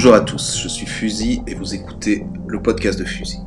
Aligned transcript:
Bonjour 0.00 0.14
à 0.14 0.20
tous, 0.20 0.60
je 0.62 0.68
suis 0.68 0.86
Fusil 0.86 1.42
et 1.48 1.56
vous 1.56 1.74
écoutez 1.74 2.24
le 2.46 2.62
podcast 2.62 2.96
de 3.00 3.04
Fusil. 3.04 3.40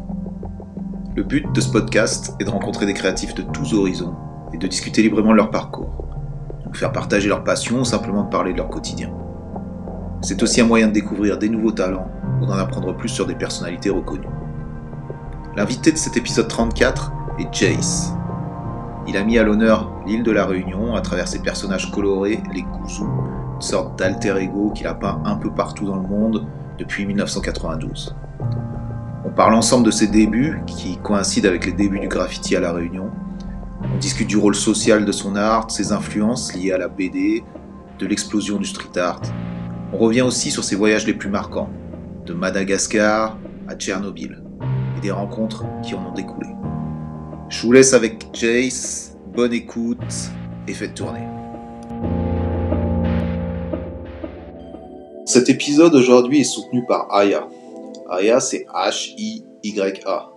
Le 1.16 1.24
but 1.24 1.50
de 1.50 1.62
ce 1.62 1.71
podcast 1.71 2.36
est 2.42 2.44
de 2.44 2.50
rencontrer 2.50 2.86
des 2.86 2.94
créatifs 2.94 3.34
de 3.34 3.42
tous 3.42 3.74
horizons 3.74 4.18
et 4.52 4.58
de 4.58 4.68
discuter 4.68 5.02
librement 5.02 5.32
de 5.32 5.38
leur 5.38 5.50
parcours, 5.50 6.10
de 6.70 6.75
faire 6.75 6.92
partager 6.92 7.29
leur 7.29 7.46
passion 7.46 7.79
ou 7.79 7.86
simplement 7.86 8.24
de 8.24 8.29
parler 8.29 8.52
de 8.52 8.57
leur 8.57 8.68
quotidien. 8.68 9.14
C'est 10.24 10.43
aussi 10.43 10.60
un 10.60 10.66
moyen 10.66 10.89
de 10.89 10.92
découvrir 10.92 11.38
des 11.38 11.48
nouveaux 11.48 11.71
talents 11.71 12.11
ou 12.42 12.46
d'en 12.46 12.57
apprendre 12.57 12.97
plus 12.97 13.07
sur 13.07 13.25
des 13.25 13.36
personnalités 13.36 13.89
reconnues. 13.89 14.28
L'invité 15.56 15.93
de 15.93 15.97
cet 15.97 16.18
épisode 16.18 16.50
34 16.50 17.14
est 17.39 17.47
Jace. 17.54 18.11
Il 19.07 19.15
a 19.15 19.24
mis 19.24 19.38
à 19.38 19.43
l'honneur 19.43 19.89
l'île 20.06 20.24
de 20.24 20.32
la 20.32 20.46
Réunion 20.46 20.96
à 20.96 21.02
travers 21.02 21.29
ses 21.29 21.39
personnages 21.39 21.89
colorés, 21.92 22.43
les 22.54 22.64
Gouzous, 22.64 23.07
une 23.61 23.68
sorte 23.68 24.00
d'alter 24.00 24.36
ego 24.38 24.71
qu'il 24.71 24.88
a 24.88 24.96
peint 24.96 25.21
un 25.24 25.36
peu 25.36 25.51
partout 25.51 25.86
dans 25.86 25.97
le 25.97 26.07
monde 26.07 26.47
depuis 26.79 27.06
1992. 27.06 28.15
On 29.24 29.29
parle 29.29 29.54
ensemble 29.54 29.86
de 29.86 29.92
ses 29.92 30.07
débuts, 30.07 30.60
qui 30.65 30.97
coïncident 30.97 31.47
avec 31.47 31.68
les 31.68 31.71
débuts 31.71 32.00
du 32.00 32.08
graffiti 32.08 32.56
à 32.56 32.59
La 32.59 32.73
Réunion. 32.73 33.11
On 33.84 34.00
discute 34.00 34.28
du 34.28 34.38
rôle 34.38 34.56
social 34.56 35.06
de 35.06 35.11
son 35.11 35.36
art, 35.36 35.70
ses 35.70 35.92
influences 35.92 36.56
liées 36.56 36.72
à 36.72 36.80
la 36.80 36.88
BD, 36.88 37.44
de 38.00 38.08
l'explosion 38.08 38.58
du 38.58 38.66
street 38.66 39.00
art. 39.00 39.22
On 39.94 39.98
revient 40.00 40.23
aussi 40.23 40.50
sur 40.50 40.64
ses 40.64 40.75
voyages 40.75 41.06
les 41.06 41.14
plus 41.14 41.30
marquants, 41.30 41.70
de 42.25 42.34
Madagascar 42.34 43.38
à 43.67 43.75
Tchernobyl, 43.75 44.42
et 44.98 45.02
des 45.02 45.12
rencontres 45.12 45.66
qui 45.84 45.94
en 45.94 46.03
ont 46.08 46.14
découlé. 46.14 46.48
Je 47.50 47.62
vous 47.62 47.73
laisse 47.73 47.94
avec 47.94 48.25
Jace, 48.34 49.16
bonne 49.36 49.53
écoute 49.53 50.31
et 50.67 50.73
faites 50.73 50.95
tourner. 50.95 51.28
Cet 55.32 55.48
épisode 55.48 55.96
aujourd'hui 55.96 56.42
est 56.42 56.44
soutenu 56.44 56.86
par 56.86 57.08
Aya. 57.16 57.48
Aya, 58.10 58.42
c'est 58.42 58.66
H-I-Y-A. 58.74 60.30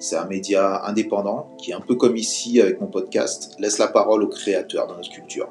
C'est 0.00 0.16
un 0.16 0.24
média 0.26 0.84
indépendant 0.84 1.50
qui, 1.58 1.72
un 1.72 1.78
peu 1.78 1.94
comme 1.94 2.16
ici 2.16 2.60
avec 2.60 2.80
mon 2.80 2.88
podcast, 2.88 3.54
laisse 3.60 3.78
la 3.78 3.86
parole 3.86 4.24
aux 4.24 4.28
créateurs 4.28 4.88
dans 4.88 4.96
notre 4.96 5.10
culture. 5.10 5.48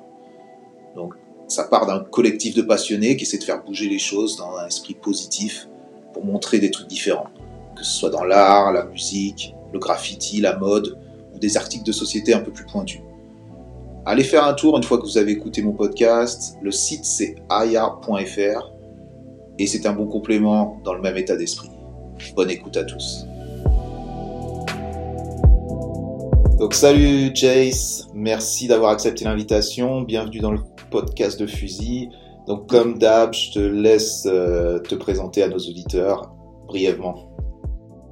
Donc, 0.94 1.14
ça 1.48 1.64
part 1.64 1.86
d'un 1.86 2.02
collectif 2.02 2.54
de 2.54 2.64
passionnés 2.64 3.16
qui 3.16 3.24
essaie 3.24 3.38
de 3.38 3.46
faire 3.46 3.64
bouger 3.64 3.88
les 3.88 3.98
choses 3.98 4.36
dans 4.36 4.58
un 4.58 4.68
esprit 4.68 4.96
positif 4.96 5.70
pour 6.14 6.26
montrer 6.26 6.60
des 6.60 6.70
trucs 6.70 6.88
différents, 6.88 7.30
que 7.78 7.86
ce 7.86 7.98
soit 7.98 8.10
dans 8.10 8.26
l'art, 8.26 8.74
la 8.74 8.84
musique, 8.84 9.56
le 9.72 9.80
graffiti, 9.80 10.42
la 10.42 10.58
mode 10.58 11.00
ou 11.34 11.40
des 11.40 11.56
articles 11.56 11.86
de 11.86 11.94
société 11.94 12.34
un 12.34 12.42
peu 12.42 12.52
plus 12.52 12.66
pointus. 12.66 13.00
Allez 14.06 14.26
faire 14.26 14.44
un 14.44 14.54
tour 14.54 14.76
une 14.76 14.84
fois 14.84 14.98
que 14.98 15.04
vous 15.04 15.18
avez 15.18 15.32
écouté 15.32 15.62
mon 15.62 15.72
podcast. 15.72 16.58
Le 16.62 16.72
site 16.72 17.06
c'est 17.06 17.36
aya.fr 17.48 18.81
et 19.62 19.68
c'est 19.68 19.86
un 19.86 19.94
bon 19.94 20.08
complément 20.08 20.82
dans 20.84 20.96
le 20.96 21.02
même 21.02 21.18
état 21.18 21.36
d'esprit. 21.36 21.70
Bonne 22.36 22.50
écoute 22.50 22.76
à 22.78 22.84
tous. 22.84 23.28
Donc 26.58 26.74
salut 26.74 27.30
Jace, 27.36 28.08
merci 28.16 28.68
d'avoir 28.68 28.90
accepté 28.92 29.24
l'invitation, 29.24 30.02
bienvenue 30.02 30.40
dans 30.40 30.52
le 30.52 30.62
podcast 30.90 31.40
de 31.40 31.46
Fusil. 31.46 32.10
Donc 32.48 32.68
comme 32.68 32.98
d'hab, 32.98 33.34
je 33.36 33.52
te 33.52 33.60
laisse 33.60 34.28
euh, 34.28 34.80
te 34.80 34.96
présenter 34.96 35.44
à 35.44 35.48
nos 35.48 35.60
auditeurs 35.60 36.34
brièvement. 36.66 37.30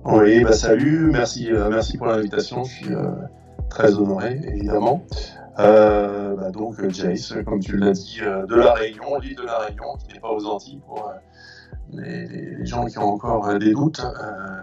Oui, 0.05 0.43
bah 0.43 0.53
salut, 0.53 1.09
merci, 1.11 1.51
euh, 1.51 1.67
merci 1.71 1.97
pour 1.97 2.07
l'invitation, 2.07 2.63
je 2.63 2.71
suis 2.71 2.93
euh, 2.93 3.09
très 3.71 3.95
honoré 3.95 4.39
évidemment. 4.53 5.03
Bah, 5.57 6.51
donc 6.53 6.87
Jace, 6.89 7.33
comme 7.45 7.59
tu 7.59 7.75
l'as 7.75 7.91
dit, 7.91 8.19
de 8.21 8.55
la 8.55 8.73
Réunion, 8.73 9.19
l'île 9.19 9.35
de 9.35 9.45
la 9.45 9.57
Réunion, 9.57 9.97
qui 9.97 10.13
n'est 10.13 10.19
pas 10.19 10.31
aux 10.31 10.45
Antilles 10.45 10.79
les, 11.91 12.65
gens 12.65 12.85
qui 12.85 12.97
ont 12.97 13.13
encore 13.13 13.47
euh, 13.47 13.57
des 13.57 13.73
doutes. 13.73 14.01
Euh, 14.01 14.57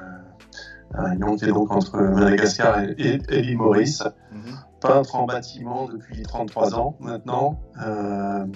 Réunion 0.94 1.36
qui 1.36 1.44
est 1.44 1.52
donc 1.52 1.72
entre 1.72 1.98
Madagascar 1.98 2.80
et, 2.80 3.18
l'île 3.28 3.58
Maurice. 3.58 4.02
Mhm. 4.32 4.40
Peintre 4.80 5.16
en 5.16 5.26
bâtiment 5.26 5.88
depuis 5.88 6.22
33 6.22 6.74
ans 6.78 6.96
maintenant. 7.00 7.58
Euh, 7.84 8.46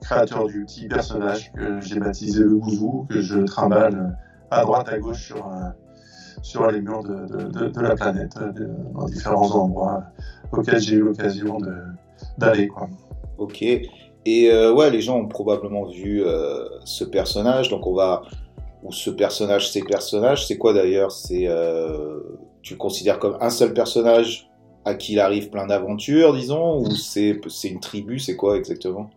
créateur 0.00 0.46
du 0.46 0.64
petit 0.64 0.86
personnage 0.86 1.52
que 1.52 1.80
j'ai 1.80 1.98
baptisé 1.98 2.40
le 2.40 2.56
Gouzou, 2.56 3.06
que 3.10 3.20
je 3.20 3.40
trimballe 3.40 4.16
à 4.50 4.62
droite 4.62 4.88
à 4.88 4.98
gauche 4.98 5.26
sur, 5.26 5.50
sur 6.42 6.70
les 6.70 6.80
murs 6.80 7.02
de, 7.02 7.80
la 7.80 7.96
planète, 7.96 8.38
dans 8.94 9.06
différents 9.06 9.50
endroits 9.50 10.04
auxquels 10.52 10.80
j'ai 10.80 10.96
eu 10.96 11.02
l'occasion 11.02 11.58
d'aller. 12.38 12.70
Ok. 13.36 13.64
Et 14.30 14.50
euh, 14.50 14.74
ouais, 14.74 14.90
les 14.90 15.00
gens 15.00 15.16
ont 15.16 15.26
probablement 15.26 15.86
vu 15.86 16.22
euh, 16.22 16.68
ce 16.84 17.02
personnage, 17.02 17.70
donc 17.70 17.86
on 17.86 17.94
va 17.94 18.20
ou 18.82 18.92
ce 18.92 19.08
personnage, 19.08 19.72
ces 19.72 19.80
personnages, 19.80 20.46
c'est 20.46 20.58
quoi 20.58 20.74
d'ailleurs? 20.74 21.12
C'est 21.12 21.46
euh, 21.48 22.20
tu 22.60 22.74
le 22.74 22.78
considères 22.78 23.18
comme 23.18 23.38
un 23.40 23.48
seul 23.48 23.72
personnage 23.72 24.50
à 24.84 24.94
qui 24.94 25.14
il 25.14 25.20
arrive 25.20 25.48
plein 25.48 25.66
d'aventures, 25.66 26.34
disons, 26.34 26.78
ou 26.78 26.90
c'est 26.90 27.40
une 27.64 27.80
tribu, 27.80 28.18
c'est 28.18 28.36
quoi 28.36 28.58
exactement? 28.58 29.08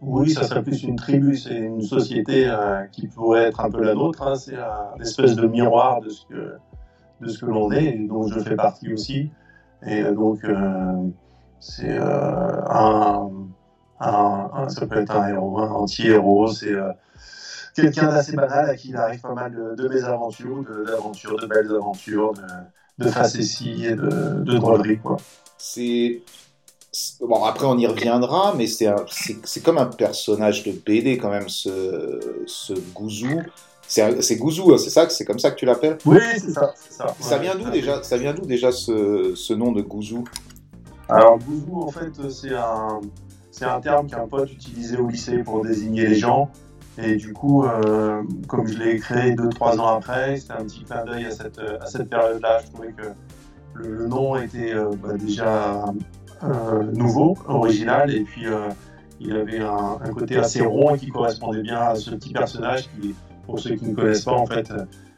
Oui, 0.00 0.30
ça 0.30 0.44
serait 0.44 0.62
plus 0.62 0.84
une 0.84 0.94
tribu, 0.94 1.36
c'est 1.36 1.56
une 1.56 1.82
société 1.82 2.48
qui 2.92 3.08
pourrait 3.08 3.42
être 3.42 3.60
un 3.60 3.70
peu 3.70 3.82
la 3.82 3.94
nôtre. 3.94 4.22
Hein. 4.22 4.36
c'est 4.36 4.54
une 4.54 5.02
espèce 5.02 5.34
de 5.34 5.48
miroir 5.48 6.00
de 6.00 6.10
ce 6.10 6.24
que 6.26 7.40
que 7.40 7.46
l'on 7.46 7.72
est, 7.72 7.86
et 7.86 8.06
dont 8.06 8.28
je 8.28 8.38
fais 8.38 8.54
partie 8.54 8.92
aussi. 8.92 9.30
Et 9.84 10.04
donc 10.04 10.46
c'est 11.58 11.98
un 11.98 13.30
un, 14.00 14.68
ça 14.68 14.86
peut 14.86 15.00
être 15.00 15.16
un 15.16 15.28
héros, 15.28 15.58
un 15.58 15.70
anti-héros, 15.70 16.52
c'est 16.52 16.72
euh, 16.72 16.92
quelqu'un 17.74 18.08
d'assez 18.08 18.36
banal 18.36 18.70
à 18.70 18.76
qui 18.76 18.90
il 18.90 18.96
arrive 18.96 19.20
pas 19.20 19.34
mal 19.34 19.52
de, 19.52 19.74
de 19.82 19.88
mésaventures, 19.88 20.64
d'aventures, 20.86 21.36
de, 21.38 21.46
belles 21.46 21.70
aventures, 21.74 22.32
de, 22.34 23.04
de 23.04 23.10
facéties 23.10 23.86
et 23.86 23.94
de, 23.94 24.42
de 24.42 24.56
drôleries. 24.56 24.98
Quoi. 24.98 25.16
C'est. 25.56 26.22
Bon, 27.20 27.44
après 27.44 27.66
on 27.66 27.76
y 27.78 27.86
reviendra, 27.86 28.54
mais 28.56 28.66
c'est 28.66 29.62
comme 29.62 29.78
un 29.78 29.86
personnage 29.86 30.64
de 30.64 30.72
BD 30.72 31.18
quand 31.18 31.30
même, 31.30 31.48
ce, 31.48 32.18
ce 32.46 32.72
Gouzou. 32.94 33.42
C'est 33.86 34.36
Gouzou, 34.36 34.72
hein, 34.72 34.78
c'est 34.78 34.90
ça, 34.90 35.08
c'est 35.08 35.24
comme 35.24 35.38
ça 35.38 35.50
que 35.50 35.56
tu 35.56 35.64
l'appelles? 35.64 35.98
Oui, 36.04 36.18
c'est 36.34 36.50
ça, 36.50 36.74
ça. 36.90 37.14
Ça 37.20 37.38
vient 37.38 37.54
d'où 37.54 37.70
déjà 37.70 38.02
Ça 38.02 38.16
vient 38.18 38.34
d'où 38.34 38.44
déjà 38.44 38.70
ce, 38.72 39.34
ce 39.34 39.54
nom 39.54 39.72
de 39.72 39.80
Gouzou 39.80 40.24
Alors 41.08 41.38
Gouzou, 41.38 41.82
en 41.82 41.90
fait, 41.90 42.30
c'est 42.30 42.54
un, 42.54 43.00
c'est 43.58 43.64
un 43.64 43.80
terme 43.80 44.06
qu'un 44.06 44.28
pote 44.28 44.52
utilisait 44.52 44.98
au 44.98 45.08
lycée 45.08 45.38
pour 45.38 45.64
désigner 45.64 46.06
les 46.06 46.14
gens. 46.14 46.48
Et 46.96 47.16
du 47.16 47.32
coup, 47.32 47.64
euh, 47.64 48.22
comme 48.46 48.68
je 48.68 48.78
l'ai 48.78 48.98
créé 48.98 49.34
2-3 49.34 49.80
ans 49.80 49.96
après, 49.96 50.36
c'était 50.36 50.52
un 50.52 50.64
petit 50.64 50.84
clin 50.84 51.04
d'œil 51.04 51.26
à 51.26 51.30
cette, 51.32 51.58
à 51.58 51.86
cette 51.86 52.08
période-là. 52.08 52.60
Je 52.64 52.70
trouvais 52.70 52.92
que 52.92 53.02
le, 53.74 54.06
nom 54.06 54.36
était 54.36 54.74
euh, 54.74 54.90
bah, 55.02 55.14
déjà 55.14 55.84
euh, 56.44 56.84
nouveau, 56.92 57.36
original, 57.48 58.14
et 58.14 58.20
puis 58.20 58.46
il 59.18 59.36
avait 59.36 59.58
un, 59.58 59.98
côté 60.12 60.36
assez 60.36 60.62
rond 60.62 60.96
qui 60.96 61.08
correspondait 61.08 61.62
bien 61.62 61.80
à 61.80 61.94
ce 61.96 62.10
petit 62.10 62.32
personnage 62.32 62.88
qui, 63.00 63.14
pour 63.44 63.58
ceux 63.58 63.74
qui 63.74 63.86
ne 63.86 63.94
connaissent 63.94 64.24
pas, 64.24 64.32
en 64.32 64.46
fait, 64.46 64.72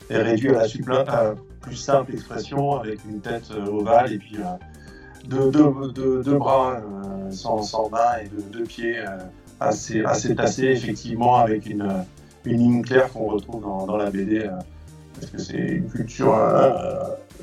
est 0.09 0.22
réduit 0.22 0.55
à 0.55 0.62
la 0.62 1.34
plus 1.61 1.77
simple 1.77 2.12
expression 2.12 2.78
avec 2.78 3.05
une 3.05 3.21
tête 3.21 3.51
ovale 3.51 4.15
et 4.15 4.19
puis 4.19 4.39
deux, 5.26 6.38
bras 6.38 6.76
euh, 6.76 7.31
sans, 7.31 7.62
sans, 7.62 7.88
main 7.91 8.19
et 8.22 8.28
deux, 8.53 8.64
pieds 8.64 8.98
euh, 8.98 9.19
assez, 9.58 10.03
assez 10.04 10.34
tassés, 10.34 10.66
effectivement, 10.66 11.36
avec 11.36 11.66
une, 11.66 11.88
une 12.44 12.58
ligne 12.58 12.82
claire 12.82 13.12
qu'on 13.12 13.26
retrouve 13.26 13.62
dans, 13.62 13.97
la 13.97 14.10
BD. 14.10 14.41
Euh, 14.41 14.50
parce 15.14 15.32
que 15.32 15.38
c'est 15.38 15.59
une 15.59 15.91
culture, 15.91 16.34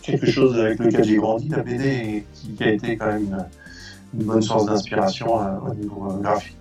quelque 0.02 0.26
chose 0.26 0.58
avec 0.58 0.80
lequel 0.80 1.04
j'ai 1.04 1.18
grandi, 1.18 1.50
la 1.50 1.62
BD, 1.62 1.86
et 1.86 2.26
qui, 2.34 2.64
a 2.64 2.72
été 2.72 2.98
quand 2.98 3.08
même 3.08 3.46
une, 4.14 4.24
bonne 4.24 4.42
source 4.42 4.66
d'inspiration 4.66 5.36
au 5.68 5.74
niveau 5.76 6.08
graphique. 6.22 6.58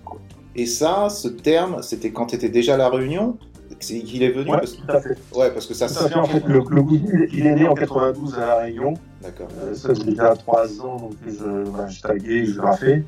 Et 0.55 0.65
ça, 0.65 1.07
ce 1.09 1.27
terme, 1.27 1.81
c'était 1.81 2.11
quand 2.11 2.27
tu 2.27 2.35
étais 2.35 2.49
déjà 2.49 2.75
à 2.75 2.77
La 2.77 2.89
Réunion? 2.89 3.37
Qu'il 3.79 4.23
est 4.23 4.31
venu 4.31 4.49
ouais, 4.49 4.61
tout 4.61 4.91
à 4.91 5.01
fait. 5.01 5.17
Ouais, 5.35 5.51
parce 5.51 5.67
que 5.67 5.73
ça, 5.75 5.87
ça 5.87 6.05
en 6.17 6.25
fait, 6.25 6.43
le, 6.47 6.63
le 6.67 6.83
il 7.31 7.45
est 7.45 7.55
né 7.55 7.67
en 7.67 7.75
92 7.75 8.35
à 8.35 8.39
La 8.39 8.55
Réunion. 8.57 8.95
D'accord. 9.21 9.47
Euh, 9.61 9.73
ça 9.73 9.89
faisait 9.89 10.05
déjà 10.05 10.35
3 10.35 10.81
ans, 10.81 10.97
donc 10.97 11.13
je, 11.25 11.69
bah, 11.71 11.87
je 11.87 12.01
taguais, 12.01 12.45
je 12.45 12.57
graffais. 12.57 13.03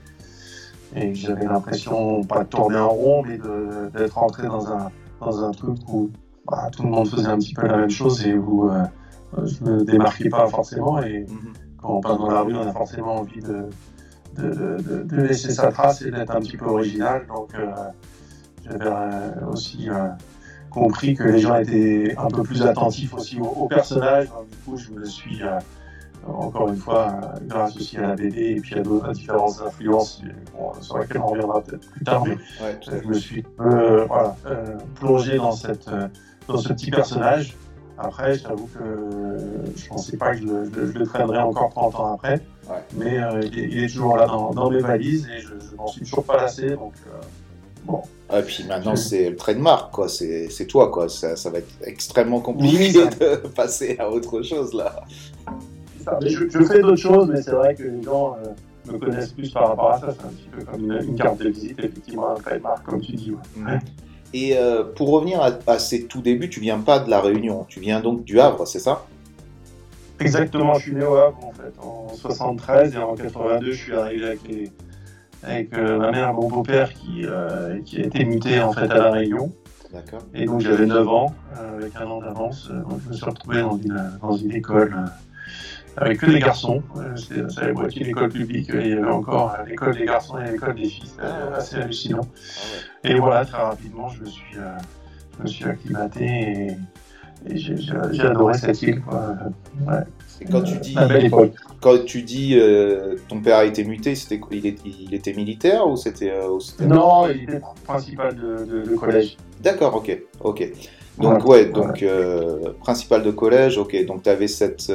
Et 0.96 1.14
j'avais 1.14 1.46
l'impression, 1.46 2.24
pas 2.24 2.44
de 2.44 2.50
tourner 2.50 2.78
en 2.78 2.90
rond, 2.90 3.24
mais 3.24 3.38
d'être 3.94 4.16
rentré 4.16 4.48
dans 4.48 4.68
un, 4.72 4.92
dans 5.20 5.44
un 5.44 5.52
truc 5.52 5.78
où 5.88 6.10
bah, 6.50 6.70
tout 6.76 6.84
le 6.84 6.90
monde 6.90 7.08
faisait 7.08 7.28
un 7.28 7.38
petit 7.38 7.54
peu 7.54 7.68
la 7.68 7.78
même 7.78 7.90
chose 7.90 8.26
et 8.26 8.34
où 8.34 8.70
euh, 8.70 8.84
je 9.44 9.64
me 9.64 9.84
démarquais 9.84 10.30
pas 10.30 10.48
forcément. 10.48 11.02
Et 11.02 11.26
mhm. 11.28 11.54
quand 11.78 11.98
on 11.98 12.02
passe 12.02 12.18
dans 12.18 12.32
la 12.32 12.42
rue, 12.42 12.56
on 12.56 12.68
a 12.68 12.74
forcément 12.74 13.18
envie 13.18 13.42
de, 13.42 13.70
de, 14.38 15.04
de, 15.04 15.16
laisser 15.22 15.52
sa 15.52 15.72
trace 15.72 16.02
et 16.02 16.12
d'être 16.12 16.36
un 16.36 16.40
petit 16.40 16.58
peu 16.58 16.66
original. 16.66 17.26
Donc 17.28 17.54
euh, 17.54 17.72
j'avais 18.64 18.86
euh, 18.86 19.46
aussi 19.52 19.90
compris 20.72 21.14
que 21.14 21.24
les 21.24 21.40
gens 21.40 21.56
étaient 21.58 22.16
un 22.18 22.28
peu 22.30 22.44
plus 22.44 22.64
attentifs 22.64 23.14
aussi 23.14 23.40
au, 23.40 23.68
personnage. 23.68 24.26
du 24.26 24.58
coup, 24.66 24.78
je 24.78 24.92
me 24.92 25.06
suis, 25.06 25.42
encore 26.28 26.70
une 26.70 26.78
fois, 26.78 27.20
grâce 27.44 27.76
aussi 27.76 27.98
à 27.98 28.02
la 28.02 28.16
BD 28.16 28.56
et 28.58 28.62
puis 28.62 28.76
à, 28.76 28.82
d'autres 28.82 29.12
différentes 29.12 29.62
influences 29.66 30.22
sur 30.82 30.98
lesquelles 30.98 31.22
on 31.22 31.28
reviendra 31.28 31.62
peut-être 31.62 31.90
plus 31.90 32.04
tard, 32.04 32.24
mais 32.26 32.38
je 32.86 33.08
me 33.08 33.14
suis 33.14 33.46
voilà, 33.58 34.36
plongé 34.96 35.38
dans, 35.38 35.52
cette, 35.52 35.90
dans 36.48 36.58
ce 36.58 36.70
petit 36.70 36.92
personnage. 36.92 37.56
Après, 37.98 38.36
j'avoue 38.36 38.68
que 38.68 39.38
je 39.76 39.84
ne 39.84 39.90
pensais 39.90 40.16
pas 40.16 40.34
que 40.34 40.40
je, 40.40 40.98
le 40.98 41.06
traînerais 41.06 41.40
encore 41.40 41.70
30 41.72 41.96
ans 41.96 42.14
après, 42.14 42.42
mais 42.94 43.20
il, 43.52 43.84
est, 43.84 43.88
toujours 43.88 44.16
là 44.18 44.26
dans, 44.28 44.70
mes 44.70 44.80
valises 44.80 45.28
et 45.36 45.42
je, 45.42 45.48
je 45.48 45.76
m'en 45.76 45.88
suis 45.88 46.02
toujours 46.02 46.24
pas 46.24 46.38
lassé, 46.38 46.70
donc 46.76 46.94
bon. 47.86 48.02
Et 48.32 48.42
puis 48.44 48.64
maintenant, 48.66 48.96
c'est 48.96 49.32
le 49.32 49.36
trademark, 49.36 49.92
quoi. 49.92 50.08
C'est 50.08 50.68
toi, 50.68 50.90
quoi. 50.90 51.10
Ça, 51.10 51.36
ça, 51.36 51.50
va 51.50 51.60
être 51.60 51.74
extrêmement 51.84 52.42
compliqué 52.42 52.94
de 53.20 53.36
passer 53.48 53.98
à 54.00 54.10
autre 54.10 54.42
chose, 54.44 54.74
là. 54.74 55.04
Je, 56.22 56.50
je, 56.50 56.64
fais 56.64 56.80
d'autres 56.80 56.96
choses, 56.96 57.30
mais 57.30 57.42
c'est 57.42 57.52
vrai 57.52 57.76
que 57.76 57.84
les 57.84 58.02
gens 58.04 58.36
euh, 58.36 58.92
me 58.92 58.98
connaissent 58.98 59.34
plus 59.34 59.52
par 59.52 59.70
rapport 59.70 59.92
à 59.92 60.00
ça. 60.00 60.08
C'est 60.18 60.26
un 60.26 60.30
petit 60.30 60.50
peu 60.52 60.64
comme 60.64 60.92
une, 60.92 61.16
carte 61.16 61.40
de 61.40 61.50
visite, 61.50 61.80
effectivement, 61.80 62.32
un 62.32 62.36
trademark, 62.36 62.84
comme 62.84 63.02
tu 63.02 63.14
dis. 63.14 63.34
Et 64.34 64.58
euh, 64.58 64.84
pour 64.84 65.10
revenir 65.10 65.42
à, 65.42 65.52
à, 65.66 65.80
ces 65.80 66.06
tout 66.06 66.22
débuts, 66.22 66.50
tu 66.50 66.60
viens 66.60 66.80
pas 66.80 67.00
de 67.00 67.10
la 67.10 67.20
Réunion, 67.20 67.66
tu 67.68 67.80
viens 67.80 68.00
donc 68.00 68.24
du 68.24 68.40
Havre, 68.40 68.68
c'est 68.68 68.80
ça? 68.80 69.06
Exactement, 70.20 70.74
je 70.76 70.82
suis 70.82 70.96
né 70.96 71.06
au 71.06 71.16
Havre 71.16 71.46
en 71.46 71.52
fait, 71.54 71.74
en 71.82 72.10
73 72.14 72.94
et 72.94 72.98
en 72.98 73.16
82 73.16 73.72
je 73.72 73.78
suis 73.78 73.96
arrivé 73.96 74.26
avec 74.26 74.48
les, 74.48 74.72
avec 75.44 75.74
euh, 75.74 75.98
ma 75.98 76.12
mère, 76.12 76.34
mon 76.34 76.48
beau-père 76.48 76.94
qui, 76.94 77.26
euh, 77.26 77.80
qui 77.84 77.98
a 78.02 78.06
été 78.06 78.26
muté 78.26 78.60
en 78.60 78.74
fait 78.74 78.92
à 78.92 78.98
La 78.98 79.12
Réunion. 79.12 79.52
Et 80.36 80.46
donc 80.46 80.62
j'avais 80.62 80.86
9 80.86 81.08
ans, 81.08 81.34
euh, 81.58 81.78
avec 81.78 81.96
un 81.96 82.06
an 82.06 82.20
d'avance. 82.20 82.70
donc 82.70 83.00
je 83.06 83.10
me 83.10 83.14
suis 83.14 83.26
retrouvé 83.26 83.62
dans 83.62 83.78
une, 83.78 84.12
dans 84.22 84.36
une 84.36 84.52
école 84.52 84.96
avec 86.00 86.20
que 86.20 86.26
des 86.26 86.40
garçons. 86.40 86.82
C'était 87.16 87.68
la 87.68 87.74
moitié 87.74 88.04
une 88.04 88.10
école 88.10 88.30
publique. 88.30 88.70
il 88.74 88.88
y 88.88 88.94
avait 88.94 89.04
encore 89.04 89.58
l'école 89.68 89.96
des 89.96 90.06
garçons 90.06 90.38
et 90.40 90.52
l'école 90.52 90.76
des 90.76 90.86
filles. 90.86 91.08
C'était 91.08 91.56
assez 91.56 91.76
hallucinant. 91.78 92.28
Et 93.04 93.16
voilà, 93.16 93.46
très 93.46 93.62
rapidement, 93.62 94.10
je 94.10 94.22
me 94.22 94.26
suis, 94.26 94.54
je 94.54 95.44
me 95.44 95.48
suis 95.48 95.66
acclimaté 95.66 96.26
et, 96.26 97.52
et 97.54 97.58
j'ai 97.58 98.22
adoré 98.22 98.54
cette 98.56 98.82
île. 98.82 99.02
Quoi. 99.02 99.36
Ouais 99.88 100.04
quand 100.50 100.62
tu 100.62 100.78
dis, 100.78 100.96
quand 101.82 102.06
tu 102.06 102.22
dis 102.22 102.56
euh, 102.58 103.16
ton 103.28 103.42
père 103.42 103.58
a 103.58 103.66
été 103.66 103.84
muté, 103.84 104.16
c'était 104.16 104.40
il, 104.52 104.76
il, 104.86 105.14
était 105.14 105.34
militaire 105.34 105.88
ou 105.88 105.96
c'était 105.96 106.32
euh, 106.32 106.58
Non, 106.82 107.28
il 107.30 107.44
était 107.44 107.62
principal 107.86 108.36
de, 108.36 108.96
collège. 108.96 109.38
D'accord, 109.62 109.96
ok, 109.96 110.18
ok. 110.42 110.72
Donc 111.20 111.46
ouais, 111.46 111.66
donc 111.66 112.02
euh, 112.02 112.74
principal 112.80 113.24
de 113.24 113.32
collège, 113.32 113.78
ok. 113.78 114.06
Donc 114.06 114.24
tu 114.24 114.30
avais 114.30 114.48
cette, 114.48 114.92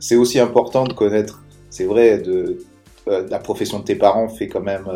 c'est 0.00 0.16
aussi 0.16 0.38
important 0.38 0.84
de 0.84 0.92
connaître, 0.92 1.42
c'est 1.70 1.86
vrai, 1.86 2.18
de 2.18 2.58
la 3.06 3.38
profession 3.38 3.78
de 3.78 3.84
tes 3.84 3.94
parents 3.94 4.28
fait 4.28 4.48
quand 4.48 4.60
même 4.60 4.86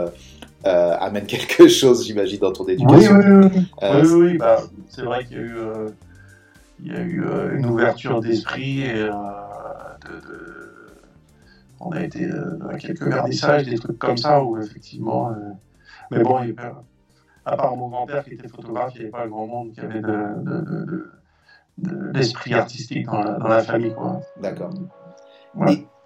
amène 0.65 1.27
quelque 1.27 1.69
chose, 1.69 2.07
j'imagine, 2.07 2.39
dans 2.39 2.53
ton 2.53 2.67
éducation. 2.67 3.15
Oui, 3.17 3.25
oui, 3.27 3.67
oui. 3.83 4.09
oui, 4.13 4.39
bah, 4.39 4.63
c'est 4.89 5.03
vrai 5.03 5.25
qu'il 5.25 5.39
y 5.39 5.41
a 5.41 5.43
eu 5.43 5.57
il 6.85 6.93
y 6.93 6.97
a 6.97 7.01
eu 7.01 7.25
une 7.57 7.67
ouverture 7.67 8.21
d'esprit 8.21 8.83
et 8.83 9.09
on 11.85 11.91
a 11.91 12.03
été 12.03 12.25
euh, 12.25 12.57
dans 12.57 12.77
quelques 12.77 13.03
vernissages, 13.03 13.65
des 13.65 13.79
trucs 13.79 13.99
comme 13.99 14.17
ça, 14.17 14.43
où 14.43 14.59
effectivement. 14.59 15.31
Euh, 15.31 15.35
mais 16.11 16.23
bon, 16.23 16.41
à 17.45 17.57
part 17.57 17.77
mon 17.77 17.89
grand-père 17.89 18.25
qui 18.25 18.35
était 18.35 18.49
photographe, 18.49 18.93
il 18.95 18.99
n'y 18.99 19.05
avait 19.05 19.11
pas 19.11 19.27
grand 19.27 19.47
monde 19.47 19.73
qui 19.73 19.81
avait 19.81 20.01
de, 20.01 21.11
l'esprit 22.15 22.55
artistique 22.55 23.07
dans 23.07 23.49
la, 23.49 23.63
famille. 23.63 23.95
D'accord. 24.41 24.71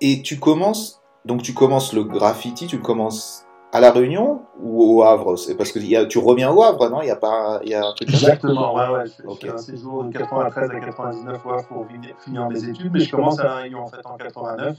Et, 0.01 0.23
tu 0.23 0.39
commences, 0.39 1.03
donc 1.25 1.43
tu 1.43 1.55
commences 1.55 1.93
le 1.93 2.05
graffiti, 2.05 2.67
tu 2.67 2.81
commences 2.81 3.45
à 3.73 3.81
La 3.81 3.91
Réunion 3.91 4.43
ou 4.61 4.99
au 4.99 5.03
Havre? 5.03 5.37
C'est 5.37 5.57
parce 5.57 5.73
que 5.73 6.05
tu 6.07 6.19
reviens 6.19 6.51
au 6.51 6.63
Havre, 6.63 6.89
non? 6.89 7.03
Il 7.03 7.09
y 7.09 7.11
a 7.11 7.17
pas, 7.17 7.61
il 7.65 7.71
y 7.71 7.75
a 7.75 7.85
un 7.85 7.93
truc 7.93 8.09
Exactement, 8.09 8.75
ouais, 8.75 8.89
ouais. 8.89 9.05
Je, 9.07 9.47
fais 9.47 9.53
un 9.53 9.59
séjour 9.59 10.05
de 10.05 10.13
93 10.13 10.71
à 10.71 10.81
99 10.81 11.45
ouais, 11.45 11.57
pour 11.69 11.87
finir 12.21 12.49
mes 12.49 12.65
études, 12.65 12.93
mais 12.93 13.01
je 13.01 13.11
commence 13.11 13.39
à 13.41 13.45
La 13.45 13.55
Réunion 13.57 13.81
en 13.81 13.89
fait 13.89 14.05
en 14.05 14.17
89, 14.17 14.77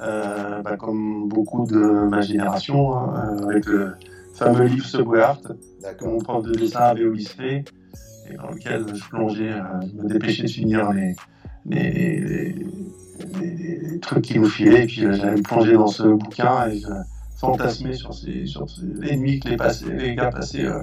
euh, 0.00 0.62
bah, 0.62 0.76
comme 0.76 1.28
beaucoup 1.28 1.66
de 1.66 1.78
ma 1.78 2.20
génération, 2.20 2.96
hein, 2.96 3.36
euh, 3.40 3.48
avec 3.48 3.66
le 3.66 3.94
fameux 4.34 4.64
livre 4.64 4.86
Subway 4.86 5.20
Art, 5.20 5.40
que 5.42 6.04
mon 6.04 6.18
prof 6.18 6.44
de 6.44 6.52
dessin 6.52 6.80
avait 6.80 7.04
au 7.04 7.12
lycée, 7.12 7.64
et 8.28 8.34
dans 8.36 8.50
lequel 8.50 8.84
je 8.94 9.04
plongeais, 9.08 9.52
euh, 9.52 9.62
je 9.82 10.02
me 10.02 10.08
dépêchais 10.08 10.44
de 10.44 10.48
finir 10.48 10.92
les, 10.92 11.14
les, 11.66 12.54
les, 13.40 14.00
trucs 14.00 14.24
qui 14.24 14.38
nous 14.38 14.48
filaient, 14.48 14.84
et 14.84 14.86
puis 14.86 15.04
euh, 15.04 15.12
j'allais 15.12 15.36
me 15.36 15.42
plonger 15.42 15.74
dans 15.74 15.86
ce 15.86 16.02
bouquin 16.02 16.68
et 16.68 16.78
je, 16.78 16.88
fantasmer 17.36 17.94
sur, 17.94 18.14
ces, 18.14 18.46
sur 18.46 18.66
les 19.00 19.16
nuits 19.16 19.40
que 19.40 19.48
les, 19.48 19.56
passés, 19.56 19.90
les 19.90 20.14
gars 20.14 20.30
passaient 20.30 20.66
euh, 20.66 20.82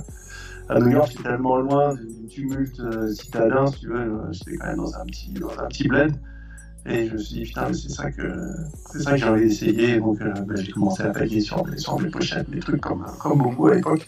à 0.70 0.80
New 0.80 0.92
York, 0.92 1.12
c'est 1.16 1.24
tellement 1.24 1.58
loin 1.58 1.96
du 1.96 2.28
tumulte 2.28 2.80
euh, 2.80 3.12
citadin, 3.12 3.68
si 3.68 3.82
tu 3.82 3.88
veux, 3.88 4.22
j'étais 4.32 4.58
quand 4.58 4.68
même 4.68 4.78
dans 4.78 4.96
un 4.96 5.06
petit, 5.06 5.34
dans 5.34 5.60
un 5.60 5.68
petit 5.68 5.88
bled. 5.88 6.14
Et 6.86 7.08
je 7.08 7.14
me 7.14 7.18
suis 7.18 7.36
dit, 7.36 7.44
putain, 7.44 7.72
c'est 7.74 7.90
ça 7.90 8.12
que, 8.12 8.24
c'est 8.92 9.02
ça 9.02 9.12
que 9.12 9.18
j'ai 9.18 9.26
envie 9.26 9.48
d'essayer. 9.48 9.98
Donc, 10.00 10.20
ben, 10.20 10.56
j'ai 10.56 10.72
commencé 10.72 11.04
à 11.04 11.10
taguer 11.10 11.40
sur, 11.40 11.64
sur 11.78 12.00
mes 12.00 12.10
pochettes, 12.10 12.50
des 12.50 12.60
trucs 12.60 12.82
comme, 12.82 13.06
comme 13.20 13.38
beaucoup 13.40 13.68
à 13.68 13.76
l'époque. 13.76 14.08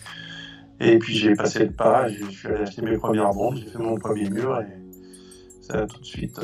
Et 0.79 0.97
puis, 0.97 1.15
j'ai 1.15 1.35
passé 1.35 1.59
le 1.59 1.71
pas, 1.71 2.07
je 2.07 2.25
suis 2.25 2.47
allé 2.47 2.63
acheter 2.63 2.81
mes 2.81 2.97
premières 2.97 3.31
bombes, 3.31 3.55
j'ai 3.55 3.67
fait 3.67 3.77
mon 3.77 3.95
premier 3.95 4.29
mur 4.29 4.59
et 4.59 4.67
ça 5.61 5.79
a 5.79 5.85
tout 5.85 5.99
de 5.99 6.05
suite 6.05 6.41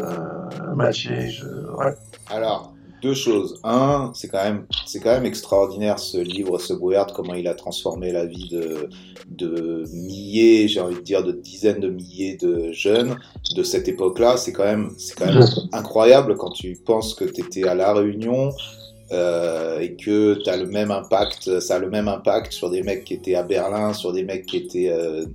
matché. 0.76 1.30
Je... 1.30 1.46
Ouais. 1.46 1.96
Alors, 2.30 2.74
deux 3.01 3.13
choses. 3.13 3.60
Un, 3.63 4.12
c'est 4.13 4.28
quand 4.28 4.44
même, 4.44 4.66
c'est 4.86 5.00
quand 5.00 5.12
même 5.12 5.25
extraordinaire 5.25 6.00
ce 6.00 6.18
livre, 6.18 6.60
ce 6.60 6.74
Bouillard, 6.74 7.13
comment 7.13 7.34
il 7.34 7.48
a 7.48 7.54
transformé 7.54 8.12
la 8.12 8.25
vie 8.25 8.50
de, 8.50 8.90
de 9.30 9.84
milliers, 9.94 10.68
j'ai 10.68 10.80
envie 10.80 10.96
de 10.96 11.01
dire 11.01 11.24
de 11.24 11.31
dizaines 11.31 11.80
de 11.80 11.90
milliers 11.90 12.38
de 12.38 12.72
jeunes 12.72 13.18
de 13.56 13.63
cette 13.63 13.88
époque-là. 13.88 14.38
C'est 14.38 14.54
quand 14.54 14.66
même, 14.66 14.92
c'est 14.98 15.16
quand 15.16 15.28
même 15.28 15.46
incroyable 15.72 16.36
quand 16.38 16.51
tu 16.51 16.78
penses 16.86 17.13
que 17.13 17.25
tu 17.25 17.42
étais 17.42 17.68
à 17.68 17.75
la 17.75 17.94
Réunion, 17.94 18.51
euh, 19.11 19.79
et 19.79 19.95
que 19.95 20.35
tu 20.44 20.50
as 20.50 20.57
le 20.57 20.67
même 20.67 20.91
impact, 20.91 21.59
ça 21.59 21.75
a 21.75 21.79
le 21.79 21.89
même 21.89 22.07
impact 22.07 22.51
sur 22.51 22.69
des 22.69 22.83
mecs 22.83 23.03
qui 23.06 23.15
étaient 23.15 23.35
à 23.35 23.44
Berlin, 23.44 23.94
sur 23.94 24.13
des 24.13 24.23
mecs 24.23 24.45
qui 24.45 24.57
étaient 24.57 24.89
euh, 24.89 25.25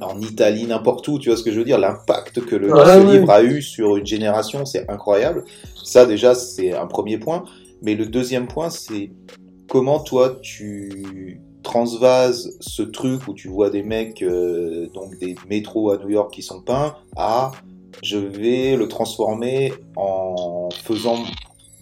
en 0.00 0.20
Italie, 0.20 0.66
n'importe 0.66 1.06
où, 1.08 1.18
tu 1.18 1.28
vois 1.28 1.36
ce 1.36 1.42
que 1.42 1.52
je 1.52 1.58
veux 1.58 1.64
dire? 1.64 1.78
L'impact 1.78 2.44
que 2.44 2.56
le, 2.56 2.68
ce 2.68 3.12
livre 3.12 3.30
a 3.30 3.42
eu 3.42 3.62
sur 3.62 3.96
une 3.96 4.06
génération, 4.06 4.64
c'est 4.64 4.88
incroyable. 4.90 5.44
Ça 5.84 6.06
déjà, 6.06 6.34
c'est 6.34 6.72
un 6.72 6.86
premier 6.86 7.18
point. 7.18 7.44
Mais 7.82 7.94
le 7.94 8.06
deuxième 8.06 8.46
point, 8.46 8.70
c'est 8.70 9.10
comment 9.68 10.00
toi 10.00 10.38
tu 10.40 11.40
transvases 11.62 12.56
ce 12.60 12.82
truc 12.82 13.26
où 13.26 13.34
tu 13.34 13.48
vois 13.48 13.70
des 13.70 13.82
mecs, 13.82 14.22
euh, 14.22 14.86
donc 14.94 15.18
des 15.18 15.34
métros 15.50 15.90
à 15.90 15.98
New 15.98 16.10
York 16.10 16.32
qui 16.32 16.42
sont 16.42 16.60
peints, 16.60 16.94
à 17.16 17.50
je 18.02 18.18
vais 18.18 18.76
le 18.76 18.88
transformer 18.88 19.72
en 19.96 20.68
faisant 20.70 21.16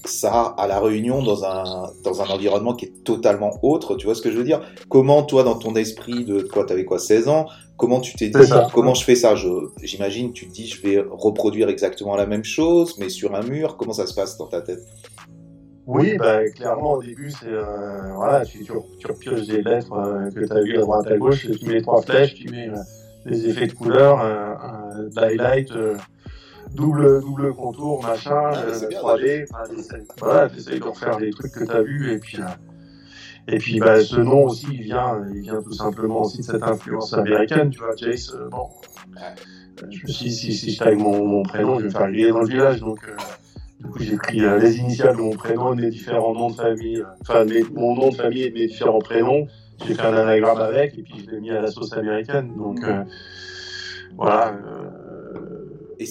ça 0.05 0.55
à 0.59 0.67
la 0.67 0.81
réunion 0.81 1.23
dans 1.23 1.45
un, 1.45 1.91
dans 2.03 2.23
un 2.23 2.27
environnement 2.27 2.75
qui 2.75 2.87
est 2.87 3.05
totalement 3.05 3.59
autre, 3.63 3.97
tu 3.97 4.07
vois 4.07 4.15
ce 4.15 4.23
que 4.23 4.31
je 4.31 4.37
veux 4.37 4.45
dire? 4.45 4.61
Comment 4.89 5.23
toi, 5.23 5.43
dans 5.43 5.57
ton 5.57 5.75
esprit 5.77 6.25
de 6.25 6.41
quoi, 6.43 6.65
t'avais 6.65 6.85
quoi, 6.85 6.99
16 6.99 7.29
ans, 7.29 7.47
comment 7.77 8.01
tu 8.01 8.15
t'es 8.15 8.29
dit, 8.29 8.51
comment 8.73 8.95
je 8.95 9.05
fais 9.05 9.17
ça? 9.17 9.35
J'imagine, 9.83 10.33
tu 10.33 10.47
te 10.49 10.53
dis, 10.53 10.67
je 10.67 10.83
vais 10.83 11.05
reproduire 11.11 11.69
exactement 11.69 12.17
la 12.17 12.27
même 12.27 12.45
chose, 12.45 12.97
mais 12.99 13.09
sur 13.09 13.35
un 13.35 13.43
mur, 13.43 13.77
comment 13.77 13.93
ça 13.93 14.07
se 14.07 14.15
passe 14.15 14.37
dans 14.39 14.47
ta 14.47 14.61
tête? 14.61 14.81
Oui, 15.87 16.17
bah, 16.17 16.49
clairement, 16.49 16.95
au 16.95 17.03
début, 17.03 17.31
c'est 17.31 17.47
euh, 17.47 18.15
voilà, 18.15 18.45
tu, 18.47 18.65
tu, 18.65 18.73
tu 18.99 19.07
repioches 19.07 19.47
des 19.47 19.63
lettres 19.63 19.93
euh, 19.93 20.31
que 20.31 20.47
tu 20.47 20.53
as 20.53 20.63
vues 20.63 20.79
à 20.79 20.81
droite 20.81 21.07
à 21.09 21.19
gauche, 21.19 21.47
tu 21.47 21.67
mets 21.67 21.83
trois 21.83 22.01
flèches, 22.01 22.35
tu 22.35 22.49
mets 22.49 22.69
euh, 22.69 22.77
des 23.27 23.49
effets 23.49 23.67
de 23.67 23.75
couleur, 23.75 24.21
un 24.21 25.11
highlight, 25.17 25.73
double, 26.75 27.21
double 27.21 27.55
contour, 27.55 28.03
machin, 28.03 28.51
ah, 28.53 28.65
3D. 28.91 29.47
Euh, 29.53 29.99
voilà, 30.19 30.49
t'essayes 30.49 30.81
de 30.81 30.85
refaire 30.85 31.17
des 31.19 31.31
trucs 31.31 31.53
que 31.53 31.65
t'as 31.65 31.83
vus 31.83 32.13
et 32.13 32.19
puis. 32.19 32.39
Euh, 32.39 32.47
et 33.47 33.59
puis 33.59 33.79
bah, 33.79 34.03
ce 34.03 34.17
nom 34.17 34.45
aussi, 34.45 34.67
il 34.73 34.83
vient, 34.85 35.23
il 35.35 35.43
vient 35.43 35.63
tout 35.63 35.75
simplement 35.75 36.23
aussi 36.23 36.39
de 36.39 36.45
cette 36.45 36.63
influence 36.63 37.13
américaine, 37.13 37.69
tu 37.69 37.79
vois, 37.79 37.95
Jace, 37.95 38.33
euh, 38.35 38.49
bon. 38.49 38.69
Je 39.91 40.03
me 40.03 40.09
suis 40.09 40.25
dit, 40.31 40.33
si, 40.33 40.55
si 40.55 40.73
je 40.73 40.79
tague 40.79 40.99
mon, 40.99 41.27
mon, 41.27 41.43
prénom, 41.43 41.75
je 41.75 41.81
vais 41.81 41.89
me 41.89 41.91
faire 41.91 42.09
griller 42.09 42.31
dans 42.31 42.41
le 42.41 42.49
village, 42.49 42.81
donc 42.81 43.01
du 43.81 43.87
coup 43.87 43.99
j'ai 43.99 44.17
pris 44.17 44.41
les 44.41 44.79
initiales 44.79 45.17
de 45.17 45.21
mon 45.21 45.35
prénom, 45.35 45.75
mes 45.75 45.91
différents 45.91 46.33
noms 46.33 46.51
de 46.51 46.55
famille, 46.55 47.05
enfin 47.21 47.45
mon 47.75 47.95
nom 47.95 48.09
de 48.09 48.15
famille 48.15 48.45
et 48.45 48.51
mes 48.51 48.67
différents 48.67 49.01
prénoms, 49.01 49.47
j'ai 49.85 49.95
fait 49.95 50.07
un 50.07 50.15
anagramme 50.15 50.61
avec, 50.61 50.97
et 50.97 51.03
puis 51.03 51.27
je 51.27 51.31
l'ai 51.31 51.41
mis 51.41 51.51
à 51.51 51.61
la 51.61 51.71
sauce 51.71 51.93
américaine, 51.93 52.55
donc 52.57 52.81
voilà. 54.17 54.55
Et, 55.99 56.07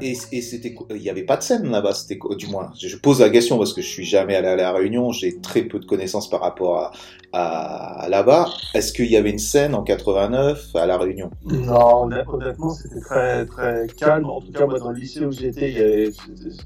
c'était, 0.00 0.74
il 0.90 1.00
n'y 1.00 1.10
avait 1.10 1.24
pas 1.24 1.36
de 1.36 1.42
scène 1.42 1.70
là-bas, 1.70 1.92
c'était 1.94 2.18
du 2.36 2.46
moins? 2.46 2.70
Je 2.78 2.96
pose 2.96 3.20
la 3.20 3.30
question 3.30 3.58
parce 3.58 3.72
que 3.72 3.82
je 3.82 3.88
suis 3.88 4.04
jamais 4.04 4.36
allé 4.36 4.48
à 4.48 4.56
la 4.56 4.72
Réunion, 4.72 5.12
j'ai 5.12 5.40
très 5.40 5.62
peu 5.62 5.78
de 5.78 5.84
connaissances 5.84 6.28
par 6.28 6.40
rapport 6.40 6.92
à, 7.32 8.06
là-bas. 8.08 8.48
Est-ce 8.74 8.92
qu'il 8.92 9.10
y 9.10 9.16
avait 9.16 9.30
une 9.30 9.38
scène 9.38 9.74
en 9.74 9.82
89 9.82 10.74
à 10.74 10.86
la 10.86 10.98
Réunion? 10.98 11.30
Non, 11.44 12.04
honnêtement, 12.04 12.70
c'était 12.70 13.00
très 13.00 13.46
très 13.46 13.86
calme. 13.96 14.26
En 14.26 14.40
tout 14.40 14.52
cas, 14.52 14.66
moi, 14.66 14.78
dans 14.78 14.90
le 14.90 14.98
lycée 14.98 15.24
où 15.24 15.32
j'étais, 15.32 16.10
c'était 16.10 16.56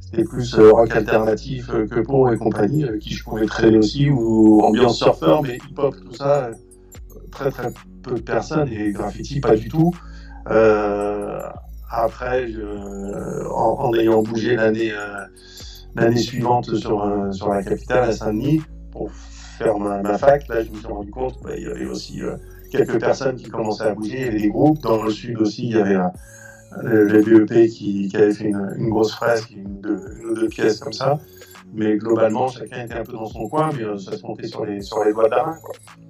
c'était 0.00 0.24
plus 0.24 0.54
rock 0.56 0.90
alternatif 0.94 1.68
que 1.68 2.00
pour 2.00 2.32
et 2.32 2.36
compagnie, 2.36 2.84
qui 2.98 3.14
je 3.14 3.22
pouvais 3.24 3.46
traîner 3.46 3.78
aussi, 3.78 4.10
ou 4.10 4.60
ambiance 4.62 4.98
surfeur, 4.98 5.42
mais 5.42 5.56
hip-hop, 5.56 5.94
tout 6.02 6.14
ça, 6.14 6.50
très 7.30 7.50
très 7.50 7.68
peu 8.02 8.14
de 8.14 8.20
personnes, 8.20 8.68
et 8.72 8.90
graffiti 8.92 9.40
pas 9.40 9.54
du 9.54 9.68
tout. 9.68 9.92
Après, 11.90 12.46
en, 13.50 13.92
ayant 13.94 14.22
bougé 14.22 14.56
l'année 14.56 14.92
l'année 15.96 16.18
suivante 16.18 16.74
sur, 16.76 17.28
sur 17.32 17.48
la 17.48 17.62
capitale, 17.62 18.04
à 18.04 18.12
Saint-Denis, 18.12 18.62
pour 18.92 19.10
faire 19.12 19.76
ma, 19.78 20.16
fac, 20.18 20.46
là, 20.48 20.62
je 20.62 20.70
me 20.70 20.76
suis 20.76 20.86
rendu 20.86 21.10
compte 21.10 21.36
qu'il 21.38 21.46
bah, 21.46 21.56
y 21.56 21.66
avait 21.66 21.86
aussi 21.86 22.20
quelques 22.70 23.00
personnes 23.00 23.36
qui 23.36 23.48
commençaient 23.48 23.84
à 23.84 23.94
bouger, 23.94 24.20
il 24.20 24.24
y 24.24 24.28
avait 24.28 24.40
des 24.40 24.48
groupes. 24.48 24.80
Dans 24.82 25.02
le 25.02 25.10
sud 25.10 25.38
aussi, 25.38 25.66
il 25.66 25.76
y 25.76 25.80
avait 25.80 25.98
le, 26.82 27.22
BEP 27.22 27.68
qui, 27.68 28.10
avait 28.14 28.32
fait 28.32 28.44
une, 28.44 28.88
grosse 28.88 29.12
fresque, 29.12 29.50
une, 29.50 29.80
deux, 29.80 30.00
deux 30.34 30.48
pièces 30.48 30.78
comme 30.78 30.92
ça. 30.92 31.18
Mais 31.72 31.96
globalement, 31.96 32.48
chacun 32.48 32.84
était 32.84 32.94
un 32.94 33.04
peu 33.04 33.12
dans 33.12 33.26
son 33.26 33.48
coin, 33.48 33.70
mais 33.76 33.84
euh, 33.84 33.98
ça 33.98 34.16
se 34.16 34.26
montait 34.26 34.48
sur 34.48 34.64
les, 34.64 34.80
sur 34.82 35.04
les 35.04 35.12
doigts 35.12 35.28
de 35.28 35.34
la 35.34 35.46
main. 35.46 35.58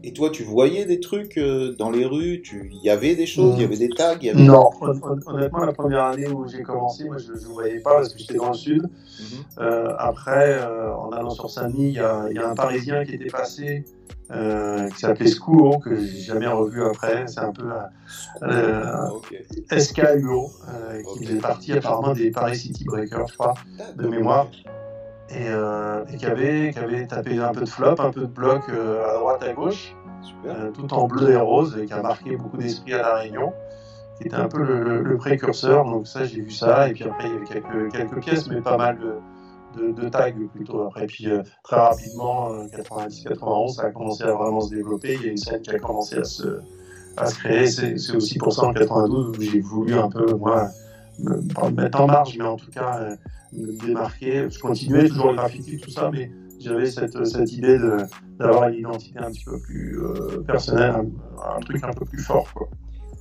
Et 0.03 0.13
toi, 0.13 0.31
tu 0.31 0.43
voyais 0.43 0.87
des 0.87 1.01
trucs 1.01 1.37
euh, 1.37 1.75
dans 1.79 1.91
les 1.91 2.05
rues 2.05 2.43
Il 2.53 2.83
y 2.83 2.91
avait 2.91 3.15
des 3.15 3.27
choses 3.27 3.55
Il 3.57 3.63
y 3.63 3.65
avait 3.65 3.77
des 3.77 3.91
tags 3.91 4.17
Non, 4.35 4.71
honnêtement, 5.27 5.65
la 5.65 5.73
première 5.73 6.05
année 6.05 6.29
où 6.29 6.49
j'ai 6.49 6.63
commencé, 6.63 7.05
moi, 7.05 7.19
je 7.19 7.33
ne 7.33 7.53
voyais 7.53 7.81
pas 7.81 7.97
parce 7.97 8.13
que 8.13 8.19
j'étais 8.19 8.35
dans 8.35 8.49
le 8.49 8.55
sud. 8.55 8.83
Mhm. 8.83 9.45
euh, 9.59 9.95
après, 9.99 10.59
euh, 10.61 10.95
en 10.95 11.11
allant 11.11 11.31
sur 11.31 11.51
Saint-Denis, 11.51 11.89
il 11.89 11.93
y, 11.93 11.95
y, 11.95 12.39
a 12.39 12.49
un 12.49 12.55
Parisien 12.55 13.05
qui 13.05 13.15
était 13.15 13.31
passé 13.31 13.85
euh, 14.33 14.89
qui 14.91 15.01
s'appelait 15.01 15.27
Scuo, 15.27 15.79
que 15.79 15.97
j'ai 15.97 16.21
jamais 16.21 16.47
revu 16.47 16.85
après. 16.85 17.27
C'est 17.27 17.41
un 17.41 17.53
peu 17.53 17.69
euh, 18.43 19.09
okay. 19.09 19.45
SKUO, 19.77 20.51
euh, 20.69 21.03
qui 21.03 21.25
faisait 21.25 21.39
partie 21.39 21.73
apparemment 21.73 22.13
des 22.13 22.31
Paris 22.31 22.57
City 22.57 22.85
Breakers, 22.85 23.27
je 23.27 23.35
crois, 23.35 23.55
de 23.97 24.07
mémoire. 24.07 24.49
Et, 25.33 25.47
euh, 25.47 26.05
et 26.13 26.17
qui, 26.17 26.27
avait, 26.27 26.73
qui 26.73 26.79
avait 26.79 27.07
tapé 27.07 27.39
un 27.39 27.53
peu 27.53 27.61
de 27.61 27.69
flop, 27.69 27.95
un 28.01 28.11
peu 28.11 28.23
de 28.23 28.27
bloc 28.27 28.63
euh, 28.69 29.09
à 29.09 29.15
droite, 29.19 29.43
à 29.43 29.53
gauche, 29.53 29.95
euh, 30.45 30.73
tout 30.73 30.93
en 30.93 31.07
bleu 31.07 31.31
et 31.31 31.37
rose, 31.37 31.79
et 31.81 31.87
qui 31.87 31.93
a 31.93 32.03
marqué 32.03 32.37
beaucoup 32.37 32.57
d'esprit 32.57 32.95
à 32.95 33.03
La 33.03 33.15
Réunion, 33.17 33.53
qui 34.19 34.27
était 34.27 34.37
un 34.37 34.49
peu 34.49 34.59
le, 34.59 35.03
le 35.03 35.17
précurseur. 35.17 35.85
Donc 35.85 36.09
ça, 36.09 36.25
j'ai 36.25 36.41
vu 36.41 36.51
ça. 36.51 36.89
Et 36.89 36.95
puis 36.95 37.05
après, 37.05 37.29
il 37.29 37.35
y 37.35 37.37
avait 37.37 37.47
quelques, 37.47 37.93
quelques 37.93 38.21
pièces, 38.21 38.49
mais 38.49 38.61
pas 38.61 38.77
mal 38.77 38.99
de 38.99 39.15
de, 39.77 39.93
de 39.93 40.09
tags 40.09 40.31
plutôt 40.53 40.83
après. 40.83 41.07
Puis 41.07 41.29
euh, 41.29 41.43
très 41.63 41.77
rapidement, 41.77 42.51
90-91, 42.67 43.71
euh, 43.71 43.73
ça 43.73 43.83
a 43.85 43.91
commencé 43.91 44.25
à 44.25 44.33
vraiment 44.33 44.61
se 44.61 44.71
développer. 44.71 45.15
Il 45.15 45.23
y 45.23 45.29
a 45.29 45.31
une 45.31 45.37
scène 45.37 45.63
qui 45.63 45.71
a 45.71 45.79
commencé 45.79 46.17
à 46.19 46.25
se, 46.25 46.61
à 47.17 47.27
se 47.27 47.39
créer. 47.39 47.67
C'est 47.67 48.17
aussi 48.17 48.39
pour 48.39 48.53
ça 48.53 48.65
en 48.65 48.73
92 48.73 49.39
où 49.39 49.41
j'ai 49.41 49.61
voulu 49.61 49.95
un 49.95 50.09
peu, 50.09 50.35
moi, 50.35 50.69
me, 51.23 51.71
mettre 51.71 52.01
en 52.01 52.07
marge, 52.07 52.37
mais 52.39 52.45
en 52.45 52.57
tout 52.57 52.71
cas 52.71 53.01
euh, 53.01 53.17
me 53.53 53.73
démarquer. 53.87 54.49
Je 54.51 54.59
continuais 54.59 55.09
toujours 55.09 55.31
le 55.31 55.37
graffiti, 55.37 55.79
tout 55.79 55.91
ça, 55.91 56.11
mais 56.13 56.31
j'avais 56.59 56.91
cette, 56.91 57.25
cette 57.27 57.53
idée 57.53 57.79
d'avoir 58.39 58.69
une 58.69 58.81
identité 58.81 59.19
un 59.19 59.31
petit 59.31 59.45
peu 59.45 59.59
plus 59.61 59.99
euh, 60.03 60.43
personnelle, 60.47 60.91
un, 60.91 61.57
un, 61.57 61.61
truc 61.61 61.83
un 61.83 61.93
peu 61.93 62.05
plus 62.05 62.23
fort. 62.23 62.53
Quoi. 62.55 62.69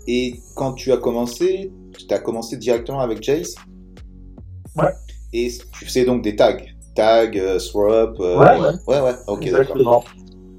Et 0.08 0.40
quand 0.56 0.74
tu 0.74 0.92
as 0.92 0.98
commencé, 0.98 1.72
tu 1.98 2.14
as 2.14 2.20
commencé 2.20 2.58
directement 2.58 3.00
avec 3.00 3.22
Jace? 3.22 3.56
Ouais. 4.76 4.94
Et 5.34 5.52
tu 5.74 5.86
faisais 5.86 6.06
donc 6.06 6.24
des 6.24 6.36
tags. 6.36 6.58
Tag, 6.96 7.38
euh, 7.38 7.60
swap. 7.60 8.20
Euh, 8.20 8.40
ouais, 8.40 8.60
ouais, 8.60 8.78
ouais. 8.88 9.02
Ouais, 9.02 9.14
ok, 9.28 9.52
d'accord. 9.52 10.04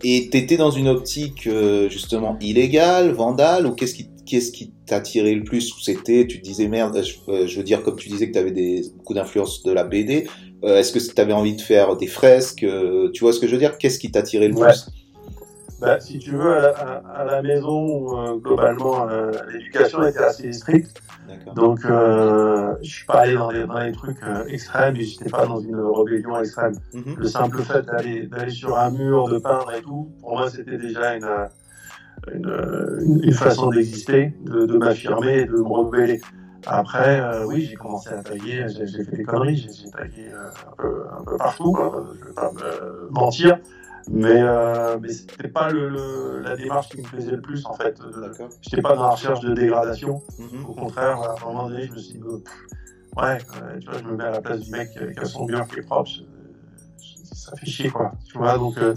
Et 0.03 0.29
tu 0.31 0.39
étais 0.39 0.57
dans 0.57 0.71
une 0.71 0.89
optique 0.89 1.47
euh, 1.47 1.89
justement 1.89 2.39
illégale, 2.41 3.11
vandale, 3.13 3.67
ou 3.67 3.75
qu'est-ce 3.75 3.95
qui 3.95 4.09
qu'est-ce 4.31 4.53
qui 4.53 4.73
t'attirait 4.87 5.35
le 5.35 5.45
plus 5.45 5.75
C'était, 5.83 6.27
tu 6.27 6.41
te 6.41 6.45
disais 6.45 6.69
merde, 6.69 7.03
je, 7.03 7.47
je, 7.47 7.57
veux 7.57 7.65
dire 7.65 7.83
comme 7.83 7.97
tu 7.97 8.09
disais 8.09 8.29
que 8.29 8.33
tu 8.33 8.39
avais 8.39 8.53
des, 8.53 8.83
beaucoup 8.97 9.15
d'influence 9.15 9.63
de 9.63 9.73
la 9.73 9.85
BD. 9.85 10.29
Est-ce 10.63 10.93
que 10.93 10.99
tu 10.99 11.21
avais 11.21 11.33
envie 11.33 11.57
de 11.57 11.61
faire 11.63 11.97
des 11.97 12.07
fresques 12.07 12.67
Tu 13.15 13.21
vois 13.21 13.33
ce 13.33 13.41
que 13.41 13.47
je 13.47 13.53
veux 13.53 13.59
dire? 13.59 13.79
Qu'est-ce 13.79 13.99
qui 13.99 14.11
t'attirait 14.11 14.49
le 14.49 14.55
plus? 14.55 14.91
Bah, 15.81 15.99
si 15.99 16.19
tu 16.19 16.33
veux, 16.33 16.53
à 16.53 16.61
la, 16.61 16.69
à, 16.69 17.25
la 17.25 17.43
maison, 17.43 18.37
globalement, 18.37 19.07
l'éducation 19.51 20.07
était 20.07 20.19
assez 20.19 20.53
stricte. 20.53 21.01
Donc, 21.55 21.85
euh, 21.85 22.75
je 22.83 22.91
suis 22.91 23.07
pas 23.07 23.21
allé 23.21 23.35
dans 23.35 23.53
des, 23.53 23.67
dans 23.67 23.85
des 23.85 23.93
trucs 23.93 24.23
euh, 24.23 24.45
extrêmes 24.47 24.97
et 24.97 25.05
j'étais 25.05 25.31
pas 25.31 25.47
dans 25.47 25.61
une 25.61 25.77
rébellion 25.77 26.39
extrême. 26.41 26.75
Mhm. 26.93 27.17
Le 27.19 27.27
simple 27.27 27.63
fait 27.63 27.83
d'aller 27.83 28.51
sur 28.51 28.79
un 28.79 28.91
mur, 28.91 29.29
de 29.29 29.39
peindre 29.39 29.73
et 29.73 29.83
tout, 29.83 30.11
pour 30.21 30.33
moi, 30.33 30.51
c'était 30.51 30.79
déjà 30.79 31.17
une, 31.17 31.29
une, 32.33 33.21
une 33.23 33.33
façon 33.33 33.71
d'exister, 33.71 34.35
de, 34.43 34.67
de 34.67 34.79
m'affirmer 34.79 35.45
de 35.45 35.53
me 35.53 35.63
rebeller. 35.63 36.21
Après, 36.67 37.21
euh, 37.21 37.47
oui, 37.47 37.67
j'ai 37.71 37.75
commencé 37.75 38.11
à 38.11 38.23
tailler, 38.23 38.67
j'ai 38.69 39.05
fait 39.05 39.17
des 39.17 39.25
conneries, 39.25 39.57
j'ai 39.57 39.91
taillé 39.91 40.31
euh, 40.33 40.49
un, 40.71 40.77
peu, 40.77 41.05
un 41.19 41.25
peu 41.25 41.37
partout, 41.39 41.73
quoi. 41.73 42.05
je 42.21 42.27
vais 42.27 42.35
pas 42.35 42.53
me 42.53 43.09
mentir. 43.11 43.59
Mais, 44.11 44.43
euh, 44.43 44.99
mais 45.01 45.11
c'était 45.11 45.49
pas 45.49 45.71
le, 45.71 45.89
le, 45.89 46.41
la 46.41 46.57
démarche 46.57 46.89
qui 46.89 46.99
me 46.99 47.07
plaisait 47.07 47.31
le 47.33 47.41
plus 47.41 47.65
en 47.67 47.75
fait. 47.75 47.99
J'étais 48.63 48.83
pas 48.83 48.97
dans 48.97 49.05
la 49.05 49.11
recherche 49.11 49.41
de 49.41 49.55
dégradation. 49.55 50.23
Mm-hmm. 50.39 50.65
Au 50.69 50.75
contraire, 50.75 51.21
à 51.21 51.37
un 51.41 51.47
moment 51.47 51.69
donné, 51.69 51.87
je 51.87 51.93
me 51.93 51.99
suis 51.99 52.15
dit, 52.15 52.25
ouais, 52.25 53.39
euh, 53.39 53.79
tu 53.79 53.87
vois, 53.89 53.99
je 53.99 54.05
me 54.05 54.17
mets 54.17 54.25
à 54.25 54.31
la 54.31 54.41
place 54.41 54.61
du 54.61 54.71
mec 54.71 54.91
qui 54.91 55.21
a 55.21 55.25
son 55.25 55.47
mur 55.47 55.67
qui 55.69 55.79
est 55.79 55.83
propre. 55.83 56.11
ça 57.33 57.57
fait 57.57 57.67
chier 57.67 57.91
quoi. 57.91 58.13
Tu 58.27 58.39
vois, 58.39 58.59
donc 58.59 58.79
euh, 58.79 58.95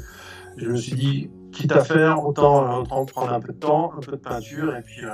je 0.57 0.69
me 0.69 0.77
suis 0.77 0.95
dit, 0.95 1.29
quitte 1.53 1.71
à 1.71 1.83
faire, 1.83 2.25
autant, 2.25 2.81
autant 2.81 3.05
prendre 3.05 3.31
un 3.31 3.39
peu 3.39 3.53
de 3.53 3.59
temps, 3.59 3.93
un 3.95 4.01
peu 4.01 4.11
de 4.11 4.17
peinture 4.17 4.75
et 4.75 4.81
puis 4.81 5.05
euh, 5.05 5.09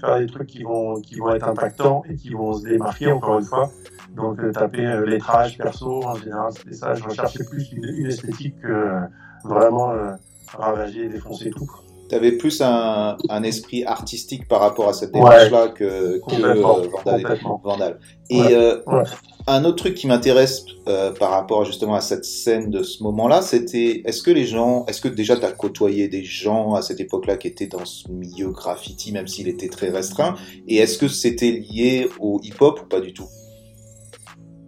faire 0.00 0.18
des 0.18 0.26
trucs 0.26 0.48
qui 0.48 0.62
vont, 0.62 1.00
qui 1.00 1.16
vont 1.16 1.34
être 1.34 1.46
impactants 1.48 2.02
et 2.08 2.16
qui 2.16 2.30
vont 2.30 2.54
se 2.54 2.64
démarquer 2.64 3.12
encore 3.12 3.38
une 3.38 3.44
fois. 3.44 3.70
Donc 4.14 4.40
euh, 4.40 4.52
taper 4.52 4.86
euh, 4.86 5.04
lettrage 5.04 5.58
perso, 5.58 6.04
en 6.04 6.14
général, 6.14 6.52
c'était 6.52 6.74
ça. 6.74 6.94
Je 6.94 7.04
recherchais 7.04 7.44
plus 7.44 7.72
une, 7.72 7.84
une 7.84 8.06
esthétique 8.06 8.60
que 8.60 8.68
euh, 8.68 9.00
vraiment 9.44 9.90
euh, 9.90 10.12
ravager 10.56 11.04
et 11.04 11.08
défoncer 11.08 11.50
tout. 11.50 11.70
Tu 12.12 12.16
avais 12.16 12.32
plus 12.32 12.60
un, 12.60 13.16
un, 13.30 13.42
esprit 13.42 13.84
artistique 13.84 14.46
par 14.46 14.60
rapport 14.60 14.86
à 14.86 14.92
cette 14.92 15.12
démarche-là 15.12 15.64
ouais, 15.64 15.72
que, 15.72 16.20
que 16.28 16.44
euh, 16.44 17.38
Vandal. 17.64 17.98
Et 18.28 18.38
ouais, 18.38 18.54
euh, 18.54 18.82
ouais. 18.86 19.04
un 19.46 19.64
autre 19.64 19.76
truc 19.76 19.94
qui 19.94 20.06
m'intéresse 20.06 20.66
euh, 20.88 21.10
par 21.12 21.30
rapport 21.30 21.64
justement 21.64 21.94
à 21.94 22.02
cette 22.02 22.26
scène 22.26 22.68
de 22.68 22.82
ce 22.82 23.02
moment-là, 23.04 23.40
c'était 23.40 24.02
est-ce 24.04 24.22
que 24.22 24.30
les 24.30 24.44
gens, 24.44 24.84
est-ce 24.88 25.00
que 25.00 25.08
déjà 25.08 25.38
tu 25.38 25.46
as 25.46 25.52
côtoyé 25.52 26.08
des 26.08 26.22
gens 26.22 26.74
à 26.74 26.82
cette 26.82 27.00
époque-là 27.00 27.38
qui 27.38 27.48
étaient 27.48 27.66
dans 27.66 27.86
ce 27.86 28.10
milieu 28.10 28.50
graffiti, 28.50 29.10
même 29.10 29.26
s'il 29.26 29.48
était 29.48 29.70
très 29.70 29.88
restreint, 29.88 30.34
et 30.68 30.76
est-ce 30.76 30.98
que 30.98 31.08
c'était 31.08 31.52
lié 31.52 32.10
au 32.20 32.40
hip-hop 32.42 32.78
ou 32.82 32.88
pas 32.88 33.00
du 33.00 33.14
tout? 33.14 33.28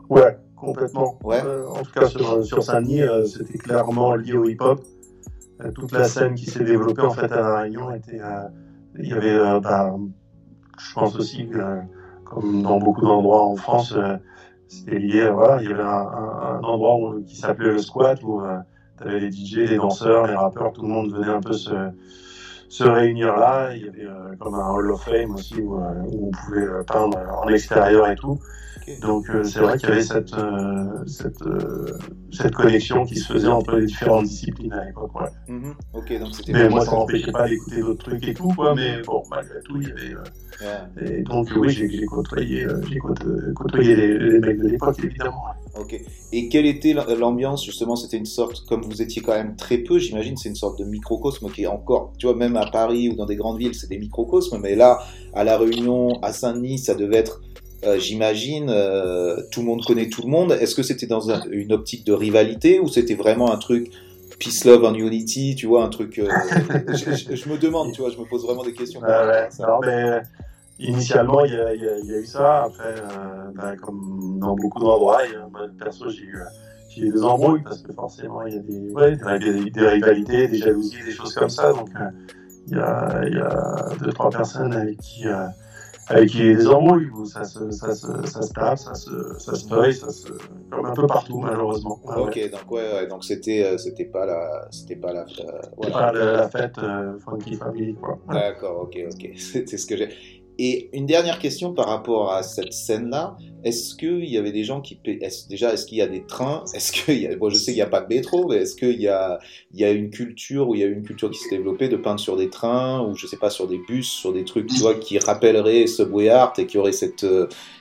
Ouais, 0.09 0.39
complètement. 0.57 1.19
Ouais. 1.23 1.43
Euh, 1.45 1.69
en 1.69 1.83
tout 1.83 1.93
cas, 1.93 2.09
sur, 2.09 2.43
sur 2.43 2.63
Saint-Denis, 2.63 3.03
c'était 3.27 3.59
clairement 3.59 4.15
lié 4.15 4.33
au 4.33 4.47
hip-hop. 4.47 4.81
Euh, 5.65 5.71
toute 5.73 5.93
la 5.93 6.05
scène 6.05 6.35
qui 6.35 6.47
s'est 6.47 6.65
développée 6.65 7.03
en 7.03 7.11
fait 7.11 7.31
à 7.33 7.41
la 7.41 7.61
Réunion 7.61 7.93
était, 7.95 8.21
euh, 8.21 8.49
il 8.99 9.09
y 9.09 9.13
avait, 9.13 9.35
euh, 9.35 9.61
bah, 9.61 9.95
je 10.79 10.95
pense 10.95 11.17
aussi 11.17 11.49
que, 11.49 11.81
comme 12.25 12.63
dans 12.63 12.79
beaucoup 12.79 13.03
d'endroits 13.03 13.45
en 13.45 13.57
France, 13.57 13.97
c'était 14.69 14.99
lié, 14.99 15.29
voilà, 15.31 15.63
il 15.63 15.71
y 15.71 15.73
avait 15.73 15.83
un, 15.83 15.87
un, 15.87 16.59
un 16.59 16.63
endroit 16.63 16.97
où, 16.97 17.23
qui 17.23 17.37
s'appelait 17.37 17.71
le 17.71 17.79
squat 17.79 18.23
où 18.23 18.43
tu 18.99 19.05
avais 19.05 19.21
les 19.21 19.31
DJ, 19.31 19.57
les 19.71 19.77
danseurs, 19.77 20.27
les 20.27 20.35
rappeurs, 20.35 20.73
tout 20.73 20.83
le 20.83 20.89
monde 20.89 21.13
venait 21.13 21.33
un 21.33 21.41
peu 21.41 21.53
se, 21.53 21.73
se 22.69 22.85
réunir 22.85 23.37
là. 23.37 23.75
Il 23.75 23.85
y 23.85 23.89
avait 23.89 24.07
euh, 24.07 24.35
comme 24.39 24.55
un 24.55 24.69
Hall 24.71 24.91
of 24.91 25.05
Fame 25.05 25.35
aussi 25.35 25.61
où, 25.61 25.77
où 25.77 26.29
on 26.29 26.31
pouvait 26.31 26.67
peindre 26.87 27.19
en 27.43 27.49
extérieur 27.49 28.09
et 28.09 28.17
tout. 28.17 28.39
Donc 29.01 29.29
euh, 29.31 29.45
c'est 29.45 29.61
vrai 29.61 29.79
qu'il 29.79 29.89
y 29.89 29.93
avait 29.93 30.03
cette, 30.03 30.35
euh, 30.35 31.05
cette, 31.07 31.43
euh, 31.43 31.87
cette 32.31 32.55
connexion 32.55 33.05
qui 33.07 33.17
se 33.17 33.33
faisait 33.33 33.49
entre 33.49 33.77
les 33.77 33.87
différentes 33.87 34.27
disciplines 34.27 34.73
à 34.73 34.85
l'époque. 34.85 35.15
Ouais. 35.15 35.29
Mm 35.49 35.63
-hmm. 35.63 35.99
okay, 35.99 36.19
donc 36.19 36.33
mais 36.49 36.69
moi, 36.69 36.85
ça 36.85 36.93
m'empêchait 36.93 37.33
pas 37.33 37.49
d'écouter 37.49 37.81
d'autres 37.81 38.05
trucs 38.05 38.29
et 38.29 38.35
tout, 38.35 38.53
quoi, 38.57 38.75
mais 38.75 39.03
bon, 39.03 39.23
malgré 39.31 39.61
tout, 39.65 39.81
il 39.81 39.89
y 39.89 39.93
avait. 39.93 40.15
Yeah. 40.61 40.89
Et 41.05 41.23
donc 41.23 41.49
oui, 41.57 41.71
j'ai 41.71 42.05
côtoyé, 42.07 42.67
j'ai 42.89 42.99
côtoyé 43.55 43.97
les, 43.97 44.19
les, 44.19 44.39
mecs 44.39 44.61
de 44.61 44.69
l'époque, 44.69 44.99
évidemment. 45.03 45.45
Ok. 45.81 45.93
Et 46.33 46.49
quelle 46.49 46.67
était 46.67 46.95
l'ambiance 47.23 47.65
justement 47.65 47.97
C'était 47.97 48.21
une 48.25 48.33
sorte, 48.39 48.65
comme 48.69 48.83
vous 48.83 49.01
étiez 49.03 49.21
quand 49.23 49.37
même 49.43 49.57
très 49.57 49.79
peu, 49.79 49.99
j'imagine, 49.99 50.37
c'est 50.37 50.51
une 50.55 50.61
sorte 50.65 50.79
de 50.79 50.85
microcosme 50.85 51.51
qui 51.51 51.63
est 51.63 51.73
encore, 51.79 52.13
tu 52.19 52.27
vois, 52.27 52.37
même 52.37 52.57
à 52.57 52.67
Paris 52.71 53.09
ou 53.11 53.15
dans 53.17 53.27
des 53.27 53.39
grandes 53.43 53.59
villes, 53.59 53.75
c'est 53.75 53.91
des 53.95 53.99
microcosmes, 53.99 54.59
mais 54.61 54.77
là, 54.77 54.91
à 55.33 55.43
La 55.43 55.59
Réunion, 55.59 56.01
à 56.23 56.33
Saint-Denis, 56.33 56.79
ça 56.79 56.95
devait 56.95 57.17
être 57.25 57.41
euh, 57.87 57.99
j'imagine, 57.99 58.71
euh, 58.71 59.37
tout 59.51 59.61
le 59.61 59.67
monde 59.67 59.85
connaît 59.85 60.09
tout 60.09 60.23
le 60.23 60.29
monde. 60.29 60.53
Est-ce 60.53 60.75
que 60.75 60.83
c'était 60.83 61.07
dans 61.07 61.31
un, 61.31 61.43
une 61.51 61.73
optique 61.73 62.07
de 62.07 62.13
rivalité 62.13 62.81
ou 62.81 62.89
c'était 62.89 63.15
vraiment 63.15 63.53
un 63.53 63.59
truc 63.59 63.91
peace, 64.39 64.65
love 64.65 64.85
and 64.85 64.95
unity, 64.95 65.55
tu 65.55 65.67
vois, 65.67 65.85
un 65.85 65.89
truc. 65.89 66.19
Euh, 66.19 66.29
je, 66.89 67.13
je, 67.15 67.37
je, 67.37 67.49
me 67.49 67.59
demande, 67.59 67.93
tu 67.93 68.01
vois, 68.01 68.11
je 68.11 68.19
me 68.19 68.25
pose 68.25 68.45
vraiment 68.45 68.65
des 68.65 68.73
questions. 68.73 69.01
Ouais, 69.01 69.49
mais, 69.83 70.23
initialement, 70.79 71.45
il 71.45 71.53
y, 71.53 71.57
a, 71.57 71.75
il, 71.75 71.83
y 71.83 71.89
a, 71.89 71.99
il 71.99 72.07
y 72.07 72.15
a 72.15 72.19
eu 72.19 72.27
ça. 72.27 72.65
Après, 72.65 72.95
ben, 73.55 73.77
comme 73.77 74.39
dans 74.41 74.57
beaucoup 74.57 74.81
d'endroits, 74.81 75.23
perso, 75.79 76.09
j'ai 76.11 76.23
eu, 76.23 76.39
j'ai 76.89 77.03
eu 77.03 77.11
des 77.11 77.23
embrouilles 77.23 77.63
parce 77.63 77.83
que 77.83 77.93
forcément, 77.93 78.43
il 78.47 78.55
y 78.55 78.57
a 78.57 78.61
des, 78.61 78.93
ouais, 78.93 79.17
des, 79.39 79.71
des, 79.71 79.89
rivalités, 79.89 80.49
des 80.49 80.59
jalousies, 80.59 81.05
des 81.05 81.13
choses 81.13 81.35
comme 81.35 81.51
ça. 81.51 81.73
Donc, 81.73 81.91
il 82.67 82.77
y, 82.77 82.81
a, 82.81 83.21
il 83.27 83.35
y 83.35 83.41
a 83.41 83.89
deux, 84.03 84.13
trois 84.13 84.31
personnes 84.31 84.73
avec 84.73 84.99
qui 84.99 85.25
avec 86.07 86.37
des 86.37 86.67
embrouilles 86.67 87.09
où 87.11 87.25
ça 87.25 87.45
se, 87.45 87.71
ça 87.71 87.95
se, 87.95 88.27
ça 88.27 88.43
se 88.43 88.53
tape, 88.53 88.79
ça 88.79 88.95
se, 88.95 89.39
ça 89.39 89.55
se 89.55 89.67
feuille, 89.67 89.95
ça 89.95 90.11
se, 90.11 90.29
comme 90.71 90.87
un 90.87 90.93
peu 90.93 91.07
partout 91.07 91.39
malheureusement. 91.39 92.01
Ouais, 92.05 92.17
ok, 92.17 92.35
ouais. 92.37 92.49
donc 92.49 92.71
ouais, 92.71 93.07
donc 93.07 93.25
c'était, 93.25 93.65
euh, 93.65 93.79
c'était 93.79 94.05
pas 94.05 94.27
la, 94.27 94.69
c'était 94.71 94.97
pas 94.97 95.13
la, 95.13 95.23
euh, 95.23 95.61
voilà. 95.77 95.93
pas 95.93 96.13
la, 96.13 96.33
la 96.33 96.49
fête 96.49 96.79
euh, 96.79 97.19
funky 97.19 97.57
family 97.57 97.95
quoi. 97.95 98.19
D'accord, 98.29 98.83
ok, 98.83 98.99
ok, 99.11 99.31
c'était 99.37 99.77
ce 99.77 99.87
que 99.87 99.97
j'ai. 99.97 100.44
Et 100.59 100.91
une 100.97 101.07
dernière 101.07 101.39
question 101.39 101.73
par 101.73 101.87
rapport 101.87 102.33
à 102.33 102.43
cette 102.43 102.73
scène-là. 102.73 103.37
Est-ce 103.65 103.95
qu'il 103.95 104.27
y 104.27 104.37
avait 104.37 104.53
des 104.53 104.63
gens 104.63 104.81
qui... 104.81 105.01
Est 105.07 105.49
déjà, 105.49 105.73
est-ce 105.73 105.87
qu'il 105.87 105.99
y 105.99 106.03
a 106.03 106.07
des 106.07 106.25
trains? 106.25 106.65
Est-ce 106.75 106.93
qu'il 106.93 107.19
y 107.19 107.27
a... 107.27 107.35
Bon, 107.35 107.49
je 107.51 107.57
sais 107.57 107.73
qu'il 107.73 107.77
n'y 107.77 107.81
a 107.81 107.87
pas 107.87 108.03
de 108.03 108.15
métro, 108.15 108.47
mais 108.49 108.57
est-ce 108.57 108.77
qu'il 108.77 109.01
y 109.01 109.09
a... 109.09 109.39
Il 109.73 109.81
y 109.81 109.85
a 109.85 109.91
une 109.91 110.11
culture, 110.11 110.69
ou 110.69 110.75
il 110.75 110.83
y 110.83 110.85
a 110.85 110.87
une 110.87 111.03
culture 111.03 111.31
qui 111.31 111.39
s'est 111.39 111.57
développée 111.57 111.89
de 111.89 111.97
peindre 111.97 112.21
sur 112.21 112.37
des 112.37 112.51
trains, 112.51 113.03
ou 113.03 113.17
je 113.17 113.27
sais 113.27 113.39
pas, 113.39 113.51
sur 113.51 113.67
des 113.67 113.79
bus, 113.79 114.07
sur 114.07 114.33
des 114.33 114.45
trucs, 114.45 114.67
tu 114.67 114.81
vois, 114.81 114.95
qui 114.95 115.19
rappelleraient 115.19 115.87
Subway 115.87 116.29
Art 116.29 116.53
et 116.59 116.67
qui 116.67 116.79
auraient 116.79 116.93
cette... 116.93 117.27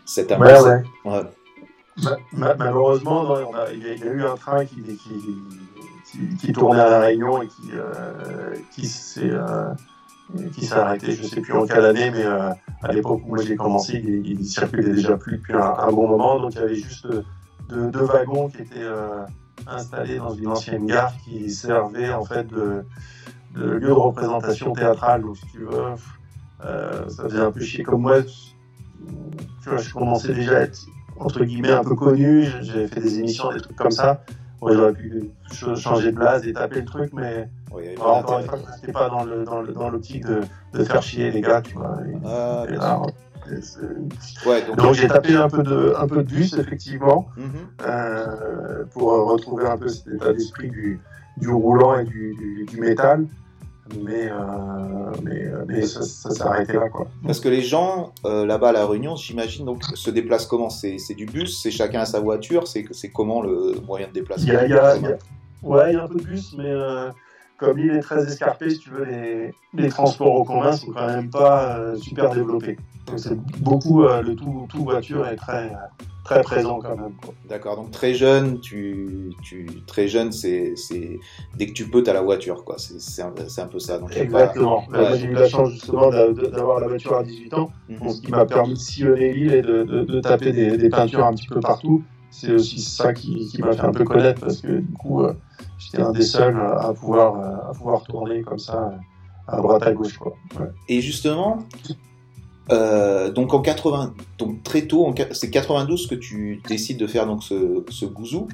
cette 0.05 0.31
Ouais, 0.31 0.61
ouais. 0.61 0.81
Ouais. 1.05 1.21
Ma- 2.01 2.17
ma- 2.31 2.55
malheureusement, 2.55 3.23
non, 3.23 3.53
a- 3.53 3.71
il 3.71 3.83
y 3.83 4.03
a 4.03 4.11
eu 4.11 4.23
un 4.23 4.35
train 4.35 4.65
qui, 4.65 4.77
qui, 4.77 4.93
qui, 6.11 6.37
qui 6.47 6.53
tournait 6.53 6.79
à 6.79 6.89
La 6.89 7.01
Réunion 7.01 7.41
et 7.43 7.47
qui, 7.47 7.71
euh, 7.73 8.55
qui 8.73 8.87
s'est 8.87 9.29
euh, 9.29 9.67
qui 10.53 10.65
s'est 10.65 10.73
arrêté, 10.75 11.11
je 11.15 11.23
sais 11.23 11.41
plus 11.41 11.53
en 11.53 11.65
quelle 11.67 11.85
année, 11.85 12.11
mais 12.11 12.25
euh, 12.25 12.49
à 12.81 12.91
l'époque 12.91 13.21
où 13.25 13.29
moi 13.29 13.37
j'ai 13.41 13.55
commencé, 13.55 14.01
il, 14.03 14.25
il 14.39 14.45
circulait 14.45 14.93
déjà 14.93 15.17
plus 15.17 15.37
depuis 15.37 15.53
un, 15.53 15.59
un 15.59 15.91
bon 15.91 16.07
moment. 16.07 16.39
Donc 16.39 16.53
il 16.55 16.59
y 16.59 16.63
avait 16.63 16.75
juste 16.75 17.07
deux, 17.07 17.23
deux- 17.69 17.91
deux 17.91 18.05
wagons 18.05 18.49
qui 18.49 18.61
étaient 18.61 18.75
euh, 18.81 19.25
installés 19.67 20.17
dans 20.17 20.33
une 20.33 20.47
ancienne 20.47 20.85
gare 20.85 21.13
qui 21.23 21.49
servait 21.51 22.11
en 22.13 22.23
fait 22.25 22.47
de, 22.47 22.83
de 23.55 23.65
lieu 23.71 23.87
de 23.87 23.91
représentation 23.91 24.73
théâtrale. 24.73 25.21
Donc 25.21 25.37
si 25.37 25.45
tu 25.47 25.59
veux, 25.59 25.93
euh, 26.65 27.09
ça 27.09 27.23
faisait 27.23 27.39
un 27.39 27.51
peu 27.51 27.59
chier 27.61 27.83
comme 27.83 28.01
moi. 28.01 28.21
Tu 28.23 29.69
vois, 29.69 29.77
je 29.77 29.93
commençais 29.93 30.33
déjà 30.33 30.57
à 30.57 30.61
être 30.61 30.79
entre 31.17 31.43
guillemets 31.45 31.71
un 31.71 31.83
peu 31.83 31.95
connu, 31.95 32.43
j'avais 32.61 32.87
fait 32.87 32.99
des 33.01 33.19
émissions, 33.19 33.51
des 33.53 33.61
trucs 33.61 33.77
comme 33.77 33.91
ça. 33.91 34.23
Ouais, 34.63 34.73
j'aurais 34.75 34.93
pu 34.93 35.31
ch- 35.51 35.75
changer 35.77 36.11
de 36.11 36.17
blase 36.17 36.47
et 36.47 36.53
taper 36.53 36.79
le 36.79 36.85
truc, 36.85 37.11
mais 37.13 37.49
alors, 37.95 38.05
pas 38.05 38.11
encore 38.19 38.39
une 38.39 38.45
fois, 38.47 38.59
c'était 38.75 38.91
pas 38.93 39.09
dans 39.09 39.23
le 39.23 39.43
dans 39.43 39.61
le 39.61 39.73
dans 39.73 39.89
l'optique 39.89 40.25
de, 40.25 40.41
de 40.73 40.83
faire 40.83 41.01
chier 41.03 41.31
les 41.31 41.41
gars, 41.41 41.61
tu 41.61 41.75
vois. 41.75 41.97
Et- 42.07 42.13
Ah, 42.25 42.65
et 42.69 42.71
là. 42.73 43.01
Ouais, 44.45 44.61
donc... 44.65 44.77
donc 44.77 44.93
j'ai 44.93 45.07
tapé 45.09 45.35
un 45.35 45.49
peu 45.49 45.63
de 45.63 45.93
un 45.97 46.07
peu 46.07 46.17
de 46.17 46.21
bus 46.23 46.53
effectivement 46.57 47.27
Mhm. 47.35 47.45
euh, 47.85 48.85
pour 48.91 49.11
retrouver 49.27 49.65
un 49.65 49.77
peu 49.77 49.89
cet 49.89 50.07
état 50.07 50.31
d'esprit 50.33 50.69
du, 50.69 51.01
du 51.37 51.49
roulant 51.49 51.99
et 51.99 52.05
du, 52.05 52.33
du, 52.35 52.65
du 52.65 52.79
métal, 52.79 53.27
mais 54.03 54.29
euh, 54.31 54.35
mais, 55.23 55.43
mais 55.67 55.81
ça, 55.85 56.01
ça 56.03 56.29
s'est 56.29 56.41
arrêté 56.43 56.73
là 56.73 56.89
quoi. 56.89 57.07
Parce 57.25 57.39
que 57.39 57.49
les 57.49 57.61
gens 57.61 58.13
euh, 58.25 58.45
là-bas 58.45 58.69
à 58.69 58.71
la 58.71 58.85
Réunion, 58.87 59.15
j'imagine, 59.15 59.65
donc 59.65 59.83
se 59.83 60.09
déplacent 60.09 60.45
comment? 60.45 60.69
C'est 60.69 60.97
c'est 60.97 61.15
du 61.15 61.25
bus, 61.25 61.61
c'est 61.61 61.71
chacun 61.71 62.01
à 62.01 62.05
sa 62.05 62.19
voiture, 62.19 62.67
c'est 62.67 62.85
c'est 62.91 63.09
comment 63.11 63.41
le 63.41 63.75
moyen 63.85 64.07
de 64.07 64.11
Il 64.11 64.15
déplacement 64.15 64.53
y 64.53 64.55
a, 64.55 64.65
il 64.65 64.71
y 64.71 64.73
a- 64.73 64.95
il 64.97 65.03
y 65.03 65.05
a- 65.07 65.17
ouais, 65.63 65.91
il 65.91 65.95
y 65.95 65.99
a 65.99 66.03
un 66.03 66.07
peu 66.07 66.15
de 66.15 66.23
bus, 66.23 66.53
mais 66.57 66.65
euh, 66.69 67.09
comme 67.63 67.77
l'île 67.77 67.91
est 67.91 67.99
très 68.01 68.23
escarpée, 68.25 68.69
si 68.69 68.79
tu 68.79 68.89
veux, 68.89 69.05
les, 69.05 69.53
les 69.73 69.89
transports 69.89 70.41
en 70.41 70.43
commun 70.43 70.71
sont 70.73 70.91
quand 70.91 71.07
même 71.07 71.29
pas 71.29 71.77
euh, 71.77 71.95
super 71.95 72.29
développés. 72.33 72.77
Donc 73.07 73.19
c'est 73.19 73.37
beaucoup 73.61 74.03
euh, 74.03 74.21
le 74.21 74.35
tout, 74.35 74.65
tout 74.69 74.83
voiture 74.83 75.25
est 75.27 75.35
très 75.35 75.71
très 76.23 76.41
présent 76.41 76.79
quand 76.81 76.95
même. 76.95 77.11
D'accord, 77.49 77.75
donc 77.75 77.91
très 77.91 78.13
jeune, 78.13 78.59
tu, 78.61 79.33
tu 79.43 79.67
très 79.85 80.07
jeune, 80.07 80.31
c'est 80.31 80.73
dès 81.57 81.67
que 81.67 81.73
tu 81.73 81.89
peux, 81.89 82.01
t'as 82.01 82.13
la 82.13 82.21
voiture, 82.21 82.63
quoi. 82.63 82.75
C'est 82.77 83.21
un, 83.21 83.29
peu 83.31 83.79
ça. 83.79 83.99
Donc 83.99 84.09
pas- 84.13 84.19
Exactement. 84.19 84.85
Ouais. 84.89 84.99
moi, 84.99 85.15
j'ai 85.17 85.25
eu 85.27 85.33
la 85.33 85.47
chance 85.49 85.71
justement 85.71 86.09
d'avoir 86.09 86.79
la 86.79 86.87
voiture 86.87 87.15
à 87.17 87.23
18 87.23 87.53
ans, 87.55 87.71
Mhm. 87.89 88.09
ce 88.09 88.21
qui 88.21 88.31
m'a 88.31 88.45
permis 88.45 88.73
de 88.73 88.79
sillonner 88.79 89.33
l'île 89.33 89.53
et 89.53 89.61
de, 89.61 89.83
de- 89.83 90.03
de 90.03 90.21
taper 90.21 90.51
des, 90.53 90.77
des 90.77 90.89
peintures 90.89 91.25
un 91.25 91.33
petit 91.33 91.47
peu 91.47 91.59
partout. 91.59 92.03
C'est 92.31 92.53
aussi 92.53 92.81
ça 92.81 93.13
qui, 93.13 93.47
qui 93.47 93.61
m'a 93.61 93.73
fait 93.73 93.81
un 93.81 93.91
peu 93.91 94.05
connaître 94.05 94.41
parce 94.41 94.61
que 94.61 94.79
du 94.79 94.93
coup, 94.93 95.21
euh, 95.23 95.33
j'étais 95.85 96.01
un 96.01 96.11
des 96.11 96.21
seuls 96.21 96.57
à 96.59 96.93
pouvoir, 96.93 97.39
euh, 97.39 97.69
à 97.69 97.73
pouvoir 97.73 98.03
tourner 98.03 98.41
comme 98.41 98.59
ça 98.59 98.91
euh, 98.93 98.97
à 99.47 99.57
droite 99.57 99.83
à 99.83 99.91
gauche. 99.93 100.17
Quoi. 100.17 100.33
Ouais. 100.59 100.67
Et 100.89 101.01
justement, 101.01 101.59
euh, 102.71 103.31
donc 103.31 103.53
en 103.53 103.59
80, 103.61 104.13
donc 104.37 104.63
très 104.63 104.83
tôt, 104.83 105.13
c'est 105.31 105.49
92 105.49 106.07
que 106.07 106.15
tu 106.15 106.61
décides 106.67 106.97
de 106.97 107.07
faire 107.07 107.25
donc 107.27 107.43
ce, 107.43 107.83
ce 107.89 108.05
gouzou, 108.05 108.47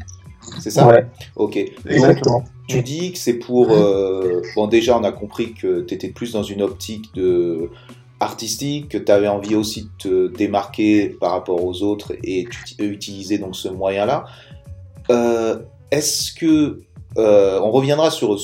c'est 0.60 0.72
ça? 0.72 0.88
Ouais, 0.88 1.06
Ok. 1.36 1.56
Donc, 1.56 1.92
exactement. 1.94 2.44
tu 2.68 2.82
dis 2.82 3.12
que 3.12 3.20
c'est 3.20 3.36
pour. 3.36 3.72
euh, 3.72 4.42
bon, 4.56 4.68
déjà, 4.68 4.98
on 4.98 5.04
a 5.04 5.12
compris 5.12 5.54
que 5.54 5.82
tu 5.82 5.94
étais 5.94 6.10
plus 6.10 6.32
dans 6.34 6.44
une 6.44 6.62
optique 6.62 7.14
de 7.14 7.70
artistique, 8.20 8.90
que 8.90 8.98
tu 8.98 9.12
avais 9.12 9.28
envie 9.28 9.56
aussi 9.56 9.84
de 9.84 9.90
te 10.30 10.38
démarquer 10.38 11.10
par 11.10 11.32
rapport 11.32 11.64
aux 11.64 11.84
autres 11.84 12.14
et 12.24 12.46
tu 12.78 12.84
utilisais 12.84 13.38
donc 13.38 13.56
ce 13.56 13.70
moyen-là. 13.70 14.26
Euh, 15.12 15.60
Est-ce 15.92 16.34
que. 16.34 16.82
Euh, 17.18 17.60
on 17.62 17.72
reviendra 17.72 18.12
sur, 18.12 18.38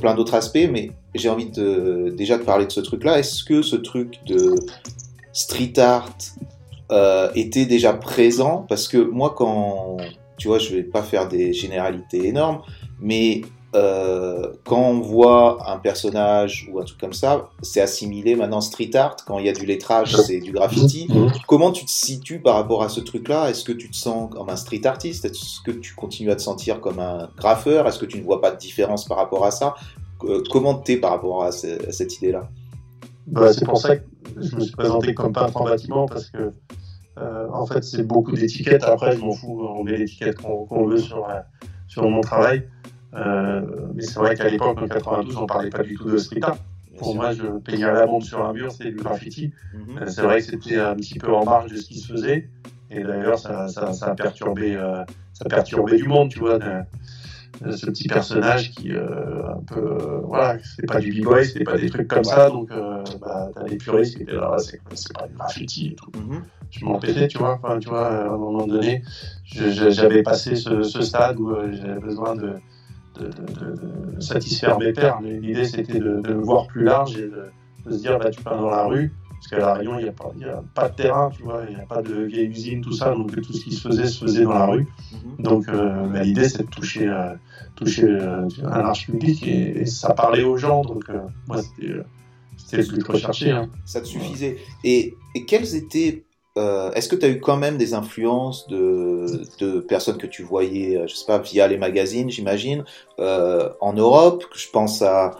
plein 0.00 0.14
d'autres 0.14 0.34
aspects, 0.34 0.68
mais 0.70 0.92
j'ai 1.14 1.28
envie 1.28 1.50
de, 1.50 2.12
déjà 2.16 2.38
de 2.38 2.42
parler 2.42 2.66
de 2.66 2.72
ce 2.72 2.80
truc-là. 2.80 3.18
Est-ce 3.18 3.44
que 3.44 3.62
ce 3.62 3.76
truc 3.76 4.20
de 4.26 4.54
street 5.32 5.78
art 5.78 6.10
euh, 6.90 7.30
était 7.34 7.66
déjà 7.66 7.92
présent? 7.92 8.64
Parce 8.68 8.88
que 8.88 8.98
moi, 8.98 9.34
quand. 9.36 9.98
Tu 10.36 10.48
vois, 10.48 10.58
je 10.58 10.74
vais 10.74 10.82
pas 10.82 11.02
faire 11.02 11.28
des 11.28 11.52
généralités 11.52 12.26
énormes, 12.26 12.62
mais 12.98 13.42
euh, 13.74 14.52
quand 14.64 14.80
on 14.80 15.00
voit 15.00 15.70
un 15.70 15.78
personnage 15.78 16.68
ou 16.72 16.80
un 16.80 16.84
truc 16.84 16.98
comme 16.98 17.12
ça, 17.12 17.50
c'est 17.62 17.80
assimilé 17.80 18.34
maintenant 18.34 18.60
street 18.60 18.94
art. 18.94 19.16
Quand 19.26 19.38
il 19.38 19.46
y 19.46 19.48
a 19.48 19.52
du 19.52 19.64
lettrage, 19.66 20.16
c'est 20.16 20.40
du 20.40 20.52
graffiti. 20.52 21.08
Comment 21.46 21.70
tu 21.70 21.84
te 21.84 21.90
situes 21.90 22.40
par 22.40 22.54
rapport 22.56 22.82
à 22.82 22.88
ce 22.88 23.00
truc-là? 23.00 23.48
Est-ce 23.50 23.64
que 23.64 23.72
tu 23.72 23.90
te 23.90 23.96
sens 23.96 24.30
comme 24.30 24.48
un 24.50 24.56
street 24.56 24.86
artiste? 24.86 25.24
Est-ce 25.24 25.60
que 25.64 25.70
tu 25.70 25.94
continues 25.94 26.30
à 26.30 26.36
te 26.36 26.42
sentir 26.42 26.80
comme 26.80 26.98
un 26.98 27.28
graffeur? 27.36 27.86
Est-ce 27.86 27.98
que 27.98 28.06
tu 28.06 28.18
ne 28.18 28.24
vois 28.24 28.40
pas 28.40 28.50
de 28.50 28.56
différence 28.58 29.04
par 29.04 29.18
rapport 29.18 29.44
à 29.44 29.50
ça? 29.50 29.74
Euh, 30.24 30.42
Comment 30.50 30.74
t'es 30.74 30.96
par 30.96 31.12
rapport 31.12 31.44
à, 31.44 31.52
ce- 31.52 31.88
à 31.88 31.92
cette 31.92 32.16
idée-là? 32.18 32.48
Bah, 33.26 33.52
c'est 33.52 33.64
pour 33.64 33.78
ça 33.78 33.96
que 33.96 34.02
je 34.36 34.56
me 34.56 34.60
suis 34.60 34.74
présenté 34.76 35.14
comme 35.14 35.32
peintre 35.32 35.56
en 35.60 35.64
bâtiment 35.64 36.06
parce 36.06 36.30
que 36.30 36.52
euh, 37.18 37.48
en 37.52 37.66
fait 37.66 37.84
c'est 37.84 38.02
beaucoup 38.02 38.32
d'étiquettes. 38.32 38.82
Après 38.84 39.12
je 39.12 39.20
m'en 39.20 39.32
fous, 39.32 39.60
on 39.62 39.84
met 39.84 39.96
l'étiquette 39.96 40.40
qu'on 40.40 40.64
qu'on 40.66 40.86
veut 40.86 40.98
sur, 40.98 41.28
euh, 41.28 41.34
sur 41.86 42.02
mon 42.08 42.20
travail. 42.22 42.68
Euh, 43.14 43.62
mais 43.94 44.02
c'est 44.02 44.18
vrai 44.20 44.36
qu'à 44.36 44.48
l'époque 44.48 44.80
en 44.80 44.86
92 44.86 45.36
on 45.36 45.46
parlait 45.46 45.70
pas 45.70 45.82
du 45.82 45.94
tout 45.96 46.08
de 46.08 46.16
street 46.18 46.40
art. 46.42 46.58
Pour 46.98 47.14
moi 47.14 47.32
je 47.32 47.44
peignais 47.64 47.84
à 47.84 47.92
la 47.92 48.06
bombe 48.06 48.22
sur 48.22 48.44
un 48.44 48.52
mur, 48.52 48.70
c'était 48.70 48.90
du 48.90 48.96
graffiti. 48.98 49.52
Mhm. 49.74 49.98
Euh, 49.98 50.06
C'est 50.08 50.22
vrai 50.22 50.38
que 50.40 50.44
c'était 50.46 50.78
un 50.78 50.94
petit 50.96 51.18
peu 51.18 51.32
en 51.32 51.44
marge 51.44 51.70
de 51.70 51.76
ce 51.76 51.86
qui 51.86 51.98
se 51.98 52.12
faisait. 52.12 52.48
Et 52.90 53.02
d'ailleurs 53.02 53.38
ça, 53.38 53.68
ça, 53.68 53.92
ça 53.92 54.06
a 54.06 54.14
perturbé 54.14 54.74
euh, 54.76 55.02
ça 55.32 55.44
a 55.46 55.48
perturbé 55.48 55.96
du 55.96 56.04
monde, 56.08 56.30
tu 56.30 56.38
vois. 56.40 56.58
de- 56.58 56.82
de 57.62 57.72
ce 57.72 57.86
petit 57.86 58.06
personnage 58.08 58.70
qui 58.70 58.92
euh, 58.92 59.42
un 59.50 59.62
peu 59.66 59.80
euh, 59.80 60.20
voilà 60.22 60.58
c'était 60.62 60.86
pas 60.86 61.00
du 61.00 61.10
b-boy 61.12 61.44
c'était 61.44 61.64
pas 61.64 61.76
des 61.76 61.90
trucs 61.90 62.06
comme 62.08 62.24
ça 62.24 62.48
donc 62.48 62.70
bah, 62.70 63.50
t'as 63.54 63.64
des 63.64 63.76
puristes 63.76 64.16
qui 64.16 64.22
étaient 64.22 64.32
là 64.32 64.56
c'est 64.58 64.80
pas 65.12 65.26
du 65.26 65.34
graffiti 65.34 65.88
et 65.88 65.94
tout 65.94 66.10
Mhm. 66.16 66.42
je 66.70 66.84
m'en 66.86 66.98
pétais 66.98 67.26
tu 67.28 67.36
vois 67.38 67.58
enfin 67.62 67.78
tu 67.80 67.88
vois 67.90 68.06
à 68.06 68.26
un 68.28 68.36
moment 68.38 68.66
donné 68.66 69.02
j'avais 69.44 70.22
passé 70.22 70.54
ce, 70.54 70.82
ce 70.82 71.02
stade 71.02 71.38
où 71.38 71.54
j'avais 71.72 72.00
besoin 72.00 72.34
de 72.36 72.54
de, 73.24 74.20
satisfaire 74.20 74.78
mes 74.78 74.92
pères 74.92 75.20
Mais 75.22 75.38
l'idée 75.40 75.64
c'était 75.64 75.98
de, 75.98 76.20
de 76.20 76.32
voir 76.34 76.66
plus 76.66 76.84
large 76.84 77.16
et 77.16 77.28
de, 77.28 77.90
se 77.90 77.96
dire 77.98 78.18
bah 78.18 78.30
tu 78.30 78.42
peins 78.42 78.56
dans 78.56 78.70
la 78.70 78.84
rue 78.84 79.12
parce 79.30 79.48
qu'à 79.48 79.58
la 79.58 79.74
Réunion 79.74 79.98
il 79.98 80.02
n'y 80.02 80.08
a, 80.08 80.12
pas- 80.12 80.82
a 80.82 80.88
de 80.88 80.94
terrain 80.94 81.30
tu 81.30 81.42
vois 81.42 81.62
il 81.68 81.74
n'y 81.74 81.80
a 81.80 81.86
pas 81.86 82.02
de 82.02 82.14
vieille 82.24 82.48
usine 82.48 82.82
tout 82.82 82.92
ça 82.92 83.14
donc 83.14 83.34
tout 83.40 83.52
ce 83.52 83.64
qui 83.64 83.72
se 83.72 83.88
faisait 83.88 84.06
se 84.06 84.24
faisait 84.24 84.44
dans 84.44 84.50
la 84.52 84.66
rue 84.66 84.86
Mhm. 85.12 85.42
donc 85.44 85.68
euh, 85.68 86.06
bah, 86.08 86.22
l'idée 86.22 86.48
c'est 86.48 86.62
de 86.64 86.68
toucher, 86.68 87.08
euh, 87.08 87.34
toucher 87.74 88.04
euh, 88.04 88.46
un 88.64 88.78
large 88.82 89.06
public 89.06 89.46
et, 89.46 89.80
et 89.80 89.86
ça 89.86 90.12
parlait 90.12 90.44
aux 90.44 90.56
gens. 90.56 90.82
Donc 90.82 91.04
moi 91.48 91.62
c'était 92.56 92.82
ce 92.82 92.92
que 92.92 93.00
je 93.00 93.06
recherchais. 93.06 93.50
Hein. 93.50 93.68
Ça 93.84 94.00
te 94.02 94.06
suffisait. 94.06 94.58
Et, 94.84 95.16
et 95.34 95.44
quelles 95.46 95.74
étaient. 95.74 96.24
Euh, 96.58 96.90
Est-ce 96.92 97.08
que 97.08 97.16
tu 97.16 97.26
as 97.26 97.28
eu 97.28 97.40
quand 97.40 97.56
même 97.56 97.76
des 97.76 97.94
influences 97.94 98.66
de, 98.68 99.26
de 99.58 99.80
personnes 99.80 100.18
que 100.18 100.26
tu 100.26 100.42
voyais, 100.42 100.96
euh, 100.96 101.06
je 101.06 101.14
sais 101.14 101.26
pas, 101.26 101.38
via 101.38 101.68
les 101.68 101.78
magazines, 101.78 102.30
j'imagine, 102.30 102.84
euh, 103.18 103.68
en 103.80 103.92
Europe 103.92 104.44
Je 104.54 104.68
pense 104.70 105.02
à. 105.02 105.32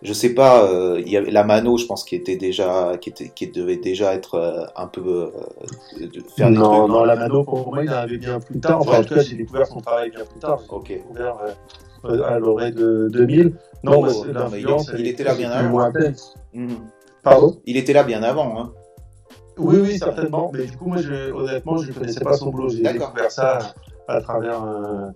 Je 0.00 0.12
sais 0.12 0.32
pas, 0.32 0.62
euh, 0.64 1.02
il 1.04 1.10
y 1.10 1.16
avait 1.16 1.32
la 1.32 1.42
Mano, 1.42 1.76
je 1.76 1.84
pense, 1.86 2.04
qui 2.04 2.14
était 2.14 2.36
déjà, 2.36 2.96
qui 3.00 3.10
était, 3.10 3.30
qui 3.34 3.48
devait 3.48 3.78
déjà 3.78 4.14
être 4.14 4.70
un 4.76 4.86
peu 4.86 5.32
de, 5.98 6.06
de 6.06 6.22
faire 6.36 6.50
des 6.50 6.56
non, 6.56 6.62
trucs. 6.82 6.90
non, 6.92 7.02
la 7.04 7.16
Mano 7.16 7.42
pour 7.42 7.74
moi 7.74 7.82
il 7.82 7.90
arrivé 7.90 8.18
bien 8.18 8.38
plus 8.38 8.60
tard. 8.60 8.80
Enfin, 8.80 9.00
en 9.00 9.02
tout 9.02 9.14
cas 9.14 9.22
j'ai 9.22 9.34
découvert 9.34 9.66
son 9.66 9.80
travail 9.80 10.10
bien 10.10 10.24
plus 10.24 10.38
tard. 10.38 10.60
Ok. 10.68 10.88
découvert 10.88 11.36
à 12.24 12.38
l'orée 12.38 12.70
de 12.70 13.08
2000. 13.12 13.54
Non, 13.82 13.92
Non, 13.92 14.02
bah, 14.02 14.08
non, 14.32 14.78
c'est 14.78 14.92
mais 14.92 15.00
il- 15.00 15.00
il 15.00 15.06
était 15.08 15.24
là 15.24 15.34
bien 15.34 15.50
avant. 15.50 15.90
Mhm. 16.52 16.76
Pardon? 17.24 17.56
Il 17.66 17.76
était 17.76 17.92
là 17.92 18.04
bien 18.04 18.22
avant. 18.22 18.60
Hein. 18.60 18.72
Oui, 19.58 19.78
oui, 19.80 19.98
certainement. 19.98 20.50
Mais 20.54 20.66
du 20.66 20.76
coup, 20.76 20.86
moi, 20.86 20.98
je, 20.98 21.32
honnêtement, 21.32 21.76
je 21.78 21.88
ne 21.88 21.92
connaissais 21.92 22.20
pas 22.20 22.34
son 22.34 22.50
boulot. 22.50 22.68
J'ai 22.68 22.82
découvert 22.82 23.30
ça 23.30 23.74
à 24.06 24.20
travers, 24.20 24.62
euh, 24.64 25.10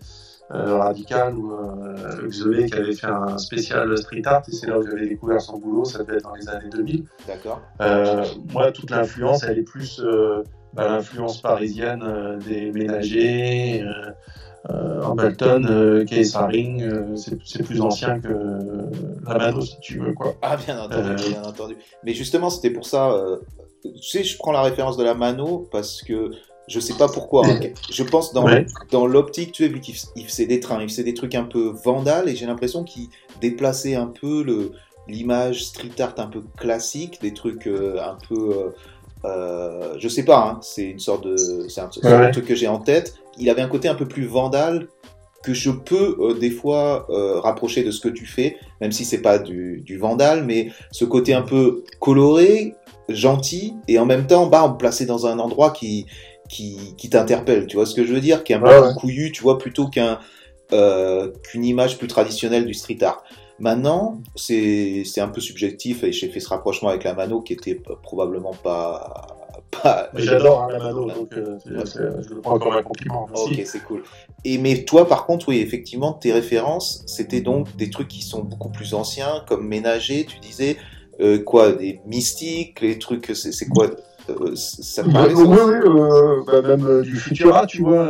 Radical 0.78 1.34
ou 1.34 1.52
euh, 1.52 2.28
qui 2.28 2.74
avait 2.74 2.92
fait 2.92 3.06
un 3.06 3.38
spécial 3.38 3.96
street 3.96 4.22
art 4.26 4.42
et 4.48 4.52
c'est 4.52 4.66
là 4.66 4.78
où 4.78 4.82
j'avais 4.82 5.08
découvert 5.08 5.40
son 5.40 5.56
boulot, 5.56 5.86
ça 5.86 6.00
devait 6.00 6.16
être 6.16 6.24
dans 6.24 6.34
les 6.34 6.46
années 6.46 6.68
2000. 6.70 7.04
D'accord. 7.26 7.62
moi, 8.52 8.70
toute 8.70 8.90
l'influence, 8.90 9.44
elle 9.44 9.58
est 9.58 9.62
plus 9.62 10.02
bah, 10.74 10.88
l'influence 10.88 11.40
parisienne 11.40 12.38
des 12.46 12.70
ménagers. 12.70 13.82
Euh, 14.70 15.02
euh, 15.24 16.04
Kaysaring, 16.04 16.82
euh, 16.82 17.16
c'est 17.16 17.62
plus 17.64 17.80
ancien 17.80 18.20
que 18.20 18.28
la 19.26 19.38
Mano, 19.38 19.60
si 19.60 19.78
tu 19.80 19.98
veux. 19.98 20.12
Quoi. 20.12 20.34
Ah, 20.40 20.56
bien 20.56 20.80
entendu, 20.80 21.14
bien 21.30 21.42
entendu. 21.42 21.76
Mais 22.04 22.14
justement, 22.14 22.50
c'était 22.50 22.70
pour 22.70 22.86
ça. 22.86 23.12
Tu 23.82 24.02
sais, 24.02 24.24
je 24.24 24.36
prends 24.36 24.52
la 24.52 24.62
référence 24.62 24.96
de 24.96 25.04
la 25.04 25.14
Mano 25.14 25.68
parce 25.70 26.02
que 26.02 26.30
je 26.68 26.80
sais 26.80 26.94
pas 26.94 27.08
pourquoi. 27.08 27.46
Hein. 27.46 27.60
Je 27.90 28.02
pense 28.02 28.32
dans, 28.32 28.46
dans 28.90 29.06
l'optique, 29.06 29.52
tu 29.52 29.64
sais, 29.64 29.68
vu 29.68 29.80
qu'il 29.80 30.26
faisait 30.26 30.46
des 30.46 30.60
trains, 30.60 30.80
il 30.80 30.88
faisait 30.88 31.04
des 31.04 31.14
trucs 31.14 31.34
un 31.34 31.44
peu 31.44 31.72
vandales 31.84 32.28
et 32.28 32.36
j'ai 32.36 32.46
l'impression 32.46 32.84
qu'il 32.84 33.08
déplaçait 33.40 33.94
un 33.94 34.06
peu 34.06 34.42
le 34.42 34.72
l'image 35.08 35.64
street 35.64 36.00
art 36.00 36.14
un 36.18 36.28
peu 36.28 36.42
classique, 36.56 37.20
des 37.20 37.34
trucs 37.34 37.66
un 37.66 38.16
peu. 38.28 38.72
Euh, 39.24 39.94
je 39.98 40.08
sais 40.08 40.24
pas, 40.24 40.48
hein, 40.48 40.58
c'est 40.62 40.84
une 40.84 41.00
sorte 41.00 41.24
de. 41.24 41.36
C'est 41.68 41.80
un, 41.80 42.30
truc 42.30 42.44
que 42.44 42.54
j'ai 42.54 42.68
en 42.68 42.78
tête 42.78 43.22
il 43.38 43.50
avait 43.50 43.62
un 43.62 43.68
côté 43.68 43.88
un 43.88 43.94
peu 43.94 44.06
plus 44.06 44.26
vandal 44.26 44.88
que 45.42 45.54
je 45.54 45.70
peux 45.70 46.16
euh, 46.20 46.34
des 46.34 46.50
fois 46.50 47.06
euh, 47.10 47.40
rapprocher 47.40 47.82
de 47.82 47.90
ce 47.90 48.00
que 48.00 48.08
tu 48.08 48.26
fais, 48.26 48.56
même 48.80 48.92
si 48.92 49.04
c'est 49.04 49.22
pas 49.22 49.38
du, 49.38 49.82
du, 49.84 49.98
vandal, 49.98 50.44
mais 50.44 50.70
ce 50.92 51.04
côté 51.04 51.34
un 51.34 51.42
peu 51.42 51.82
coloré, 51.98 52.74
gentil, 53.14 53.74
et 53.88 53.98
en 53.98 54.06
même 54.06 54.26
temps, 54.26 54.46
bah, 54.46 54.76
placé 54.78 55.06
dans 55.06 55.26
un 55.26 55.38
endroit 55.38 55.70
qui, 55.70 56.06
qui, 56.48 56.94
qui 56.96 57.10
t'interpelle, 57.10 57.66
tu 57.66 57.76
vois 57.76 57.86
ce 57.86 57.94
que 57.94 58.04
je 58.04 58.12
veux 58.12 58.20
dire, 58.20 58.44
qui 58.44 58.52
est 58.52 58.56
un 58.56 58.60
peu 58.60 58.94
couillu, 58.94 59.32
tu 59.32 59.42
vois, 59.42 59.58
plutôt 59.58 59.88
qu'un 59.88 60.18
euh, 60.72 61.30
qu'une 61.42 61.64
image 61.64 61.98
plus 61.98 62.08
traditionnelle 62.08 62.64
du 62.66 62.74
street 62.74 63.02
art. 63.02 63.22
Maintenant, 63.58 64.20
c'est 64.34 65.04
un 65.18 65.28
peu 65.28 65.40
subjectif 65.40 66.02
et 66.02 66.12
j'ai 66.12 66.28
fait 66.28 66.40
ce 66.40 66.48
rapprochement 66.48 66.88
avec 66.88 67.04
la 67.04 67.14
mano 67.14 67.42
qui 67.42 67.52
était 67.52 67.80
probablement 68.02 68.54
pas 68.54 69.26
J'adore 70.14 70.62
hein, 70.62 70.68
la 70.70 70.78
Mano, 70.78 71.10
donc 71.10 71.32
euh, 71.32 71.58
je 71.64 72.34
le 72.34 72.40
prends 72.40 72.58
comme 72.58 72.74
un 72.74 72.82
compliment. 72.82 73.28
Ok, 73.34 73.60
c'est 73.64 73.82
cool. 73.84 74.02
Et 74.44 74.58
mais 74.58 74.84
toi, 74.84 75.08
par 75.08 75.26
contre, 75.26 75.48
oui, 75.48 75.58
effectivement, 75.60 76.12
tes 76.12 76.32
références, 76.32 77.02
c'était 77.06 77.40
donc 77.40 77.74
des 77.76 77.90
trucs 77.90 78.08
qui 78.08 78.22
sont 78.22 78.42
beaucoup 78.42 78.68
plus 78.68 78.94
anciens, 78.94 79.42
comme 79.46 79.66
Ménager, 79.66 80.24
tu 80.26 80.38
disais, 80.40 80.76
euh, 81.22 81.38
quoi, 81.42 81.72
des 81.72 82.00
mystiques, 82.06 82.80
les 82.80 82.98
trucs, 82.98 83.30
c'est 83.34 83.68
quoi 83.68 83.88
euh, 84.28 84.54
ça 84.54 85.02
Oui, 85.04 85.12
oui, 85.34 86.44
bah, 86.46 86.62
même 86.62 87.02
du 87.02 87.16
Futura, 87.16 87.66
tu 87.66 87.82
vois, 87.82 88.08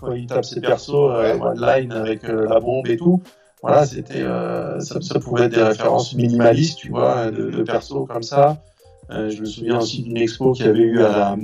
quand 0.00 0.12
il 0.12 0.26
tape 0.26 0.44
ses 0.44 0.60
persos, 0.60 0.90
One 0.90 1.60
Line 1.60 1.92
avec 1.92 2.22
la 2.22 2.60
bombe 2.60 2.88
et 2.88 2.96
tout. 2.96 3.22
Voilà, 3.62 3.84
c'était, 3.84 4.24
ça, 4.80 5.18
pouvait 5.18 5.44
être 5.44 5.54
des 5.54 5.62
références 5.62 6.14
minimalistes, 6.14 6.78
tu 6.78 6.90
vois, 6.90 7.30
de, 7.30 7.50
de 7.50 7.62
persos 7.62 8.06
comme 8.08 8.22
ça. 8.22 8.58
Euh, 9.10 9.30
je 9.30 9.40
me 9.40 9.46
souviens 9.46 9.78
aussi 9.78 10.02
d'une 10.02 10.16
expo 10.16 10.52
qu'il 10.52 10.66
y 10.66 10.68
avait 10.68 10.78
eu 10.80 11.02
à 11.02 11.36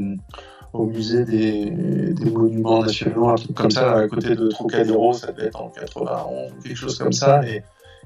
au 0.72 0.86
musée 0.86 1.26
des, 1.26 1.66
des, 1.66 2.30
monuments 2.30 2.80
nationaux, 2.80 3.28
un 3.28 3.34
truc 3.34 3.54
comme 3.54 3.70
ça, 3.70 3.92
à 3.92 4.08
côté 4.08 4.34
de 4.34 4.48
Trocadéro, 4.48 5.12
ça 5.12 5.30
devait 5.30 5.48
être 5.48 5.60
en 5.60 5.68
91 5.68 6.50
ou 6.50 6.62
quelque 6.62 6.76
chose 6.76 6.96
comme 6.96 7.12
ça. 7.12 7.46
Et 7.46 7.62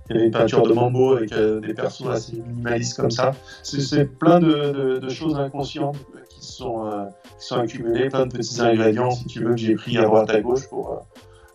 il 0.09 0.15
y 0.15 0.19
avait 0.19 0.27
une 0.27 0.33
peinture 0.33 0.63
de 0.63 0.73
Mambo 0.73 1.17
avec 1.17 1.33
euh, 1.33 1.61
des 1.61 1.75
persos 1.75 2.07
assez 2.09 2.37
minimalistes 2.37 2.97
comme 2.97 3.11
ça. 3.11 3.33
C'est 3.63 4.07
plein 4.19 4.41
de, 4.41 4.99
de, 4.99 5.09
choses 5.09 5.35
inconscientes 5.35 5.97
qui 6.29 6.47
sont, 6.47 6.87
euh, 6.87 7.05
qui 7.39 7.47
sont 7.47 7.57
accumulées, 7.57 8.09
plein 8.09 8.27
de 8.27 8.37
petits 8.37 8.61
ingrédients, 8.61 9.11
si 9.11 9.27
tu 9.27 9.43
veux, 9.43 9.51
que 9.51 9.61
j'ai 9.61 9.75
pris 9.75 9.99
à 9.99 10.03
droite 10.03 10.31
à 10.31 10.41
gauche 10.41 10.69
pour, 10.69 11.07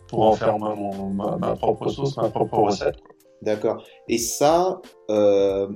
pour 0.08 0.24
en 0.24 0.32
faire 0.32 0.58
ma, 0.58 0.74
ma, 1.38 1.56
propre 1.56 1.88
sauce, 1.88 2.16
ma 2.16 2.28
propre 2.28 2.58
recette. 2.58 2.96
D'accord. 3.40 3.84
Et 4.08 4.18
ça, 4.18 4.80
euh, 5.10 5.68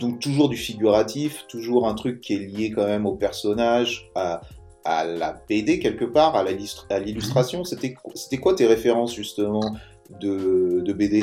donc 0.00 0.20
toujours 0.20 0.48
du 0.48 0.56
figuratif, 0.56 1.44
toujours 1.48 1.86
un 1.86 1.94
truc 1.94 2.20
qui 2.20 2.34
est 2.34 2.38
lié 2.38 2.72
quand 2.72 2.86
même 2.86 3.06
au 3.06 3.14
personnage, 3.14 4.10
à, 4.14 4.40
à 4.84 5.04
la 5.04 5.34
BD 5.48 5.78
quelque 5.78 6.04
part, 6.04 6.34
à 6.34 6.44
l'illustration. 6.44 7.64
C'était 7.64 7.94
quoi 8.38 8.54
tes 8.54 8.66
références 8.66 9.14
justement 9.14 9.60
de, 10.20 10.80
de 10.84 10.92
BD 10.92 11.22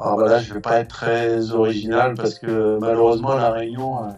Alors 0.00 0.20
ah, 0.20 0.28
là, 0.28 0.38
je 0.40 0.54
vais 0.54 0.60
pas 0.60 0.80
être 0.80 0.88
très 0.88 1.50
original 1.50 2.14
parce 2.14 2.38
que 2.38 2.78
malheureusement 2.80 3.34
la 3.34 3.50
Réunion, 3.50 4.02
euh, 4.02 4.08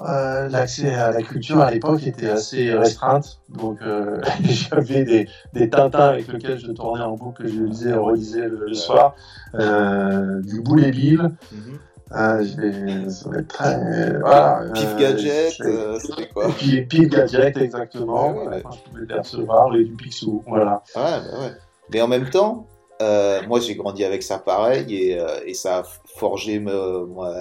euh, 0.00 0.48
l'accès 0.48 0.94
à 0.94 1.12
la 1.12 1.22
culture 1.22 1.60
à 1.60 1.70
l'époque 1.70 2.04
était 2.06 2.28
assez 2.28 2.72
restreinte. 2.72 3.40
Donc 3.48 3.78
euh, 3.82 4.20
j'avais 4.42 5.04
des, 5.04 5.28
des, 5.54 5.70
Tintins 5.70 6.08
avec 6.08 6.32
lesquels 6.32 6.58
je 6.58 6.72
tournais 6.72 7.02
en 7.02 7.14
boucle, 7.14 7.42
que 7.42 7.48
je 7.48 7.62
lisais 7.62 7.90
et 7.90 7.94
relisais 7.94 8.48
le, 8.48 8.74
soir. 8.74 9.14
Euh, 9.54 10.40
du 10.42 10.60
Boulet 10.60 10.90
Bill. 10.90 11.30
Mm 11.52 11.76
ça 12.10 13.28
va 13.28 13.38
être 13.38 13.48
très. 13.48 14.18
Voilà, 14.20 14.64
Pif 14.72 14.96
Gadget, 14.96 15.52
c'était 16.00 16.28
quoi 16.28 16.48
Pif 16.48 17.08
Gadget, 17.08 17.56
exactement. 17.58 18.32
Ouais, 18.32 18.62
je 18.62 18.90
pouvais 18.90 19.06
les 19.06 19.18
recevoir, 19.18 19.74
et 19.74 19.84
du 19.84 19.92
Picsou. 19.92 20.42
Voilà. 20.46 20.82
Ouais, 20.96 21.02
bah 21.02 21.40
ouais. 21.40 21.52
Mais 21.92 22.00
en 22.00 22.08
même 22.08 22.30
temps, 22.30 22.66
euh, 23.00 23.40
moi, 23.46 23.60
j'ai 23.60 23.76
grandi 23.76 24.04
avec 24.04 24.24
ça 24.24 24.38
pareil 24.38 24.92
et, 24.94 25.18
euh, 25.18 25.40
et 25.46 25.54
ça 25.54 25.78
a 25.78 25.82
forgé 26.16 26.58
me, 26.58 27.06
moi, 27.06 27.32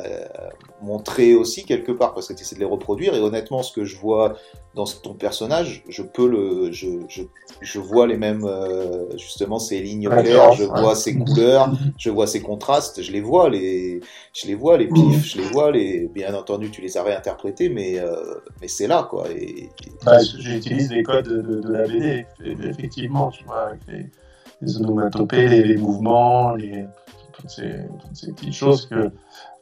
mon 0.81 0.99
trait 0.99 1.33
aussi 1.33 1.65
quelque 1.65 1.91
part 1.91 2.13
parce 2.13 2.27
que 2.27 2.33
tu 2.33 2.41
essaies 2.41 2.55
de 2.55 2.59
les 2.59 2.65
reproduire. 2.65 3.15
Et 3.15 3.19
honnêtement, 3.19 3.63
ce 3.63 3.73
que 3.73 3.83
je 3.83 3.97
vois 3.97 4.35
dans 4.75 4.85
ton 4.85 5.15
personnage, 5.15 5.83
je 5.89 6.03
peux 6.03 6.27
le, 6.27 6.71
je, 6.71 6.87
je, 7.07 7.23
je 7.61 7.79
vois 7.79 8.05
les 8.05 8.17
mêmes, 8.17 8.45
euh, 8.45 9.09
justement, 9.17 9.57
ces 9.57 9.81
lignes 9.81 10.07
claires, 10.07 10.53
je 10.53 10.65
vois 10.65 10.95
ces 10.95 11.17
couleurs, 11.17 11.71
je 11.97 12.11
vois 12.11 12.27
ces 12.27 12.41
contrastes, 12.41 13.01
je 13.01 13.11
les 13.11 13.21
vois, 13.21 13.49
les, 13.49 14.01
je 14.33 14.45
les 14.45 14.53
vois, 14.53 14.77
les 14.77 14.87
pifs, 14.87 15.25
je 15.25 15.41
les 15.41 15.47
vois, 15.47 15.71
les, 15.71 16.07
bien 16.07 16.35
entendu, 16.35 16.69
tu 16.69 16.81
les 16.81 16.95
as 16.97 17.03
réinterprétés, 17.03 17.69
mais, 17.69 17.99
mais 18.61 18.67
c'est 18.67 18.85
là, 18.85 19.07
quoi. 19.09 19.27
Et, 19.31 19.69
bah, 20.05 20.19
J'utilise 20.21 20.91
les 20.91 21.01
codes 21.01 21.27
de, 21.27 21.61
de, 21.61 21.71
la 21.71 21.87
BD, 21.87 22.25
effectivement, 22.69 23.31
tu 23.31 23.43
vois, 23.45 23.69
avec 23.69 23.79
les 23.87 24.05
les 24.61 24.77
onomatopées, 24.77 25.47
les, 25.47 25.63
les 25.63 25.77
mouvements, 25.77 26.55
les, 26.55 26.85
toutes, 27.33 27.49
ces, 27.49 27.87
toutes, 28.01 28.15
ces, 28.15 28.31
petites 28.33 28.53
choses 28.53 28.87
que. 28.87 29.11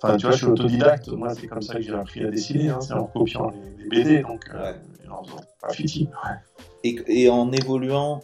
Enfin, 0.02 0.18
tu 0.18 0.26
vois, 0.26 0.32
je 0.32 0.38
suis 0.38 0.48
autodidacte. 0.48 1.10
Moi, 1.10 1.34
c'est 1.36 1.48
comme 1.48 1.62
ça 1.62 1.76
que 1.76 1.82
j'ai 1.82 1.94
appris 1.94 2.24
à 2.24 2.30
dessiner. 2.30 2.70
Hein, 2.70 2.80
c'est 2.82 2.94
en 2.94 3.06
copiant 3.06 3.52
les, 3.52 3.84
les 3.84 3.90
BD, 3.90 4.22
donc 4.22 4.42
euh, 4.54 4.74
en 5.10 5.24
faisant 5.24 5.42
graffiti. 5.62 6.10
Ouais. 6.24 6.36
Et, 6.84 7.24
et, 7.24 7.30
en 7.30 7.52
évoluant, 7.52 8.22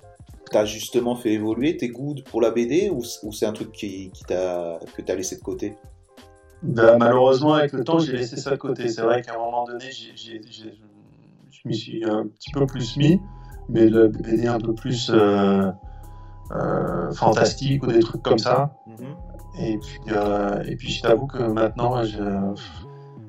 tu 0.51 0.57
as 0.57 0.65
justement 0.65 1.15
fait 1.15 1.33
évoluer 1.33 1.77
tes 1.77 1.89
goûts 1.89 2.15
pour 2.29 2.41
la 2.41 2.51
BD 2.51 2.89
ou, 2.89 3.01
ou 3.23 3.31
c'est 3.31 3.45
un 3.45 3.53
truc 3.53 3.71
qui, 3.71 4.11
qui 4.11 4.23
t'a, 4.23 4.79
que 4.95 5.01
tu 5.01 5.11
as 5.11 5.15
laissé 5.15 5.37
de 5.37 5.41
côté? 5.41 5.75
Ben, 6.61 6.97
Malheureusement, 6.97 7.55
avec 7.55 7.73
le 7.73 7.83
temps, 7.83 7.99
j'ai 7.99 8.13
laissé 8.13 8.37
ça 8.37 8.51
de 8.51 8.55
côté. 8.57 8.87
C'est 8.87 9.01
vrai 9.01 9.21
qu'à 9.21 9.33
un 9.33 9.39
moment 9.39 9.65
donné, 9.65 9.85
j'ai, 9.91 10.11
j'ai, 10.15 10.41
je 11.49 11.67
m'y 11.67 11.75
suis 11.75 12.05
un 12.05 12.27
petit 12.27 12.51
peu 12.51 12.65
plus 12.67 12.97
mis, 12.97 13.19
mais 13.67 13.87
le 13.87 14.07
BD 14.07 14.47
un 14.47 14.59
peu 14.59 14.73
plus. 14.73 15.09
Euh, 15.11 15.71
euh, 16.53 17.11
fantastique 17.11 17.83
ou 17.83 17.87
des 17.87 17.99
trucs 17.99 18.21
comme 18.21 18.39
ça. 18.39 18.73
Mhm. 18.87 19.15
Et 19.59 19.77
puis, 19.77 19.99
euh, 20.11 20.63
et 20.65 20.75
puis 20.75 20.89
je 20.89 21.01
t'avoue 21.01 21.27
que 21.27 21.43
maintenant, 21.43 22.03
je, 22.03 22.53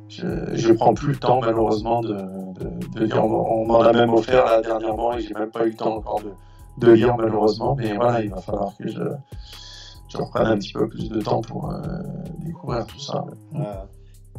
je, 0.09 0.73
prends 0.73 0.95
plus 0.95 1.13
le 1.13 1.17
temps 1.17 1.41
malheureusement 1.41 2.01
de, 2.01 2.17
de, 2.95 3.05
lire. 3.05 3.25
On, 3.25 3.67
m'en 3.67 3.81
a 3.81 3.93
même 3.93 4.13
offert 4.13 4.45
là, 4.45 4.61
dernièrement 4.61 5.17
et 5.17 5.21
j'ai 5.21 5.35
même 5.35 5.51
pas 5.51 5.67
eu 5.67 5.71
le 5.71 5.77
temps 5.77 5.97
encore 5.97 6.21
de, 6.21 6.33
de 6.79 6.93
lire 6.93 7.17
malheureusement. 7.17 7.75
Mais 7.77 7.95
voilà, 7.95 8.23
il 8.23 8.31
va 8.31 8.41
falloir 8.41 8.77
que 8.77 8.87
je, 8.89 9.03
je 10.09 10.17
reprenne 10.17 10.47
un 10.47 10.59
petit 10.59 10.73
peu 10.73 10.89
plus 10.89 11.09
de 11.09 11.21
temps 11.21 11.41
pour 11.41 11.71
euh, 11.71 11.81
découvrir 12.39 12.87
tout 12.87 13.01
ça. 13.01 13.25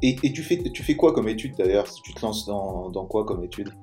Et, 0.01 0.17
et, 0.23 0.33
tu, 0.33 0.41
fais, 0.41 0.61
tu 0.61 0.83
fais 0.83 0.95
quoi 0.95 1.13
comme 1.13 1.27
étude 1.27 1.55
d'ailleurs? 1.57 1.85
Tu 2.03 2.13
te 2.13 2.21
lances 2.25 2.45
dans, 2.45 2.89
dans 2.89 3.05
quoi 3.05 3.25
comme 3.25 3.43
étude? 3.43 3.73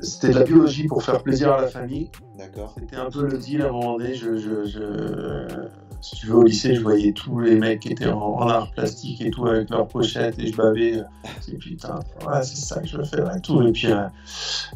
C'était 0.00 0.28
de 0.28 0.38
la 0.38 0.44
biologie 0.44 0.86
pour 0.86 1.02
faire 1.02 1.22
plaisir 1.22 1.52
à 1.52 1.60
la 1.60 1.68
famille. 1.68 2.10
D'accord. 2.36 2.74
C'était 2.78 2.96
un 2.96 3.10
peu 3.10 3.26
le 3.26 3.38
deal 3.38 3.62
à 3.62 3.68
un 3.68 3.72
moment 3.72 3.98
donné. 3.98 4.14
Je, 4.14 4.36
je, 4.36 4.64
je, 4.64 5.68
si 6.00 6.16
tu 6.16 6.26
veux, 6.26 6.36
au 6.36 6.44
lycée, 6.44 6.74
je 6.74 6.80
voyais 6.80 7.12
tous 7.12 7.40
les 7.40 7.56
mecs 7.56 7.80
qui 7.80 7.88
étaient 7.88 8.08
en, 8.08 8.40
art 8.48 8.70
plastique 8.70 9.20
et 9.20 9.30
tout 9.30 9.46
avec 9.46 9.70
leurs 9.70 9.88
pochettes 9.88 10.38
et 10.38 10.46
je 10.46 10.56
bavais. 10.56 11.02
Et 11.48 11.56
puis, 11.56 11.70
putain, 11.70 11.98
ouais, 12.26 12.42
c'est 12.42 12.56
ça 12.56 12.80
que 12.80 12.86
je 12.86 12.96
veux 12.96 13.04
faire 13.04 13.34
et 13.34 13.40
tout. 13.40 13.60
Et 13.62 13.72
puis, 13.72 13.90
euh, 13.90 14.04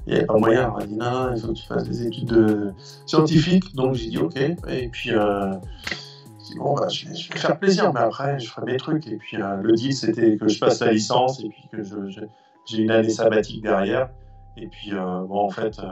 il 0.07 0.13
n'y 0.13 0.19
avait 0.19 0.27
pas 0.27 0.39
moyen. 0.39 0.73
On 0.73 0.79
m'a 0.79 0.87
dit, 0.87 0.95
non, 0.95 1.33
il 1.35 1.41
faut 1.41 1.49
que 1.49 1.53
tu 1.53 1.67
fasses 1.67 1.89
des 1.89 2.07
études 2.07 2.29
de... 2.29 2.73
scientifiques. 3.07 3.75
Donc, 3.75 3.95
j'ai 3.95 4.09
dit, 4.09 4.19
ok. 4.19 4.37
Et 4.37 4.89
puis, 4.89 5.11
euh, 5.13 5.53
dit, 6.45 6.59
bon, 6.59 6.75
bah, 6.75 6.89
je, 6.89 7.09
vais, 7.09 7.15
je, 7.15 7.33
vais, 7.33 7.39
faire 7.39 7.59
plaisir, 7.59 7.93
mais 7.93 8.01
après, 8.01 8.41
je 8.41 8.49
ferai 8.51 8.73
mes 8.73 8.77
trucs. 8.77 9.07
Et 9.07 9.17
puis, 9.17 9.37
euh, 9.37 9.57
le 9.63 9.75
deal, 9.75 9.95
c'était 9.95 10.37
que 10.37 10.49
je 10.49 10.59
passe 10.59 10.81
la 10.81 10.93
licence 10.93 11.39
et 11.41 11.49
puis 11.49 11.69
que 11.71 11.83
j'ai 12.67 12.79
une 12.83 12.91
année 12.91 13.11
sabbatique 13.11 13.63
derrière. 13.63 14.09
Et 14.57 14.67
puis, 14.67 14.93
euh, 14.93 15.21
bon, 15.23 15.41
en 15.41 15.51
fait, 15.51 15.79
euh, 15.79 15.87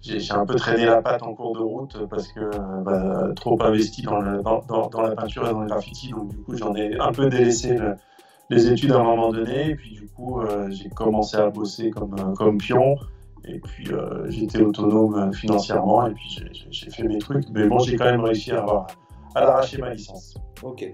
j'ai 0.00 0.32
un 0.32 0.46
peu 0.46 0.54
traîné 0.54 0.86
la 0.86 1.02
patte 1.02 1.22
en 1.22 1.34
cours 1.34 1.54
de 1.54 1.60
route 1.60 2.06
parce 2.08 2.28
que 2.28 2.40
euh, 2.40 2.80
bah, 2.82 3.28
trop 3.34 3.60
investi 3.62 4.02
dans, 4.02 4.20
la 4.20 5.14
peinture 5.14 5.48
et 5.48 5.52
dans 5.52 5.60
le 5.60 5.66
graffiti. 5.66 6.10
Donc, 6.10 6.28
du 6.28 6.38
coup, 6.38 6.56
j'en 6.56 6.74
ai 6.74 6.98
un 6.98 7.12
peu 7.12 7.28
délaissé 7.28 7.78
les 8.48 8.68
études 8.70 8.92
à 8.92 9.00
un 9.00 9.04
moment 9.04 9.30
donné. 9.30 9.70
Et 9.70 9.74
puis, 9.74 9.92
du 9.94 10.06
coup, 10.08 10.40
j'ai 10.68 10.88
commencé 10.88 11.36
à 11.36 11.50
bosser 11.50 11.90
comme, 11.90 12.34
comme 12.34 12.58
pion. 12.58 12.96
Et 13.48 13.60
puis 13.60 13.88
j'étais 14.26 14.60
autonome 14.60 15.32
financièrement 15.32 16.04
et 16.08 16.14
puis 16.14 16.40
j'ai 16.70 16.90
fait 16.90 17.04
mes 17.04 17.18
trucs. 17.18 17.48
Mais 17.50 17.68
bon, 17.68 17.78
j'ai 17.78 17.96
quand 17.96 18.06
même 18.06 18.22
réussi 18.22 18.50
à, 18.50 18.60
avoir, 18.60 18.88
à 19.36 19.40
l'arracher 19.40 19.78
ma 19.78 19.94
licence. 19.94 20.36
Ok. 20.64 20.84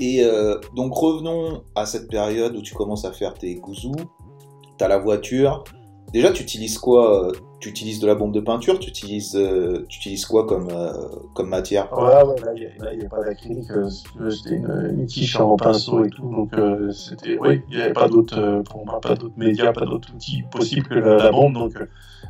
Et 0.00 0.26
donc 0.74 0.94
revenons 0.94 1.62
à 1.74 1.84
cette 1.84 2.08
période 2.08 2.56
où 2.56 2.62
tu 2.62 2.74
commences 2.74 3.04
à 3.04 3.12
faire 3.12 3.34
tes 3.34 3.54
gouzous. 3.56 3.96
Tu 4.78 4.84
as 4.84 4.88
la 4.88 4.98
voiture, 4.98 5.64
Déjà, 6.14 6.30
tu 6.30 6.44
utilises 6.44 6.78
quoi 6.78 7.26
euh, 7.26 7.32
Tu 7.58 7.68
utilises 7.68 7.98
de 7.98 8.06
la 8.06 8.14
bombe 8.14 8.32
de 8.32 8.38
peinture 8.38 8.78
Tu 8.78 8.88
utilises, 8.88 9.34
euh, 9.34 9.84
tu 9.88 9.98
utilises 9.98 10.26
quoi 10.26 10.46
comme, 10.46 10.68
euh, 10.70 10.92
comme 11.34 11.48
matière? 11.48 11.92
Ouais, 11.92 12.22
ouais, 12.22 12.40
là, 12.40 12.52
il 12.92 13.00
n'y 13.00 13.04
a, 13.04 13.08
pas 13.08 13.24
d'acrylique. 13.24 13.66
C'était 14.30 14.54
une, 14.54 14.96
une, 15.00 15.06
quiche 15.06 15.34
en 15.40 15.56
pinceau 15.56 16.04
et 16.04 16.10
tout. 16.10 16.30
Donc, 16.30 16.52
c'était. 16.92 17.36
Oui, 17.36 17.62
il 17.68 17.76
n'y 17.76 17.82
avait 17.82 17.92
pas 17.92 18.08
d'autres 18.08 18.62
pas 19.02 19.16
d'autres 19.16 19.36
médias, 19.36 19.72
pas 19.72 19.86
d'autres 19.86 20.14
outils 20.14 20.44
possibles 20.52 20.86
que 20.86 20.94
la, 20.94 21.32
bombe. 21.32 21.54
Donc, 21.54 21.74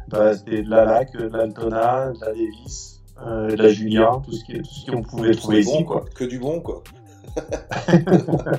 bah, 0.09 0.35
c'était 0.35 0.62
de 0.62 0.70
la 0.70 0.87
laque, 0.87 1.14
de 1.14 1.26
l'Altona, 1.26 2.12
de 2.12 2.20
la 2.20 2.28
Davis, 2.28 3.02
de 3.20 3.54
la 3.54 3.68
Julia, 3.68 4.12
tout 4.24 4.33
ce 4.33 4.90
qu'on 4.90 5.02
pouvait 5.02 5.35
trouver 5.35 5.61
ici. 5.61 5.85
quoi. 5.85 6.07
Que 6.14 6.24
du 6.24 6.38
bon, 6.38 6.61
quoi. 6.61 6.83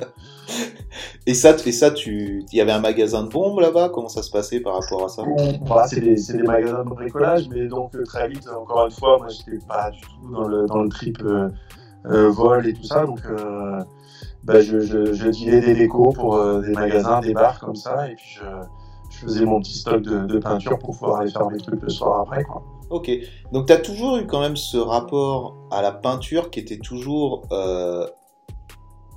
et 1.26 1.34
ça, 1.34 1.54
et 1.64 1.72
ça, 1.72 1.90
tu, 1.90 2.44
il 2.52 2.56
y 2.56 2.60
avait 2.60 2.72
un 2.72 2.80
magasin 2.80 3.22
de 3.24 3.28
bombes 3.28 3.60
là-bas? 3.60 3.90
Comment 3.90 4.08
ça 4.08 4.22
se 4.22 4.30
passait 4.30 4.60
par 4.60 4.74
rapport 4.80 5.04
à 5.04 5.08
ça? 5.08 5.22
Bah, 5.68 5.86
C'est 5.88 6.00
des, 6.00 6.14
des, 6.14 6.42
magasins 6.42 6.84
de 6.84 6.90
bricolage, 6.90 7.48
mais 7.48 7.66
donc 7.66 7.94
euh, 7.94 8.04
très 8.04 8.28
vite, 8.28 8.48
encore 8.48 8.86
une 8.86 8.92
fois, 8.92 9.18
moi, 9.18 9.28
j'étais 9.28 9.64
pas 9.66 9.90
du 9.90 10.00
tout 10.00 10.32
dans 10.32 10.46
le, 10.46 10.66
dans 10.66 10.82
le 10.82 10.88
trip 10.88 11.18
euh, 11.22 11.48
euh, 12.06 12.30
vol 12.30 12.66
et 12.66 12.72
tout 12.72 12.84
ça, 12.84 13.04
donc. 13.06 13.20
bah, 14.44 14.60
je, 14.60 14.80
je, 14.80 15.12
je 15.12 15.28
des 15.60 15.74
décos 15.74 16.12
pour 16.12 16.38
des 16.62 16.72
magasins, 16.72 17.20
des 17.20 17.32
bars 17.34 17.58
comme 17.60 17.76
ça, 17.76 18.08
et 18.08 18.14
puis 18.14 18.38
je, 18.40 18.44
je 19.10 19.18
faisais 19.18 19.44
mon 19.44 19.60
petit 19.60 19.78
stock 19.78 20.02
de, 20.02 20.26
de, 20.26 20.38
peinture 20.38 20.78
pour 20.78 20.96
pouvoir 20.96 21.20
aller 21.20 21.30
faire 21.30 21.50
mes 21.50 21.58
trucs 21.58 21.82
le 21.82 21.88
soir 21.88 22.20
après. 22.20 22.44
Quoi. 22.44 22.62
Ok, 22.88 23.10
donc 23.52 23.66
tu 23.66 23.72
as 23.72 23.78
toujours 23.78 24.18
eu 24.18 24.26
quand 24.26 24.40
même 24.40 24.56
ce 24.56 24.76
rapport 24.76 25.56
à 25.72 25.82
la 25.82 25.90
peinture 25.90 26.50
qui 26.50 26.60
était 26.60 26.78
toujours 26.78 27.42
euh, 27.50 28.06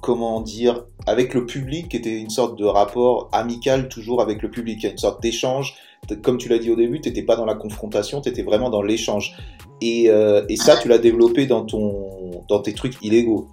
comment 0.02 0.42
dire, 0.42 0.86
avec 1.08 1.34
le 1.34 1.46
public, 1.46 1.90
qui 1.90 1.98
était 1.98 2.20
une 2.20 2.30
sorte 2.30 2.58
de 2.58 2.66
rapport 2.66 3.30
amical 3.32 3.90
toujours 3.90 4.22
avec 4.22 4.42
le 4.42 4.50
public, 4.50 4.84
une 4.84 4.98
sorte 4.98 5.22
d'échange. 5.22 5.76
Comme 6.24 6.38
tu 6.38 6.50
l'as 6.50 6.60
dit 6.60 6.72
au 6.72 6.76
début, 6.76 7.02
tu 7.02 7.10
n'étais 7.10 7.24
pas 7.24 7.36
dans 7.36 7.46
la 7.46 7.56
confrontation, 7.56 8.22
tu 8.22 8.30
étais 8.30 8.44
vraiment 8.44 8.70
dans 8.70 8.82
l'échange. 8.82 9.36
Et, 9.82 10.10
euh, 10.10 10.46
et, 10.50 10.56
ça, 10.56 10.78
tu 10.78 10.88
l'as 10.88 10.98
développé 10.98 11.46
dans, 11.46 11.66
ton, 11.66 12.44
dans 12.48 12.60
tes 12.60 12.74
trucs 12.74 13.02
illégaux. 13.02 13.48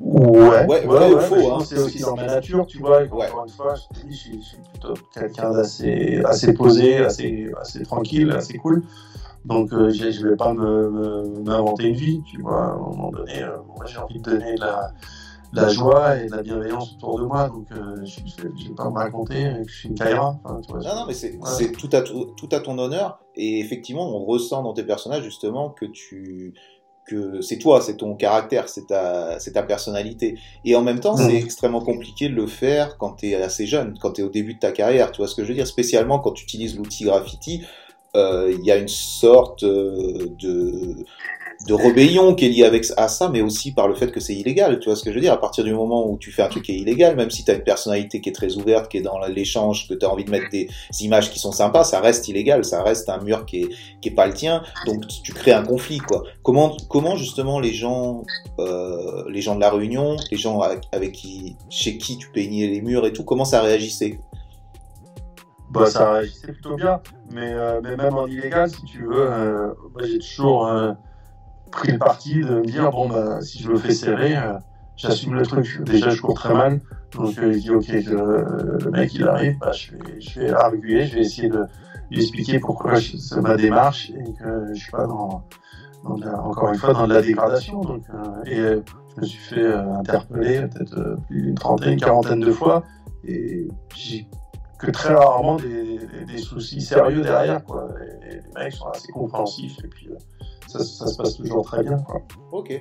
Ouais, 0.00 0.64
ouais, 0.66 0.86
ouais, 0.86 1.14
ouais 1.14 1.20
faux, 1.20 1.52
hein. 1.52 1.58
c'est 1.64 1.78
aussi 1.78 2.00
dans 2.00 2.14
ma 2.14 2.26
nature, 2.26 2.66
tu 2.66 2.78
vois. 2.78 3.02
Encore 3.02 3.44
une 3.46 3.52
fois, 3.52 3.74
je 3.74 4.00
te 4.00 4.06
dis, 4.06 4.14
je 4.14 4.40
suis, 4.40 4.58
plutôt 4.72 4.94
quelqu'un 5.12 5.50
d'assez 5.50 6.22
assez 6.24 6.54
posé, 6.54 6.98
assez, 6.98 7.50
assez 7.60 7.82
tranquille, 7.82 8.30
assez 8.30 8.58
cool. 8.58 8.84
Donc, 9.44 9.72
euh, 9.72 9.90
je 9.90 10.04
ne 10.04 10.30
vais 10.30 10.36
pas 10.36 10.52
m'inventer 10.52 11.88
une 11.88 11.96
vie, 11.96 12.22
tu 12.30 12.40
vois. 12.42 12.64
À 12.64 12.70
un 12.72 12.78
moment 12.78 13.10
donné, 13.10 13.42
euh, 13.42 13.56
moi, 13.66 13.86
j'ai 13.86 13.98
envie 13.98 14.20
de 14.20 14.30
donner 14.30 14.56
la, 14.56 14.92
la 15.52 15.68
joie 15.68 16.16
et 16.16 16.28
la 16.28 16.42
bienveillance 16.42 16.94
autour 16.94 17.20
de 17.20 17.24
moi. 17.24 17.48
Donc, 17.48 17.66
euh, 17.72 18.04
je 18.04 18.20
ne 18.20 18.68
vais 18.68 18.74
pas 18.76 18.90
me 18.90 18.94
raconter 18.94 19.52
que 19.62 19.68
je 19.68 19.78
suis 19.78 19.88
une 19.88 19.94
caïra. 19.94 20.38
non, 20.44 20.60
non, 20.70 21.04
mais 21.06 21.14
c'est 21.14 21.38
tout, 21.72 21.90
à, 21.92 22.02
tout 22.02 22.48
à 22.52 22.60
ton 22.60 22.78
honneur. 22.78 23.20
Et 23.34 23.60
effectivement, 23.60 24.16
on 24.16 24.24
ressent 24.24 24.62
dans 24.62 24.74
tes 24.74 24.84
personnages 24.84 25.22
justement 25.22 25.70
que 25.70 25.86
tu 25.86 26.54
que 27.08 27.40
c'est 27.40 27.58
toi, 27.58 27.80
c'est 27.80 27.96
ton 27.96 28.14
caractère, 28.14 28.68
c'est 28.68 28.86
ta, 28.86 29.38
ta 29.38 29.62
personnalité. 29.62 30.38
Et 30.64 30.76
en 30.76 30.82
même 30.82 31.00
temps, 31.00 31.16
c'est 31.16 31.32
mm. 31.32 31.44
extrêmement 31.44 31.80
compliqué 31.80 32.28
de 32.28 32.34
le 32.34 32.46
faire 32.46 32.98
quand 32.98 33.14
tu 33.14 33.30
es 33.30 33.34
assez 33.34 33.66
jeune, 33.66 33.98
quand 33.98 34.12
tu 34.12 34.20
es 34.20 34.24
au 34.24 34.28
début 34.28 34.54
de 34.54 34.58
ta 34.58 34.72
carrière. 34.72 35.10
Tu 35.10 35.18
vois 35.18 35.26
ce 35.26 35.34
que 35.34 35.42
je 35.42 35.48
veux 35.48 35.54
dire 35.54 35.66
Spécialement 35.66 36.20
quand 36.20 36.32
tu 36.32 36.44
utilises 36.44 36.76
l'outil 36.76 37.04
graffiti, 37.04 37.64
euh, 38.14 38.54
il 38.56 38.64
y 38.64 38.70
a 38.70 38.76
une 38.76 38.88
sorte 38.88 39.64
euh, 39.64 40.28
de 40.38 41.04
de 41.66 41.74
rébellion 41.74 42.34
qui 42.34 42.46
est 42.46 42.48
lié 42.48 42.64
avec 42.64 42.86
à 42.96 43.08
ça, 43.08 43.28
mais 43.28 43.42
aussi 43.42 43.72
par 43.72 43.88
le 43.88 43.94
fait 43.94 44.12
que 44.12 44.20
c'est 44.20 44.34
illégal. 44.34 44.78
Tu 44.78 44.88
vois 44.88 44.96
ce 44.96 45.02
que 45.02 45.10
je 45.10 45.16
veux 45.16 45.20
dire? 45.20 45.32
À 45.32 45.40
partir 45.40 45.64
du 45.64 45.74
moment 45.74 46.08
où 46.08 46.16
tu 46.16 46.30
fais 46.30 46.42
un 46.42 46.48
truc 46.48 46.64
qui 46.64 46.72
est 46.72 46.76
illégal, 46.76 47.16
même 47.16 47.30
si 47.30 47.44
tu 47.44 47.50
as 47.50 47.54
une 47.54 47.64
personnalité 47.64 48.20
qui 48.20 48.28
est 48.28 48.32
très 48.32 48.56
ouverte, 48.56 48.88
qui 48.88 48.98
est 48.98 49.02
dans 49.02 49.18
l'échange, 49.26 49.88
que 49.88 49.94
tu 49.94 50.06
as 50.06 50.10
envie 50.10 50.24
de 50.24 50.30
mettre 50.30 50.48
des 50.50 50.68
images 51.00 51.30
qui 51.30 51.38
sont 51.38 51.52
sympas, 51.52 51.84
ça 51.84 52.00
reste 52.00 52.28
illégal, 52.28 52.64
ça 52.64 52.82
reste 52.82 53.08
un 53.08 53.18
mur 53.18 53.44
qui 53.44 53.62
est, 53.62 53.68
qui 54.00 54.08
est 54.08 54.14
pas 54.14 54.26
le 54.26 54.34
tien. 54.34 54.62
Donc 54.86 55.06
tu 55.08 55.32
crées 55.32 55.52
un 55.52 55.64
conflit, 55.64 55.98
quoi. 55.98 56.22
Comment, 56.42 56.76
comment 56.88 57.16
justement 57.16 57.58
les 57.58 57.72
gens, 57.72 58.22
euh, 58.60 59.24
les 59.28 59.40
gens 59.40 59.56
de 59.56 59.60
la 59.60 59.70
Réunion, 59.70 60.16
les 60.30 60.36
gens 60.36 60.60
avec, 60.60 61.12
qui, 61.12 61.56
chez 61.70 61.98
qui 61.98 62.18
tu 62.18 62.30
peignais 62.30 62.68
les 62.68 62.80
murs 62.80 63.04
et 63.04 63.12
tout, 63.12 63.24
comment 63.24 63.44
ça 63.44 63.60
réagissait? 63.62 64.20
Bah, 65.70 65.84
ça 65.84 66.12
réagissait 66.12 66.52
plutôt 66.52 66.76
bien, 66.76 67.02
mais, 67.30 67.52
euh, 67.52 67.80
mais 67.82 67.94
même 67.94 68.14
en 68.14 68.26
illégal, 68.26 68.70
si 68.70 68.82
tu 68.84 69.04
veux, 69.04 69.30
euh, 69.30 69.68
j'ai 70.02 70.18
toujours 70.18 70.66
euh, 70.66 70.92
pris 71.70 71.92
le 71.92 71.98
parti 71.98 72.40
de 72.40 72.60
me 72.60 72.64
dire 72.64 72.90
bon 72.90 73.08
bah 73.08 73.40
si 73.40 73.62
je 73.62 73.70
me 73.70 73.76
fais 73.76 73.92
serrer, 73.92 74.36
euh, 74.36 74.54
j'assume 74.96 75.34
le 75.34 75.46
truc. 75.46 75.82
Déjà 75.84 76.10
je 76.10 76.20
cours 76.20 76.34
très 76.34 76.54
mal, 76.54 76.80
donc 77.12 77.38
euh, 77.38 77.52
je 77.52 77.58
dis 77.58 77.70
ok 77.70 77.88
le 77.88 78.90
mec 78.90 79.14
il 79.14 79.26
arrive, 79.26 79.58
bah, 79.58 79.72
je 79.72 79.92
vais 79.92 80.20
je 80.20 80.54
arguer, 80.54 81.06
je 81.06 81.14
vais 81.14 81.20
essayer 81.20 81.48
de 81.48 81.64
lui 82.10 82.20
expliquer 82.20 82.58
pourquoi 82.58 82.94
c'est 83.00 83.40
ma 83.40 83.56
démarche 83.56 84.10
et 84.10 84.32
que 84.38 84.74
je 84.74 84.80
suis 84.80 84.90
pas 84.90 85.06
dans, 85.06 85.44
encore 86.04 86.72
une 86.72 86.78
fois 86.78 86.94
dans 86.94 87.06
la 87.06 87.20
dégradation. 87.20 87.80
Donc, 87.80 88.02
euh, 88.14 88.44
et 88.46 88.82
je 89.16 89.20
me 89.20 89.26
suis 89.26 89.38
fait 89.38 89.74
interpeller 89.74 90.62
peut-être 90.62 91.16
une 91.30 91.54
trentaine, 91.54 91.94
une 91.94 92.00
quarantaine 92.00 92.40
de 92.40 92.52
fois 92.52 92.84
et 93.24 93.68
j'ai 93.94 94.28
que 94.78 94.92
très 94.92 95.12
rarement 95.12 95.56
des, 95.56 95.98
des, 96.26 96.38
soucis 96.38 96.80
sérieux 96.80 97.22
derrière. 97.22 97.64
Quoi. 97.64 97.88
les 98.22 98.40
mecs 98.54 98.72
sont 98.72 98.86
assez 98.86 99.10
compréhensifs 99.10 99.76
et 99.82 99.88
puis 99.88 100.08
ça, 100.68 101.06
se 101.06 101.16
passe 101.16 101.36
toujours 101.36 101.64
très 101.64 101.82
bien. 101.82 101.98
Quoi. 101.98 102.22
Ok. 102.52 102.80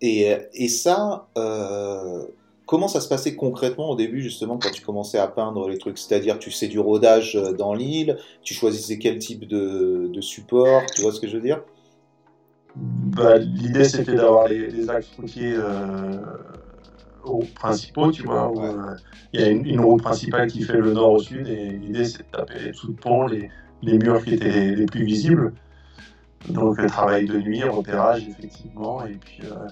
Et, 0.00 0.36
et 0.54 0.68
ça, 0.68 1.28
euh, 1.38 2.26
comment 2.66 2.88
ça 2.88 3.00
se 3.00 3.08
passait 3.08 3.36
concrètement 3.36 3.90
au 3.90 3.96
début, 3.96 4.20
justement, 4.20 4.58
quand 4.58 4.70
tu 4.70 4.82
commençais 4.82 5.18
à 5.18 5.28
peindre 5.28 5.68
les 5.68 5.78
trucs? 5.78 5.98
C'est-à-dire, 5.98 6.38
tu 6.38 6.50
sais 6.50 6.68
du 6.68 6.78
rodage 6.78 7.36
euh, 7.36 7.52
dans 7.52 7.74
l'île, 7.74 8.18
tu 8.42 8.54
choisissais 8.54 8.98
quel 8.98 9.18
type 9.18 9.46
de, 9.46 10.10
de, 10.12 10.20
support, 10.20 10.82
tu 10.94 11.02
vois 11.02 11.12
ce 11.12 11.20
que 11.20 11.28
je 11.28 11.36
veux 11.36 11.42
dire? 11.42 11.62
Bah, 12.74 13.38
L'idée, 13.38 13.84
c'était 13.84 14.14
d'avoir 14.14 14.48
les, 14.48 14.70
les, 14.70 14.88
axes 14.88 15.12
routiers 15.18 15.54
euh, 15.54 16.16
principaux, 17.54 18.10
tu 18.10 18.22
vois. 18.22 18.50
Euh, 18.56 18.96
il 19.32 19.40
y 19.40 19.44
a 19.44 19.48
une, 19.48 19.80
route 19.80 20.02
principale 20.02 20.50
qui 20.50 20.62
fait 20.62 20.78
le 20.78 20.92
nord 20.92 21.12
au 21.12 21.18
sud, 21.18 21.46
et 21.48 21.70
l'idée, 21.70 22.06
c'est 22.06 22.22
de 22.22 22.36
taper 22.36 22.58
les 22.64 22.72
sous 22.72 22.92
de 22.92 22.98
pont, 22.98 23.26
les, 23.26 23.50
les 23.82 23.98
murs 23.98 24.24
qui 24.24 24.34
étaient 24.34 24.74
les 24.74 24.86
plus 24.86 25.04
visibles. 25.04 25.52
Donc 26.48 26.80
le 26.80 26.88
travail 26.88 27.26
de 27.26 27.38
nuit, 27.38 27.62
repérage 27.62 28.28
effectivement, 28.28 29.04
et 29.06 29.14
puis 29.14 29.40
euh, 29.44 29.68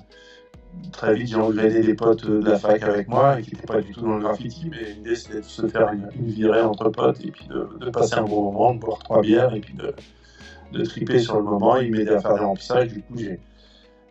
très 0.92 1.14
vite 1.14 1.28
j'ai 1.28 1.36
engagé 1.36 1.82
des 1.82 1.94
potes 1.94 2.26
de 2.26 2.48
la 2.48 2.58
fac 2.58 2.82
avec 2.82 3.08
moi 3.08 3.38
et 3.40 3.42
qui 3.42 3.54
n'étaient 3.54 3.66
pas 3.66 3.80
du 3.80 3.92
tout 3.92 4.02
dans 4.02 4.16
le 4.16 4.22
graffiti, 4.22 4.68
mais 4.70 4.92
l'idée 4.94 5.16
c'était 5.16 5.40
de 5.40 5.44
se 5.44 5.66
faire 5.66 5.92
une, 5.92 6.08
virée 6.26 6.62
entre 6.62 6.88
potes 6.90 7.24
et 7.24 7.30
puis 7.30 7.46
de, 7.48 7.90
passer 7.90 8.14
un 8.14 8.22
bon 8.22 8.52
moment, 8.52 8.74
de 8.74 8.80
boire 8.80 8.98
trois 9.00 9.20
bières 9.20 9.54
et 9.54 9.60
puis 9.60 9.74
de, 9.74 9.92
de 10.72 10.84
triper 10.84 11.18
sur 11.18 11.36
le 11.36 11.42
moment. 11.42 11.76
Il 11.76 11.90
m'aidait 11.90 12.14
à 12.14 12.20
faire 12.20 12.34
des 12.34 12.44
remplissages, 12.44 12.88
du 12.88 13.02
coup 13.02 13.16
j'ai 13.16 13.40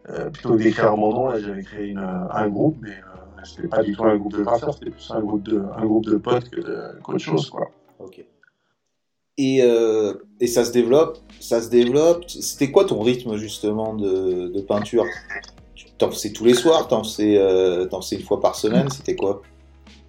euh, 0.09 0.29
plutôt 0.29 0.55
que 0.55 0.63
d'écrire 0.63 0.95
mon 0.97 1.13
nom, 1.13 1.27
là 1.29 1.39
j'avais 1.39 1.63
créé 1.63 1.87
une, 1.87 1.99
un 1.99 2.47
groupe, 2.49 2.77
mais 2.81 2.89
euh, 2.89 3.43
c'était 3.43 3.69
pas 3.69 3.83
du 3.83 3.95
tout 3.95 4.03
un 4.03 4.17
groupe 4.17 4.33
de 4.33 4.43
graffeurs, 4.43 4.73
c'était 4.73 4.91
plus 4.91 5.11
un 5.11 5.21
groupe 5.21 5.43
de, 5.43 5.63
un 5.77 5.85
groupe 5.85 6.05
de 6.05 6.17
potes 6.17 6.49
qu'autre 7.01 7.19
chose 7.19 7.49
quoi. 7.49 7.71
Ok. 7.99 8.25
Et, 9.41 9.61
euh, 9.63 10.15
et, 10.41 10.47
ça 10.47 10.65
se 10.65 10.73
développe, 10.73 11.17
ça 11.39 11.61
se 11.61 11.69
développe. 11.69 12.25
C'était 12.27 12.71
quoi 12.71 12.83
ton 12.83 13.01
rythme 13.01 13.37
justement 13.37 13.93
de, 13.93 14.49
de 14.49 14.61
peinture? 14.61 15.05
T'en 15.97 16.11
faisais 16.11 16.33
tous 16.33 16.43
les 16.43 16.53
soirs 16.53 16.89
T'en 16.89 17.05
faisais, 17.05 17.37
euh, 17.37 17.87
une 18.11 18.21
fois 18.21 18.41
par 18.41 18.55
semaine 18.55 18.89
C'était 18.89 19.15
quoi? 19.15 19.41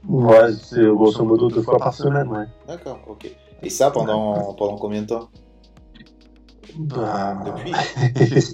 Ouais, 0.09 0.53
c'est 0.61 0.85
grosso 0.85 1.25
modo 1.25 1.49
deux 1.49 1.62
fois 1.62 1.79
par 1.79 1.95
semaine, 1.95 2.27
ouais. 2.27 2.47
D'accord, 2.66 2.99
ok. 3.07 3.31
Et 3.62 3.71
ça 3.71 3.93
pendant, 3.93 4.53
pendant 4.55 4.77
combien 4.77 5.03
de 5.03 5.07
temps? 5.07 5.29
Bah... 6.77 7.38
Depuis 7.47 7.73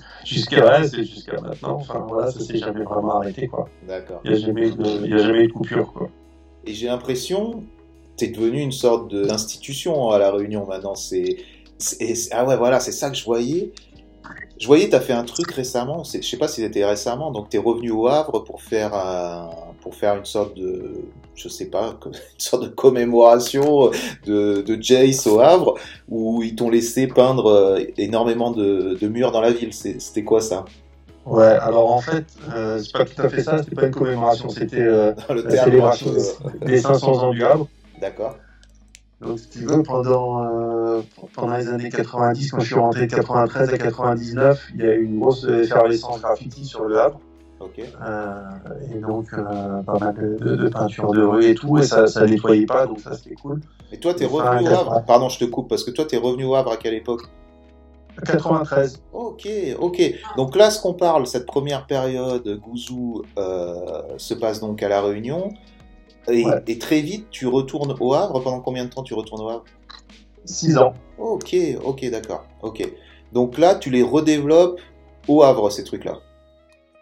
Jusqu'à 0.26 0.80
ouais, 0.80 0.88
jusqu'à 0.90 1.40
maintenant. 1.40 1.76
Enfin 1.76 2.04
voilà, 2.06 2.30
ça 2.30 2.40
s'est 2.40 2.58
jamais 2.58 2.84
vraiment 2.84 3.16
arrêté, 3.16 3.48
quoi. 3.48 3.66
D'accord. 3.88 4.20
Il 4.24 4.32
n'y 4.32 4.36
a, 4.36 4.40
jamais 4.40 4.66
a 4.66 5.18
jamais 5.18 5.44
eu 5.44 5.48
de 5.48 5.52
coupure, 5.52 5.94
quoi. 5.94 6.10
Et 6.66 6.74
j'ai 6.74 6.88
l'impression, 6.88 7.64
t'es 8.16 8.28
devenu 8.28 8.60
une 8.60 8.72
sorte 8.72 9.14
d'institution 9.14 10.10
à 10.10 10.18
la 10.18 10.30
Réunion 10.30 10.66
maintenant. 10.66 10.94
C'est 10.94 11.36
ah 12.30 12.44
ouais 12.44 12.56
voilà, 12.56 12.80
c'est 12.80 12.92
ça 12.92 13.10
que 13.10 13.16
je 13.16 13.24
voyais. 13.24 13.72
Je 14.58 14.66
voyais, 14.66 14.88
tu 14.88 14.94
as 14.94 15.00
fait 15.00 15.12
un 15.12 15.24
truc 15.24 15.50
récemment, 15.50 16.02
je 16.02 16.22
sais 16.22 16.38
pas 16.38 16.48
si 16.48 16.62
c'était 16.62 16.86
récemment, 16.86 17.30
donc 17.30 17.50
tu 17.50 17.58
es 17.58 17.60
revenu 17.60 17.90
au 17.90 18.06
Havre 18.06 18.42
pour 18.42 18.62
faire, 18.62 18.92
pour 19.82 19.94
faire 19.94 20.16
une 20.16 20.24
sorte 20.24 20.56
de, 20.56 21.04
je 21.34 21.48
sais 21.48 21.66
pas, 21.66 21.98
une 22.06 22.12
sorte 22.38 22.64
de 22.64 22.68
commémoration 22.68 23.90
de, 24.26 24.62
de 24.62 24.82
Jace 24.82 25.26
au 25.26 25.40
Havre, 25.40 25.74
où 26.08 26.42
ils 26.42 26.54
t'ont 26.54 26.70
laissé 26.70 27.06
peindre 27.06 27.46
euh, 27.46 27.84
énormément 27.98 28.50
de, 28.50 28.96
de 29.00 29.08
murs 29.08 29.30
dans 29.30 29.42
la 29.42 29.52
ville. 29.52 29.72
C'était 29.72 30.24
quoi 30.24 30.40
ça? 30.40 30.64
Ouais, 31.26 31.44
alors 31.44 31.92
en 31.92 32.00
fait, 32.00 32.24
euh, 32.54 32.78
c'est 32.78 32.92
pas 32.92 33.04
tout 33.04 33.20
à 33.20 33.28
fait 33.28 33.42
ça, 33.42 33.58
c'était 33.58 33.74
pas 33.74 33.86
une 33.86 33.94
commémoration, 33.94 34.48
c'était 34.48 34.80
euh, 34.80 35.12
la 35.28 35.64
célébration 35.64 36.12
des 36.64 36.78
500 36.78 37.24
ans 37.24 37.30
du 37.30 37.44
Havre. 37.44 37.68
D'accord. 38.00 38.36
Donc, 39.20 39.38
si 39.38 39.48
tu 39.48 39.58
veux, 39.60 39.82
pendant, 39.82 40.44
euh, 40.44 41.00
pendant 41.34 41.56
les 41.56 41.68
années 41.68 41.88
90, 41.88 42.50
quand 42.50 42.60
je 42.60 42.66
suis 42.66 42.74
rentré 42.74 43.06
de 43.06 43.14
93 43.14 43.70
à 43.70 43.78
99, 43.78 44.68
il 44.74 44.80
y 44.80 44.86
a 44.86 44.94
eu 44.94 45.04
une 45.04 45.20
grosse 45.20 45.44
effervescence 45.44 46.20
graffiti 46.20 46.64
sur 46.66 46.84
le 46.84 47.00
Havre. 47.00 47.20
Ok. 47.58 47.78
Euh, 47.80 48.42
et 48.94 48.98
donc, 48.98 49.32
euh, 49.32 49.82
pas 49.82 49.98
mal 49.98 50.14
de, 50.14 50.36
de, 50.44 50.56
de 50.56 50.68
peinture 50.68 51.10
de 51.12 51.22
rue 51.22 51.46
et 51.46 51.54
tout, 51.54 51.78
et 51.78 51.82
ça, 51.82 52.06
ça 52.06 52.26
nettoyait 52.26 52.66
pas, 52.66 52.86
donc 52.86 53.00
ça 53.00 53.14
c'était 53.14 53.34
cool. 53.36 53.60
Et 53.90 53.98
toi, 53.98 54.12
t'es 54.12 54.26
Enfin, 54.26 54.50
revenu 54.50 54.68
au 54.68 54.72
Havre? 54.72 54.84
80. 54.90 55.00
Pardon, 55.06 55.28
je 55.30 55.38
te 55.38 55.44
coupe, 55.46 55.68
parce 55.68 55.82
que 55.82 55.90
toi, 55.90 56.04
t'es 56.04 56.18
revenu 56.18 56.44
au 56.44 56.54
Havre 56.54 56.72
à 56.72 56.76
quelle 56.76 56.94
époque? 56.94 57.22
93. 58.24 59.02
Ok, 59.12 59.48
ok. 59.78 60.02
Donc 60.36 60.56
là, 60.56 60.70
ce 60.70 60.80
qu'on 60.80 60.94
parle, 60.94 61.26
cette 61.26 61.46
première 61.46 61.86
période, 61.86 62.46
Gouzou 62.62 63.22
euh, 63.38 64.02
se 64.18 64.34
passe 64.34 64.60
donc 64.60 64.82
à 64.82 64.88
La 64.88 65.00
Réunion. 65.00 65.52
Et, 66.28 66.44
Ouais. 66.44 66.62
et 66.66 66.78
très 66.78 67.00
vite, 67.00 67.26
tu 67.30 67.46
retournes 67.46 67.94
au 68.00 68.14
Havre. 68.14 68.40
Pendant 68.42 68.60
combien 68.60 68.84
de 68.84 68.90
temps 68.90 69.02
tu 69.02 69.14
retournes 69.14 69.42
au 69.42 69.48
Havre? 69.48 69.64
6 70.44 70.78
ans. 70.78 70.94
Ok, 71.18 71.56
ok, 71.84 72.08
d'accord. 72.10 72.44
Ok. 72.62 72.86
Donc 73.32 73.58
là, 73.58 73.74
tu 73.74 73.90
les 73.90 74.02
redéveloppes 74.02 74.80
au 75.28 75.42
Havre, 75.42 75.70
ces 75.70 75.84
trucs-là. 75.84 76.18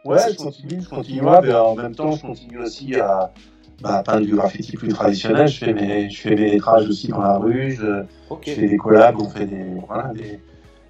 Ouais, 0.05 0.19
je 0.33 0.37
continue, 0.37 0.83
je 0.83 0.89
continue, 0.89 1.23
ouais, 1.23 1.55
en 1.55 1.75
même 1.75 1.95
temps, 1.95 2.13
je 2.13 2.21
continue 2.21 2.59
aussi 2.59 2.95
à, 2.97 3.33
bah, 3.81 4.03
peindre 4.05 4.27
du 4.27 4.35
graffiti 4.37 4.77
plus 4.77 4.89
traditionnel. 4.89 5.49
Je 5.49 5.65
fais 5.65 5.73
mes, 5.73 6.11
je 6.11 6.21
fais 6.21 6.35
mes 6.35 6.51
lettrages 6.51 6.89
aussi 6.89 7.09
dans 7.09 7.21
la 7.23 7.39
rue, 7.39 7.73
je, 7.73 8.05
fais 8.43 8.67
des 8.69 8.77
collabs, 8.77 9.17
on 9.21 9.29
fait 9.31 9.47
des, 9.47 9.65
voilà, 9.87 10.13
des, 10.13 10.41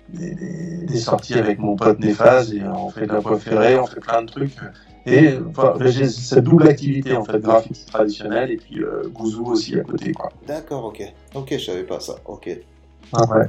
des, 0.08 0.34
des- 0.34 0.86
des 0.86 0.98
sorties 0.98 1.34
avec 1.34 1.58
mon 1.60 1.76
pote 1.76 2.00
Néphase 2.00 2.52
et 2.54 2.62
on 2.64 2.90
fait 2.90 3.06
de 3.06 3.12
la 3.12 3.20
ferrée, 3.38 3.78
on 3.78 3.86
fait 3.86 4.00
plein 4.00 4.22
de 4.22 4.26
trucs. 4.30 4.56
Et 5.06 5.34
enfin, 5.50 5.74
j'ai 5.84 6.06
cette 6.08 6.44
double 6.44 6.66
activité 6.68 7.14
en 7.14 7.24
fait, 7.24 7.38
graffiti 7.38 7.84
traditionnel 7.86 8.50
et 8.50 8.56
puis 8.56 8.82
euh, 8.82 9.02
gouzou 9.12 9.44
aussi 9.46 9.78
à 9.78 9.82
côté. 9.82 10.12
Quoi. 10.12 10.30
D'accord, 10.46 10.86
ok. 10.86 11.02
Ok, 11.34 11.48
je 11.52 11.58
savais 11.64 11.84
pas 11.84 12.00
ça. 12.00 12.14
Ok. 12.26 12.46
ouais. 12.46 13.46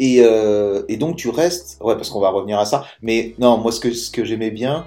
Et, 0.00 0.20
euh, 0.22 0.82
et 0.88 0.96
donc 0.96 1.16
tu 1.16 1.28
restes, 1.30 1.78
ouais, 1.82 1.96
parce 1.96 2.10
qu'on 2.10 2.20
va 2.20 2.30
revenir 2.30 2.58
à 2.60 2.64
ça. 2.64 2.84
Mais 3.02 3.34
non, 3.40 3.58
moi 3.58 3.72
ce 3.72 3.80
que 3.80 3.92
ce 3.92 4.10
que 4.12 4.24
j'aimais 4.24 4.52
bien 4.52 4.86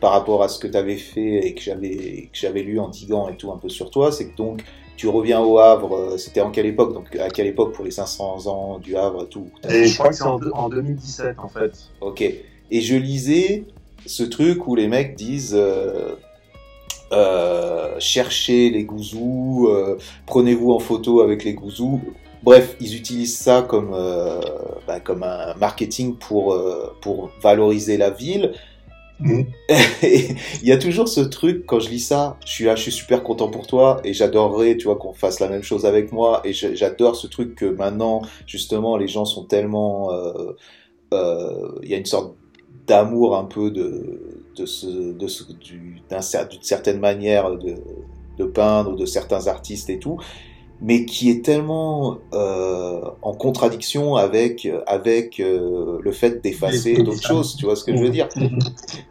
par 0.00 0.12
rapport 0.12 0.42
à 0.44 0.48
ce 0.48 0.58
que 0.60 0.68
tu 0.68 0.76
avais 0.76 0.96
fait 0.96 1.46
et 1.46 1.54
que 1.54 1.60
j'avais 1.60 2.28
que 2.32 2.38
j'avais 2.38 2.62
lu 2.62 2.78
en 2.78 2.88
Tigan 2.90 3.28
et 3.28 3.36
tout 3.36 3.50
un 3.50 3.56
peu 3.56 3.68
sur 3.68 3.90
toi, 3.90 4.12
c'est 4.12 4.28
que 4.28 4.36
donc 4.36 4.62
tu 4.96 5.08
reviens 5.08 5.40
au 5.40 5.58
Havre. 5.58 5.96
euh, 5.96 6.16
C'était 6.18 6.40
en 6.40 6.52
quelle 6.52 6.66
époque? 6.66 6.94
Donc 6.94 7.16
à 7.16 7.28
quelle 7.30 7.48
époque 7.48 7.72
pour 7.74 7.84
les 7.84 7.90
500 7.90 8.46
ans 8.46 8.78
du 8.78 8.94
Havre 8.96 9.24
et 9.24 9.28
tout? 9.28 9.48
Et 9.68 9.86
je 9.86 9.94
crois 9.98 10.10
que 10.10 10.14
c'est 10.14 10.22
en, 10.22 10.38
en 10.54 10.68
2017 10.68 11.36
en 11.38 11.48
fait. 11.48 11.72
Ok. 12.00 12.20
Et 12.22 12.80
je 12.80 12.94
lisais 12.94 13.64
ce 14.06 14.22
truc 14.22 14.66
où 14.66 14.74
les 14.74 14.88
mecs 14.88 15.14
disent 15.14 15.54
euh, 15.54 16.16
euh, 17.12 17.96
cherchez 17.98 18.70
les 18.70 18.84
gouzous, 18.84 19.68
euh, 19.68 19.98
prenez-vous 20.26 20.72
en 20.72 20.78
photo 20.78 21.20
avec 21.20 21.44
les 21.44 21.54
gouzous. 21.54 22.00
Bref, 22.42 22.76
ils 22.80 22.96
utilisent 22.96 23.38
ça 23.38 23.62
comme, 23.62 23.92
euh, 23.94 24.40
bah, 24.86 24.98
comme 24.98 25.22
un 25.22 25.54
marketing 25.54 26.16
pour, 26.16 26.58
pour 27.00 27.30
valoriser 27.40 27.96
la 27.96 28.10
ville. 28.10 28.52
Et 29.28 29.46
il 30.62 30.68
y 30.68 30.72
a 30.72 30.78
toujours 30.78 31.08
ce 31.08 31.20
truc, 31.20 31.64
quand 31.66 31.80
je 31.80 31.90
lis 31.90 32.00
ça, 32.00 32.38
je 32.44 32.50
suis 32.50 32.64
là, 32.64 32.74
je 32.74 32.82
suis 32.82 32.92
super 32.92 33.22
content 33.22 33.48
pour 33.48 33.66
toi 33.66 34.00
et 34.04 34.14
j'adorerais, 34.14 34.76
tu 34.76 34.84
vois, 34.84 34.96
qu'on 34.96 35.12
fasse 35.12 35.40
la 35.40 35.48
même 35.48 35.62
chose 35.62 35.86
avec 35.86 36.12
moi. 36.12 36.40
Et 36.44 36.52
j'adore 36.52 37.16
ce 37.16 37.26
truc 37.26 37.54
que 37.54 37.66
maintenant, 37.66 38.22
justement, 38.46 38.96
les 38.96 39.08
gens 39.08 39.24
sont 39.24 39.44
tellement, 39.44 40.12
euh, 40.12 40.56
euh, 41.14 41.78
il 41.82 41.90
y 41.90 41.94
a 41.94 41.98
une 41.98 42.06
sorte 42.06 42.36
d'amour 42.86 43.36
un 43.36 43.44
peu 43.44 43.70
de, 43.70 44.46
de 44.56 44.66
ce, 44.66 45.12
de 45.12 45.26
ce, 45.28 45.52
du, 45.52 46.02
d'un 46.08 46.20
cer- 46.20 46.48
d'une 46.48 46.62
certaine 46.62 47.00
manière 47.00 47.56
de, 47.58 47.76
de 48.38 48.44
peindre, 48.44 48.96
de 48.96 49.06
certains 49.06 49.46
artistes 49.46 49.90
et 49.90 49.98
tout, 49.98 50.18
mais 50.80 51.06
qui 51.06 51.30
est 51.30 51.44
tellement 51.44 52.20
euh, 52.34 53.02
en 53.22 53.34
contradiction 53.34 54.16
avec, 54.16 54.68
avec 54.86 55.40
euh, 55.40 55.98
le 56.02 56.12
fait 56.12 56.42
d'effacer 56.42 57.02
d'autres 57.02 57.22
choses, 57.24 57.56
tu 57.56 57.66
vois 57.66 57.76
ce 57.76 57.84
que 57.84 57.96
je 57.96 58.02
veux 58.04 58.10
dire? 58.10 58.30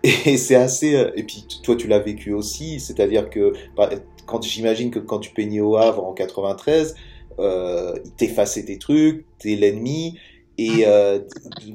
Et 0.03 0.38
c'est 0.38 0.55
assez. 0.55 0.95
euh, 0.95 1.12
Et 1.15 1.23
puis 1.23 1.47
toi, 1.63 1.75
tu 1.75 1.88
l'as 1.88 1.99
vécu 1.99 2.34
aussi, 2.34 2.79
c'est-à-dire 2.79 3.29
que 3.29 3.53
bah, 3.75 3.89
quand 4.25 4.41
j'imagine 4.43 4.91
que 4.91 4.99
quand 4.99 5.19
tu 5.19 5.34
peignais 5.34 5.62
au 5.62 5.75
Havre 5.77 6.05
en 6.05 6.13
93, 6.13 6.95
euh, 7.39 7.93
t'effaçait 8.17 8.65
tes 8.65 8.77
trucs, 8.77 9.25
t'es 9.39 9.55
l'ennemi, 9.55 10.17
et 10.67 10.84
euh, 10.88 11.19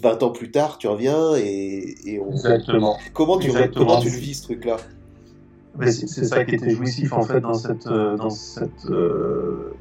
20 0.01 0.23
ans 0.23 0.31
plus 0.31 0.51
tard, 0.51 0.79
tu 0.79 0.87
reviens 0.89 1.35
et, 1.37 1.95
et 2.05 2.21
on- 2.21 2.31
Exactement. 2.33 2.97
comment 3.13 3.39
tu 3.39 3.47
Exactement. 3.49 3.87
comment 3.87 4.01
tu 4.01 4.11
le 4.11 4.17
vis 4.17 4.35
ce 4.35 4.43
truc-là? 4.45 4.77
C'est 5.83 6.25
ça 6.25 6.45
qui 6.45 6.55
était 6.55 6.71
jouissif 6.71 7.13
en 7.13 7.23
fait 7.23 7.41
dans 7.41 7.55
cette 7.55 7.87
euh, 7.87 8.17
dans 8.17 8.31
cette 8.31 8.87
euh, 8.89 9.75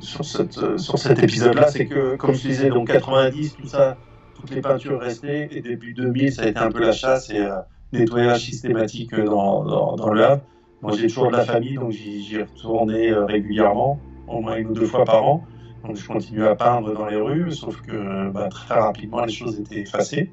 sur 0.00 0.24
cette 0.24 0.58
euh, 0.58 0.76
sur 0.78 0.98
cet 0.98 1.22
épisode-là, 1.22 1.68
c'est 1.68 1.86
que 1.86 2.16
comme 2.16 2.34
je 2.34 2.48
disais 2.48 2.68
donc 2.68 2.88
90 2.88 3.56
tout 3.56 3.66
ça, 3.66 3.96
toutes 4.34 4.50
les 4.50 4.60
peintures 4.60 5.00
restaient 5.00 5.48
et 5.50 5.60
début 5.62 5.94
2000 5.94 6.32
ça 6.32 6.42
a 6.42 6.48
été 6.48 6.58
un 6.60 6.70
peu 6.70 6.80
la 6.80 6.92
chasse 6.92 7.30
et 7.30 7.38
euh, 7.38 7.56
nettoyage 7.92 8.44
systématique 8.44 9.14
euh, 9.14 9.24
dans 9.24 9.64
dans, 9.64 9.96
dans 9.96 10.12
le 10.12 10.24
Havre. 10.24 10.42
Moi 10.82 10.92
j'ai 10.92 11.08
toujours 11.08 11.28
de 11.30 11.36
la 11.36 11.44
famille 11.44 11.74
donc 11.76 11.90
j'y 11.92 12.36
retournais 12.42 13.10
euh, 13.10 13.24
régulièrement, 13.24 13.98
au 14.28 14.40
moins 14.40 14.56
une 14.56 14.68
ou 14.68 14.74
deux 14.74 14.86
fois 14.86 15.04
par 15.04 15.24
an. 15.26 15.42
Donc 15.84 15.96
je 15.96 16.06
continue 16.06 16.44
à 16.44 16.54
peindre 16.54 16.92
dans 16.92 17.06
les 17.06 17.16
rues, 17.16 17.52
sauf 17.52 17.80
que 17.82 18.30
bah, 18.30 18.48
très 18.48 18.74
rapidement 18.74 19.24
les 19.24 19.32
choses 19.32 19.58
étaient 19.60 19.80
effacées. 19.80 20.30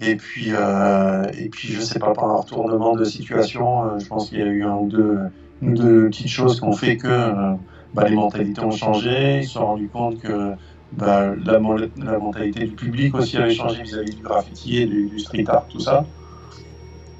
Et 0.00 0.16
puis, 0.16 0.52
euh, 0.52 1.24
et 1.36 1.48
puis, 1.48 1.68
je 1.68 1.80
sais 1.80 1.98
pas, 1.98 2.12
par 2.12 2.30
un 2.30 2.36
retournement 2.36 2.94
de 2.94 3.04
situation, 3.04 3.84
euh, 3.84 3.98
je 3.98 4.06
pense 4.06 4.28
qu'il 4.28 4.38
y 4.38 4.42
a 4.42 4.46
eu 4.46 4.62
un 4.62 4.76
ou 4.76 4.88
deux, 4.88 5.18
une 5.60 5.70
ou 5.70 5.74
deux 5.74 6.04
petites 6.10 6.28
choses 6.28 6.60
qui 6.60 6.64
ont 6.64 6.72
fait 6.72 6.96
que 6.96 7.08
euh, 7.08 7.54
bah, 7.94 8.08
les 8.08 8.14
mentalités 8.14 8.60
ont 8.60 8.70
changé. 8.70 9.38
Ils 9.38 9.44
se 9.44 9.54
sont 9.54 9.66
rendus 9.66 9.88
compte 9.88 10.20
que 10.20 10.52
bah, 10.92 11.34
la, 11.44 11.58
mentalité 11.58 12.64
du 12.64 12.76
public 12.76 13.14
aussi 13.14 13.36
avait 13.38 13.54
changé 13.54 13.82
vis-à-vis 13.82 14.14
du 14.14 14.22
graffiti 14.22 14.76
et 14.76 14.86
du, 14.86 15.06
du 15.06 15.18
street 15.18 15.44
art, 15.48 15.66
tout 15.68 15.80
ça. 15.80 16.04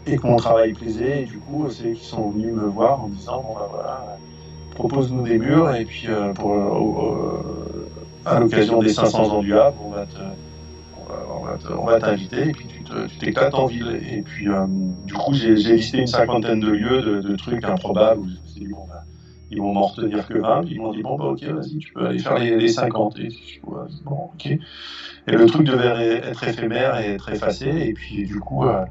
Et 0.07 0.17
que 0.17 0.27
mon 0.27 0.37
travail 0.37 0.73
plaisait. 0.73 1.23
Et 1.23 1.27
du 1.27 1.39
coup, 1.39 1.69
c'est 1.71 1.93
qu'ils 1.93 2.07
sont 2.07 2.31
venus 2.31 2.55
me 2.55 2.67
voir 2.67 3.03
en 3.03 3.09
disant 3.09 3.43
bon, 3.43 3.55
bah, 3.55 3.69
voilà, 3.73 4.19
propose-nous 4.79 5.25
des 5.25 5.39
murs. 5.39 5.75
Et 5.75 5.85
puis, 5.85 6.09
euh, 6.09 6.33
pour, 6.33 6.55
euh, 6.55 7.91
à 8.25 8.41
l'occasion 8.41 8.79
des 8.79 8.91
500 8.91 9.31
ans 9.31 9.41
du 9.41 9.55
Havre, 9.55 9.85
on 9.85 9.91
va 9.91 10.07
te 10.07 10.19
on 11.71 11.87
va- 11.87 12.01
t'inviter 12.01 12.49
et 12.49 12.53
puis 12.53 12.69
tu 12.69 12.85
te- 12.85 13.07
tu 13.07 13.19
t'éclates 13.19 13.55
en 13.55 13.67
ville. 13.67 14.01
Et 14.11 14.23
puis, 14.23 14.49
euh, 14.49 14.67
du 14.69 15.15
coup, 15.15 15.35
j'ai 15.35 15.55
visité 15.55 15.99
une 15.99 16.07
cinquantaine 16.07 16.61
de 16.61 16.71
lieux, 16.71 17.23
de, 17.23 17.37
trucs 17.37 17.65
improbables 17.65 18.21
où 18.21 18.29
je 18.29 18.61
dit, 18.61 18.67
bon, 18.67 18.87
bah, 18.89 19.05
ils 19.51 19.59
vont 19.59 19.73
m'en 19.73 19.87
retenir 19.87 20.27
que 20.29 20.39
20. 20.39 20.65
Puis 20.65 20.75
ils 20.75 20.81
m'ont 20.81 20.93
dit, 20.93 21.03
bon, 21.03 21.17
bah, 21.17 21.27
ok, 21.27 21.43
vas-y, 21.45 21.79
tu 21.79 21.93
peux 21.93 22.07
aller 22.07 22.19
faire 22.19 22.39
les, 22.39 22.57
les 22.57 22.69
50. 22.69 23.19
Et 23.19 23.29
le 25.33 25.47
truc 25.47 25.67
devait 25.67 26.19
être 26.19 26.47
éphémère 26.47 26.99
et 27.01 27.15
être 27.15 27.29
effacé. 27.31 27.69
Et 27.69 27.93
puis, 27.93 28.27
du 28.27 28.41
coup, 28.41 28.65
euh, 28.65 28.85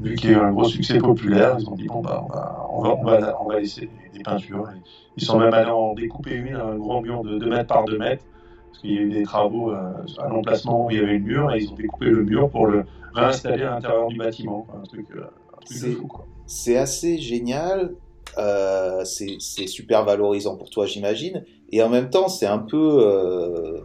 vu 0.00 0.14
qu'il 0.14 0.30
y 0.30 0.34
a 0.34 0.38
eu 0.38 0.40
un 0.40 0.52
gros 0.52 0.64
succès 0.64 0.98
populaire, 0.98 1.56
ils 1.58 1.68
ont 1.68 1.74
dit, 1.74 1.86
bon, 1.86 2.00
bah, 2.00 2.24
on 2.24 2.32
va, 2.32 2.66
on 2.70 2.82
va, 2.82 2.96
on 2.98 3.04
va, 3.04 3.42
on 3.42 3.48
va 3.48 3.60
laisser 3.60 3.88
des, 4.12 4.22
peintures. 4.22 4.68
Ils 5.16 5.24
sont 5.24 5.38
même 5.38 5.52
allés 5.54 5.70
en 5.70 5.94
découper 5.94 6.34
une, 6.34 6.54
un 6.54 6.76
grand 6.76 7.00
mur 7.00 7.22
de 7.22 7.38
2 7.38 7.46
mètres 7.48 7.66
par 7.66 7.84
2 7.84 7.98
mètres 7.98 8.24
parce 8.68 8.80
qu'il 8.80 8.92
y 8.92 8.98
a 8.98 9.02
eu 9.02 9.10
des 9.10 9.22
travaux 9.22 9.70
euh, 9.70 9.92
à 10.18 10.28
l'emplacement 10.28 10.86
où 10.86 10.90
il 10.90 10.96
y 10.96 11.00
avait 11.00 11.14
le 11.14 11.18
mur 11.20 11.52
et 11.52 11.60
ils 11.60 11.70
ont 11.70 11.76
découpé 11.76 12.06
le 12.06 12.24
mur 12.24 12.50
pour 12.50 12.66
le 12.66 12.84
réinstaller 13.14 13.62
à 13.62 13.70
l'intérieur 13.70 14.08
du 14.08 14.16
bâtiment. 14.16 14.62
quoi. 14.62 14.80
Un 14.80 14.82
truc, 14.82 15.06
euh, 15.14 15.24
un 15.52 15.64
truc 15.64 15.82
de 15.82 15.90
fou, 15.92 16.06
quoi. 16.06 16.26
C'est 16.46 16.76
assez 16.76 17.18
génial. 17.18 17.94
euh, 18.38 19.04
c'est 19.04 19.38
super 19.38 20.04
valorisant 20.04 20.56
pour 20.56 20.70
toi, 20.70 20.86
j'imagine. 20.86 21.44
Et 21.70 21.82
en 21.82 21.88
même 21.88 22.10
temps, 22.10 22.28
c'est 22.28 22.46
un 22.46 22.58
peu 22.58 23.84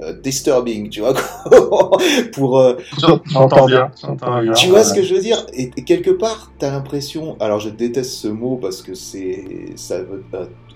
euh, 0.00 0.12
disturbing, 0.12 0.88
tu 0.90 1.00
vois. 1.00 1.14
pour, 2.32 2.58
euh, 2.58 2.76
J'entends 3.26 3.66
bien. 3.66 3.90
j'entends 4.00 4.40
bien. 4.42 4.52
Tu 4.52 4.68
vois 4.68 4.84
ce 4.84 4.94
que 4.94 5.02
je 5.02 5.14
veux 5.14 5.20
dire? 5.20 5.44
Et, 5.52 5.70
et 5.76 5.84
quelque 5.84 6.10
part, 6.10 6.52
t'as 6.58 6.70
l'impression. 6.70 7.36
Alors, 7.40 7.60
je 7.60 7.68
déteste 7.68 8.12
ce 8.12 8.28
mot 8.28 8.56
parce 8.56 8.82
que 8.82 8.94
c'est, 8.94 9.44
ça 9.76 10.02
veut 10.02 10.24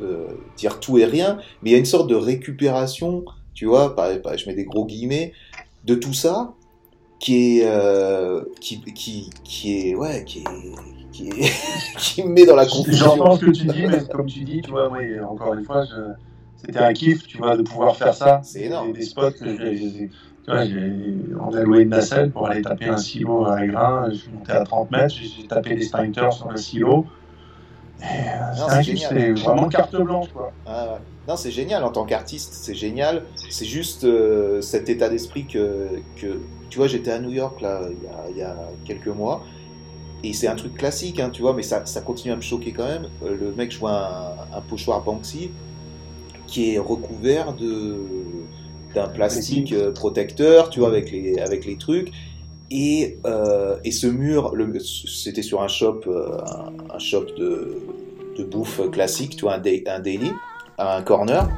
euh, 0.01 0.27
dire 0.57 0.81
tout 0.81 0.99
et 0.99 1.05
rien, 1.05 1.39
mais 1.63 1.71
il 1.71 1.73
y 1.73 1.77
a 1.77 1.79
une 1.79 1.85
sorte 1.85 2.09
de 2.09 2.15
récupération, 2.17 3.25
tu 3.55 3.67
vois. 3.67 3.95
Par, 3.95 4.21
par- 4.23 4.37
je 4.37 4.49
mets 4.49 4.55
des 4.55 4.65
gros 4.65 4.87
guillemets 4.87 5.33
de 5.85 5.95
tout 5.95 6.15
ça, 6.15 6.53
qui 7.21 7.59
est, 7.61 7.67
euh, 7.67 8.43
qui, 8.61 8.81
qui, 8.83 9.31
qui 9.45 9.91
est, 9.91 9.95
ouais, 9.95 10.25
qui 10.25 10.41
est, 10.41 11.53
qui 11.99 12.23
me 12.25 12.31
met 12.31 12.45
dans 12.47 12.57
la 12.57 12.67
confusion. 12.67 13.07
J'entends 13.17 13.37
ce 13.37 13.45
que 13.45 13.51
tu 13.51 13.67
dis, 13.67 13.87
mais 13.87 14.05
comme 14.11 14.27
tu 14.27 14.41
dis, 14.41 14.61
tu 14.63 14.71
vois, 14.71 14.89
moi, 14.89 14.99
encore 15.31 15.55
une 15.55 15.65
fois, 15.65 15.85
je- 15.85 16.13
c'était 16.65 16.79
un 16.79 16.93
kiff, 16.93 17.27
tu 17.27 17.39
vois, 17.39 17.57
de 17.57 17.63
pouvoir 17.63 17.97
faire 17.97 18.15
ça. 18.15 18.41
C'est 18.45 18.63
énorme. 18.63 18.93
Des, 18.93 19.01
des 19.01 19.05
spots 19.05 19.31
que 19.33 19.57
j'ai- 19.57 20.11
tu 20.45 20.51
vois, 20.51 20.65
on 21.41 21.55
a 21.55 21.61
loué 21.63 21.83
une 21.83 21.91
nacelle 21.91 22.31
pour 22.33 22.49
aller 22.49 22.63
taper 22.63 22.87
un 22.87 22.97
silo 22.97 23.47
à 23.47 23.65
grain. 23.67 24.09
Je 24.11 24.17
suis 24.17 24.31
monté 24.33 24.53
à 24.53 24.65
30 24.65 24.91
mètres, 24.91 25.15
j'ai 25.15 25.47
tapé 25.47 25.71
des 25.77 25.83
stinters 25.83 26.33
sur 26.33 26.51
le 26.51 26.57
silo. 26.57 27.07
Euh, 28.03 28.05
c'est 28.83 29.05
un 29.07 29.35
vraiment 29.35 29.69
carte 29.69 29.95
blanche, 29.97 30.29
quoi. 30.33 30.53
Ah. 30.67 30.99
Non, 31.29 31.37
c'est 31.37 31.53
génial 31.53 31.85
en 31.85 31.91
tant 31.93 32.05
qu'artiste, 32.05 32.53
c'est 32.55 32.75
génial. 32.75 33.23
C'est 33.49 33.65
juste 33.65 34.03
euh, 34.05 34.61
cet 34.61 34.89
état 34.89 35.09
d'esprit 35.09 35.47
que, 35.47 35.89
que. 36.17 36.41
Tu 36.69 36.79
vois, 36.79 36.89
j'étais 36.89 37.13
à 37.13 37.21
New 37.21 37.31
York 37.31 37.61
là, 37.61 37.83
il 37.91 38.03
y 38.03 38.09
a, 38.09 38.25
il 38.31 38.37
y 38.39 38.43
a 38.43 38.57
quelques 38.85 39.07
mois. 39.09 39.45
Et 40.25 40.33
c'est 40.33 40.49
un 40.49 40.57
truc 40.57 40.75
classique, 40.75 41.21
hein, 41.21 41.31
tu 41.31 41.43
vois, 41.43 41.53
mais 41.53 41.63
ça, 41.63 41.85
ça 41.87 42.01
continue 42.01 42.33
à 42.33 42.37
me 42.37 42.41
choquer 42.43 42.73
quand 42.73 42.87
même. 42.87 43.07
Euh, 43.25 43.37
Le 43.39 43.53
mec 43.53 43.71
joue 43.73 43.87
un, 43.89 44.35
un 44.53 44.61
pochoir 44.63 45.03
Banksy 45.03 45.51
qui 46.53 46.75
est 46.75 46.79
recouvert 46.79 47.55
de 47.55 47.97
d'un 48.95 49.09
plastique 49.09 49.73
euh, 49.73 49.91
protecteur, 49.91 50.69
tu 50.69 50.81
vois, 50.81 50.89
avec 50.91 51.11
les, 51.11 51.39
avec 51.39 51.65
les 51.65 51.79
trucs. 51.79 52.11
Et, 52.71 53.17
euh, 53.25 53.77
et 53.85 53.91
ce 53.91 54.07
mur, 54.07 54.53
c'était 54.85 55.41
sur 55.41 55.63
un 55.63 55.69
shop, 55.69 56.01
euh, 56.09 56.37
un, 56.91 56.95
un 56.95 56.99
shop 56.99 57.25
de, 57.39 57.79
de 58.37 58.45
bouffe 58.45 58.83
classique, 58.91 59.37
tu 59.37 59.43
vois, 59.47 59.55
un, 59.55 59.59
da- 59.61 59.71
un 59.97 60.01
daily, 60.01 60.31
un 60.77 61.01
corner. 61.03 61.49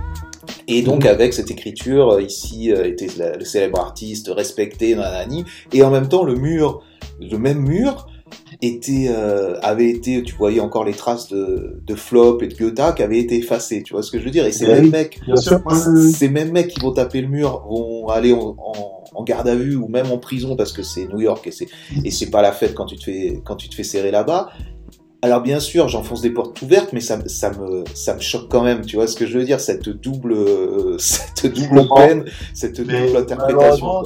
Et 0.68 0.82
donc 0.82 1.07
avec 1.07 1.34
cette 1.34 1.51
écriture, 1.51 2.20
ici 2.20 2.70
était 2.70 3.09
la- 3.18 3.36
le 3.36 3.45
célèbre 3.45 3.80
artiste 3.80 4.30
respecté, 4.32 4.95
nanani. 4.95 5.45
Et 5.72 5.82
en 5.82 5.90
même 5.90 6.09
temps, 6.09 6.22
le 6.22 6.36
mur, 6.36 6.82
le 7.20 7.36
même 7.36 7.59
mur, 7.59 8.07
était, 8.67 9.07
euh, 9.09 9.59
avait 9.62 9.89
été, 9.91 10.23
tu 10.23 10.35
voyais 10.37 10.61
encore 10.61 10.85
les 10.85 10.95
traces 10.95 11.29
de, 11.29 11.81
de 11.87 11.95
Flop 11.95 12.41
et 12.43 12.49
de 12.49 12.55
Goethe 12.57 12.95
qui 12.97 13.03
avaient 13.03 13.19
été 13.19 13.37
effacées, 13.39 13.83
tu 13.83 13.93
vois 13.95 14.03
ce 14.03 14.11
que 14.11 14.19
je 14.19 14.25
veux 14.25 14.31
dire? 14.31 14.47
Et 14.47 14.53
ces 14.53 14.67
Oui, 14.67 14.71
mêmes 14.71 14.91
mecs, 14.91 15.21
sûr. 15.37 15.61
Ces 15.97 16.29
mêmes 16.29 16.53
mecs 16.53 16.69
qui 16.69 16.81
vont 16.81 16.93
taper 16.93 17.21
le 17.21 17.29
mur 17.29 17.65
vont 17.69 18.09
aller 18.09 18.33
en, 18.33 18.55
en- 18.59 19.05
en 19.17 19.23
garde 19.23 19.47
à 19.49 19.55
vue 19.55 19.77
ou 19.77 19.89
même 19.89 20.11
en 20.11 20.19
prison 20.19 20.57
parce 20.57 20.73
que 20.73 20.83
c'est 20.83 21.07
New 21.07 21.21
York 21.21 21.47
et 21.47 21.53
c'est 21.53 21.69
et 22.05 22.11
c'est 22.11 22.31
pas 22.31 22.43
la 22.43 22.53
fête 22.53 22.75
quand 22.75 22.87
tu 22.87 22.97
te 22.97 23.05
fais 23.05 23.41
quand 23.45 23.57
tu 23.57 23.69
te 23.69 23.75
fais 23.75 23.85
serrer 23.85 24.11
là-bas. 24.11 24.51
Alors 25.25 25.41
bien 25.41 25.59
sûr, 25.59 25.89
j'enfonce 25.89 26.20
des 26.20 26.29
portes 26.29 26.61
ouvertes, 26.61 26.93
mais 26.93 27.01
ça, 27.01 27.16
me- 27.16 27.29
ça 27.29 27.51
me 27.51 27.83
ça 27.95 28.14
me 28.14 28.20
choque 28.20 28.49
quand 28.51 28.62
même. 28.62 28.85
Tu 28.85 28.97
vois 28.97 29.07
ce 29.07 29.16
que 29.16 29.25
je 29.27 29.39
veux 29.39 29.45
dire 29.45 29.59
Cette 29.59 29.89
double 29.89 30.33
euh, 30.35 30.97
cette 30.99 31.47
double 31.47 31.89
peine, 31.97 32.25
cette 32.53 32.79
Mais 32.81 33.07
double 33.07 33.16
interprétation. 33.16 34.03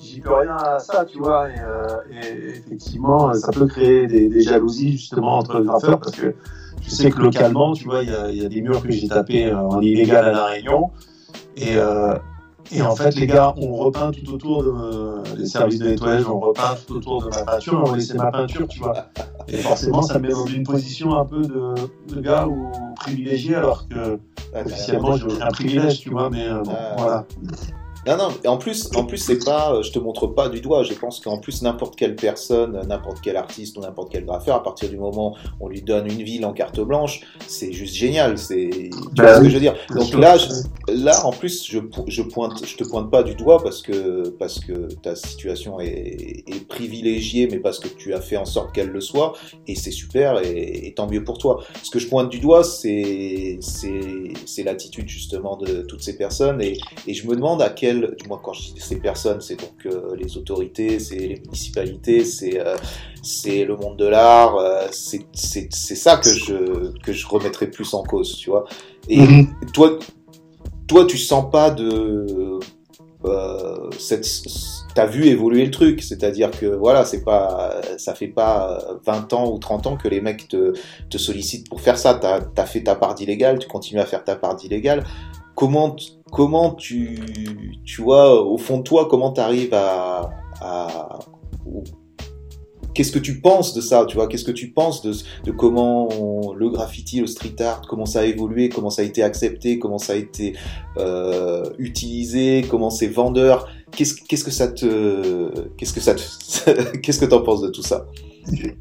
j'y- 0.00 0.20
peux 0.22 0.32
rien 0.32 0.56
à 0.56 0.78
ça, 0.78 1.04
tu 1.04 1.18
vois. 1.18 1.50
Et, 1.50 1.52
euh, 1.60 2.22
et 2.24 2.48
effectivement, 2.60 3.34
ça 3.34 3.52
peut 3.52 3.66
créer 3.66 4.06
des, 4.06 4.28
des 4.30 4.40
jalousies 4.40 4.92
justement 4.92 5.36
entre 5.36 5.60
graffeurs 5.60 6.00
parce 6.00 6.16
que 6.16 6.34
je 6.80 6.90
sais 6.94 7.10
que 7.10 7.20
localement, 7.20 7.74
tu 7.74 7.84
vois, 7.84 8.02
il 8.02 8.08
y 8.10 8.14
a, 8.14 8.30
il 8.30 8.42
y 8.42 8.46
a 8.46 8.48
des 8.48 8.62
murs 8.62 8.82
que 8.82 8.90
j'ai 8.90 9.06
tapés 9.08 9.52
en 9.52 9.82
illégal 9.82 10.24
à 10.24 10.32
La 10.32 10.44
Réunion. 10.46 10.90
Et, 11.56 11.76
euh, 11.76 12.14
et 12.72 12.82
en 12.82 12.94
fait, 12.96 13.14
les 13.16 13.26
gars 13.26 13.54
ont 13.56 13.72
repeint 13.74 14.10
tout 14.10 14.32
autour 14.32 14.62
de 14.62 14.68
euh, 14.70 15.22
les 15.36 15.46
services 15.46 15.78
de 15.78 15.88
nettoyage, 15.88 16.26
ont 16.28 16.40
repeint 16.40 16.76
tout 16.86 16.96
autour 16.96 17.22
de 17.24 17.28
ma 17.30 17.42
peinture, 17.44 17.82
ont 17.86 17.94
laissé 17.94 18.14
ma 18.14 18.30
peinture, 18.30 18.66
tu 18.68 18.80
vois. 18.80 19.06
Et 19.48 19.58
forcément, 19.58 20.02
ça 20.02 20.18
me 20.18 20.26
met 20.28 20.32
dans 20.34 20.46
une 20.46 20.64
position 20.64 21.16
un 21.16 21.24
peu 21.24 21.42
de, 21.42 21.74
de 22.14 22.20
gars 22.20 22.46
ou 22.46 22.70
privilégié, 22.96 23.54
alors 23.54 23.88
que 23.88 24.18
officiellement, 24.54 25.16
j'ai 25.16 25.24
aucun 25.24 25.48
privilège, 25.48 26.00
tu 26.00 26.10
vois. 26.10 26.28
Mais 26.30 26.46
euh, 26.48 26.62
bon, 26.62 26.72
Ah. 26.76 26.94
voilà. 26.98 27.26
Non, 28.06 28.16
non, 28.16 28.28
en 28.46 28.56
plus, 28.56 28.90
en 28.94 29.04
plus 29.04 29.18
c'est 29.18 29.42
pas, 29.44 29.74
euh, 29.74 29.82
je 29.82 29.90
te 29.92 29.98
montre 29.98 30.28
pas 30.28 30.48
du 30.48 30.60
doigt, 30.60 30.82
je 30.82 30.94
pense 30.94 31.20
qu'en 31.20 31.38
plus, 31.38 31.60
n'importe 31.62 31.94
quelle 31.96 32.18
personne, 32.18 32.80
n'importe 32.86 33.20
quel 33.20 33.36
artiste 33.36 33.76
ou 33.76 33.80
n'importe 33.80 34.10
quel 34.10 34.24
graffeur, 34.24 34.54
à 34.56 34.62
partir 34.62 34.88
du 34.88 34.96
moment 34.96 35.36
où 35.60 35.66
on 35.66 35.68
lui 35.68 35.82
donne 35.82 36.06
une 36.06 36.22
ville 36.22 36.46
en 36.46 36.52
carte 36.52 36.80
blanche, 36.80 37.20
c'est 37.46 37.72
juste 37.72 37.94
génial, 37.94 38.38
c'est, 38.38 38.70
tu 39.14 39.22
Bah 39.22 39.24
vois 39.24 39.34
ce 39.34 39.40
que 39.40 39.48
je 39.48 39.54
veux 39.54 39.60
dire? 39.60 39.74
Donc 39.94 40.04
sûr. 40.06 40.20
là, 40.20 40.38
je- 40.38 40.48
là, 40.92 41.26
en 41.26 41.32
plus, 41.32 41.66
je, 41.68 41.80
je 42.06 42.22
pointe, 42.22 42.64
je 42.64 42.76
te 42.76 42.84
pointe 42.84 43.10
pas 43.10 43.22
du 43.22 43.34
doigt 43.34 43.62
parce 43.62 43.82
que, 43.82 44.28
parce 44.38 44.58
que 44.60 44.88
ta 45.02 45.14
situation 45.16 45.80
est, 45.80 46.44
est 46.46 46.66
privilégiée, 46.66 47.48
mais 47.50 47.58
parce 47.58 47.78
que 47.78 47.88
tu 47.88 48.14
as 48.14 48.20
fait 48.20 48.36
en 48.38 48.44
sorte 48.46 48.72
qu'elle 48.74 48.88
le 48.88 49.00
soit, 49.00 49.34
et 49.66 49.74
c'est 49.74 49.90
super, 49.90 50.40
et, 50.42 50.86
et 50.86 50.94
tant 50.94 51.08
mieux 51.10 51.24
pour 51.24 51.36
toi. 51.38 51.62
Ce 51.82 51.90
que 51.90 51.98
je 51.98 52.06
pointe 52.08 52.30
du 52.30 52.38
doigt, 52.38 52.64
c'est, 52.64 53.58
c'est, 53.60 54.00
c'est 54.46 54.62
l'attitude 54.62 55.08
justement 55.08 55.56
de 55.56 55.82
toutes 55.82 56.02
ces 56.02 56.16
personnes, 56.16 56.62
et, 56.62 56.78
et 57.06 57.12
je 57.12 57.26
me 57.26 57.34
demande 57.34 57.60
à 57.60 57.70
quel, 57.70 57.87
du 57.94 58.28
moins 58.28 58.40
quand 58.42 58.52
je 58.52 58.72
dis 58.72 58.80
ces 58.80 58.96
personnes, 58.96 59.40
c'est 59.40 59.56
donc 59.56 59.86
euh, 59.86 60.14
les 60.16 60.36
autorités, 60.36 60.98
c'est 60.98 61.16
les 61.16 61.40
municipalités, 61.44 62.24
c'est 62.24 62.60
euh, 62.60 62.76
c'est 63.22 63.64
le 63.64 63.76
monde 63.76 63.96
de 63.96 64.06
l'art, 64.06 64.56
euh, 64.56 64.86
c'est 64.90 65.94
ça 65.96 66.16
que 66.16 66.28
je 66.30 66.92
que 67.02 67.12
je 67.12 67.26
remettrais 67.26 67.68
plus 67.70 67.92
en 67.94 68.02
cause, 68.02 68.36
tu 68.36 68.50
vois. 68.50 68.64
Et 69.08 69.18
Mhm. 69.18 69.48
toi 69.72 69.98
toi 70.86 71.04
tu 71.06 71.18
sens 71.18 71.50
pas 71.50 71.70
de 71.70 72.58
euh, 73.24 73.90
t'as 74.94 75.06
vu 75.06 75.26
évoluer 75.26 75.64
le 75.64 75.70
truc, 75.70 76.02
c'est-à-dire 76.02 76.50
que 76.52 76.66
voilà, 76.66 77.04
c'est 77.04 77.24
pas 77.24 77.80
ça 77.98 78.14
fait 78.14 78.28
pas 78.28 78.78
20 79.04 79.32
ans 79.32 79.50
ou 79.52 79.58
30 79.58 79.86
ans 79.88 79.96
que 79.96 80.08
les 80.08 80.20
mecs 80.20 80.48
te 80.48 80.72
te 81.10 81.18
sollicitent 81.18 81.68
pour 81.68 81.80
faire 81.80 81.98
ça, 81.98 82.14
t'as 82.14 82.40
as 82.56 82.66
fait 82.66 82.82
ta 82.84 82.94
part 82.94 83.14
d'illégal, 83.14 83.58
tu 83.58 83.66
continues 83.68 84.00
à 84.00 84.06
faire 84.06 84.24
ta 84.24 84.36
part 84.36 84.54
d'illégal. 84.56 85.04
Comment 85.54 85.96
comment 86.32 86.74
tu 86.74 87.18
tu 87.84 88.02
vois 88.02 88.42
au 88.44 88.58
fond 88.58 88.78
de 88.78 88.82
toi 88.82 89.06
comment 89.08 89.30
t'arrives 89.32 89.74
à 89.74 90.30
à 90.60 91.18
Qu'est-ce 92.94 93.12
que 93.12 93.18
tu 93.20 93.40
penses 93.40 93.74
de 93.74 93.80
ça, 93.80 94.04
tu 94.06 94.16
vois? 94.16 94.26
Qu'est-ce 94.26 94.44
que 94.44 94.50
tu 94.50 94.72
penses 94.72 95.02
de, 95.02 95.12
de 95.44 95.52
comment 95.52 96.08
le 96.52 96.68
graffiti, 96.68 97.20
le 97.20 97.28
street 97.28 97.54
art, 97.60 97.82
comment 97.88 98.06
ça 98.06 98.20
a 98.20 98.24
évolué, 98.24 98.70
comment 98.70 98.90
ça 98.90 99.02
a 99.02 99.04
été 99.04 99.22
accepté, 99.22 99.78
comment 99.78 99.98
ça 99.98 100.14
a 100.14 100.16
été 100.16 100.56
euh, 100.96 101.62
utilisé, 101.78 102.64
comment 102.68 102.90
c'est 102.90 103.06
vendeur? 103.06 103.68
Qu'est-ce 103.92 104.14
qu'est-ce 104.28 104.42
que 104.44 104.50
ça 104.50 104.66
te 104.68 105.68
qu'est-ce 105.76 105.92
que 105.92 106.00
ça 106.00 106.14
qu'est-ce 107.02 107.20
que 107.20 107.26
t'en 107.26 107.42
penses 107.42 107.60
de 107.60 107.68
tout 107.68 107.82
ça? 107.82 108.06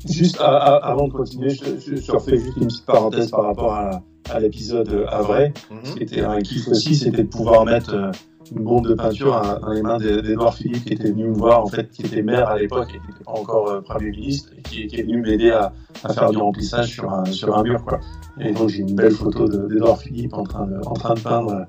Juste 0.09 0.37
à- 0.39 0.45
à- 0.57 0.91
avant 0.91 1.07
de 1.09 1.13
continuer, 1.13 1.49
je, 1.51 1.63
je, 1.79 1.95
je 1.97 2.11
refais 2.11 2.37
juste 2.39 2.57
une 2.57 2.67
petite 2.67 2.85
parenthèse 2.87 3.29
par 3.29 3.43
rapport 3.43 3.73
à, 3.73 4.01
à 4.31 4.39
l'épisode 4.39 5.05
à 5.09 5.21
vrai. 5.21 5.53
Ce 5.83 5.93
qui 5.93 6.03
était 6.03 6.21
un 6.21 6.39
kiff 6.41 6.67
aussi, 6.67 6.95
c'était 6.95 7.23
de 7.23 7.27
pouvoir 7.29 7.65
mettre 7.65 7.93
euh, 7.95 8.11
une 8.55 8.63
bombe 8.63 8.87
de 8.87 8.93
peinture 8.93 9.35
à- 9.35 9.59
dans 9.59 9.71
les 9.71 9.81
mains 9.81 9.97
d'E- 9.97 10.21
d'Edouard 10.21 10.53
Philippe 10.55 10.85
qui 10.85 10.93
était 10.93 11.09
venu 11.11 11.27
me 11.29 11.33
voir, 11.35 11.61
en 11.63 11.67
fait, 11.67 11.89
qui 11.89 12.01
était 12.03 12.21
maire 12.21 12.47
à 12.49 12.57
l'époque 12.57 12.87
qui 12.87 12.93
n'était 12.93 13.23
pas 13.25 13.31
encore 13.31 13.69
euh, 13.69 13.81
Premier 13.81 14.11
ministre, 14.11 14.49
et 14.57 14.61
qui, 14.61 14.87
qui 14.87 14.99
est 14.99 15.03
venu 15.03 15.21
m'aider 15.21 15.51
à, 15.51 15.73
à 16.03 16.13
faire 16.13 16.29
du 16.29 16.37
remplissage 16.37 16.87
sur 16.89 17.11
un, 17.11 17.25
sur 17.25 17.57
un 17.57 17.63
mur. 17.63 17.83
Quoi. 17.83 17.99
Et 18.39 18.51
donc 18.53 18.69
j'ai 18.69 18.79
une 18.79 18.95
belle 18.95 19.11
photo 19.11 19.47
de- 19.47 19.67
d'Edouard 19.67 19.99
Philippe 19.99 20.33
en 20.33 20.43
train 20.43 20.65
de, 20.65 20.77
en 20.85 20.93
train 20.93 21.13
de 21.15 21.19
peindre 21.19 21.65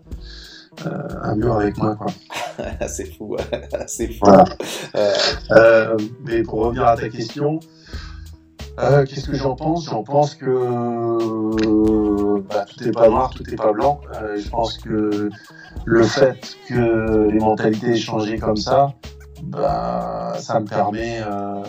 euh, 0.87 0.91
un 1.23 1.35
mur 1.35 1.55
avec 1.57 1.77
moi. 1.79 1.97
Quoi. 1.97 2.13
c'est 2.89 3.07
fou, 3.17 3.37
c'est 3.89 4.09
fou. 4.13 4.21
Voilà. 4.23 4.45
Euh, 5.51 5.97
mais 6.25 6.43
pour 6.43 6.61
revenir 6.61 6.85
à 6.87 6.97
ta 6.97 7.09
question, 7.09 7.59
euh, 8.79 9.05
qu'est-ce 9.05 9.27
que 9.27 9.37
j'en 9.37 9.55
pense? 9.55 9.87
J'en 9.87 10.03
pense 10.03 10.35
que 10.35 10.47
euh, 10.47 12.41
bah, 12.49 12.65
tout 12.65 12.85
n'est 12.85 12.93
pas 12.93 13.09
noir, 13.09 13.31
tout 13.31 13.43
n'est 13.49 13.57
pas 13.57 13.73
blanc. 13.73 14.01
Euh, 14.15 14.39
je 14.39 14.49
pense 14.49 14.79
que 14.79 15.31
le 15.85 16.03
fait 16.03 16.57
que 16.69 17.29
les 17.31 17.39
mentalités 17.39 17.91
aient 17.93 17.97
changé 17.97 18.39
comme 18.39 18.57
ça, 18.57 18.95
bah, 19.43 20.35
ça 20.39 20.61
me 20.61 20.67
permet 20.67 21.21
euh, 21.21 21.63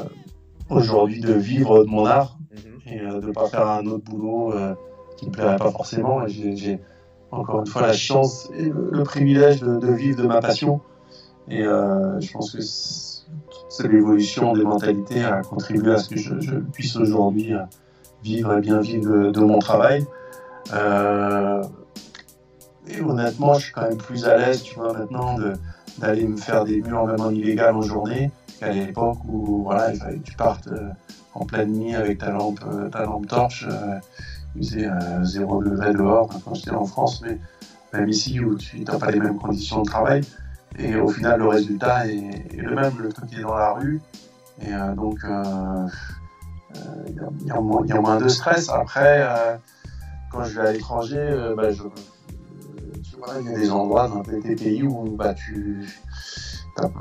aujourd'hui 0.69 1.19
de 1.19 1.33
vivre 1.33 1.83
de 1.83 1.89
mon 1.89 2.05
art 2.05 2.37
mhm. 2.51 2.93
et 2.93 3.01
euh, 3.01 3.19
de 3.19 3.27
ne 3.27 3.31
pas 3.31 3.47
faire 3.47 3.67
un 3.67 3.85
autre 3.85 4.05
boulot 4.05 4.53
euh, 4.53 4.73
qui 5.17 5.27
me 5.27 5.31
plairait 5.31 5.57
pas 5.57 5.71
forcément. 5.71 6.27
J'ai- 6.27 6.79
encore 7.31 7.59
une 7.59 7.67
fois 7.67 7.83
la 7.83 7.93
chance 7.93 8.49
et 8.57 8.63
le, 8.69 8.89
le 8.91 9.03
privilège 9.03 9.59
de, 9.59 9.77
de 9.77 9.91
vivre 9.91 10.19
de 10.19 10.27
ma 10.27 10.39
passion. 10.39 10.81
Et 11.47 11.61
euh, 11.61 12.19
je 12.19 12.31
pense 12.31 12.51
que 12.51 12.61
l'évolution 13.87 14.53
des 14.53 14.63
mentalités 14.63 15.23
a 15.23 15.41
contribué 15.41 15.93
à 15.93 15.97
ce 15.97 16.09
que 16.09 16.17
je, 16.17 16.55
puisse 16.55 16.95
aujourd'hui 16.95 17.53
euh, 17.53 17.59
vivre 18.23 18.57
et 18.57 18.61
bien 18.61 18.79
vivre 18.79 19.11
de, 19.11 19.31
de 19.31 19.39
mon 19.39 19.59
travail. 19.59 20.05
Euh, 20.73 21.63
et 22.87 23.01
honnêtement, 23.01 23.53
je 23.55 23.65
suis 23.65 23.73
quand 23.73 23.87
même 23.87 23.97
plus 23.97 24.25
à 24.25 24.37
l'aise, 24.37 24.63
tu 24.63 24.75
vois, 24.75 24.93
maintenant 24.93 25.35
d'aller 25.99 26.27
me 26.27 26.37
faire 26.37 26.63
des 26.65 26.81
murs 26.81 27.05
même 27.05 27.21
en 27.21 27.29
illégal 27.29 27.75
en 27.75 27.81
journée 27.81 28.31
qu'à 28.59 28.71
l'époque 28.71 29.19
où 29.27 29.63
voilà, 29.63 29.93
il 29.93 29.99
fallait 29.99 30.17
que 30.17 30.23
tu 30.23 30.35
partes 30.35 30.67
euh, 30.67 30.89
en 31.33 31.45
pleine 31.45 31.71
nuit 31.71 31.95
avec 31.95 32.19
ta 32.19 32.31
lampe, 32.31 32.59
euh, 32.67 32.89
ta 32.89 33.03
lampe 33.03 33.27
torche. 33.27 33.65
Euh, 33.69 33.99
il 34.55 34.67
faisait 34.67 34.87
euh, 34.87 35.23
zéro 35.23 35.63
degré 35.63 35.93
dehors 35.93 36.29
quand 36.43 36.53
j'étais 36.55 36.71
en 36.71 36.85
France, 36.85 37.21
mais 37.21 37.37
même 37.93 38.09
ici 38.09 38.39
où 38.39 38.55
tu 38.55 38.81
n'as 38.81 38.97
pas 38.97 39.11
les 39.11 39.19
mêmes 39.19 39.37
conditions 39.37 39.81
de 39.81 39.87
travail. 39.87 40.21
Et 40.79 40.95
au 40.95 41.09
final, 41.09 41.39
le 41.39 41.47
résultat 41.47 42.07
est, 42.07 42.53
le 42.55 42.75
même, 42.75 42.93
le 42.99 43.09
truc 43.09 43.33
est 43.33 43.41
dans 43.41 43.55
la 43.55 43.73
rue. 43.73 44.01
Et 44.61 44.73
euh, 44.73 44.93
donc, 44.95 45.19
euh, 45.23 45.43
euh, 46.75 46.79
il 47.07 47.15
y, 47.47 47.51
a- 47.51 47.59
moins- 47.99 48.17
de 48.17 48.27
stress. 48.27 48.69
Après, 48.69 49.27
quand 50.31 50.43
je 50.43 50.59
vais 50.59 50.67
à 50.67 50.71
l'étranger, 50.71 51.53
bah, 51.55 51.69
il 53.39 53.45
y 53.45 53.49
a 53.49 53.57
des 53.57 53.71
endroits 53.71 54.07
dans 54.07 54.21
des 54.21 54.55
pays 54.55 54.83
où 54.83 55.15
bah, 55.15 55.33
tu 55.33 55.85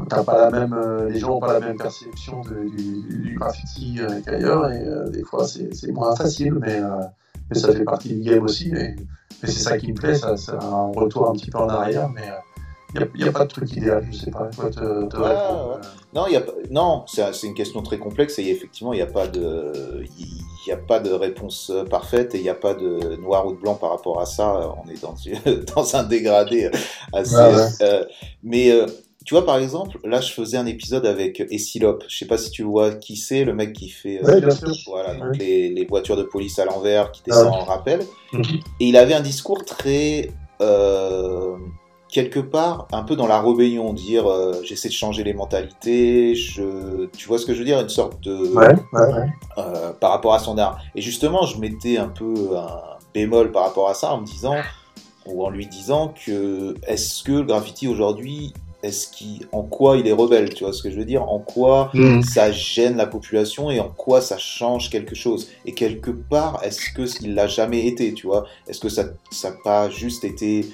t'as 0.08 0.24
pas 0.24 0.50
la 0.50 0.50
même, 0.50 0.76
les 1.08 1.20
gens 1.20 1.28
n'ont 1.28 1.40
pas 1.40 1.52
la 1.52 1.60
même 1.60 1.76
perception 1.76 2.40
du, 2.40 3.36
graffiti 3.38 4.00
qu'ailleurs. 4.24 4.72
Et 4.72 4.84
des 5.10 5.22
fois, 5.22 5.46
c'est 5.46 5.92
moins 5.92 6.16
facile, 6.16 6.54
mais, 6.54 6.80
ça 7.52 7.72
fait 7.72 7.84
partie 7.84 8.08
du 8.08 8.20
game 8.20 8.42
aussi. 8.42 8.70
Et, 8.74 8.96
c'est 9.44 9.52
ça 9.52 9.78
qui 9.78 9.92
me 9.92 9.96
plaît, 9.96 10.16
ça, 10.16 10.36
c'est 10.36 10.52
un 10.52 10.90
retour 10.96 11.30
un 11.30 11.32
petit 11.32 11.50
peu 11.50 11.58
en 11.58 11.68
arrière. 11.68 12.08
Mais 12.08 12.28
il 12.94 13.22
n'y 13.22 13.28
a, 13.28 13.32
pas 13.32 13.44
de 13.44 13.50
truc 13.50 13.70
idéal, 13.76 14.06
je 14.10 14.16
sais 14.16 14.30
pas 14.30 14.46
te, 14.46 14.70
te 14.70 15.16
ouais. 15.16 15.80
Non, 16.14 16.26
y 16.26 16.36
a 16.36 16.42
non, 16.70 17.04
c'est 17.06 17.42
une 17.46 17.54
question 17.54 17.82
très 17.82 17.98
complexe 17.98 18.38
et 18.38 18.48
effectivement, 18.48 18.92
il 18.94 18.96
n'y 18.96 19.02
a 19.02 19.06
pas 19.06 19.26
de, 19.26 20.04
il 20.18 20.68
y 20.68 20.72
a 20.72 20.76
pas 20.76 20.98
de 20.98 21.10
réponse 21.10 21.70
euh, 21.70 21.84
parfaite 21.84 22.34
et 22.34 22.38
il 22.38 22.42
n'y 22.44 22.48
a 22.48 22.54
pas 22.54 22.74
de 22.74 23.16
noir 23.16 23.46
ou 23.46 23.52
de 23.52 23.58
blanc 23.60 23.74
par 23.74 23.90
rapport 23.90 24.20
à 24.20 24.26
ça. 24.26 24.74
On 24.84 24.88
est 24.90 25.00
dans, 25.02 25.14
dans 25.76 25.96
un 25.96 26.02
dégradé 26.02 26.70
assez. 27.12 27.36
Ouais. 27.36 27.66
euh, 27.82 28.04
mais 28.42 28.70
euh, 28.70 28.86
tu 29.26 29.34
vois, 29.34 29.44
par 29.44 29.58
exemple, 29.58 29.98
là, 30.04 30.22
je 30.22 30.32
faisais 30.32 30.56
un 30.56 30.64
épisode 30.64 31.04
avec 31.04 31.40
Essilop. 31.50 32.04
Je 32.08 32.16
sais 32.16 32.26
pas 32.26 32.38
si 32.38 32.50
tu 32.50 32.62
vois 32.62 32.92
qui 32.92 33.16
c'est, 33.16 33.44
le 33.44 33.52
mec 33.52 33.74
qui 33.74 33.90
fait. 33.90 34.24
Ouais. 34.24 34.40
Voilà, 34.86 35.14
donc 35.14 35.32
Ouais. 35.32 35.38
les, 35.38 35.68
les 35.68 35.84
voitures 35.84 36.16
de 36.16 36.22
police 36.22 36.58
à 36.58 36.64
l'envers 36.64 37.12
qui 37.12 37.22
Ah. 37.30 37.44
en 37.44 37.64
rappel. 37.64 38.00
Mhm. 38.32 38.42
Et 38.80 38.86
il 38.86 38.96
avait 38.96 39.12
un 39.12 39.20
discours 39.20 39.62
très 39.66 40.30
euh, 40.62 41.56
quelque 42.10 42.40
part 42.40 42.88
un 42.92 43.02
peu 43.02 43.16
dans 43.16 43.26
la 43.26 43.40
rébellion, 43.40 43.92
dire 43.92 44.26
euh, 44.26 44.54
j'essaie 44.64 44.88
de 44.88 44.94
changer 44.94 45.24
les 45.24 45.34
mentalités, 45.34 46.34
je, 46.34 47.06
tu 47.16 47.28
vois 47.28 47.38
ce 47.38 47.46
que 47.46 47.52
je 47.54 47.58
veux 47.60 47.64
dire, 47.64 47.80
une 47.80 47.88
sorte 47.88 48.20
de 48.22 48.34
Ouais, 48.54 48.68
ouais, 48.92 49.00
ouais. 49.12 49.26
euh, 49.58 49.92
par 50.00 50.10
rapport 50.12 50.34
à 50.34 50.38
son 50.38 50.56
art. 50.58 50.78
Et 50.94 51.00
justement, 51.02 51.44
je 51.46 51.58
mettais 51.58 51.98
un 51.98 52.08
peu 52.08 52.56
un 52.56 52.80
bémol 53.14 53.52
par 53.52 53.64
rapport 53.64 53.88
à 53.88 53.94
ça 53.94 54.12
en 54.12 54.20
me 54.20 54.26
disant 54.26 54.56
ou 55.26 55.44
en 55.44 55.50
lui 55.50 55.66
disant 55.66 56.14
que 56.24 56.74
est-ce 56.86 57.22
que 57.22 57.32
le 57.32 57.42
graffiti 57.42 57.88
aujourd'hui 57.88 58.52
est-ce 58.84 59.08
qui, 59.08 59.40
en 59.50 59.62
quoi 59.64 59.96
il 59.96 60.06
est 60.06 60.12
rebelle, 60.12 60.54
tu 60.54 60.62
vois 60.62 60.72
ce 60.72 60.84
que 60.84 60.90
je 60.92 60.96
veux 60.96 61.04
dire? 61.04 61.28
En 61.28 61.40
quoi 61.40 61.90
Mm. 61.94 62.22
ça 62.22 62.52
gêne 62.52 62.96
la 62.96 63.06
population 63.06 63.72
et 63.72 63.80
en 63.80 63.88
quoi 63.88 64.20
ça 64.20 64.38
change 64.38 64.88
quelque 64.88 65.16
chose? 65.16 65.48
Et 65.66 65.72
quelque 65.74 66.12
part, 66.12 66.60
est-ce 66.62 66.92
que 66.94 67.02
il 67.24 67.34
l'a 67.34 67.48
jamais 67.48 67.88
été, 67.88 68.14
tu 68.14 68.28
vois? 68.28 68.44
Est-ce 68.68 68.78
que 68.78 68.88
ça 68.88 69.06
ça 69.32 69.50
n'a 69.50 69.56
pas 69.64 69.90
juste 69.90 70.22
été 70.22 70.64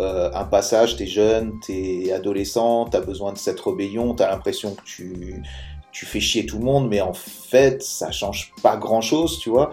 euh, 0.00 0.30
un 0.34 0.44
passage 0.44 0.96
T'es 0.96 1.06
jeune, 1.06 1.60
t'es 1.60 2.12
adolescent, 2.12 2.86
t'as 2.86 3.00
besoin 3.00 3.32
de 3.32 3.38
cette 3.38 3.60
rébellion, 3.60 4.14
t'as 4.14 4.30
l'impression 4.30 4.74
que 4.74 4.82
tu 4.84 5.42
tu 5.92 6.06
fais 6.06 6.20
chier 6.20 6.46
tout 6.46 6.58
le 6.58 6.64
monde, 6.64 6.88
mais 6.88 7.00
en 7.00 7.12
fait, 7.12 7.82
ça 7.82 8.12
change 8.12 8.52
pas 8.62 8.76
grand-chose, 8.76 9.40
tu 9.40 9.50
vois 9.50 9.72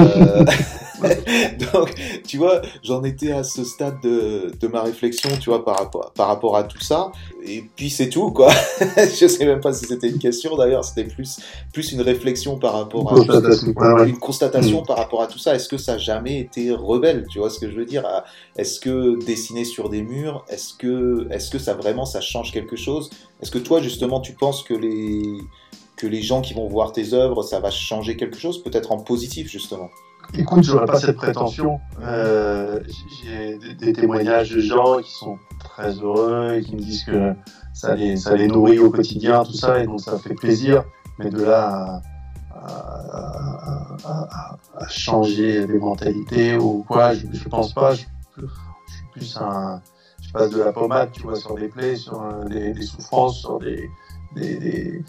Euh, 0.00 0.44
Donc, 1.74 1.94
tu 2.26 2.38
vois, 2.38 2.62
j'en 2.82 3.04
étais 3.04 3.30
à 3.30 3.44
ce 3.44 3.64
stade 3.64 4.00
de, 4.02 4.50
de 4.58 4.66
ma 4.66 4.82
réflexion, 4.82 5.28
tu 5.38 5.50
vois, 5.50 5.62
par 5.64 5.78
rapport, 5.78 6.10
par 6.14 6.28
rapport 6.28 6.56
à 6.56 6.64
tout 6.64 6.80
ça. 6.80 7.12
Et 7.44 7.64
puis 7.76 7.90
c'est 7.90 8.08
tout, 8.08 8.30
quoi. 8.30 8.50
je 8.96 9.26
sais 9.28 9.44
même 9.44 9.60
pas 9.60 9.72
si 9.74 9.84
c'était 9.84 10.08
une 10.08 10.18
question 10.18 10.56
d'ailleurs, 10.56 10.84
c'était 10.84 11.04
plus, 11.04 11.38
plus 11.72 11.92
une 11.92 12.00
réflexion 12.00 12.58
par 12.58 12.72
rapport 12.72 13.12
à 13.12 13.16
Constatation. 13.16 13.72
Ouais, 13.76 13.92
ouais. 13.92 14.08
une 14.08 14.18
constatation 14.18 14.82
par 14.82 14.96
rapport 14.96 15.20
à 15.22 15.26
tout 15.26 15.38
ça. 15.38 15.54
Est-ce 15.54 15.68
que 15.68 15.76
ça 15.76 15.92
a 15.94 15.98
jamais 15.98 16.40
été 16.40 16.72
rebelle 16.72 17.26
Tu 17.30 17.38
vois 17.40 17.50
ce 17.50 17.58
que 17.58 17.70
je 17.70 17.76
veux 17.76 17.84
dire? 17.86 18.06
À- 18.06 18.24
Est-ce 18.56 18.80
que 18.80 19.22
dessiner 19.24 19.64
sur 19.64 19.90
des 19.90 20.02
murs, 20.02 20.44
est-ce 20.48 20.72
que, 20.74 21.26
est-ce 21.30 21.50
que 21.50 21.58
ça 21.58 21.74
vraiment 21.74 22.06
ça 22.06 22.20
change 22.22 22.52
quelque 22.52 22.76
chose? 22.76 23.10
Est-ce 23.42 23.50
que 23.50 23.58
toi 23.58 23.82
justement 23.82 24.20
tu 24.20 24.32
penses 24.32 24.62
que 24.62 24.72
les 24.74 25.38
que 25.96 26.06
les 26.06 26.22
gens 26.22 26.40
qui 26.42 26.54
vont 26.54 26.68
voir 26.68 26.92
tes 26.92 27.14
œuvres, 27.14 27.42
ça 27.42 27.58
va 27.60 27.70
changer 27.70 28.16
quelque 28.16 28.38
chose, 28.38 28.62
peut-être 28.62 28.92
en 28.92 28.98
positif 28.98 29.48
justement 29.50 29.88
Écoute, 30.36 30.64
j'aurais 30.64 30.86
pas 30.86 30.98
cette 30.98 31.16
prétention. 31.16 31.78
Euh, 32.02 32.80
j'ai 33.24 33.58
des, 33.58 33.74
des 33.74 33.92
témoignages 33.92 34.50
de 34.50 34.60
gens 34.60 34.98
qui 34.98 35.12
sont 35.12 35.38
très 35.60 35.92
heureux 36.00 36.54
et 36.56 36.62
qui 36.62 36.74
me 36.74 36.80
disent 36.80 37.04
que 37.04 37.32
ça 37.72 37.94
les, 37.94 38.16
ça 38.16 38.34
les 38.34 38.48
nourrit 38.48 38.78
au 38.80 38.90
quotidien, 38.90 39.44
tout 39.44 39.52
ça, 39.52 39.80
et 39.80 39.86
donc 39.86 40.00
ça 40.00 40.18
fait 40.18 40.34
plaisir. 40.34 40.84
Mais 41.18 41.30
de 41.30 41.42
là 41.44 42.02
à, 42.52 42.60
à- 42.66 43.96
à- 44.04 44.06
à- 44.12 44.58
à 44.84 44.88
changer 44.88 45.66
des 45.66 45.78
mentalités 45.78 46.56
ou 46.56 46.84
quoi, 46.88 47.14
je, 47.14 47.26
je 47.32 47.48
pense 47.48 47.72
pas. 47.72 47.94
Je, 47.94 48.02
je 48.36 48.92
suis 48.94 49.04
plus 49.12 49.36
un, 49.40 49.80
je 50.20 50.30
passe 50.32 50.50
de 50.50 50.58
la 50.60 50.72
pommade, 50.72 51.10
tu 51.12 51.22
vois, 51.22 51.36
sur 51.36 51.54
des 51.54 51.68
plaies, 51.68 51.96
sur 51.96 52.20
des, 52.50 52.72
des 52.72 52.82
souffrances, 52.82 53.38
sur 53.38 53.58
des, 53.60 53.88
des, 54.34 54.56
des, 54.58 55.04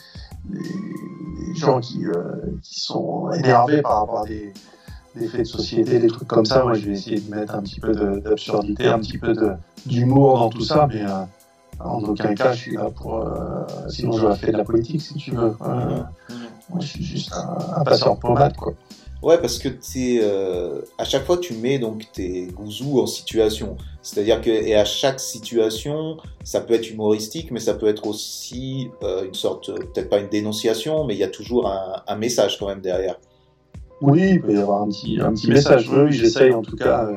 des- 0.50 1.48
des 1.54 1.56
gens 1.56 1.80
qui, 1.80 2.06
euh, 2.06 2.14
qui 2.62 2.80
sont 2.80 3.30
énervés 3.32 3.82
par 3.82 4.00
rapport 4.02 4.20
à 4.22 4.26
des, 4.26 4.54
des 5.16 5.28
faits 5.28 5.42
de 5.42 5.46
société, 5.46 6.00
des 6.00 6.08
trucs 6.08 6.28
comme 6.28 6.46
ça. 6.46 6.64
Moi, 6.64 6.74
je 6.76 6.86
vais 6.86 6.92
essayer 6.94 7.20
de 7.20 7.34
mettre 7.36 7.56
un 7.56 7.62
petit 7.62 7.80
peu 7.80 7.94
d'absurdité, 8.22 8.88
un 8.88 9.00
petit 9.00 9.18
peu 9.18 9.34
d'humour 9.86 10.40
dans 10.40 10.50
tout 10.50 10.62
ça, 10.64 10.88
mais 10.94 11.02
euh, 11.04 11.24
en 11.80 12.00
aucun 12.04 12.34
cas, 12.36 12.52
je 12.54 12.58
suis 12.60 12.76
là 12.76 12.90
pour. 12.96 13.16
euh, 13.18 13.64
sinon, 13.90 14.12
j'aurais 14.14 14.36
fait 14.36 14.52
de 14.52 14.58
la 14.58 14.64
politique, 14.64 15.02
si 15.02 15.14
tu 15.16 15.32
veux. 15.32 15.56
Euh, 15.62 16.02
moi, 16.70 16.80
je 16.82 16.86
suis 16.88 17.04
juste 17.04 17.34
un, 17.34 17.80
un 17.80 17.84
passeur 17.84 18.16
de 18.16 18.20
pommade, 18.20 18.56
quoi. 18.58 18.74
Ouais, 19.24 19.40
parce 19.40 19.58
que 19.58 19.68
t'es, 19.70 20.20
euh, 20.22 20.82
à 20.98 21.04
chaque 21.04 21.26
fois, 21.26 21.38
tu 21.38 21.54
mets 21.56 21.80
donc 21.80 22.06
tes 22.14 22.46
gouzous 22.48 23.02
en 23.02 23.08
situation. 23.08 23.76
C'est-à-dire 24.04 24.42
que, 24.42 24.50
et 24.52 24.76
à 24.76 24.86
chaque 24.86 25.20
situation, 25.20 26.18
ça 26.44 26.62
peut 26.62 26.76
être 26.76 26.90
humoristique, 26.90 27.50
mais 27.52 27.60
ça 27.60 27.74
peut 27.74 27.88
être 27.88 28.06
aussi 28.06 28.90
euh, 29.04 29.26
une 29.26 29.34
sorte, 29.34 29.70
euh, 29.70 29.76
peut-être 29.76 30.10
pas 30.10 30.20
une 30.20 30.30
dénonciation, 30.30 31.04
mais 31.06 31.16
il 31.16 31.20
y 31.20 31.24
a 31.24 31.30
toujours 31.30 31.68
un, 31.68 32.16
message 32.16 32.60
quand 32.60 32.68
même 32.68 32.82
derrière. 32.82 33.16
Oui, 34.02 34.34
il 34.34 34.42
peut 34.42 34.54
y 34.54 34.58
avoir 34.58 34.84
un 34.84 34.90
petit, 34.90 35.20
un 35.20 35.34
petit 35.34 35.50
message. 35.50 35.90
Oui, 35.90 36.12
j'essaye 36.12 36.54
en 36.54 36.62
tout 36.62 36.76
cas 36.76 37.10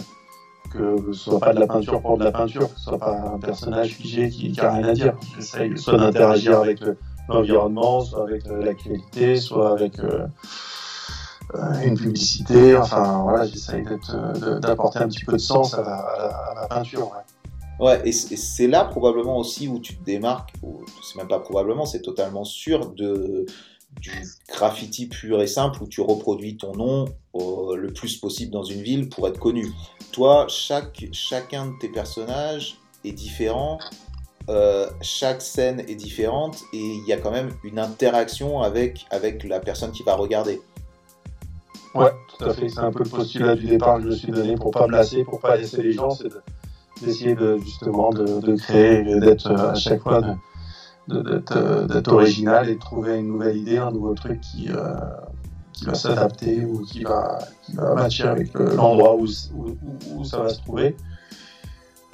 que 0.73 1.13
ce 1.13 1.31
soit 1.31 1.41
pas 1.41 1.53
de 1.53 1.61
la 1.61 1.67
peinture 1.67 2.01
pour 2.01 2.17
de 2.17 2.25
la 2.25 2.33
peinture, 2.33 2.73
que 2.73 2.79
ce 2.79 2.85
soit 2.85 2.99
pas 2.99 3.33
un 3.35 3.39
personnage 3.39 3.91
figé 3.95 4.31
qui 4.31 4.51
n'a 4.53 4.73
rien 4.73 4.89
à 4.89 4.93
dire. 4.93 5.15
J'essaye 5.37 5.77
soit 5.77 5.99
d'interagir 5.99 6.61
avec 6.61 6.81
le- 6.81 6.97
l'environnement, 7.29 8.01
soit 8.01 8.23
avec 8.23 8.45
l'actualité, 8.47 9.37
soit 9.37 9.73
avec 9.73 9.99
une 11.85 11.97
publicité. 11.97 12.77
Enfin, 12.77 13.23
voilà, 13.23 13.47
j'essaye 13.47 13.85
euh, 14.15 14.59
d'apporter 14.61 15.01
un 15.01 15.09
petit 15.09 15.25
peu 15.25 15.33
de 15.33 15.39
sens 15.39 15.75
à 15.75 15.83
la, 15.83 16.67
peinture. 16.69 17.11
ouais. 17.13 17.85
Ouais, 17.87 18.03
et 18.05 18.13
c'est 18.13 18.67
là 18.67 18.85
probablement 18.85 19.39
aussi 19.39 19.67
où 19.67 19.79
tu 19.79 19.97
te 19.97 20.05
démarques, 20.05 20.53
c'est 21.03 21.17
même 21.17 21.29
pas 21.29 21.39
probablement, 21.41 21.87
c'est 21.87 22.03
totalement 22.03 22.45
sûr 22.45 22.91
de 22.91 23.47
du 24.01 24.13
graffiti 24.49 25.07
pur 25.07 25.43
et 25.43 25.47
simple 25.47 25.83
où 25.83 25.89
tu 25.89 26.01
reproduis 26.01 26.57
ton 26.57 26.75
nom 26.77 27.07
au- 27.33 27.75
le 27.75 27.93
plus 27.93 28.17
possible 28.19 28.53
dans 28.53 28.63
une 28.63 28.83
ville 28.83 29.09
pour 29.09 29.27
être 29.27 29.39
connu. 29.39 29.67
Toi, 30.13 30.47
chaque, 30.49 31.07
chacun 31.13 31.67
de 31.67 31.73
tes 31.81 31.89
personnages 31.89 32.77
est 33.05 33.13
différent, 33.13 33.79
euh, 34.49 34.89
chaque 35.01 35.43
scène 35.43 35.81
est 35.81 35.95
différente 35.97 36.59
et 36.73 36.79
il 36.79 37.05
y 37.07 37.13
a 37.13 37.17
quand 37.17 37.31
même 37.31 37.51
une 37.65 37.79
interaction 37.79 38.61
avec, 38.61 39.07
avec 39.11 39.43
la 39.45 39.59
personne 39.59 39.91
qui 39.91 40.03
va 40.03 40.15
regarder. 40.15 40.61
Ouais, 41.95 42.11
tout 42.39 42.45
à 42.45 42.55
fait. 42.55 42.69
C'est 42.69 42.79
un 42.81 42.93
peu 42.93 43.03
le 43.05 43.11
postulat 43.11 43.55
du 43.57 43.67
départ 43.67 43.97
que 43.97 44.03
je 44.03 44.07
me 44.09 44.13
suis 44.15 44.33
donné 44.33 44.55
pour 44.57 44.71
pas 44.71 44.87
me 44.87 44.93
lasser, 44.93 45.25
pour 45.25 45.41
pas 45.41 45.57
laisser 45.57 45.83
les 45.83 45.93
gens, 45.93 46.11
c'est 46.11 46.29
de- 46.29 46.41
d'essayer 47.03 47.35
de, 47.35 47.57
justement 47.59 48.11
de, 48.11 48.41
de 48.41 48.57
créer, 48.57 49.03
d'être 49.21 49.51
euh, 49.51 49.71
à 49.71 49.75
chaque 49.75 50.03
fois 50.03 50.21
d'être 51.23 51.57
euh, 51.57 51.87
d'être 51.87 52.13
original 52.13 52.69
et 52.69 52.75
de 52.75 52.81
trouver 52.81 53.19
une 53.19 53.27
nouvelle 53.29 53.57
idée, 53.57 53.79
un 53.79 53.91
nouveau 53.91 54.15
truc 54.15 54.41
qui, 54.41 54.69
euh, 54.71 54.95
qui 55.73 55.85
va 55.87 55.95
s'adapter 55.95 56.65
ou 56.65 56.83
qui 56.85 57.03
va, 57.03 57.39
qui 57.63 57.73
va 57.73 57.95
matcher 57.95 58.25
avec 58.25 58.53
le- 58.55 58.75
l'endroit 58.77 59.17
où, 59.17 59.25
où, 59.57 59.77
où- 60.15 60.25
ça 60.25 60.39
va 60.39 60.51
se 60.51 60.59
trouver. 60.61 60.95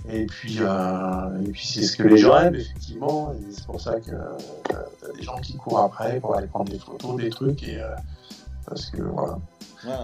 Et 0.09 0.25
puis, 0.27 0.59
euh, 0.61 1.41
et 1.45 1.51
puis 1.51 1.67
c'est 1.67 1.83
ce 1.83 1.97
que 1.97 2.05
les 2.05 2.17
gens 2.17 2.39
aiment, 2.39 2.55
effectivement. 2.55 3.33
Et 3.33 3.53
c'est 3.53 3.67
pour 3.67 3.81
ça 3.81 3.99
que 3.99 4.13
euh, 4.13 4.39
t'as 4.69 5.13
des 5.17 5.23
gens 5.23 5.37
qui 5.43 5.57
courent 5.57 5.81
après 5.81 6.21
pour 6.21 6.37
aller 6.37 6.47
prendre 6.47 6.71
des 6.71 6.79
photos, 6.79 7.17
des 7.17 7.29
trucs. 7.29 7.63
Et, 7.65 7.81
parce 8.69 8.87
que 8.91 9.03
voilà. 9.03 9.39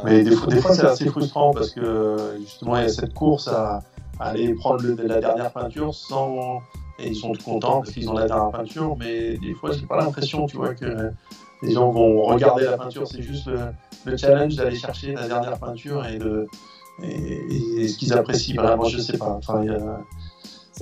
Mais 0.05 0.23
des 0.23 0.31
fois, 0.37 0.47
des 0.49 0.61
fois 0.61 0.75
c'est 0.75 0.83
assez 0.87 1.07
frustrant 1.09 1.53
parce 1.53 1.71
que 1.71 2.37
justement, 2.41 2.77
il 2.77 2.83
y 2.83 2.85
a 2.85 2.89
cette 2.89 3.15
course 3.15 3.49
à, 3.49 3.83
à 4.21 4.29
aller 4.29 4.55
prendre 4.55 4.83
le- 4.83 4.95
la 4.95 5.21
dernière 5.21 5.51
peinture 5.53 5.95
sans. 5.95 6.61
Et 6.99 7.09
ils 7.09 7.17
sont 7.17 7.33
contents 7.45 7.79
parce 7.81 7.91
qu'ils 7.93 8.09
ont 8.09 8.13
la 8.13 8.27
dernière 8.27 8.51
peinture, 8.51 8.97
mais 8.99 9.37
des 9.39 9.55
fois, 9.55 9.73
j'ai 9.73 9.87
pas 9.87 9.97
l'impression, 9.97 10.47
tu 10.47 10.57
vois, 10.59 10.75
que 10.75 11.11
les 11.63 11.73
gens 11.73 11.91
vont 11.91 12.23
regarder 12.23 12.65
la 12.65 12.77
peinture. 12.77 13.09
C'est 13.09 13.23
juste 13.23 13.47
le, 13.47 13.59
le 14.05 14.17
challenge 14.17 14.55
d'aller 14.57 14.77
chercher 14.77 15.15
la 15.15 15.27
dernière 15.27 15.59
peinture 15.59 16.07
et 16.07 16.19
de. 16.19 16.47
Et, 17.03 17.83
et 17.83 17.89
ce 17.89 17.97
qu'ils 17.97 18.13
apprécient 18.21 18.55
vraiment, 18.63 18.85
je 18.85 18.99
sais 18.99 19.19
pas. 19.19 19.31
Enfin, 19.39 19.63
il 19.65 19.73
y 19.73 19.75
a- 19.75 20.01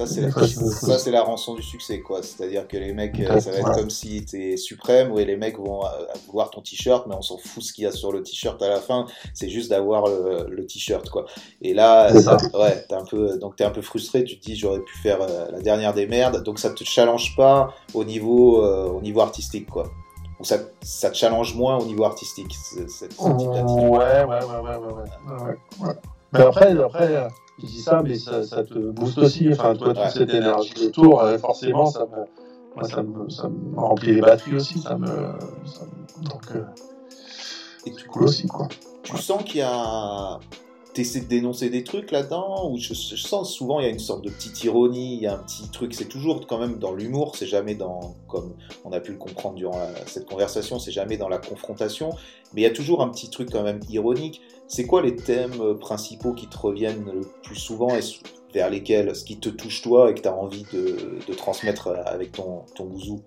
Ça, 0.07 0.97
c'est 0.97 0.99
ça, 0.99 1.11
la 1.11 1.23
rançon 1.23 1.55
du 1.55 1.63
succès, 1.63 2.01
quoi. 2.01 2.23
C'est-à-dire 2.23 2.67
que 2.69 2.77
les 2.77 2.93
mecs, 2.93 3.19
euh, 3.21 3.35
Ouais, 3.35 3.41
ça 3.41 3.51
va 3.51 3.59
être 3.59 3.73
comme 3.73 3.91
si 3.91 4.25
t'es 4.25 4.57
suprême, 4.57 5.17
et 5.19 5.25
les 5.25 5.37
mecs 5.37 5.59
vont 5.59 5.85
euh, 5.85 5.89
vouloir 6.27 6.51
ton 6.51 6.61
t-shirt, 6.61 7.07
mais 7.07 7.15
on 7.15 7.23
s'en 7.23 7.37
fout 7.39 7.63
ce 7.63 7.73
qu'il 7.73 7.85
y 7.85 7.87
a 7.87 7.93
sur 7.93 8.13
le 8.13 8.23
t-shirt 8.23 8.61
à 8.63 8.69
la 8.69 8.81
fin. 8.81 9.07
C'est 9.35 9.49
juste 9.49 9.71
d'avoir 9.71 10.07
le, 10.07 10.47
le 10.49 10.67
t-shirt, 10.67 11.09
quoi. 11.11 11.27
Et 11.63 11.75
là, 11.75 12.13
ça- 12.15 12.39
ça. 12.39 12.59
ouais, 12.59 12.85
t'es 12.89 12.95
un 12.95 13.05
peu, 13.05 13.39
donc 13.39 13.57
t'es 13.57 13.65
un 13.65 13.71
peu 13.71 13.83
frustré. 13.83 14.25
Tu 14.25 14.39
te 14.39 14.45
dis, 14.45 14.57
j'aurais 14.57 14.81
pu 14.81 14.97
faire 14.99 15.19
euh, 15.21 15.51
la 15.51 15.61
dernière 15.61 15.95
des 15.95 16.07
merdes. 16.07 16.43
Donc 16.43 16.59
ça 16.59 16.71
te 16.71 16.85
challenge 16.85 17.35
pas 17.37 17.75
au 17.95 18.05
niveau, 18.05 18.65
euh, 18.65 18.89
au 18.89 19.01
niveau 19.01 19.21
artistique, 19.21 19.69
quoi. 19.69 19.85
Ou 20.39 20.45
ça, 20.45 20.57
ça 20.81 21.11
te 21.11 21.17
challenge 21.17 21.55
moins 21.55 21.77
au 21.77 21.85
niveau 21.85 22.05
artistique, 22.05 22.55
ce- 22.55 22.87
cette, 22.89 23.13
cette 23.13 23.37
type 23.37 23.51
d'attitude. 23.53 23.89
Ouais, 23.89 23.99
ouais, 23.99 24.25
ouais, 24.25 24.45
ouais, 24.45 24.77
ouais, 24.77 24.77
ouais, 24.77 24.93
ouais, 25.37 25.45
ouais, 25.45 25.87
ouais. 25.89 25.95
Mais 26.33 26.41
après, 26.41 26.71
après, 26.81 27.15
euh, 27.17 27.29
je 27.63 27.67
dis 27.67 27.81
ça, 27.81 28.03
mais 28.03 28.17
ça, 28.17 28.43
ça 28.45 28.65
te 28.65 28.79
booste 28.79 29.19
aussi. 29.19 29.49
Enfin, 29.53 29.75
toi, 29.75 29.89
toute 29.95 29.99
Ouais. 29.99 30.11
cette 30.11 30.33
énergie 30.35 30.73
autour, 30.87 31.23
euh, 31.23 31.39
forcément, 31.39 31.87
ça 31.87 32.07
me, 32.07 32.77
moi, 32.77 32.89
ça 32.89 33.03
me, 33.03 33.29
ça 33.29 33.49
me 33.49 33.79
remplit 33.79 34.15
les 34.15 34.21
batteries 34.21 34.55
aussi. 34.57 34.79
Ça 34.81 34.97
me, 34.97 35.07
ça 35.07 35.83
me- 35.85 36.25
donc, 36.29 36.43
euh, 36.55 36.63
Et 37.87 37.93
tu, 37.93 38.01
c'est 38.03 38.07
cool 38.09 38.25
aussi, 38.25 38.47
quoi. 38.47 38.69
tu 39.03 39.17
sens 39.17 39.43
qu'il 39.45 39.57
y 39.61 39.63
a. 39.63 40.39
T'essaies 40.93 41.21
de 41.21 41.27
dénoncer 41.27 41.71
des 41.71 41.85
trucs 41.85 42.11
là-dedans 42.11 42.69
Ou 42.69 42.77
je, 42.77 42.95
je 42.95 43.15
sens 43.15 43.53
souvent 43.55 43.79
il 43.79 43.85
y 43.85 43.87
a 43.87 43.93
une 43.93 44.01
sorte 44.01 44.25
de 44.25 44.29
petite 44.31 44.65
ironie, 44.65 45.15
il 45.15 45.23
y 45.23 45.27
a 45.29 45.35
un 45.35 45.39
petit 45.39 45.71
truc, 45.71 45.95
c'est 45.95 46.09
toujours 46.09 46.45
quand 46.49 46.59
même 46.59 46.79
dans 46.81 46.93
l'humour, 46.93 47.37
c'est 47.37 47.47
jamais 47.47 47.77
dans. 47.77 48.17
Comme 48.27 48.55
on 48.85 48.91
a 48.91 48.99
pu 48.99 49.13
le 49.13 49.17
comprendre 49.19 49.55
durant 49.55 49.79
la- 49.79 50.07
cette 50.07 50.27
conversation, 50.29 50.81
c'est 50.81 50.91
jamais 50.91 51.17
dans 51.17 51.29
la 51.29 51.39
confrontation, 51.39 52.11
mais 52.53 52.63
il 52.63 52.65
y 52.65 52.67
a 52.67 52.73
toujours 52.73 53.03
un 53.03 53.09
petit 53.09 53.31
truc 53.31 53.51
quand 53.53 53.63
même 53.63 53.79
ironique. 53.89 54.41
C'est 54.71 54.87
quoi 54.87 55.03
les 55.03 55.17
thèmes 55.17 55.61
euh, 55.61 55.75
principaux 55.75 56.33
qui 56.33 56.47
te 56.47 56.57
reviennent 56.57 57.05
le 57.13 57.23
plus 57.43 57.57
souvent 57.57 57.93
et 57.97 58.01
vers 58.55 58.71
lesquels, 58.71 59.17
ce 59.17 59.25
qui 59.25 59.41
te 59.41 59.49
touche 59.49 59.83
toi 59.83 60.11
et 60.11 60.15
que 60.15 60.21
tu 60.21 60.29
as 60.29 60.35
envie 60.35 60.65
de, 60.73 61.19
de 61.27 61.35
transmettre 61.35 61.89
euh, 61.89 61.97
avec 62.07 62.31
ton, 62.31 62.63
ton 62.77 62.85
bouzou? 62.87 63.21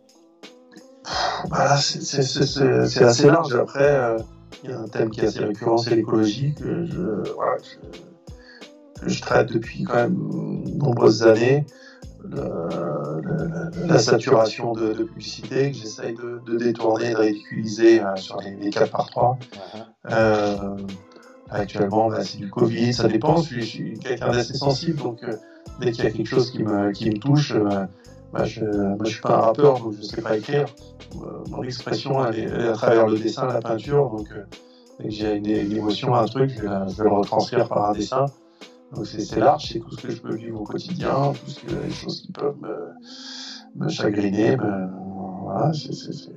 Voilà, 1.49 1.75
c'est- 1.75 3.03
assez 3.03 3.27
large. 3.27 3.53
Après, 3.55 3.83
euh, 3.83 4.17
il 4.63 4.69
y 4.69 4.73
a 4.73 4.79
un 4.79 4.87
thème 4.87 5.09
qui 5.09 5.19
est 5.19 5.25
assez 5.25 5.39
récurrent, 5.39 5.77
c'est 5.77 5.95
l'écologie. 5.97 6.53
Que 6.55 6.85
je, 6.85 7.31
voilà, 7.33 7.57
je- 7.61 9.09
je 9.09 9.21
traite 9.21 9.51
depuis 9.51 9.83
quand 9.83 9.95
même 9.95 10.17
nombreuses 10.77 11.23
années, 11.23 11.65
la 13.85 13.99
saturation 13.99 14.71
de, 14.71 14.93
publicité 14.93 15.71
que 15.73 15.77
j'essaye 15.77 16.15
de, 16.15 16.57
détourner, 16.57 17.11
de 17.11 17.17
ridiculiser 17.17 18.01
sur 18.15 18.39
les, 18.39 18.51
les 18.55 18.69
4 18.69 18.91
par 18.91 19.07
3. 19.09 19.37
Actuellement, 21.59 22.09
bah, 22.09 22.23
c'est 22.23 22.37
du 22.37 22.49
Covid, 22.49 22.93
ça 22.93 23.07
dépend. 23.07 23.37
Je 23.37 23.61
suis, 23.61 23.99
quelqu'un 23.99 24.31
d'assez 24.31 24.53
sensible, 24.53 25.01
donc 25.01 25.25
dès 25.79 25.91
qu'il 25.91 26.03
y 26.03 26.07
a 26.07 26.11
quelque 26.11 26.27
chose 26.27 26.51
qui 26.51 26.63
me, 26.63 26.91
qui 26.91 27.09
me 27.09 27.17
touche, 27.17 27.53
bah, 28.33 28.45
je 28.45 28.65
ne 28.65 29.05
suis 29.05 29.21
pas 29.21 29.37
un 29.37 29.41
rappeur, 29.41 29.79
donc 29.79 29.93
je 29.93 29.99
ne 29.99 30.03
sais 30.03 30.21
pas 30.21 30.37
écrire. 30.37 30.65
mon 31.49 31.63
expression, 31.63 32.25
elle 32.25 32.39
est, 32.39 32.67
à 32.67 32.73
travers 32.73 33.07
le 33.07 33.17
dessin, 33.17 33.47
la 33.47 33.61
peinture. 33.61 34.09
Donc, 34.09 34.27
dès 34.99 35.05
que 35.05 35.13
j'ai 35.13 35.35
une, 35.35 35.47
émotion, 35.47 36.15
un 36.15 36.25
truc, 36.25 36.51
je 36.55 36.61
vais, 36.61 37.03
le 37.03 37.11
retranscrire 37.11 37.67
par 37.67 37.89
un 37.89 37.93
dessin. 37.93 38.25
Donc 38.95 39.07
c'est 39.07 39.39
large, 39.39 39.69
c'est 39.71 39.79
tout 39.79 39.91
ce 39.91 40.01
que 40.01 40.11
je 40.11 40.21
peux 40.21 40.35
vivre 40.35 40.61
au 40.61 40.63
quotidien, 40.63 41.33
tout 41.33 41.49
ce 41.49 41.59
que, 41.61 41.71
les 41.83 41.91
choses 41.91 42.21
qui 42.21 42.31
peuvent 42.31 42.57
me, 43.75 43.89
chagriner. 43.89 44.55
voilà, 44.55 45.71
c'est. 45.73 46.31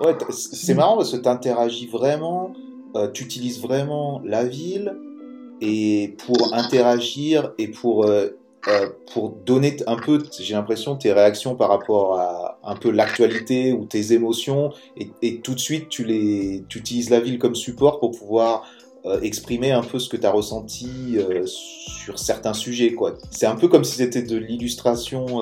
Ouais, 0.00 0.16
c'est 0.30 0.74
marrant 0.74 0.96
parce 0.96 1.12
que 1.12 1.18
tu 1.18 1.28
interagis 1.28 1.86
vraiment, 1.86 2.54
euh, 2.96 3.08
tu 3.10 3.24
utilises 3.24 3.60
vraiment 3.60 4.20
la 4.24 4.44
ville 4.44 4.96
et 5.60 6.16
pour 6.26 6.54
interagir 6.54 7.52
et 7.58 7.68
pour 7.68 8.04
euh, 8.04 8.28
euh, 8.68 8.90
pour 9.14 9.30
donner 9.30 9.76
un 9.86 9.96
peu, 9.96 10.22
j'ai 10.38 10.52
l'impression, 10.52 10.94
tes 10.96 11.12
réactions 11.12 11.54
par 11.54 11.70
rapport 11.70 12.18
à 12.18 12.58
un 12.62 12.76
peu 12.76 12.90
l'actualité 12.90 13.72
ou 13.72 13.86
tes 13.86 14.12
émotions, 14.12 14.70
et, 15.22 15.40
tout 15.40 15.54
de 15.54 15.60
suite 15.60 15.88
tu 15.88 16.04
les, 16.04 16.62
tu 16.68 16.78
utilises 16.78 17.08
la 17.08 17.20
ville 17.20 17.38
comme 17.38 17.54
support 17.54 18.00
pour 18.00 18.10
pouvoir 18.10 18.70
exprimer 19.22 19.70
un 19.70 19.82
peu 19.82 19.98
ce 19.98 20.10
que 20.10 20.18
tu 20.18 20.26
as 20.26 20.30
ressenti 20.30 21.16
sur 21.46 22.18
certains 22.18 22.52
sujets. 22.52 22.94
C'est 23.30 23.46
un 23.46 23.56
peu 23.56 23.68
comme 23.68 23.82
si 23.82 23.96
c'était 23.96 24.20
de 24.20 24.36
l'illustration, 24.36 25.40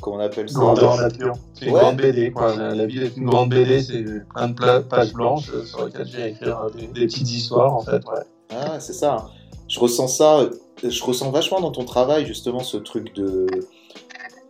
comment 0.00 0.16
on 0.16 0.20
appelle 0.20 0.48
ça 0.48 0.60
nature. 1.00 1.34
C'est 1.54 1.66
une 1.66 1.72
grande 1.72 1.96
BD. 1.96 2.30
Quoi. 2.30 2.56
La, 2.56 2.86
ville 2.86 3.02
est 3.02 3.16
une 3.16 3.26
grande 3.26 3.50
BD, 3.50 3.82
c'est 3.82 4.04
plein 4.34 4.48
de 4.48 4.78
pages 4.80 5.12
blanches 5.12 5.50
sur 5.64 5.86
lesquelles 5.86 6.08
j'ai 6.08 6.28
écrit 6.28 6.50
des, 6.94 7.06
petites 7.06 7.30
histoires 7.30 7.74
en 7.74 7.82
fait. 7.82 8.04
Ouais. 8.06 8.22
Ah, 8.50 8.80
c'est 8.80 8.92
ça. 8.92 9.28
Je 9.68 9.78
ressens 9.78 10.08
ça, 10.08 10.48
je 10.82 11.04
ressens 11.04 11.30
vachement 11.30 11.60
dans 11.60 11.72
ton 11.72 11.84
travail 11.84 12.26
justement 12.26 12.60
ce 12.60 12.78
truc 12.78 13.14
de 13.14 13.46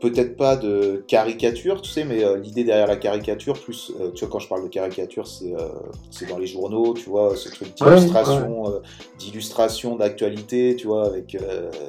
peut-être 0.00 0.36
pas 0.36 0.56
de 0.56 1.04
caricature, 1.08 1.82
tu 1.82 1.90
sais, 1.90 2.04
mais 2.04 2.24
euh, 2.24 2.36
l'idée 2.36 2.64
derrière 2.64 2.86
la 2.86 2.96
caricature, 2.96 3.60
plus, 3.60 3.92
euh, 4.00 4.10
tu 4.12 4.24
vois, 4.24 4.32
quand 4.32 4.38
je 4.38 4.48
parle 4.48 4.62
de 4.62 4.68
caricature, 4.68 5.26
c'est 5.26 5.52
euh, 5.54 5.68
c'est 6.10 6.28
dans 6.28 6.38
les 6.38 6.46
journaux, 6.46 6.94
tu 6.94 7.08
vois, 7.08 7.36
ce 7.36 7.48
truc 7.48 7.74
d'illustration, 7.74 8.80
d'illustration 9.18 9.96
d'actualité, 9.96 10.76
tu 10.76 10.86
vois, 10.86 11.06
avec, 11.06 11.36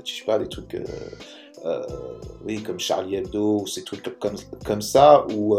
je 0.05 0.12
sais 0.12 0.26
pas, 0.26 0.39
des 0.39 0.47
trucs, 0.47 0.76
oui, 2.45 2.64
comme 2.64 2.80
Charlie 2.80 3.16
Hebdo, 3.16 3.62
ou 3.62 3.68
ces 3.68 3.84
trucs 3.84 4.20
comme, 4.20 4.36
comme 4.66 4.82
ça, 4.82 5.26
où, 5.34 5.57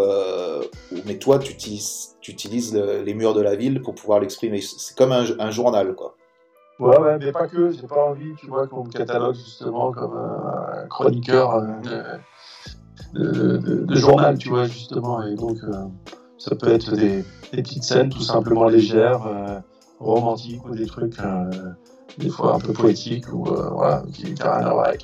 mais 1.06 1.18
toi, 1.18 1.38
tu 1.38 1.52
utilises, 1.52 2.16
tu 2.20 2.30
utilises 2.30 2.74
les 2.74 3.14
murs 3.14 3.34
de 3.34 3.42
la 3.42 3.56
ville 3.56 3.82
pour 3.82 3.94
pouvoir 3.94 4.20
l'exprimer. 4.20 4.60
C'est 4.60 4.96
comme 4.96 5.12
un, 5.12 5.24
un, 5.38 5.50
journal, 5.50 5.94
quoi. 5.94 6.16
Ouais, 6.80 6.98
ouais, 6.98 7.18
mais 7.18 7.30
pas 7.30 7.46
que, 7.46 7.70
j'ai 7.72 7.86
pas 7.86 8.06
envie, 8.06 8.34
tu 8.36 8.46
vois, 8.46 8.66
qu'on 8.66 8.84
me 8.84 8.90
catalogue 8.90 9.34
justement 9.34 9.92
comme 9.92 10.16
un 10.16 10.86
chroniqueur 10.88 11.62
de, 13.12 13.94
journal, 13.94 14.38
tu 14.38 14.48
vois, 14.48 14.64
justement. 14.64 15.22
Et 15.26 15.34
donc, 15.34 15.58
euh, 15.62 15.84
ça 16.38 16.54
peut 16.54 16.72
être 16.72 16.96
des, 16.96 17.22
petites 17.52 17.84
scènes 17.84 18.08
tout 18.08 18.22
simplement 18.22 18.66
légères, 18.66 19.26
euh, 19.26 19.60
romantiques 19.98 20.64
ou 20.64 20.74
des 20.74 20.86
trucs, 20.86 21.18
euh, 21.20 21.50
des 22.16 22.30
fois 22.30 22.54
un 22.54 22.60
peu 22.60 22.72
poétiques 22.72 23.30
ou 23.30 23.44
voilà, 23.44 24.02
qui 24.14 24.32
n'ont 24.32 24.36
rien 24.40 24.66
à 24.66 24.72
voir 24.72 24.86
avec 24.86 25.02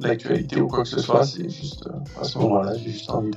l'actualité 0.00 0.60
ou 0.60 0.68
quoi 0.68 0.82
que 0.82 0.88
ce 0.88 1.00
soit. 1.00 1.24
C'est 1.24 1.48
juste, 1.48 1.88
à 2.20 2.24
ce 2.24 2.38
moment-là, 2.38 2.74
j'ai 2.74 2.90
juste 2.90 3.10
envie 3.10 3.30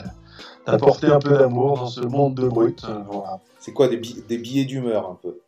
d'apporter 0.66 1.08
un 1.08 1.20
peu 1.20 1.38
d'amour 1.38 1.78
dans 1.78 1.88
ce 1.88 2.02
monde 2.02 2.36
de 2.36 2.48
brut. 2.48 2.82
voilà. 3.08 3.40
C'est 3.60 3.74
quoi, 3.74 3.88
des, 3.88 3.98
des 3.98 4.38
billets 4.38 4.66
d'humeur 4.66 5.10
un 5.10 5.18
peu? 5.22 5.40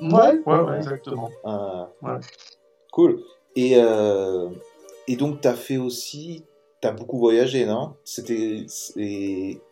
Ouais, 0.00 0.40
ouais, 0.44 0.60
ouais, 0.60 0.76
exactement. 0.76 1.30
ouais. 2.02 2.20
Cool. 2.92 3.20
Et, 3.54 3.74
et 5.08 5.16
donc, 5.16 5.40
tu 5.40 5.48
as 5.48 5.54
fait 5.54 5.78
aussi 5.78 6.44
T'as 6.82 6.92
beaucoup 6.92 7.18
voyagé, 7.18 7.64
non? 7.64 7.94
C'était, 8.04 8.66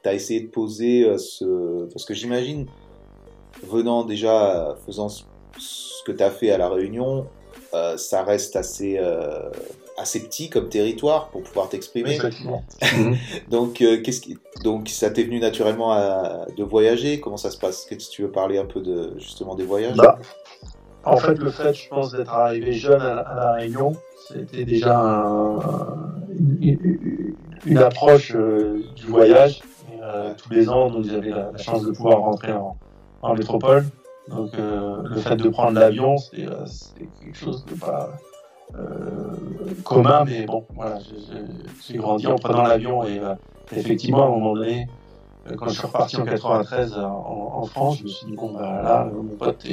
t'as 0.03 0.15
essayé 0.15 0.41
de 0.41 0.49
poser 0.49 1.05
euh, 1.05 1.19
ce, 1.19 1.85
parce 1.93 2.07
que 2.07 2.15
j'imagine, 2.15 2.67
venant 3.63 4.05
déjà, 4.05 4.75
faisant 4.87 5.11
ce, 5.11 5.23
que 6.07 6.13
t'as 6.13 6.31
fait 6.31 6.51
à 6.51 6.57
la 6.57 6.71
Réunion, 6.71 7.27
euh, 7.75 7.99
ça 7.99 8.23
reste 8.23 8.57
assez, 8.57 8.97
euh, 8.99 9.51
assez 9.97 10.23
petit 10.23 10.51
comme 10.51 10.69
territoire 10.69 11.29
pour 11.29 11.43
pouvoir 11.43 11.69
t'exprimer. 11.69 12.19
donc, 13.51 13.75
qu'est-ce 13.75 14.21
qui, 14.21 14.39
donc, 14.63 14.89
ça 14.89 15.11
t'est 15.11 15.25
venu 15.25 15.41
naturellement 15.41 15.93
à, 15.93 16.47
de 16.57 16.65
voyager? 16.65 17.21
Comment 17.21 17.37
ça 17.37 17.51
se 17.51 17.59
passe? 17.59 17.85
Qu'est-ce 17.85 18.09
que 18.09 18.15
tu 18.15 18.23
veux 18.23 18.31
parler 18.31 18.59
un 18.59 18.67
peu 18.67 18.81
de 18.81 19.15
justement 19.19 19.55
des 19.55 19.65
voyages? 19.65 19.97
Bah, 19.97 20.19
En 21.05 21.17
fait, 21.17 21.35
le 21.35 21.51
fait, 21.51 21.75
je 21.75 21.89
pense, 21.89 22.13
d'être 22.13 22.33
arrivé 22.33 22.73
jeune 22.73 23.01
à, 23.01 23.19
à 23.19 23.35
la 23.35 23.53
Réunion, 23.53 23.95
c'était 24.29 24.65
déjà 24.65 24.99
une, 26.61 27.79
approche 27.79 28.33
euh, 28.35 28.83
du 28.97 29.07
voyage. 29.07 29.63
Euh, 30.03 30.35
tous 30.37 30.51
les 30.51 30.69
ans, 30.69 30.91
donc 30.91 31.05
j'avais 31.05 31.31
la, 31.31 31.57
chance 31.57 31.83
de 31.85 31.93
pouvoir 31.93 32.21
rentrer 32.21 32.53
en, 32.53 33.35
métropole. 33.35 33.85
Donc 34.29 34.51
euh, 34.59 35.03
le 35.05 35.17
fait 35.17 35.37
de 35.37 35.49
prendre 35.49 35.79
l'avion, 35.79 36.17
c'est 36.19 36.47
quelque 37.23 37.37
chose 37.37 37.65
de 37.67 37.75
pas 37.75 38.11
commun, 39.85 40.25
mais 40.25 40.47
bon, 40.47 40.65
voilà, 40.75 40.99
j'ai 41.87 41.97
grandi 41.97 42.27
en 42.27 42.37
prenant 42.37 42.63
l'avion 42.63 43.05
et 43.05 43.21
effectivement, 43.77 44.25
à 44.25 44.27
un 44.27 44.31
moment 44.31 44.55
donné, 44.55 44.89
quand 45.57 45.69
je 45.69 45.75
suis 45.75 45.87
reparti 45.87 46.17
en 46.17 46.25
93 46.25 46.95
en, 46.99 47.63
France, 47.67 47.99
je 47.99 48.05
me 48.05 48.09
suis 48.09 48.27
dit, 48.27 48.37
bon, 48.37 48.53
bah 48.53 48.83
là, 48.83 49.11
mon 49.13 49.37
pote, 49.37 49.65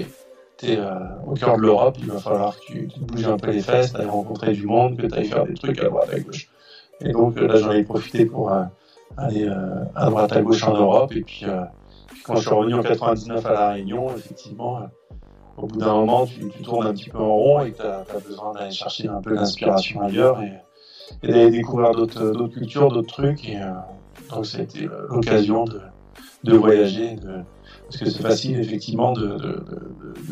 t'es 0.62 0.78
euh, 0.78 0.94
au 1.26 1.34
cœur 1.34 1.58
de 1.58 1.62
l'Europe, 1.62 1.96
il 2.00 2.08
va 2.08 2.20
falloir 2.20 2.56
que 2.60 2.66
tu, 2.66 2.88
bouges 3.00 3.28
un 3.28 3.38
peu 3.38 3.52
les 3.52 3.62
fesses, 3.62 3.96
ailles 3.96 4.06
rencontrer 4.06 4.54
du 4.54 4.66
monde, 4.66 4.98
que 4.98 5.08
tu 5.08 5.16
ailles 5.16 5.26
faire 5.26 5.46
des 5.46 5.56
trucs 5.56 5.80
à 5.80 5.86
droite 5.86 6.10
à 6.14 6.20
gauche. 6.20 6.50
Et 7.02 7.12
donc 7.12 7.40
là, 7.40 7.56
j'en 7.58 7.72
ai 7.72 7.84
profité 7.84 8.26
pour 8.26 8.52
euh, 8.52 8.64
aller 9.18 9.48
euh, 9.48 9.84
à 9.96 10.06
droite 10.06 10.32
à 10.34 10.42
gauche 10.42 10.64
en 10.64 10.76
Europe. 10.76 11.12
Et 11.16 11.22
puis, 11.22 11.46
quand 12.24 12.36
je 12.36 12.42
suis 12.42 12.50
revenu 12.50 12.76
en 12.76 12.84
99 12.84 13.46
à 13.46 13.54
La 13.54 13.70
Réunion, 13.72 14.10
effectivement, 14.16 14.82
au 15.58 15.68
bout 15.68 15.78
d'un 15.78 15.94
moment, 15.94 16.26
tu, 16.26 16.50
tournes 16.64 16.88
un 16.88 16.94
petit 16.94 17.10
peu 17.10 17.18
en 17.18 17.36
rond 17.36 17.60
et 17.62 17.74
tu 17.74 17.82
as, 17.82 18.06
besoin 18.26 18.54
d'aller 18.54 18.72
chercher 18.72 19.08
un 19.08 19.22
peu 19.22 19.36
d'inspiration 19.36 20.02
ailleurs 20.02 20.42
et, 20.42 20.62
d'aller 21.28 21.52
découvrir 21.52 21.92
d'autres 21.92 22.48
cultures, 22.48 22.92
d'autres 22.92 23.14
trucs. 23.14 23.48
Et 23.48 23.60
donc, 24.30 24.46
ça 24.46 24.60
a 24.60 24.62
été 24.62 24.88
l'occasion 25.10 25.66
de, 25.66 25.82
de 26.44 26.56
voyager, 26.56 27.16
de, 27.16 27.44
parce 27.86 27.98
que 27.98 28.10
c'est 28.10 28.22
facile 28.22 28.60
effectivement 28.60 29.12
de, 29.12 29.64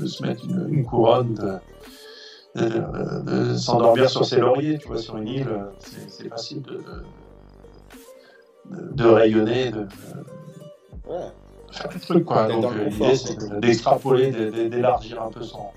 se 0.05 0.23
mettre 0.23 0.45
une, 0.45 0.85
couronne, 0.85 1.59
de, 2.55 3.55
s'endormir 3.55 4.09
sur 4.09 4.25
ses 4.25 4.39
lauriers, 4.39 4.77
tu 4.77 4.87
vois, 4.87 4.97
sur 4.97 5.17
une 5.17 5.27
île, 5.27 5.49
c'est 5.79 6.29
facile 6.29 6.63
de, 8.71 9.05
rayonner, 9.05 9.71
de, 9.71 9.87
faire 11.71 11.89
des 11.89 11.99
trucs 11.99 12.25
quoi. 12.25 12.47
Donc 12.47 12.73
l'idée 12.75 13.15
c'est 13.15 13.59
d'extrapoler, 13.59 14.31
d'élargir 14.69 15.21
un 15.21 15.29
peu 15.29 15.43
son, 15.43 15.69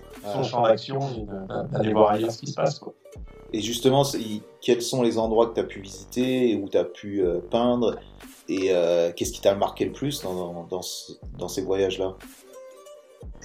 champ 0.43 0.63
d'action 0.63 1.01
et 1.01 1.73
d'aller 1.73 1.93
voir 1.93 2.13
ailleurs 2.13 2.33
ce 2.33 2.39
qui 2.39 2.47
se 2.47 2.55
passe 2.55 2.79
quoi. 2.79 2.95
Et 3.53 3.61
justement, 3.61 4.03
quels 4.61 4.83
sont 4.83 5.03
les 5.03 5.19
endroits 5.19 5.49
que 5.49 5.55
tu 5.55 5.61
as 5.61 5.65
pu 5.65 5.81
visiter, 5.81 6.57
où 6.57 6.69
tu 6.69 6.79
as 6.79 6.85
pu 6.85 7.23
euh, 7.23 7.39
peindre 7.51 7.99
et 8.49 8.69
euh, 8.71 9.13
qu'est-ce 9.15 9.33
qui 9.33 9.41
t'a 9.41 9.55
marqué 9.55 9.85
le 9.85 9.93
plus 9.93 10.23
dans, 10.23 10.67
dans, 10.69 11.49
ces 11.49 11.63
voyages-là? 11.63 12.15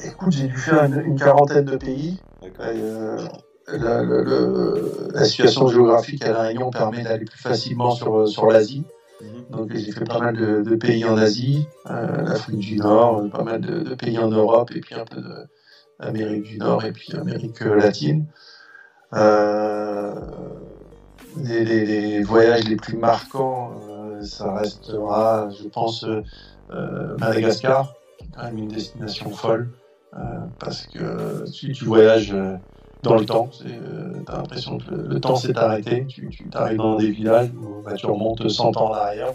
Écoute, 0.04 0.32
j'ai 0.32 0.48
dû 0.48 0.58
faire 0.58 0.84
une, 0.86 1.20
quarantaine 1.20 1.66
de 1.66 1.78
pays. 1.78 2.20
Euh, 2.62 3.28
la, 3.68 5.26
situation 5.26 5.68
géographique 5.68 6.24
à 6.24 6.32
La 6.32 6.42
Réunion 6.44 6.72
permet 6.72 7.04
d'aller 7.04 7.26
plus 7.26 7.40
facilement 7.40 7.92
sur, 7.92 8.28
sur 8.28 8.48
l'Asie. 8.48 8.86
Mhm. 9.22 9.46
Donc 9.50 9.76
j'ai 9.76 9.92
fait 9.92 10.06
pas 10.06 10.20
mal 10.20 10.36
de, 10.36 10.76
pays 10.76 11.04
en 11.06 11.18
Asie, 11.18 11.68
euh, 11.90 12.24
l'Afrique 12.24 12.60
du 12.60 12.78
Nord, 12.78 13.30
pas 13.32 13.44
mal 13.44 13.62
de, 13.62 13.96
pays 13.96 14.18
en 14.20 14.30
Europe 14.30 14.72
et 14.76 14.80
puis 14.80 14.96
un 14.96 15.06
peu 15.06 15.22
d'Amérique 16.00 16.44
du 16.44 16.58
Nord 16.58 16.86
et 16.86 16.92
puis 16.92 17.14
Amérique 17.16 17.60
latine. 17.62 18.26
Les, 21.40 21.64
les, 21.64 22.24
voyages 22.24 22.68
les 22.68 22.78
plus 22.78 22.98
marquants, 22.98 23.72
ça 24.24 24.54
restera, 24.54 25.50
je 25.50 25.68
pense, 25.68 26.04
euh, 26.04 26.24
euh, 26.72 27.18
Madagascar, 27.18 27.94
qui 28.18 28.26
est 28.26 28.30
quand 28.36 28.44
même 28.44 28.58
une 28.58 28.68
destination 28.68 29.30
folle, 29.32 29.70
euh, 30.16 30.18
parce 30.60 30.88
que 30.88 31.50
tu, 31.52 31.72
tu 31.72 31.86
voyages 31.86 32.36
dans 33.04 33.16
le 33.16 33.26
temps. 33.26 33.50
Tu 33.52 33.68
as 34.28 34.38
l'impression 34.38 34.78
que 34.78 34.94
le, 34.94 35.20
temps 35.20 35.36
s'est 35.36 35.58
arrêté. 35.58 36.06
Tu, 36.08 36.30
tu 36.30 36.46
arrives 36.54 36.78
dans 36.78 36.96
des 36.96 37.12
villages 37.12 37.50
où 37.52 37.82
bah, 37.84 37.94
tu 37.94 38.06
remontes 38.06 38.48
100 38.48 38.78
ans 38.78 38.90
en 38.90 38.94
arrière. 38.94 39.34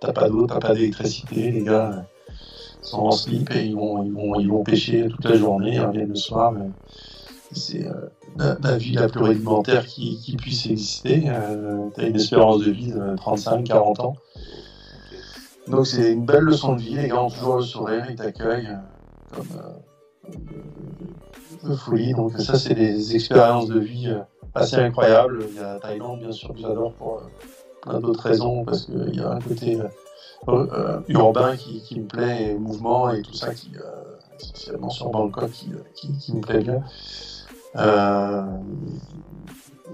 T'as 0.00 0.12
pas 0.12 0.28
d'eau, 0.28 0.46
t'as 0.46 0.58
pas 0.58 0.74
d'électricité. 0.74 1.50
Les 1.50 1.62
gars 1.62 2.06
sont 2.82 3.00
en 3.00 3.10
slip 3.10 3.50
et 3.54 3.64
ils 3.64 3.74
vont, 3.74 4.04
ils 4.04 4.12
vont, 4.12 4.38
ils 4.38 4.48
vont 4.48 4.62
pêcher 4.62 5.08
toute 5.08 5.24
la 5.24 5.36
journée. 5.36 5.74
Ils 5.74 5.80
reviennent 5.80 6.10
le 6.10 6.14
soir. 6.14 6.54
c'est 7.52 7.86
la, 8.36 8.76
vie 8.76 8.92
la 8.92 9.08
plus 9.08 9.22
rudimentaire 9.22 9.86
qui, 9.86 10.18
qui 10.20 10.36
puisse 10.36 10.66
exister. 10.66 11.30
tu 11.94 12.00
as 12.00 12.06
une 12.06 12.16
espérance 12.16 12.60
de 12.60 12.70
vie 12.70 12.92
de 12.92 13.16
35-40 13.16 14.00
ans. 14.02 14.16
Donc 15.66 15.86
c'est 15.86 16.12
une 16.12 16.24
belle 16.24 16.44
leçon 16.44 16.76
de 16.76 16.80
vie, 16.80 16.94
les 16.94 17.08
gars 17.08 17.22
ont 17.22 17.28
toujours 17.28 17.56
le 17.56 17.62
sourire, 17.62 18.06
ils 18.08 18.16
t'accueillent 18.16 18.78
comme 19.34 19.48
folie. 21.76 22.14
Donc 22.14 22.38
ça 22.38 22.58
c'est 22.58 22.74
des 22.74 23.14
expériences 23.14 23.68
de 23.68 23.78
vie 23.78 24.14
assez 24.54 24.76
incroyables. 24.76 25.44
Il 25.50 25.56
y 25.56 25.60
a 25.60 25.78
Thaïlande 25.78 26.20
bien 26.20 26.32
sûr 26.32 26.54
que 26.54 26.60
j'adore 26.60 26.92
pour 26.94 27.22
plein 27.82 28.00
d'autres 28.00 28.22
raisons, 28.22 28.64
parce 28.64 28.86
qu'il 28.86 29.14
y 29.14 29.20
a 29.20 29.30
un 29.30 29.40
côté 29.40 29.78
euh, 30.48 31.00
urbain 31.08 31.56
qui, 31.56 32.00
me 32.00 32.06
plaît, 32.06 32.50
et 32.50 32.54
mouvement 32.54 33.10
et 33.10 33.22
tout 33.22 33.34
ça, 33.34 33.54
qui, 33.54 33.72
euh, 33.76 33.80
essentiellement 34.40 34.90
sur 34.90 35.10
Bangkok, 35.10 35.50
qui, 35.50 35.72
qui, 35.94 36.16
qui, 36.18 36.34
me 36.34 36.40
plaît 36.40 36.60
bien. 36.60 36.82
Euh, 37.76 38.44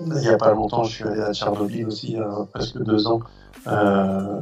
il 0.00 0.14
n'y 0.14 0.28
a 0.28 0.36
pas 0.36 0.52
longtemps, 0.52 0.84
je 0.84 0.92
suis 0.92 1.04
allé 1.04 1.20
à 1.20 1.32
Tchernobyl 1.32 1.86
aussi, 1.86 2.16
presque 2.52 2.78
deux 2.82 3.06
ans. 3.06 3.20
Euh, 3.66 4.40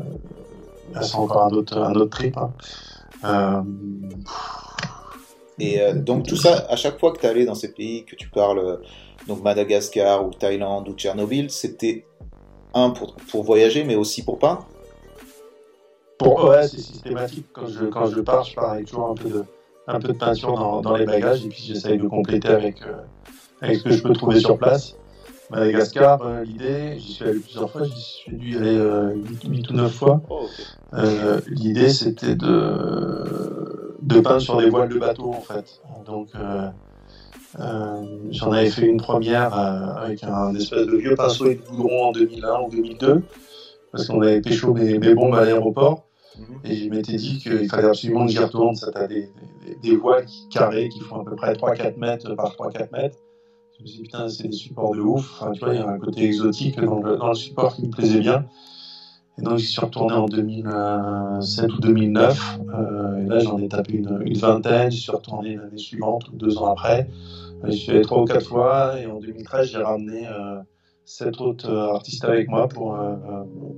c'est 1.00 1.16
encore 1.16 1.44
un 1.44 1.50
autre, 1.50 1.78
un 1.78 1.94
autre 1.94 2.10
trip. 2.10 2.36
Hein. 2.36 2.52
Euh, 3.24 3.62
et 5.62 5.80
euh, 5.80 5.94
donc 5.94 6.26
tout 6.26 6.36
ça, 6.36 6.66
à 6.68 6.76
chaque 6.76 6.98
fois 6.98 7.12
que 7.12 7.20
tu 7.20 7.26
es 7.26 7.28
allé 7.28 7.44
dans 7.44 7.54
ces 7.54 7.72
pays, 7.72 8.04
que 8.04 8.16
tu 8.16 8.28
parles, 8.28 8.80
donc 9.28 9.42
Madagascar 9.42 10.26
ou 10.26 10.30
Thaïlande 10.30 10.88
ou 10.88 10.94
Tchernobyl, 10.94 11.50
c'était 11.50 12.04
un 12.74 12.90
pour, 12.90 13.14
pour 13.14 13.44
voyager, 13.44 13.84
mais 13.84 13.94
aussi 13.94 14.24
pour 14.24 14.38
peindre 14.38 14.66
pour, 16.18 16.44
Ouais, 16.44 16.66
c'est 16.66 16.78
systématique. 16.78 17.46
Quand 17.52 17.66
je, 17.66 17.84
quand 17.86 18.06
je 18.06 18.20
pars, 18.20 18.44
je 18.44 18.54
pars 18.54 18.72
avec 18.72 18.86
toujours 18.86 19.10
un 19.10 19.14
peu 19.14 19.28
de, 19.28 19.44
un 19.86 20.00
peu 20.00 20.08
de 20.08 20.18
peinture 20.18 20.54
dans, 20.54 20.80
dans 20.80 20.96
les 20.96 21.04
bagages 21.04 21.44
et 21.44 21.48
puis 21.48 21.62
j'essaye 21.62 21.98
de 21.98 22.06
compléter 22.06 22.48
avec, 22.48 22.82
euh, 22.82 22.94
avec 23.60 23.78
ce 23.78 23.84
que 23.84 23.90
je 23.90 24.02
peux 24.02 24.12
trouver 24.12 24.40
sur 24.40 24.58
place. 24.58 24.96
Madagascar, 25.50 26.22
euh, 26.22 26.44
l'idée, 26.44 26.98
j'y 26.98 27.12
suis 27.12 27.24
allé 27.24 27.38
plusieurs 27.38 27.70
fois, 27.70 27.84
j'y 27.84 28.00
suis 28.00 28.36
dû 28.36 28.52
y 28.52 28.56
aller 28.56 28.76
euh, 28.76 29.14
8, 29.46 29.70
ou 29.70 29.74
9 29.74 29.92
fois. 29.92 30.22
Oh, 30.30 30.46
euh, 30.94 31.40
l'idée, 31.48 31.90
c'était 31.90 32.34
de, 32.34 33.71
de 34.02 34.20
peindre 34.20 34.40
sur 34.40 34.58
des 34.58 34.68
voiles 34.68 34.88
de 34.88 34.98
bateau, 34.98 35.30
en 35.30 35.40
fait. 35.40 35.80
Donc, 36.06 36.28
euh, 36.34 36.68
euh, 37.60 38.04
j'en 38.30 38.52
avais 38.52 38.70
fait 38.70 38.86
une 38.86 39.00
première 39.00 39.56
euh, 39.56 39.94
avec 40.04 40.24
un 40.24 40.54
espèce 40.54 40.86
de 40.86 40.96
vieux 40.96 41.14
pinceau 41.14 41.46
et 41.46 41.56
de 41.56 41.62
goudron 41.62 42.06
en 42.06 42.12
2001 42.12 42.60
ou 42.62 42.70
2002, 42.70 43.22
parce 43.90 44.06
qu'on 44.06 44.22
avait 44.22 44.40
pécho 44.40 44.74
mes, 44.74 44.98
mes 44.98 45.14
bombes 45.14 45.34
à 45.34 45.44
l'aéroport. 45.44 46.04
Mhm. 46.38 46.44
Et 46.64 46.76
je 46.76 46.88
m'étais 46.88 47.16
dit 47.16 47.38
qu'il 47.38 47.68
fallait 47.68 47.88
absolument 47.88 48.26
que 48.26 48.32
j'y 48.32 48.38
retourne. 48.38 48.74
Ça 48.74 48.90
a 48.94 49.06
des, 49.06 49.28
des, 49.66 49.90
des, 49.90 49.96
voiles 49.96 50.24
carrées 50.50 50.88
qui 50.88 51.00
font 51.00 51.20
à 51.20 51.24
peu 51.24 51.36
près 51.36 51.52
3-4 51.52 51.98
mètres 51.98 52.34
par 52.34 52.54
3-4 52.54 52.88
mètres. 52.92 53.18
Je 53.76 53.82
me 53.82 53.86
suis 53.86 53.96
dit, 53.98 54.02
putain, 54.04 54.28
c'est 54.28 54.48
des 54.48 54.52
supports 54.52 54.94
de 54.94 55.00
ouf. 55.00 55.30
Enfin, 55.40 55.52
tu 55.52 55.60
vois, 55.60 55.74
il 55.74 55.80
y 55.80 55.82
a 55.82 55.88
un 55.88 55.98
côté 55.98 56.24
exotique 56.24 56.80
dans 56.80 57.00
le, 57.00 57.16
dans 57.16 57.28
le 57.28 57.34
support 57.34 57.76
qui 57.76 57.86
me 57.86 57.90
plaisait 57.90 58.20
bien. 58.20 58.46
Et 59.42 59.44
donc, 59.44 59.58
j'y 59.58 59.66
suis 59.66 59.80
retourné 59.80 60.14
en 60.14 60.26
2007 60.26 61.72
ou 61.72 61.80
2009. 61.80 62.60
Euh, 62.74 63.16
et 63.16 63.26
là, 63.26 63.40
j'en 63.40 63.58
ai 63.58 63.68
tapé 63.68 63.94
une, 63.94 64.22
une 64.24 64.36
vingtaine. 64.38 64.88
J'y 64.90 65.00
suis 65.00 65.10
retourné 65.10 65.56
l'année 65.56 65.78
suivante 65.78 66.28
ou 66.28 66.36
deux 66.36 66.58
ans 66.58 66.72
après. 66.72 67.08
J'y 67.66 67.76
suis 67.76 67.90
allé 67.90 68.02
trois 68.02 68.22
ou 68.22 68.24
quatre 68.24 68.46
fois. 68.46 69.00
Et 69.00 69.06
en 69.06 69.18
2013, 69.18 69.72
j'ai 69.72 69.78
ramené 69.78 70.28
euh, 70.28 70.60
sept 71.04 71.40
autres 71.40 71.68
euh, 71.68 71.94
artistes 71.94 72.24
avec 72.24 72.48
moi 72.48 72.68
pour, 72.68 72.94
euh, 72.94 73.16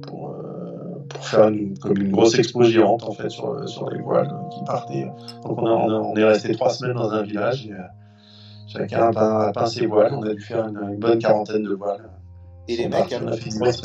pour, 0.07 0.35
euh, 0.35 1.05
pour 1.09 1.27
faire 1.27 1.49
une, 1.49 1.79
comme 1.79 1.97
une 1.97 2.13
grosse 2.13 2.39
expo 2.39 2.63
géante 2.65 3.03
en 3.05 3.13
fait 3.13 3.31
sur, 3.31 3.67
sur 3.67 3.89
les 3.89 4.03
voiles 4.03 4.31
qui 4.53 4.63
partaient. 4.65 5.11
Donc, 5.45 5.63
on, 5.63 5.67
a, 5.67 5.71
on, 5.71 5.91
a, 5.91 5.95
on, 5.95 6.15
est 6.15 6.25
resté 6.25 6.53
trois 6.53 6.71
semaines 6.71 6.97
dans 6.97 7.11
un 7.11 7.23
village. 7.23 7.67
Et, 7.67 7.73
euh, 7.73 7.77
chacun 8.67 9.09
a 9.09 9.13
peint, 9.13 9.39
a 9.41 9.53
peint, 9.53 9.67
ses 9.67 9.87
voiles. 9.87 10.13
On 10.15 10.23
a 10.23 10.35
dû 10.35 10.43
faire 10.43 10.69
une, 10.69 10.79
une 10.93 10.99
bonne 10.99 11.19
quarantaine 11.19 11.63
de 11.63 11.73
voiles. 11.73 12.11
Et 12.69 12.77
les 12.77 12.89
mecs, 12.89 13.15
on 13.23 13.29
a 13.29 13.33
fait 13.33 13.51
une 13.51 13.59
grosse 13.59 13.81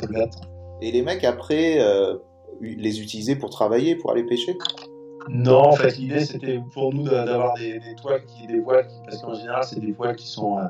et 0.82 0.92
les 0.92 1.02
mecs, 1.02 1.24
après, 1.24 1.80
euh, 1.80 2.16
les 2.62 3.02
utilisaient 3.02 3.36
pour 3.36 3.50
travailler, 3.50 3.96
pour 3.96 4.12
aller 4.12 4.24
pêcher 4.24 4.58
Non, 5.30 5.60
en 5.60 5.72
fait, 5.74 5.98
l'idée, 5.98 6.22
c'était 6.22 6.60
pour 6.74 6.94
nous 6.94 7.04
d'avoir 7.04 7.56
des, 7.56 7.82
toiles, 8.02 8.24
qui, 8.26 8.48
des 8.48 8.60
voiles, 8.60 8.88
parce 9.06 9.22
qu'en 9.22 9.34
général, 9.34 9.64
c'est 9.64 9.80
des 9.80 9.92
voiles 9.92 10.16
qui 10.16 10.28
sont 10.28 10.58
euh, 10.58 10.64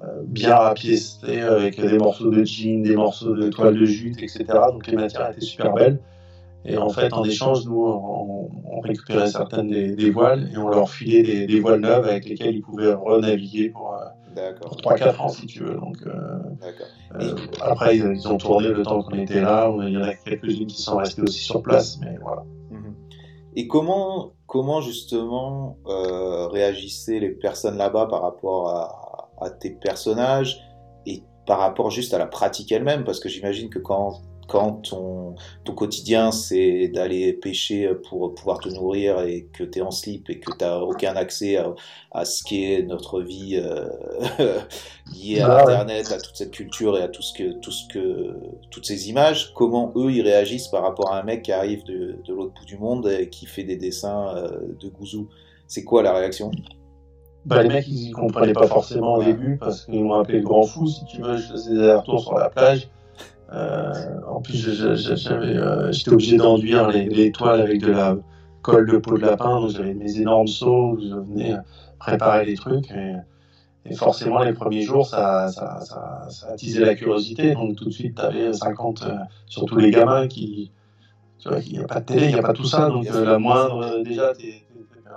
euh 0.00 0.22
bien 0.24 0.56
rapiécées, 0.56 1.40
avec 1.40 1.80
des 1.80 1.98
morceaux 1.98 2.30
de 2.30 2.44
jean, 2.44 2.82
des 2.82 2.96
morceaux 2.96 3.34
de 3.34 3.48
toile 3.48 3.78
de 3.78 3.84
jute, 3.84 4.22
etc. 4.22 4.44
Donc 4.72 4.86
les 4.86 4.96
matières 4.96 5.30
étaient 5.30 5.40
super 5.40 5.72
belles. 5.72 6.00
Et 6.66 6.76
en 6.76 6.90
fait, 6.90 7.12
en 7.14 7.24
échange, 7.24 7.64
nous, 7.64 7.82
on, 7.82 8.80
récupérait 8.80 9.28
certaines 9.28 9.68
des, 9.68 9.94
des, 9.94 10.10
voiles 10.10 10.50
et 10.54 10.56
on 10.56 10.68
leur 10.68 10.88
filait 10.88 11.22
des, 11.22 11.46
des, 11.46 11.60
voiles 11.60 11.80
neuves 11.80 12.06
avec 12.06 12.26
lesquelles 12.26 12.54
ils 12.54 12.62
pouvaient 12.62 12.94
renaviguer 12.94 13.68
pour, 13.68 13.94
pour 14.60 14.76
3-4 14.76 15.20
ans, 15.20 15.28
si 15.28 15.46
tu 15.46 15.64
veux. 15.64 15.74
Donc, 15.74 15.96
euh, 16.06 16.38
euh, 17.20 17.36
après, 17.60 17.96
ils, 17.96 18.04
ils, 18.14 18.28
ont 18.28 18.36
tourné 18.36 18.68
le 18.68 18.82
temps 18.82 19.02
qu'on 19.02 19.18
était 19.18 19.40
là. 19.40 19.72
Il 19.82 19.92
y 19.92 19.96
en 19.96 20.02
a 20.02 20.14
quelques-unes 20.14 20.66
qui 20.66 20.80
sont 20.80 20.96
restées 20.96 21.22
aussi 21.22 21.40
sur 21.40 21.62
place, 21.62 21.98
mais 22.00 22.16
voilà. 22.20 22.44
Mhm. 22.70 22.94
Et 23.56 23.66
comment, 23.66 24.32
comment 24.46 24.80
justement 24.80 25.78
euh, 25.86 26.46
réagissaient 26.48 27.18
les 27.18 27.30
personnes 27.30 27.76
là-bas 27.76 28.06
par 28.06 28.22
rapport 28.22 28.68
à, 28.68 29.30
à, 29.40 29.50
tes 29.50 29.70
personnages 29.70 30.60
et 31.06 31.22
par 31.46 31.58
rapport 31.58 31.90
juste 31.90 32.14
à 32.14 32.18
la 32.18 32.26
pratique 32.26 32.70
elle-même? 32.72 33.04
Parce 33.04 33.20
que 33.20 33.28
j'imagine 33.28 33.68
que 33.70 33.78
quand 33.78 34.20
quand 34.50 34.82
ton, 34.82 35.36
ton 35.64 35.74
quotidien 35.74 36.32
c'est 36.32 36.88
d'aller 36.88 37.32
pêcher 37.32 37.94
pour 38.08 38.34
pouvoir 38.34 38.58
te 38.58 38.68
nourrir 38.68 39.20
et 39.20 39.48
que 39.52 39.62
tu 39.62 39.78
es 39.78 39.82
en 39.82 39.92
slip 39.92 40.28
et 40.28 40.40
que 40.40 40.50
tu 40.50 40.64
n'as 40.64 40.78
aucun 40.78 41.14
accès 41.14 41.56
à, 41.56 41.72
à, 42.10 42.24
ce 42.24 42.42
qui 42.42 42.64
est 42.64 42.82
notre 42.82 43.22
vie 43.22 43.62
euh, 43.62 43.88
liée 45.14 45.40
à 45.40 45.52
ah, 45.52 45.62
Internet, 45.62 46.10
à 46.10 46.18
toute 46.18 46.34
cette 46.34 46.50
culture 46.50 46.98
et 46.98 47.02
à 47.02 47.08
tout 47.08 47.22
ce 47.22 47.32
que, 47.32 47.52
tout 47.60 47.70
ce 47.70 47.86
que, 47.86 48.34
toutes 48.72 48.86
ces 48.86 49.08
images, 49.08 49.52
comment 49.54 49.92
eux 49.94 50.10
ils 50.10 50.22
réagissent 50.22 50.68
par 50.68 50.82
rapport 50.82 51.12
à 51.12 51.20
un 51.20 51.22
mec 51.22 51.42
qui 51.42 51.52
arrive 51.52 51.84
de, 51.84 52.16
de 52.26 52.34
l'autre 52.34 52.52
bout 52.58 52.66
du 52.66 52.76
monde 52.76 53.06
et 53.06 53.28
qui 53.28 53.46
fait 53.46 53.64
des 53.64 53.76
dessins 53.76 54.34
euh, 54.34 54.48
de 54.80 54.88
gouzou 54.88 55.28
C'est 55.68 55.84
quoi 55.84 56.02
la 56.02 56.12
réaction? 56.12 56.50
Bah, 57.46 57.62
les 57.62 57.68
mecs, 57.68 57.86
ils 57.86 58.10
comprenaient 58.10 58.52
pas 58.52 58.66
forcément 58.66 59.14
au 59.14 59.22
début 59.22 59.58
parce 59.58 59.84
qu'ils 59.84 60.02
m'ont 60.02 60.14
appelé 60.14 60.38
le 60.38 60.44
grand 60.44 60.64
fou, 60.64 60.88
si 60.88 61.04
tu 61.04 61.22
veux. 61.22 61.36
Je 61.36 61.52
faisais 61.52 61.74
des 61.74 61.92
retours 61.92 62.20
sur 62.20 62.36
la 62.36 62.50
plage. 62.50 62.90
Euh, 63.52 63.92
en 64.28 64.40
plus, 64.40 64.66
euh, 64.82 65.90
j'étais 65.90 66.10
obligé 66.10 66.36
d'enduire 66.36 66.88
les, 66.88 67.08
les, 67.08 67.32
toiles 67.32 67.60
avec 67.60 67.80
de 67.80 67.90
la 67.90 68.16
colle 68.62 68.88
de 68.88 68.98
peau 68.98 69.16
de 69.16 69.22
lapin, 69.22 69.60
donc 69.60 69.70
j'avais 69.70 69.94
mes 69.94 70.18
énormes 70.18 70.46
seaux 70.46 70.92
où 70.92 71.00
je 71.00 71.14
venais 71.14 71.56
préparer 71.98 72.44
les 72.44 72.54
trucs. 72.54 72.90
Et, 72.90 73.14
et 73.86 73.94
forcément, 73.94 74.42
les 74.42 74.52
premiers 74.52 74.82
jours, 74.82 75.06
ça, 75.06 75.48
ça, 75.48 75.80
ça, 75.80 76.26
ça, 76.28 76.48
attisait 76.52 76.84
la 76.84 76.94
curiosité. 76.94 77.54
Donc 77.54 77.76
tout 77.76 77.86
de 77.86 77.90
suite, 77.90 78.16
tu 78.16 78.22
avais 78.22 78.52
50, 78.52 79.02
euh, 79.02 79.14
surtout 79.46 79.76
les 79.76 79.90
gamins 79.90 80.28
qui. 80.28 80.70
Tu 81.38 81.48
vois, 81.48 81.58
il 81.60 81.72
n'y 81.72 81.78
a 81.78 81.86
pas 81.86 82.00
de 82.00 82.04
télé, 82.04 82.26
il 82.26 82.34
n'y 82.34 82.38
a 82.38 82.42
pas 82.42 82.52
tout 82.52 82.66
ça. 82.66 82.88
Donc 82.90 83.06
euh, 83.06 83.24
la 83.24 83.38
moindre, 83.38 84.02
déjà, 84.02 84.34
tu 84.34 84.48
es, 84.48 84.62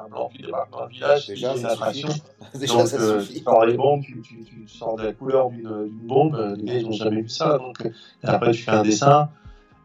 un 0.04 0.10
blanc 0.10 0.30
qui 0.36 0.42
débarque 0.42 0.72
dans 0.72 0.86
le 0.86 0.92
village, 0.92 1.28
déjà, 1.28 1.56
une 1.56 1.66
attraction. 1.66 2.10
déjà, 2.56 2.74
donc, 2.74 2.94
euh, 2.94 3.24
tu 3.26 3.40
sors 3.40 3.66
les 3.66 3.78
bombes, 3.78 4.02
tu, 4.02 4.22
tu, 4.22 4.44
tu, 4.44 4.68
sors 4.68 4.96
de 4.96 5.04
la 5.04 5.14
couleur 5.14 5.50
d'une 5.50 5.90
bombe, 5.90 6.56
les 6.58 6.64
gars, 6.64 6.74
ils 6.76 6.86
n'ont 6.86 6.92
jamais 6.92 7.22
vu 7.22 7.30
ça. 7.30 7.58
Donc, 7.58 7.86
et 7.86 7.92
après, 8.24 8.52
tu 8.52 8.64
fais 8.64 8.72
un 8.72 8.84
dessin. 8.84 9.30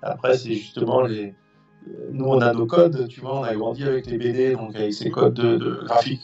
Après, 0.03 0.37
c'est 0.37 0.55
justement 0.55 1.03
les. 1.03 1.35
Nous, 2.13 2.25
on 2.25 2.41
a 2.41 2.53
nos 2.53 2.67
codes, 2.67 3.09
tu 3.09 3.21
vois, 3.21 3.41
on 3.41 3.45
a 3.45 3.55
grandi 3.55 3.85
avec 3.85 4.07
les 4.07 4.19
BD, 4.19 4.53
donc 4.53 4.77
avec 4.77 4.93
ces 4.93 5.11
codes 5.11 5.35
de, 5.35 5.57
de 5.57 5.81
graphique. 5.85 6.21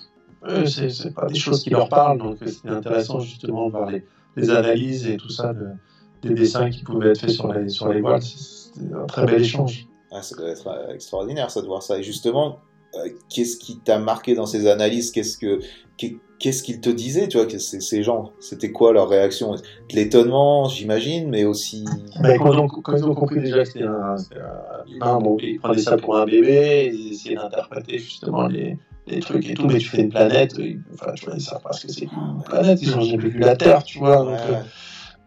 Eux, 0.46 0.66
c'est 0.66 1.14
pas 1.14 1.26
des 1.26 1.38
choses 1.38 1.62
qui 1.62 1.70
leur 1.70 1.88
parlent, 1.88 2.18
donc 2.18 2.36
c'était 2.44 2.68
intéressant 2.68 3.20
justement 3.20 3.66
de 3.66 3.70
voir 3.70 3.90
les, 3.90 4.04
les, 4.36 4.50
analyses 4.50 5.06
et 5.06 5.16
tout 5.16 5.30
ça, 5.30 5.54
de, 5.54 5.68
des 6.22 6.34
dessins 6.34 6.68
qui 6.68 6.82
pouvaient 6.82 7.10
être 7.10 7.20
faits 7.20 7.30
sur 7.30 7.50
les, 7.50 7.70
sur 7.70 7.88
les 7.88 8.02
voiles. 8.02 8.20
C'était 8.20 8.94
un 8.94 9.06
très 9.06 9.24
bel 9.24 9.40
échange. 9.40 9.86
Ah, 10.10 10.22
ça 10.22 10.36
doit 10.36 10.50
être 10.50 10.90
extraordinaire, 10.92 11.50
ça, 11.50 11.62
de 11.62 11.66
voir 11.66 11.82
ça. 11.82 11.98
Et 11.98 12.02
justement, 12.02 12.48
euh, 12.48 12.73
qu'est-ce 13.28 13.56
qui 13.56 13.78
t'a 13.78 13.98
marqué 13.98 14.34
dans 14.34 14.46
ces 14.46 14.66
analyses? 14.66 15.10
Qu'est-ce 15.10 15.38
que 15.38 15.60
qu'est-ce 16.38 16.62
qu'ils 16.62 16.80
te 16.80 16.90
disaient 16.90 17.28
Tu 17.28 17.38
vois, 17.38 17.48
ces 17.58 18.02
gens, 18.02 18.32
c'était 18.40 18.70
quoi 18.72 18.92
leur 18.92 19.08
réaction? 19.08 19.54
De 19.54 19.60
l'étonnement, 19.94 20.68
j'imagine, 20.68 21.28
mais 21.30 21.44
aussi. 21.44 21.84
Bah, 22.20 22.36
quand, 22.38 22.52
ils 22.52 22.82
quand, 22.82 22.96
ils 22.96 23.04
ont 23.04 23.14
compris 23.14 23.40
déjà 23.40 23.62
que 23.62 23.64
c'était 23.64 23.84
un, 23.84 24.16
un 24.16 24.92
humain, 24.92 25.18
bon, 25.20 25.36
ils 25.40 25.58
prenaient 25.58 25.80
ça 25.80 25.96
pour 25.96 26.16
un 26.16 26.26
bébé, 26.26 26.90
ils 26.92 27.12
essayaient 27.12 27.36
d'interpréter 27.36 27.98
justement 27.98 28.46
les, 28.46 28.76
les, 29.06 29.20
trucs 29.20 29.48
et 29.48 29.54
tout, 29.54 29.66
mais 29.66 29.78
tu 29.78 29.88
fais 29.88 30.02
une 30.02 30.10
planète, 30.10 30.54
enfin, 30.92 31.12
tu 31.14 31.26
vois, 31.26 31.34
ils 31.34 31.40
savent 31.40 31.62
pas 31.62 31.72
ce 31.72 31.86
que 31.86 31.92
c'est 31.92 32.04
une 32.04 32.42
planète, 32.44 32.80
ils 32.82 32.94
ont 32.94 33.00
jamais 33.00 33.28
vu 33.28 33.38
la 33.38 33.56
Terre, 33.56 33.82
tu 33.82 33.98
vois. 33.98 34.18
Donc, 34.18 34.28
ouais. 34.28 34.56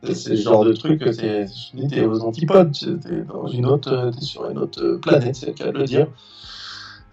euh, 0.04 0.14
c'est 0.14 0.14
ce 0.14 0.36
genre 0.36 0.66
de 0.66 0.74
truc, 0.74 1.00
t'es 1.00 2.06
aux 2.06 2.22
antipodes, 2.22 2.74
t'es 2.74 3.22
dans 3.24 3.48
une 3.48 3.66
autre, 3.66 4.12
t'es 4.14 4.26
sur 4.26 4.50
une 4.50 4.60
autre 4.60 5.00
planète, 5.02 5.36
c'est 5.36 5.48
le 5.48 5.54
cas 5.54 5.72
de 5.72 5.78
le 5.80 5.86
dire. 5.86 6.08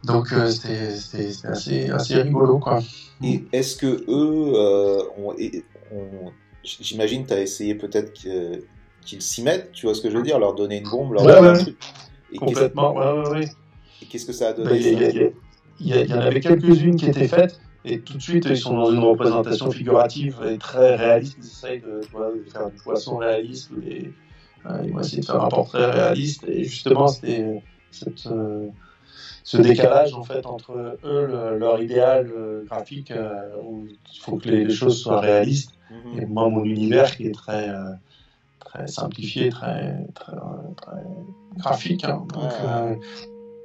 Donc 0.04 0.32
euh, 0.32 0.50
c'était 0.50 1.48
assez, 1.48 1.90
assez 1.90 2.22
rigolo 2.22 2.58
quoi. 2.58 2.80
Et 3.22 3.44
est-ce 3.52 3.76
que 3.76 3.86
eux 3.86 4.52
euh, 4.54 5.02
ont, 5.18 5.34
ont 5.92 6.32
j'imagine 6.62 7.26
tu 7.26 7.32
as 7.32 7.40
essayé 7.40 7.74
peut-être 7.74 8.12
qu'ils 8.12 8.62
qu 9.04 9.20
s'y 9.20 9.42
mettent, 9.42 9.72
tu 9.72 9.86
vois 9.86 9.94
ce 9.94 10.00
que 10.00 10.10
je 10.10 10.16
veux 10.16 10.22
dire, 10.22 10.38
leur 10.38 10.54
donner 10.54 10.78
une 10.78 10.88
bombe, 10.88 11.12
leur 11.14 11.24
ouais, 11.24 11.40
ouais, 11.40 11.58
truc. 11.58 11.76
Et 12.32 12.38
complètement, 12.38 12.94
ouais, 12.94 13.22
ouais, 13.22 13.28
ouais. 13.30 13.48
Et 14.02 14.06
qu'est-ce 14.06 14.26
que 14.26 14.32
ça 14.32 14.48
a 14.48 14.52
donné 14.52 14.78
Il 14.78 14.86
y, 14.86 15.90
y, 15.90 15.92
y, 15.92 16.06
y, 16.06 16.14
en 16.14 16.18
avait 16.18 16.40
quelques-unes 16.40 16.96
qui 16.96 17.06
étaient 17.06 17.28
faites, 17.28 17.60
et 17.84 18.00
tout 18.00 18.16
de 18.16 18.22
suite, 18.22 18.46
ils 18.48 18.56
sont 18.56 18.74
dans 18.74 18.90
une 18.90 19.00
représentation 19.00 19.70
figurative 19.70 20.40
et 20.48 20.56
très 20.56 20.96
réaliste. 20.96 21.36
Ils 21.38 21.46
essayent 21.46 21.80
de, 21.80 22.00
de 22.00 22.50
faire 22.50 22.70
du 22.70 22.76
poisson 22.82 23.18
réaliste. 23.18 23.70
Et, 23.86 24.10
euh, 24.66 24.80
ils 24.84 24.92
vont 24.92 25.00
essayer 25.00 25.20
de 25.20 25.26
faire 25.26 25.42
un 25.42 25.48
portrait 25.48 25.90
réaliste. 25.90 26.44
Et 26.48 26.64
justement, 26.64 27.08
c'était 27.08 27.60
euh, 28.26 28.68
ce 29.44 29.58
décalage 29.58 30.12
en 30.14 30.24
fait 30.24 30.44
entre 30.46 30.98
eux, 31.04 31.56
leur 31.56 31.80
idéal 31.80 32.32
euh, 32.34 32.64
graphique, 32.64 33.12
où 33.62 33.86
il 33.86 34.20
faut 34.20 34.36
que 34.36 34.48
les, 34.48 34.68
choses 34.70 35.00
soient 35.00 35.20
réalistes, 35.20 35.70
mhm. 35.90 36.20
et 36.20 36.26
moi, 36.26 36.48
mon 36.48 36.64
univers 36.64 37.16
qui 37.16 37.28
est 37.28 37.34
très, 37.34 37.68
très 38.58 38.88
simplifié, 38.88 39.50
très, 39.50 40.04
très, 40.14 40.32
graphique. 41.56 42.04
Hein. 42.04 42.26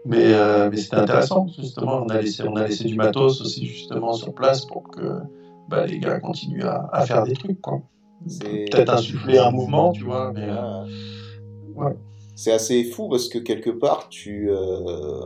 Mais, 0.05 0.33
euh, 0.33 0.69
mais 0.71 0.77
c'était 0.77 0.97
intéressant, 0.97 1.47
justement. 1.57 2.03
On 2.05 2.09
a, 2.09 2.21
laissé, 2.21 2.43
on 2.43 2.55
a 2.55 2.65
laissé 2.65 2.85
du 2.85 2.95
matos 2.95 3.41
aussi, 3.41 3.65
justement, 3.65 4.13
sur 4.13 4.33
place 4.33 4.65
pour 4.65 4.83
que 4.89 5.19
bah, 5.67 5.85
les 5.85 5.99
gars 5.99 6.19
continuent 6.19 6.63
à, 6.63 6.89
à, 6.91 7.05
faire 7.05 7.23
des 7.23 7.33
trucs, 7.33 7.61
quoi. 7.61 7.81
Peut-être 8.39 8.93
insuffler 8.93 9.37
un 9.37 9.51
mouvement, 9.51 9.91
tu 9.91 10.03
vois, 10.03 10.31
mais. 10.33 10.47
Euh, 10.47 10.85
ouais. 11.75 11.95
C'est 12.35 12.53
assez 12.53 12.85
fou 12.85 13.09
parce 13.09 13.27
que 13.27 13.37
quelque 13.37 13.69
part, 13.69 14.09
tu. 14.09 14.49
Euh, 14.49 15.19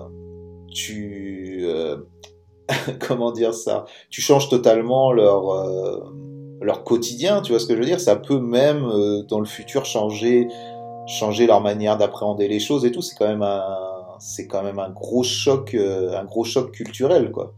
tu. 0.73 1.61
Euh, 1.63 1.97
comment 3.07 3.31
dire 3.31 3.53
ça? 3.53 3.85
Tu 4.09 4.21
changes 4.21 4.49
totalement 4.49 5.11
leur. 5.11 5.49
Euh, 5.51 5.99
leur 6.61 6.85
quotidien, 6.85 7.41
tu 7.41 7.51
vois 7.51 7.59
ce 7.59 7.65
que 7.65 7.73
je 7.73 7.79
veux 7.79 7.85
dire? 7.85 7.99
Ça 7.99 8.15
peut 8.15 8.39
même, 8.39 8.89
dans 9.27 9.41
le 9.41 9.45
futur, 9.45 9.83
changer, 9.83 10.47
changer 11.07 11.45
leur 11.45 11.59
manière 11.59 11.97
d'appréhender 11.97 12.47
les 12.47 12.61
choses 12.61 12.85
et 12.85 12.91
tout. 12.93 13.01
C'est 13.01 13.17
quand 13.17 13.27
même 13.27 13.41
un 13.41 13.93
c'est 14.23 14.47
quand 14.47 14.63
même 14.63 14.79
un 14.79 14.89
gros 14.89 15.23
choc, 15.23 15.73
euh, 15.73 16.17
un 16.17 16.23
gros 16.23 16.45
choc 16.45 16.71
culturel, 16.71 17.31
quoi. 17.31 17.53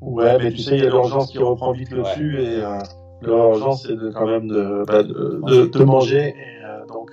Ouais, 0.00 0.38
mais 0.38 0.52
tu 0.52 0.58
sais, 0.58 0.76
il 0.76 0.84
y 0.84 0.86
a 0.86 0.90
l'urgence 0.90 1.30
qui 1.30 1.38
reprend 1.38 1.72
vite 1.72 1.90
le 1.90 2.02
dessus 2.02 2.40
et 2.40 2.62
euh, 2.62 2.78
l'urgence 3.22 3.82
c'est 3.82 3.96
de, 3.96 4.10
quand 4.10 4.26
même 4.26 4.46
de, 4.46 4.84
bah, 4.86 5.02
de, 5.02 5.84
manger 5.84 6.34
et 6.36 6.64
euh, 6.64 6.86
donc 6.86 7.10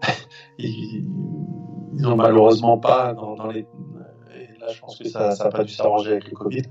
ils, 0.58 1.06
ils 1.94 2.06
ont 2.06 2.16
malheureusement 2.16 2.78
pas 2.78 3.12
dans, 3.12 3.46
les 3.48 3.66
je 4.72 4.80
pense 4.80 4.98
que 4.98 5.08
ça 5.08 5.34
n'a 5.38 5.50
pas 5.50 5.64
dû 5.64 5.72
s'arranger 5.72 6.12
avec 6.12 6.28
le 6.28 6.36
Covid. 6.36 6.62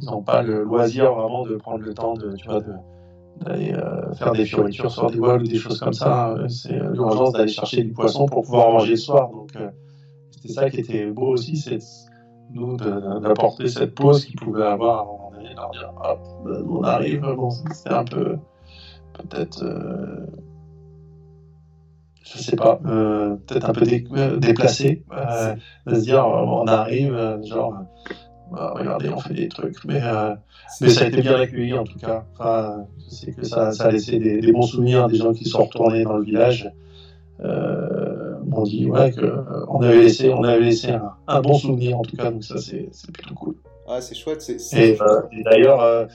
Ils 0.00 0.06
n'ont 0.06 0.22
pas 0.22 0.42
le 0.42 0.62
loisir 0.62 1.12
vraiment 1.12 1.44
de 1.44 1.56
prendre 1.56 1.84
le 1.84 1.94
temps 1.94 2.14
de, 2.14 2.34
tu 2.36 2.48
vois, 2.48 2.60
d'aller 3.40 3.74
faire 4.14 4.32
des 4.32 4.46
fioritures 4.46 4.90
sur 4.90 5.10
des 5.10 5.18
voiles 5.18 5.42
ou 5.42 5.46
des 5.46 5.58
choses 5.58 5.78
comme 5.78 5.92
ça. 5.92 6.34
C'est 6.48 6.72
l'urgence 6.72 7.32
d'aller 7.32 7.52
chercher 7.52 7.82
du 7.82 7.92
poisson 7.92 8.26
pour 8.26 8.42
pouvoir 8.42 8.72
manger 8.72 8.90
le 8.90 8.96
soir. 8.96 9.30
Donc, 9.30 9.50
c'était 10.30 10.48
ça 10.48 10.70
qui 10.70 10.80
était 10.80 11.06
beau 11.06 11.28
aussi, 11.28 11.56
c'est 11.56 11.78
nous 12.52 12.76
d'apporter 12.76 13.68
cette 13.68 13.94
pause 13.94 14.24
qu'ils 14.24 14.40
pouvaient 14.40 14.66
avoir 14.66 15.06
moment 15.06 15.30
donné, 15.32 15.54
leur 15.54 15.70
dire 15.70 15.92
hop, 16.02 16.20
ben, 16.44 16.64
on 16.68 16.82
arrive. 16.82 17.20
Bon, 17.20 17.50
c'était 17.50 17.94
un 17.94 18.04
peu 18.04 18.36
peut-être, 19.14 19.62
euh, 19.62 20.26
je 22.24 22.38
sais 22.38 22.56
pas, 22.56 22.80
euh, 22.86 23.36
peut-être 23.46 23.68
un 23.68 23.72
peu 23.72 23.84
euh, 24.16 24.36
déplacé, 24.36 25.04
de 25.86 25.94
se 25.94 26.00
dire 26.00 26.26
on 26.26 26.66
arrive, 26.66 27.40
genre 27.44 27.74
bah, 28.50 28.74
regardez, 28.76 29.08
on 29.08 29.18
fait 29.18 29.34
des 29.34 29.48
trucs, 29.48 29.84
mais, 29.84 30.00
mais 30.80 30.88
ça 30.88 31.04
a 31.04 31.08
été 31.08 31.22
bien 31.22 31.36
accueilli 31.36 31.74
en 31.74 31.84
tout 31.84 31.98
cas. 31.98 32.24
Enfin, 32.32 32.86
je 33.04 33.14
sais 33.14 33.32
que 33.32 33.44
ça, 33.44 33.72
ça 33.72 33.84
a 33.84 33.90
laissé 33.90 34.18
des, 34.18 34.40
des, 34.40 34.52
bons 34.52 34.62
souvenirs 34.62 35.08
des 35.08 35.16
gens 35.16 35.32
qui 35.32 35.44
sont 35.44 35.64
retournés 35.64 36.04
dans 36.04 36.16
le 36.16 36.24
village. 36.24 36.70
Euh, 37.44 38.38
m'ont 38.44 38.62
dit 38.62 38.88
ouais, 38.88 39.10
que, 39.10 39.20
euh, 39.20 39.64
on 39.68 39.82
avait 39.82 40.02
laissé, 40.02 40.32
on 40.32 40.44
avait 40.44 40.60
laissé 40.60 40.92
un, 41.26 41.40
bon 41.40 41.54
souvenir 41.54 41.98
en 41.98 42.02
tout 42.02 42.16
cas, 42.16 42.30
donc 42.30 42.44
ça 42.44 42.56
c'est 42.58 42.88
plutôt 43.12 43.34
cool. 43.34 43.54
Ah, 43.94 44.00
c'est 44.00 44.14
chouette. 44.14 44.48
Et, 44.48 45.00
euh, 45.00 45.20
d'ailleurs, 45.44 46.08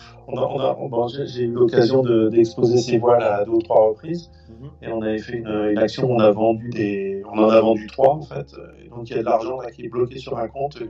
j'ai 1.25 1.43
eu 1.43 1.51
l'occasion 1.51 2.01
d'exposer 2.29 2.77
ces 2.77 2.97
voiles 2.97 3.23
à 3.23 3.45
deux 3.45 3.51
ou 3.51 3.61
trois 3.61 3.89
reprises. 3.89 4.31
Mhm. 4.49 4.69
Et 4.81 4.91
on 4.91 5.01
avait 5.01 5.19
fait 5.19 5.37
une, 5.37 5.77
action, 5.77 6.09
on 6.09 6.19
a 6.19 6.31
vendu 6.31 6.69
des, 6.69 7.21
on 7.31 7.37
en 7.37 7.49
a 7.49 7.61
vendu 7.61 7.87
trois 7.87 8.15
en 8.15 8.21
fait. 8.21 8.55
Et 8.83 8.89
donc 8.89 9.09
il 9.09 9.15
y 9.15 9.19
a 9.19 9.19
de 9.19 9.25
l'argent 9.25 9.59
qui 9.73 9.85
est 9.85 9.89
bloqué 9.89 10.17
sur 10.17 10.37
un 10.37 10.47
compte. 10.47 10.81
Et 10.81 10.89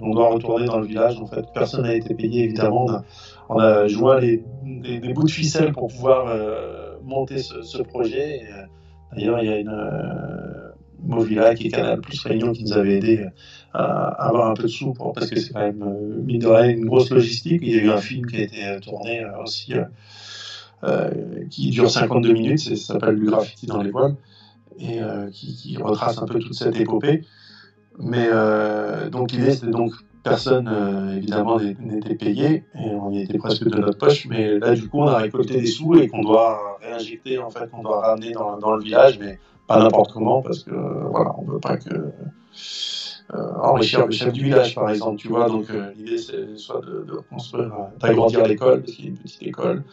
on 0.00 0.14
doit 0.14 0.28
retourner 0.28 0.64
dans 0.66 0.78
le 0.78 0.86
village. 0.86 1.18
En 1.20 1.26
fait, 1.26 1.44
personne 1.52 1.82
n'a 1.82 1.94
été 1.94 2.14
payé 2.14 2.44
évidemment. 2.44 2.86
On 3.48 3.58
a, 3.58 3.86
joué 3.86 4.42
des, 4.64 5.12
bouts 5.12 5.24
de 5.24 5.30
ficelle 5.30 5.72
pour 5.72 5.88
pouvoir 5.88 6.34
monter 7.02 7.38
ce, 7.38 7.62
ce 7.62 7.82
projet. 7.82 8.36
Et, 8.36 8.46
D'ailleurs, 9.14 9.42
il 9.42 9.46
y 9.46 9.52
a 9.52 9.58
une 9.58 9.68
euh, 9.68 10.70
Movila 11.02 11.54
qui 11.54 11.66
est 11.66 11.70
Canal 11.70 12.00
Plus 12.00 12.20
Réunion 12.22 12.52
qui 12.52 12.64
nous 12.64 12.72
avait 12.72 12.96
aidé 12.96 13.26
à 13.74 14.28
avoir 14.28 14.50
un 14.50 14.54
peu 14.54 14.64
de 14.64 14.68
sous 14.68 14.92
pour, 14.92 15.12
parce 15.12 15.30
que 15.30 15.38
c'est 15.38 15.52
quand 15.52 15.60
même, 15.60 15.82
euh, 15.82 16.22
mine 16.22 16.40
de 16.40 16.46
rien, 16.46 16.68
une 16.68 16.86
grosse 16.86 17.10
logistique. 17.10 17.60
Il 17.62 17.74
y 17.74 17.78
a 17.78 17.82
eu 17.82 17.90
un 17.90 17.98
film 17.98 18.26
qui 18.26 18.36
a 18.36 18.40
été 18.40 18.66
euh, 18.66 18.80
tourné 18.80 19.22
aussi, 19.42 19.74
qui 21.50 21.70
dure 21.70 21.90
52 21.90 22.32
minutes, 22.32 22.58
ça 22.58 22.76
s'appelle 22.76 23.16
Du 23.16 23.26
graffiti 23.26 23.66
dans 23.66 23.80
les 23.80 23.90
voiles, 23.90 24.16
et 24.78 24.98
qui, 25.32 25.76
retrace 25.80 26.18
un 26.18 26.26
peu 26.26 26.38
toute 26.38 26.54
cette 26.54 26.78
épopée. 26.78 27.22
Mais 27.98 28.28
donc 29.10 29.32
l'idée 29.32 29.52
c'était 29.52 29.70
donc 29.70 29.92
personne 30.24 30.68
évidemment 31.16 31.60
n'était 31.60 32.14
payé 32.14 32.64
et 32.74 32.90
on 32.94 33.10
y 33.10 33.22
était 33.22 33.38
presque 33.38 33.64
de 33.68 33.76
notre 33.76 33.98
poche 33.98 34.26
mais 34.26 34.58
là 34.58 34.74
du 34.74 34.88
coup 34.88 35.00
on 35.00 35.08
a 35.08 35.18
récolté 35.18 35.60
des 35.60 35.66
sous 35.66 35.96
et 35.96 36.08
qu'on 36.08 36.22
doit 36.22 36.72
réinjecter, 36.82 37.38
en 37.38 37.50
fait, 37.50 37.70
qu'on 37.70 37.82
doit 37.82 38.00
ramener 38.00 38.32
dans, 38.32 38.58
dans, 38.58 38.74
le 38.74 38.82
village, 38.82 39.18
mais 39.18 39.38
pas 39.66 39.78
n'importe 39.78 40.12
comment, 40.12 40.42
parce 40.42 40.64
que 40.64 40.74
voilà, 40.74 41.34
on 41.38 41.42
veut 41.42 41.60
pas 41.60 41.76
que 41.76 41.94
euh, 41.94 42.10
enrichir 43.30 44.06
le 44.06 44.12
chef 44.12 44.32
du 44.32 44.44
village, 44.44 44.74
par 44.74 44.90
exemple, 44.90 45.18
tu 45.18 45.28
vois. 45.28 45.48
Donc 45.48 45.70
euh, 45.70 45.92
l'idée, 45.96 46.18
c'est 46.18 46.56
soit 46.56 46.80
de, 46.80 47.04
de 47.06 47.18
construire, 47.30 47.72
euh, 47.72 47.98
d'agrandir 47.98 48.44
l'école, 48.46 48.82
parce 48.82 48.92
qu'il 48.92 49.04
y 49.04 49.08
a 49.08 49.10
une 49.10 49.18
petite 49.18 49.42
école, 49.42 49.84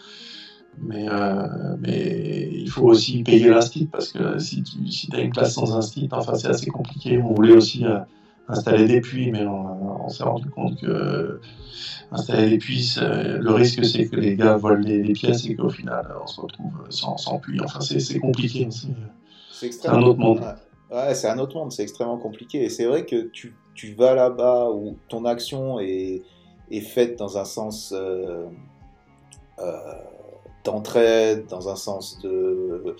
mais, 0.82 1.08
euh, 1.10 1.48
mais 1.80 2.50
il 2.52 2.70
faut 2.70 2.86
aussi 2.86 3.24
payer 3.24 3.50
l'instit, 3.50 3.86
parce 3.86 4.12
que 4.12 4.40
si 4.40 4.64
tu 4.64 4.92
si 4.92 5.10
as 5.14 5.20
une 5.20 5.32
classe 5.32 5.54
sans 5.54 5.76
instit, 5.76 6.08
enfin, 6.12 6.36
c'est 6.36 6.48
assez 6.48 6.68
compliqué. 6.68 7.20
On 7.20 7.34
voulait 7.34 7.56
aussi 7.56 7.86
installer 8.48 8.86
des 8.86 9.02
puits, 9.02 9.32
mais 9.32 9.46
on, 9.46 10.10
s'est 10.10 10.24
rendu 10.24 10.50
compte 10.50 10.80
que 10.82 11.40
installer 12.12 12.50
des 12.50 12.58
puits, 12.58 12.96
le 13.00 13.52
risque 13.52 13.86
c'est 13.86 14.08
que 14.08 14.16
les 14.16 14.36
gars 14.36 14.56
volent 14.56 14.82
les, 14.84 15.14
pièces 15.14 15.46
et 15.46 15.56
qu'au 15.56 15.70
final 15.70 16.08
on 16.24 16.26
se 16.26 16.42
retrouve 16.42 16.74
sans, 16.90 17.18
sans 17.18 17.38
puits. 17.38 17.60
Enfin, 17.64 17.80
c'est 17.82 18.20
compliqué. 18.20 18.68
C'est 19.52 19.88
un 19.88 20.02
autre 20.02 20.20
monde. 20.20 20.40
Ouais, 20.40 20.56
c'est 21.14 21.28
un 21.28 21.40
autre 21.40 21.56
monde, 21.56 21.72
c'est 21.72 21.84
extrêmement 21.84 22.18
compliqué. 22.18 22.64
Et 22.64 22.70
c'est 22.70 22.86
vrai 22.86 23.06
que 23.06 23.28
tu, 23.28 23.56
tu 23.76 23.94
vas 23.94 24.16
là-bas 24.16 24.70
où 24.72 24.98
ton 25.08 25.26
action 25.26 25.80
est, 25.80 26.22
est, 26.72 26.82
faite 26.82 27.18
dans 27.18 27.38
un 27.38 27.46
sens 27.46 27.94
euh, 27.96 28.46
euh, 29.60 29.72
d'entraide, 30.64 31.46
dans 31.48 31.70
un 31.70 31.76
sens 31.76 32.20
de 32.22 32.96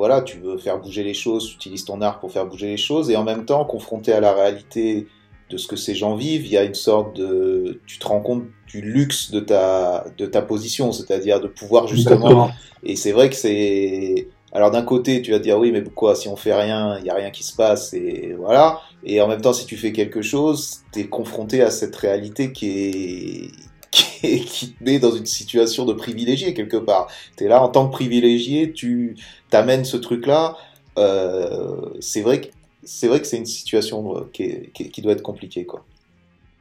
voilà, 0.00 0.22
tu 0.22 0.38
veux 0.38 0.56
faire 0.56 0.80
bouger 0.80 1.04
les 1.04 1.12
choses, 1.12 1.46
tu 1.50 1.56
utilises 1.56 1.84
ton 1.84 2.00
art 2.00 2.20
pour 2.20 2.32
faire 2.32 2.46
bouger 2.46 2.68
les 2.68 2.78
choses, 2.78 3.10
et 3.10 3.16
en 3.16 3.22
même 3.22 3.44
temps, 3.44 3.66
confronté 3.66 4.14
à 4.14 4.20
la 4.20 4.32
réalité 4.32 5.06
de 5.50 5.58
ce 5.58 5.68
que 5.68 5.76
ces 5.76 5.94
gens 5.94 6.14
vivent, 6.14 6.46
il 6.46 6.52
y 6.52 6.56
a 6.56 6.64
une 6.64 6.74
sorte 6.74 7.14
de, 7.16 7.82
tu 7.86 7.98
te 7.98 8.06
rends 8.06 8.22
compte 8.22 8.44
du 8.66 8.80
luxe 8.80 9.30
de 9.30 9.40
ta, 9.40 10.06
de 10.16 10.24
ta 10.24 10.40
position, 10.40 10.92
c'est-à-dire 10.92 11.38
de 11.40 11.48
pouvoir 11.48 11.86
justement, 11.86 12.50
et 12.82 12.96
c'est 12.96 13.12
vrai 13.12 13.28
que 13.28 13.36
c'est, 13.36 14.28
alors 14.52 14.70
d'un 14.70 14.82
côté, 14.82 15.22
tu 15.22 15.30
vas 15.30 15.38
te 15.38 15.44
dire 15.44 15.58
oui, 15.58 15.70
mais 15.70 15.82
pourquoi 15.82 16.14
si 16.14 16.28
on 16.28 16.36
fait 16.36 16.54
rien, 16.54 16.98
il 16.98 17.04
y 17.04 17.10
a 17.10 17.14
rien 17.14 17.30
qui 17.30 17.44
se 17.44 17.54
passe 17.54 17.94
et 17.94 18.34
voilà. 18.36 18.80
Et 19.04 19.20
en 19.20 19.28
même 19.28 19.40
temps, 19.40 19.52
si 19.52 19.64
tu 19.64 19.76
fais 19.76 19.92
quelque 19.92 20.22
chose, 20.22 20.80
tu 20.92 21.00
es 21.00 21.06
confronté 21.06 21.62
à 21.62 21.70
cette 21.70 21.94
réalité 21.96 22.52
qui 22.52 22.70
est 22.70 23.50
qui, 23.90 24.44
qui 24.44 24.72
te 24.72 24.84
met 24.84 24.98
dans 24.98 25.12
une 25.12 25.26
situation 25.26 25.84
de 25.84 25.92
privilégié 25.92 26.54
quelque 26.54 26.76
part. 26.76 27.08
Tu 27.36 27.44
es 27.44 27.48
là 27.48 27.62
en 27.62 27.68
tant 27.68 27.86
que 27.88 27.92
privilégié, 27.92 28.72
tu 28.72 29.16
t'amènes 29.50 29.84
ce 29.84 29.96
truc-là. 29.96 30.56
Euh, 30.98 31.76
c'est 32.00 32.22
vrai 32.22 32.40
que 32.40 32.48
c'est 32.82 33.08
vrai 33.08 33.20
que 33.20 33.26
c'est 33.26 33.36
une 33.36 33.46
situation 33.46 34.16
euh, 34.16 34.20
qui, 34.32 34.70
qui, 34.72 35.02
doit 35.02 35.12
être 35.12 35.22
compliquée, 35.22 35.66
quoi. 35.66 35.84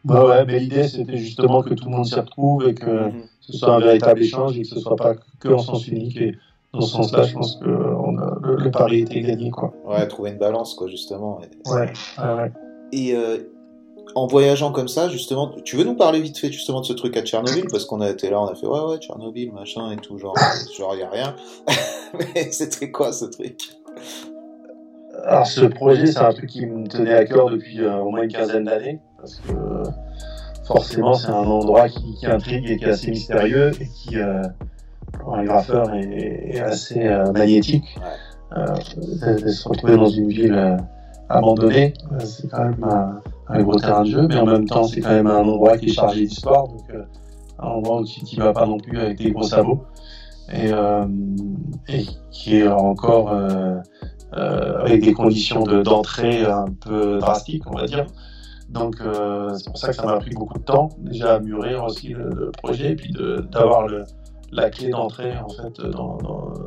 Bah 0.04 0.26
ouais, 0.26 0.46
mais 0.46 0.60
l'idée 0.60 0.88
c'était 0.88 1.18
justement 1.18 1.62
que 1.62 1.74
tout 1.74 1.86
le 1.86 1.92
monde 1.92 2.06
s'y 2.06 2.16
retrouve 2.16 2.68
et 2.68 2.74
que 2.74 3.10
mhm. 3.10 3.24
ce 3.42 3.58
soit 3.58 3.76
un 3.76 3.80
véritable 3.80 4.22
échange 4.22 4.58
et 4.58 4.62
que 4.62 4.68
ce 4.68 4.80
soit 4.80 4.96
pas 4.96 5.16
que 5.40 5.50
en 5.50 5.60
sens 5.60 5.88
unique. 5.88 6.18
Et 6.18 6.36
dans 6.74 6.82
ce 6.82 6.92
sens-là, 6.92 7.24
je 7.24 7.34
pense 7.34 7.56
que 7.56 7.68
on 7.68 8.18
a, 8.18 8.38
le, 8.42 8.70
pari 8.70 9.00
était 9.00 9.22
gagné, 9.22 9.50
quoi. 9.50 9.74
Ouais, 9.86 10.08
trouver 10.08 10.32
une 10.32 10.38
balance, 10.38 10.76
quoi, 10.76 10.88
justement. 10.88 11.40
Ouais, 11.66 11.92
ouais, 12.20 12.52
Et 12.92 13.16
euh, 13.16 13.38
en 14.16 14.28
voyageant 14.28 14.72
comme 14.72 14.88
ça, 14.88 15.10
justement, 15.10 15.52
tu 15.64 15.78
veux 15.78 15.84
nous 15.84 15.96
parler 15.96 16.20
vite 16.20 16.38
fait 16.38 16.52
justement 16.52 16.82
de 16.82 16.86
ce 16.86 16.94
truc 16.94 17.18
à 17.18 17.22
Tchernobyl? 17.24 17.66
Parce 17.72 17.86
qu'on 17.86 18.02
a 18.02 18.10
été 18.10 18.30
là, 18.30 18.40
on 18.42 18.48
a 18.48 18.56
fait 18.56 18.68
ouais, 18.68 18.82
ouais, 18.82 18.98
Tchernobyl, 18.98 19.52
machin 19.52 19.92
et 19.92 19.98
tout, 19.98 20.18
genre, 20.20 20.36
genre, 20.78 20.96
y 20.96 21.02
a 21.02 21.10
rien. 21.10 21.36
Mais 22.36 22.52
c'était 22.52 22.92
quoi 22.92 23.12
ce 23.12 23.26
truc? 23.26 23.60
Alors, 25.26 25.48
ce 25.48 25.66
projet, 25.66 26.06
c'est 26.08 26.20
un 26.20 26.34
truc 26.34 26.50
qui 26.50 26.66
me 26.66 26.88
tenait 26.88 27.14
à 27.14 27.26
cœur 27.26 27.50
depuis 27.50 27.82
euh, 27.82 27.98
au 27.98 28.12
moins 28.12 28.24
une 28.24 28.32
quinzaine 28.32 28.66
d'années. 28.66 29.00
Parce 29.18 29.36
que 29.36 29.54
forcément, 30.66 31.14
c'est 31.14 31.30
un 31.30 31.46
endroit 31.46 31.90
qui, 31.90 32.26
intrigue 32.26 32.70
et 32.70 32.78
qui 32.78 32.86
est 32.86 32.90
assez 32.90 33.10
mystérieux 33.10 33.72
et 33.80 33.88
qui, 33.88 34.18
euh, 34.18 34.44
pour 35.12 35.36
un 35.36 35.44
graffeur, 35.44 35.94
est, 35.94 36.60
assez 36.60 37.06
euh, 37.06 37.32
magnétique. 37.32 37.86
Ouais. 37.98 39.52
se 39.52 39.68
retrouver 39.68 39.96
dans 39.96 40.10
une 40.10 40.30
ville 40.30 40.78
abandonnée, 41.30 41.94
c'est 42.20 42.50
quand 42.50 42.64
même 42.64 42.86
un 43.48 43.62
gros 43.62 43.76
terrain 43.76 44.04
de 44.04 44.10
jeu, 44.10 44.28
mais 44.28 44.38
en 44.38 44.46
même 44.46 44.66
temps, 44.66 44.84
c'est 44.84 45.02
quand 45.02 45.10
même 45.10 45.28
un 45.28 45.40
endroit 45.40 45.78
qui 45.78 45.88
est 45.88 45.94
chargé 45.94 46.26
d'histoire. 46.26 46.68
Donc, 46.68 46.90
euh, 46.94 47.04
un 47.60 47.68
endroit 47.68 48.02
où 48.02 48.06
tu 48.06 48.24
n'y 48.24 48.36
vas 48.38 48.54
pas 48.54 48.66
non 48.66 48.78
plus 48.78 48.98
avec 48.98 49.18
des 49.18 49.32
gros 49.32 49.44
sabots, 49.44 49.84
et, 50.52 50.72
et 51.90 52.06
qui 52.32 52.58
est 52.58 52.68
encore 52.68 53.32
avec 54.32 55.04
des 55.04 55.14
conditions 55.14 55.64
d'entrée 55.64 56.46
un 56.46 56.66
peu 56.80 57.20
drastiques, 57.20 57.64
on 57.68 57.78
va 57.78 57.86
dire. 57.86 58.08
Donc 58.70 58.96
c'est 59.00 59.66
pour 59.66 59.78
ça 59.78 59.90
que 59.90 59.96
ça 59.96 60.06
m'a 60.06 60.18
pris 60.18 60.34
beaucoup 60.34 60.58
de 60.58 60.64
temps 60.64 60.90
déjà 61.00 61.36
à 61.36 61.40
mûrir 61.40 61.84
aussi 61.84 62.10
le, 62.10 62.52
projet, 62.52 62.92
et 62.92 62.96
puis 62.96 63.14
d'avoir 63.52 63.88
la 64.52 64.70
clé 64.70 64.90
d'entrée 64.90 65.34
en 65.38 65.50
fait 65.50 65.82
dans, 65.82 66.18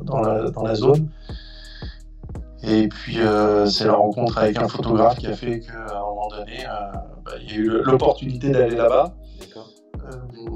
dans, 0.04 0.20
la, 0.20 0.50
dans, 0.50 0.62
la, 0.62 0.74
zone. 0.74 1.08
Et 2.62 2.88
puis 2.88 3.20
euh, 3.20 3.66
c'est 3.66 3.86
la 3.86 3.94
rencontre 3.94 4.38
avec 4.38 4.58
un 4.58 4.68
photographe 4.68 5.18
qui 5.18 5.26
a 5.26 5.34
fait 5.34 5.60
qu'à 5.60 5.96
un 5.96 6.00
moment 6.00 6.28
donné, 6.28 6.64
euh, 6.64 6.92
bah, 7.24 7.32
il 7.40 7.50
y 7.50 7.54
a 7.54 7.56
eu 7.56 7.82
l'opportunité 7.82 8.50
d'aller 8.50 8.76
là-bas. 8.76 9.14
Euh, 10.04 10.48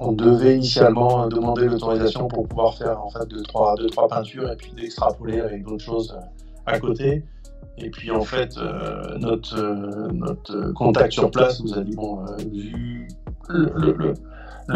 on 0.00 0.12
devait 0.12 0.56
initialement 0.56 1.26
demander 1.26 1.66
l'autorisation 1.66 2.28
pour 2.28 2.46
pouvoir 2.46 2.74
faire 2.74 3.02
en 3.02 3.10
fait 3.10 3.26
deux 3.28 3.42
trois, 3.42 3.74
deux, 3.76 3.88
trois 3.88 4.08
peintures 4.08 4.50
et 4.50 4.56
puis 4.56 4.72
d'extrapoler 4.72 5.40
avec 5.40 5.64
d'autres 5.64 5.84
choses 5.84 6.16
à 6.66 6.78
côté. 6.78 7.24
Et 7.78 7.90
puis 7.90 8.10
en 8.10 8.22
fait, 8.22 8.56
notre, 9.18 9.56
notre 10.12 10.72
contact 10.72 11.12
sur 11.12 11.30
place 11.30 11.60
nous 11.60 11.74
a 11.78 11.80
dit 11.82 11.94
bon, 11.94 12.24
vu 12.50 13.08
le, 13.48 13.92
le, 13.92 14.14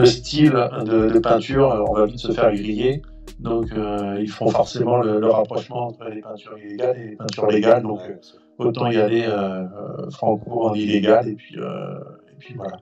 style 0.04 0.52
de, 0.84 1.08
de, 1.10 1.18
peinture, 1.18 1.84
on 1.88 1.92
va 1.92 2.06
vite 2.06 2.18
se 2.18 2.32
faire 2.32 2.52
griller. 2.52 3.02
Donc 3.38 3.72
euh, 3.72 4.18
ils 4.20 4.30
font 4.30 4.48
forcément 4.48 4.98
le, 4.98 5.26
rapprochement 5.26 5.88
entre 5.88 6.04
les 6.04 6.20
peintures 6.20 6.56
illégales 6.58 6.96
et 6.98 7.10
les 7.10 7.16
peintures 7.16 7.46
légales. 7.46 7.82
Donc 7.82 8.00
euh, 8.08 8.14
autant 8.58 8.86
y 8.90 8.96
aller 8.96 9.24
euh, 9.26 9.66
franco 10.10 10.68
en 10.68 10.74
illégal 10.74 11.28
et 11.28 11.34
puis, 11.34 11.56
et 11.56 12.36
puis 12.38 12.54
voilà. 12.54 12.80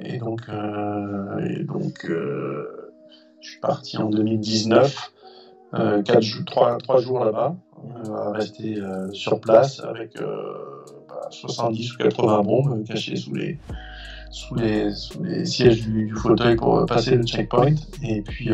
Et 0.00 0.18
donc, 0.18 0.40
et 0.48 1.62
donc 1.62 2.04
je 2.04 3.48
suis 3.48 3.60
parti 3.60 3.96
en 3.98 4.08
2019, 4.08 5.12
4, 5.72 6.44
3, 6.46 6.78
3 6.78 7.00
jours 7.00 7.24
là-bas, 7.24 7.54
à 8.12 8.32
rester 8.32 8.76
sur 9.12 9.40
place 9.40 9.80
avec 9.80 10.18
70 11.30 11.96
bah, 11.98 12.04
ou 12.06 12.08
80 12.08 12.42
bombes 12.42 12.84
cachées 12.84 13.14
sous 13.14 13.34
les, 13.34 13.58
sous 14.34 14.54
les, 14.56 14.90
sous 14.90 15.22
les 15.22 15.46
sièges 15.46 15.82
du, 15.82 16.06
du, 16.06 16.14
fauteuil 16.14 16.56
pour 16.56 16.84
passer 16.86 17.16
le 17.16 17.22
checkpoint. 17.24 17.74
Et 18.02 18.20
puis, 18.22 18.50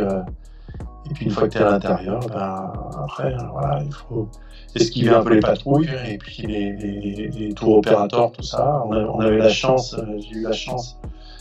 et 1.11 1.15
puis 1.15 1.27
une 1.27 1.33
fois 1.33 1.49
que 1.49 1.53
tu 1.55 1.59
es 1.59 1.63
à 1.63 1.71
l'intérieur, 1.71 2.21
ben, 2.29 2.73
après, 3.03 3.35
voilà, 3.53 3.83
il 3.85 3.93
faut 3.93 4.29
esquiver 4.77 5.11
un 5.11 5.23
peu 5.23 5.35
les 5.35 5.41
patrouilles 5.41 5.89
et 6.07 6.19
puis 6.19 6.47
les, 6.47 7.53
tours 7.55 7.79
opérateurs, 7.79 8.31
tout 8.33 8.43
ça. 8.43 8.83
On, 8.87 9.21
avait 9.21 9.39
la 9.39 9.49
chance, 9.49 9.95
euh, 9.95 10.19
j'ai 10.19 10.39
eu 10.39 10.43
la 10.43 10.53
chance 10.53 10.99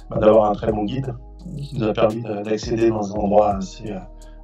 ben, 0.10 0.20
d'avoir 0.20 0.50
un 0.50 0.54
très 0.54 0.72
bon 0.72 0.86
guide 0.86 1.14
qui 1.58 1.78
nous 1.78 1.88
a 1.88 1.94
permis 1.94 2.24
d'accéder 2.44 2.90
dans 2.90 3.16
un 3.16 3.20
endroit 3.20 3.56
assez, 3.58 3.92
euh, 3.92 4.00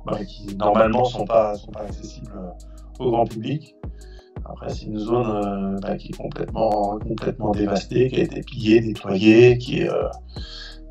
ben, 0.05 0.23
qui 0.25 0.55
normalement 0.55 1.05
sont 1.05 1.25
pas 1.25 1.55
sont 1.55 1.71
pas 1.71 1.81
accessibles 1.81 2.31
euh, 2.35 3.03
au 3.03 3.11
grand 3.11 3.25
public. 3.25 3.75
Après, 4.45 4.69
c'est 4.69 4.85
une 4.85 4.99
zone 4.99 5.79
qui 5.99 6.09
est 6.09 6.17
complètement 6.17 6.99
complètement 6.99 7.51
dévastée, 7.51 8.09
qui 8.09 8.19
a 8.19 8.23
été 8.23 8.41
pillée, 8.41 8.81
nettoyée, 8.81 9.57
qui 9.57 9.81
est 9.81 9.89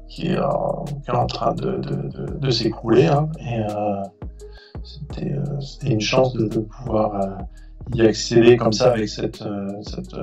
qui 0.08 0.28
est, 0.28 0.38
en 0.38 1.26
train 1.26 1.54
de, 1.54 1.80
de, 2.38 2.50
s'écrouler. 2.50 3.06
Hein. 3.06 3.28
Et 3.40 3.58
euh, 3.58 4.02
c'était 5.60 5.90
une 5.90 6.00
chance 6.00 6.34
de, 6.34 6.60
pouvoir 6.60 7.20
euh, 7.20 7.94
y 7.94 8.02
accéder 8.02 8.56
comme 8.56 8.72
ça 8.72 8.92
avec 8.92 9.08
cette, 9.08 9.42
cette 9.82 10.14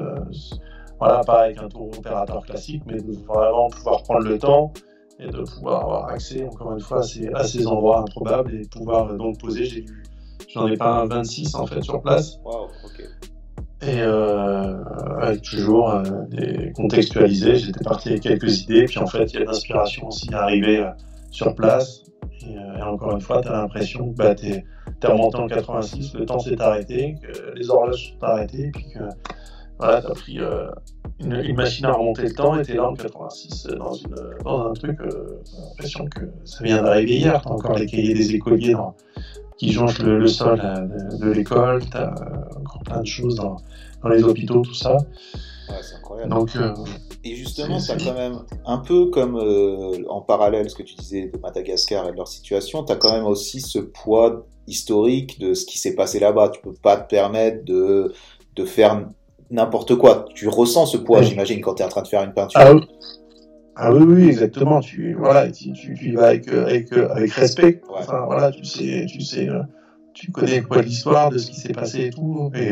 voilà, 1.01 1.21
pas 1.23 1.45
avec 1.45 1.57
un 1.57 1.67
tour 1.67 1.89
opérateur 1.97 2.45
classique, 2.45 2.83
mais 2.85 3.01
de 3.01 3.13
vraiment 3.25 3.69
pouvoir 3.69 4.03
prendre 4.03 4.23
le 4.23 4.37
temps 4.37 4.71
et 5.17 5.27
de 5.27 5.41
pouvoir 5.41 5.81
avoir 5.81 6.07
accès, 6.09 6.45
encore 6.45 6.73
une 6.73 6.79
fois, 6.79 6.99
à 6.99 7.43
ces, 7.43 7.65
endroits 7.65 8.01
improbables 8.01 8.53
et 8.53 8.67
pouvoir 8.67 9.11
donc 9.15 9.39
poser. 9.39 9.65
J'ai 9.65 9.83
j'en 10.49 10.67
ai 10.67 10.77
pas 10.77 11.01
un 11.01 11.05
26 11.05 11.55
en 11.55 11.65
fait 11.65 11.81
sur 11.81 12.01
place. 12.01 12.39
Wow, 12.43 12.67
et 13.83 13.99
euh, 13.99 14.83
avec 15.19 15.41
toujours 15.41 15.89
euh, 15.89 16.03
des 16.29 16.71
contextualisé, 16.73 17.55
j'étais 17.55 17.83
parti 17.83 18.09
avec 18.09 18.21
quelques 18.21 18.61
idées, 18.61 18.85
puis 18.85 18.99
en 18.99 19.07
fait 19.07 19.33
il 19.33 19.39
y 19.39 19.41
a 19.41 19.45
l'inspiration 19.45 20.07
aussi 20.07 20.31
arriver 20.33 20.79
euh, 20.79 20.91
sur 21.31 21.55
place. 21.55 22.03
Et, 22.45 22.53
et, 22.53 22.81
encore 22.83 23.13
une 23.13 23.21
fois, 23.21 23.41
tu 23.41 23.47
as 23.47 23.53
l'impression 23.53 24.11
que 24.11 24.17
bah, 24.17 24.35
tu 24.35 24.47
es, 24.47 24.63
remonté 25.03 25.37
en 25.37 25.47
86, 25.47 26.13
le 26.13 26.25
temps 26.25 26.37
s'est 26.37 26.61
arrêté, 26.61 27.15
que 27.23 27.53
les 27.55 27.69
horloges 27.71 28.13
sont 28.13 28.23
arrêtées, 28.23 28.69
puis 28.71 28.85
que 28.93 28.99
voilà, 29.79 30.01
tu 30.01 30.07
as 30.07 30.13
pris 30.13 30.39
une, 31.19 31.33
une, 31.33 31.55
machine 31.55 31.85
à 31.85 31.93
remonter 31.93 32.23
le 32.23 32.33
temps 32.33 32.59
et 32.59 32.63
tu 32.63 32.71
es 32.71 32.75
là 32.75 32.87
en 32.87 32.93
86 32.93 33.67
dans, 33.77 33.93
une, 33.93 34.15
dans 34.43 34.67
un 34.67 34.73
truc, 34.73 34.99
euh, 35.01 35.41
l'impression 35.69 36.05
que 36.05 36.25
ça 36.45 36.63
vient 36.63 36.81
d'arriver 36.81 37.17
hier, 37.17 37.41
tu 37.41 37.47
as 37.47 37.51
encore 37.51 37.77
les 37.77 37.85
cahiers 37.85 38.13
des 38.13 38.35
écoliers 38.35 38.73
dans, 38.73 38.95
qui 39.61 39.71
jonchent 39.71 39.99
le, 39.99 40.27
sol 40.27 40.59
de, 40.59 41.17
de 41.17 41.31
l'école, 41.31 41.87
tu 41.87 41.95
as 41.95 42.11
encore 42.59 42.81
plein 42.83 43.01
de 43.01 43.05
choses 43.05 43.35
dans 43.35 43.57
dans 44.01 44.09
les 44.09 44.23
hôpitaux, 44.23 44.61
tout 44.61 44.73
ça. 44.73 44.93
Ouais, 44.93 45.75
c'est 45.83 45.97
incroyable. 45.97 46.31
Donc, 46.31 46.55
euh, 46.55 46.73
et 47.23 47.35
justement, 47.35 47.77
as 47.77 47.97
quand 48.03 48.15
même, 48.15 48.39
un 48.65 48.79
peu 48.79 49.11
comme 49.11 49.37
euh, 49.37 50.03
en 50.09 50.21
parallèle 50.21 50.67
ce 50.67 50.73
que 50.75 50.81
tu 50.81 50.95
disais 50.95 51.29
de 51.31 51.37
Madagascar 51.37 52.07
et 52.07 52.11
de 52.11 52.17
leur 52.17 52.27
situation, 52.27 52.83
tu 52.83 52.91
as 52.91 52.95
quand 52.95 53.11
même 53.11 53.27
aussi 53.27 53.61
ce 53.61 53.77
poids 53.77 54.47
historique 54.65 55.39
de 55.39 55.53
ce 55.53 55.67
qui 55.67 55.77
s'est 55.77 55.93
passé 55.93 56.19
là-bas. 56.19 56.49
Tu 56.49 56.61
peux 56.61 56.73
pas 56.73 56.97
te 56.97 57.07
permettre 57.07 57.63
de, 57.63 58.11
de 58.55 58.65
faire 58.65 59.07
n'importe 59.51 59.95
quoi. 59.95 60.25
Tu 60.33 60.47
ressens 60.47 60.87
ce 60.87 60.97
poids, 60.97 61.21
j'imagine, 61.21 61.61
quand 61.61 61.75
tu 61.75 61.83
es 61.83 61.85
en 61.85 61.89
train 61.89 62.01
de 62.01 62.07
faire 62.07 62.23
une 62.23 62.33
peinture. 62.33 62.59
Ah 62.59 62.73
oui, 62.73 62.81
ah 63.83 63.91
oui, 63.93 64.03
oui, 64.03 64.27
exactement. 64.27 64.79
Tu, 64.79 65.15
voilà, 65.15 65.51
tu, 65.51 65.73
tu, 65.73 65.95
y 65.95 66.11
vas 66.11 66.27
avec, 66.27 66.47
avec, 66.47 66.93
avec 66.93 67.31
respect. 67.31 67.81
Enfin, 67.89 68.25
voilà, 68.25 68.51
tu 68.51 68.63
sais, 68.63 69.05
tu 69.07 69.21
sais, 69.21 69.49
euh, 69.49 69.63
tu 70.13 70.31
connais 70.31 70.61
quoi 70.61 70.81
l'histoire 70.83 71.31
de 71.31 71.39
ce 71.39 71.49
qui 71.49 71.59
s'est 71.59 71.73
passé 71.73 72.05
et 72.05 72.09
tout. 72.11 72.51
Et, 72.53 72.71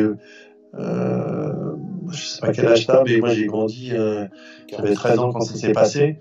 euh, 0.76 1.76
je 2.12 2.24
sais 2.24 2.42
pas 2.42 2.52
quel 2.52 2.68
âge 2.68 2.86
t'as, 2.86 3.04
mais 3.04 3.18
moi 3.18 3.30
j'ai 3.30 3.48
grandi, 3.48 3.90
euh, 3.94 4.28
j'avais 4.70 4.94
13 4.94 5.20
ans 5.20 5.32
quand 5.32 5.42
ça 5.42 5.56
s'est 5.56 5.72
passé. 5.72 6.20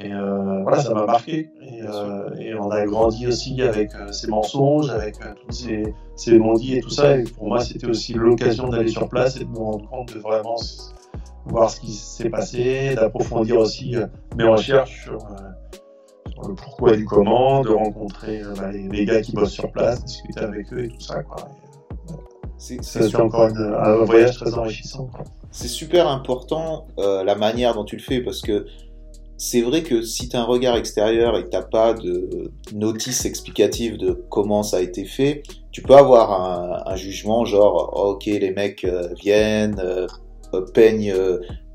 Et 0.00 0.12
euh, 0.12 0.62
voilà, 0.62 0.80
ça 0.80 0.94
m'a 0.94 1.06
marqué. 1.06 1.50
Et, 1.60 1.82
euh, 1.82 2.30
et, 2.38 2.54
on 2.54 2.70
a 2.70 2.84
grandi 2.86 3.26
aussi 3.26 3.60
avec 3.62 3.94
euh, 3.94 4.12
ces 4.12 4.28
mensonges, 4.28 4.90
avec 4.90 5.16
euh, 5.20 5.34
tous 5.44 5.52
ces, 5.52 5.94
ces 6.14 6.38
non-dits 6.38 6.76
et 6.76 6.80
tout 6.80 6.90
ça. 6.90 7.18
Et 7.18 7.24
pour 7.24 7.48
moi, 7.48 7.60
c'était 7.60 7.86
aussi 7.86 8.14
l'occasion 8.14 8.68
d'aller 8.68 8.88
sur 8.88 9.08
place 9.08 9.36
et 9.36 9.44
de 9.44 9.50
me 9.50 9.58
rendre 9.58 9.88
compte 9.88 10.14
de 10.14 10.20
vraiment 10.20 10.56
voir 11.46 11.70
ce 11.70 11.80
qui 11.80 11.92
s'est 11.92 12.30
passé, 12.30 12.94
d'approfondir 12.94 13.58
aussi 13.58 13.94
mes 14.36 14.44
recherches 14.44 15.04
sur, 15.04 15.18
sur, 16.30 16.48
le 16.48 16.54
pourquoi 16.54 16.96
du 16.96 17.04
comment, 17.04 17.62
de 17.62 17.70
rencontrer 17.70 18.42
bah, 18.56 18.70
les, 18.70 18.88
les, 18.88 19.04
gars 19.04 19.20
qui 19.20 19.32
bossent 19.32 19.52
sur 19.52 19.70
place, 19.72 20.04
discuter 20.04 20.40
avec 20.40 20.72
eux 20.72 20.84
et 20.84 20.88
tout 20.88 21.00
ça. 21.00 21.22
Quoi. 21.22 21.48
C'est 22.58 23.14
encore 23.16 23.50
un 23.56 24.04
voyage 24.04 24.36
très 24.36 24.54
enrichissant. 24.54 25.10
C'est 25.50 25.68
super 25.68 26.08
important 26.08 26.86
euh, 26.98 27.24
la 27.24 27.34
manière 27.34 27.74
dont 27.74 27.84
tu 27.84 27.96
le 27.96 28.02
fais 28.02 28.20
parce 28.20 28.42
que 28.42 28.66
c'est 29.36 29.62
vrai 29.62 29.84
que 29.84 30.02
si 30.02 30.28
tu 30.28 30.36
as 30.36 30.40
un 30.40 30.44
regard 30.44 30.76
extérieur 30.76 31.36
et 31.38 31.44
que 31.44 31.50
tu 31.50 31.56
pas 31.70 31.94
de 31.94 32.50
notice 32.74 33.24
explicative 33.24 33.96
de 33.96 34.12
comment 34.28 34.64
ça 34.64 34.78
a 34.78 34.80
été 34.80 35.04
fait, 35.04 35.42
tu 35.70 35.82
peux 35.82 35.94
avoir 35.94 36.32
un, 36.32 36.92
un 36.92 36.96
jugement 36.96 37.44
genre 37.44 37.92
oh, 37.96 38.10
ok 38.12 38.26
les 38.26 38.50
mecs 38.50 38.84
euh, 38.84 39.08
viennent, 39.14 39.78
euh, 39.78 40.06
peignent, 40.74 41.14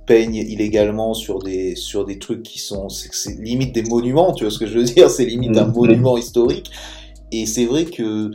peignent 0.05 0.35
illégalement 0.35 1.13
sur 1.13 1.39
des, 1.39 1.75
sur 1.75 2.05
des 2.05 2.19
trucs 2.19 2.43
qui 2.43 2.59
sont 2.59 2.89
c'est 2.89 3.39
limite 3.39 3.73
des 3.73 3.83
monuments, 3.83 4.33
tu 4.33 4.43
vois 4.43 4.51
ce 4.51 4.59
que 4.59 4.67
je 4.67 4.77
veux 4.77 4.83
dire, 4.83 5.09
c'est 5.09 5.25
limite 5.25 5.57
un 5.57 5.65
mm-hmm. 5.65 5.75
monument 5.75 6.17
historique. 6.17 6.71
Et 7.31 7.45
c'est 7.45 7.65
vrai 7.65 7.85
que 7.85 8.31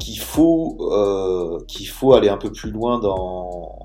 qu'il 0.00 0.18
faut 0.18 0.78
euh, 0.92 1.58
qu'il 1.68 1.86
faut 1.86 2.14
aller 2.14 2.28
un 2.28 2.38
peu 2.38 2.50
plus 2.50 2.70
loin 2.70 2.98
dans 2.98 3.78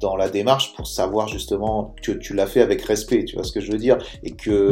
dans 0.00 0.16
la 0.16 0.28
démarche 0.28 0.74
pour 0.74 0.86
savoir 0.86 1.28
justement 1.28 1.94
que 2.02 2.12
tu 2.12 2.34
l'as 2.34 2.46
fait 2.46 2.60
avec 2.60 2.82
respect, 2.82 3.24
tu 3.24 3.36
vois 3.36 3.44
ce 3.44 3.52
que 3.52 3.60
je 3.60 3.72
veux 3.72 3.78
dire, 3.78 3.98
et 4.22 4.32
que 4.32 4.70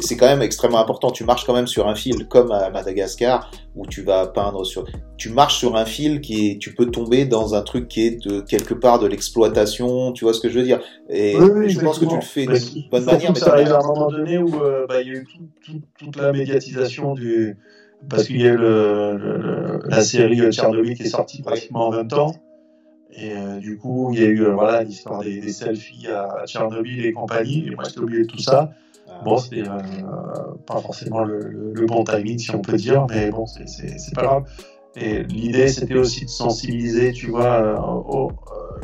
c'est 0.00 0.16
quand 0.16 0.26
même 0.26 0.42
extrêmement 0.42 0.78
important. 0.78 1.10
Tu 1.10 1.24
marches 1.24 1.44
quand 1.44 1.54
même 1.54 1.66
sur 1.66 1.88
un 1.88 1.94
fil 1.94 2.28
comme 2.28 2.52
à 2.52 2.70
Madagascar 2.70 3.50
où 3.74 3.86
tu 3.86 4.02
vas 4.02 4.26
peindre 4.26 4.64
sur, 4.64 4.84
tu 5.16 5.30
marches 5.30 5.58
sur 5.58 5.76
un 5.76 5.84
fil 5.84 6.20
qui 6.20 6.50
est, 6.50 6.58
tu 6.58 6.74
peux 6.74 6.86
tomber 6.86 7.24
dans 7.24 7.54
un 7.54 7.62
truc 7.62 7.88
qui 7.88 8.06
est 8.06 8.24
de 8.26 8.40
quelque 8.40 8.74
part 8.74 8.98
de 8.98 9.06
l'exploitation, 9.06 10.12
tu 10.12 10.24
vois 10.24 10.34
ce 10.34 10.40
que 10.40 10.48
je 10.48 10.58
veux 10.58 10.64
dire? 10.64 10.80
Et 11.08 11.34
je 11.34 11.80
pense 11.80 11.98
que 11.98 12.04
tu 12.04 12.16
le 12.16 12.20
fais 12.20 12.46
de 12.46 12.90
bonne 12.90 13.04
manière. 13.04 13.32
Mais 13.32 13.38
ça 13.38 13.52
arrive 13.52 13.72
à 13.72 13.78
un 13.78 13.86
moment 13.86 14.10
donné 14.10 14.38
où 14.38 14.62
euh, 14.62 14.86
bah, 14.88 15.00
il 15.02 15.08
y 15.08 15.10
a 15.10 15.14
eu 15.14 15.26
toute 15.98 16.16
la 16.16 16.32
médiatisation 16.32 17.14
du 17.14 17.56
parce 18.08 18.24
qu'il 18.24 18.40
y 18.40 18.46
a 18.46 18.52
eu 18.52 18.56
le, 18.56 19.80
la 19.86 20.00
série 20.02 20.40
Tchernobyl 20.52 20.94
qui 20.94 21.02
est 21.02 21.08
sortie 21.08 21.42
pratiquement 21.42 21.88
en 21.88 21.92
même 21.92 22.08
temps. 22.08 22.32
Et 23.20 23.32
euh, 23.32 23.58
du 23.58 23.76
coup, 23.76 24.10
il 24.12 24.20
y 24.20 24.22
a 24.22 24.28
eu 24.28 24.42
euh, 24.42 24.54
voilà 24.54 24.84
l'histoire 24.84 25.22
des, 25.22 25.40
des, 25.40 25.52
selfies 25.52 26.06
à 26.06 26.44
Tchernobyl 26.46 27.04
et 27.04 27.12
compagnie. 27.12 27.66
Et 27.66 27.74
moi, 27.74 27.84
j'étais 27.84 27.98
oublié 27.98 28.26
tout 28.26 28.38
ça. 28.38 28.70
Ah. 29.08 29.20
Bon, 29.24 29.38
c'était 29.38 29.68
euh, 29.68 29.78
pas 30.66 30.80
forcément 30.80 31.24
le, 31.24 31.72
le, 31.74 31.86
bon 31.86 32.04
timing, 32.04 32.38
si 32.38 32.54
on 32.54 32.60
peut 32.60 32.76
dire, 32.76 33.06
mais 33.08 33.30
bon, 33.30 33.46
c'est 33.46 34.14
pas 34.14 34.22
grave. 34.22 34.44
Et 34.94 35.24
l'idée, 35.24 35.68
c'était 35.68 35.96
aussi 35.96 36.24
de 36.26 36.30
sensibiliser, 36.30 37.12
tu 37.12 37.30
vois. 37.30 38.06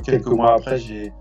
quelques 0.04 0.26
mois 0.26 0.54
après, 0.54 0.78
j'ai 0.78 1.12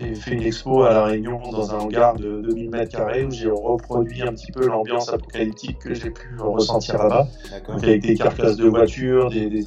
j'ai 0.00 0.14
fait 0.14 0.34
une 0.34 0.42
expo 0.42 0.82
à 0.82 0.94
La 0.94 1.04
Réunion 1.04 1.38
dans 1.50 1.74
un 1.74 1.78
hangar 1.78 2.16
de 2.16 2.40
2000 2.40 2.70
m2 2.70 3.26
où 3.26 3.30
j'ai 3.30 3.50
reproduit 3.50 4.22
un 4.22 4.32
petit 4.32 4.50
peu 4.50 4.66
l'ambiance 4.66 5.08
apocalyptique 5.10 5.78
que 5.78 5.94
j'ai 5.94 6.10
pu 6.10 6.36
ressentir 6.40 6.98
là-bas. 6.98 7.28
avec 7.68 8.02
des 8.02 8.14
carcasses 8.14 8.56
de 8.56 8.68
voitures, 8.68 9.28
des, 9.30 9.64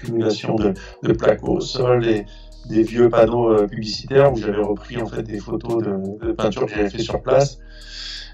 accumulations 0.00 0.54
de, 0.54 0.74
de, 1.02 1.12
plaques 1.12 1.46
au 1.46 1.60
sol, 1.60 2.02
des, 2.02 2.26
des 2.68 2.82
vieux 2.82 3.08
panneaux 3.08 3.50
euh, 3.50 3.66
publicitaires 3.66 4.32
où 4.32 4.36
j'avais 4.36 4.62
repris 4.62 5.00
en 5.00 5.06
fait 5.06 5.22
des 5.22 5.38
photos 5.38 5.82
de, 5.82 6.26
de 6.26 6.32
peinture 6.32 6.66
que 6.66 6.72
j'avais 6.74 6.90
fait 6.90 7.02
sur 7.02 7.22
place. 7.22 7.58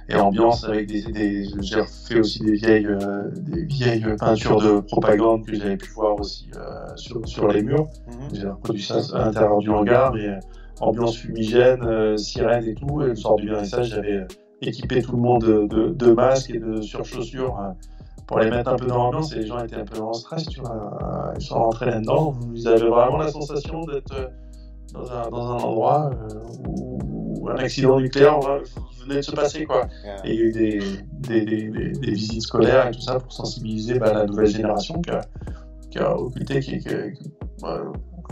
Et 0.08 0.14
ambiance 0.14 0.62
avec 0.62 0.86
des, 0.86 1.02
des 1.02 1.48
j'ai 1.62 1.82
fait 2.06 2.20
aussi 2.20 2.38
des 2.38 2.52
vieilles 2.52 2.86
euh, 2.86 3.24
des 3.34 3.64
vieilles 3.64 4.06
peintures 4.16 4.62
de 4.62 4.78
propagande 4.78 5.44
que 5.44 5.56
j'avais 5.56 5.76
pu 5.76 5.90
voir 5.90 6.20
aussi 6.20 6.48
euh, 6.56 6.86
sur, 6.94 7.26
sur 7.26 7.48
les 7.48 7.60
murs. 7.64 7.88
Mhm. 8.06 8.28
j'ai 8.32 8.46
reproduit 8.46 8.82
ça 8.82 9.00
à 9.14 9.24
l'intérieur 9.24 9.58
du 9.58 9.68
hangar 9.68 10.12
mais 10.14 10.38
ambiance 10.78 11.16
fumigène 11.16 12.16
sirène 12.16 12.64
et 12.68 12.74
tout. 12.76 13.02
Et 13.02 13.06
le 13.06 13.16
soir 13.16 13.34
du 13.34 13.48
vernissage 13.48 13.88
j'avais 13.88 14.28
équipé 14.62 15.02
tout 15.02 15.16
le 15.16 15.22
monde 15.22 15.42
de, 15.42 15.66
de, 15.66 15.88
de 15.88 16.12
masques 16.12 16.50
et 16.50 16.60
de 16.60 16.80
surchaussures 16.82 17.58
pour 18.26 18.38
les 18.40 18.50
mettre 18.50 18.70
un 18.70 18.76
peu 18.76 18.86
dans 18.86 18.96
l'ambiance 18.96 19.32
et 19.32 19.36
les 19.36 19.46
gens 19.46 19.62
étaient 19.62 19.76
un 19.76 19.84
peu 19.84 20.00
en 20.00 20.12
stress 20.12 20.46
tu 20.46 20.60
vois 20.60 21.32
ils 21.36 21.44
sont 21.44 21.62
rentrés 21.62 21.86
là-dedans 21.86 22.34
ils 22.54 22.66
avaient 22.66 22.88
vraiment 22.88 23.18
la 23.18 23.28
sensation 23.28 23.84
d'être 23.84 24.14
dans 24.92 25.12
un, 25.12 25.28
dans 25.30 25.50
un 25.52 25.56
endroit 25.56 26.10
où 26.66 27.48
un 27.48 27.56
accident 27.56 28.00
nucléaire 28.00 28.38
venait 29.02 29.16
de 29.16 29.22
se 29.22 29.32
passer. 29.32 29.64
Quoi. 29.64 29.86
Et 30.24 30.32
il 30.32 30.34
y 30.34 30.38
a 30.38 30.44
eu 30.44 30.52
des, 30.52 30.80
des, 31.20 31.44
des, 31.44 31.70
des, 31.70 32.10
visites 32.10 32.42
scolaires 32.42 32.88
et 32.88 32.90
tout 32.92 33.00
ça 33.00 33.18
pour 33.18 33.32
sensibiliser 33.32 33.98
bah, 33.98 34.12
la 34.12 34.24
nouvelle 34.26 34.46
génération 34.46 35.00
qui 35.00 35.10
a, 35.10 35.20
qui 35.90 35.98
a 35.98 36.16
occulté, 36.16 36.60
qui, 36.60 36.78
qui, 36.78 36.88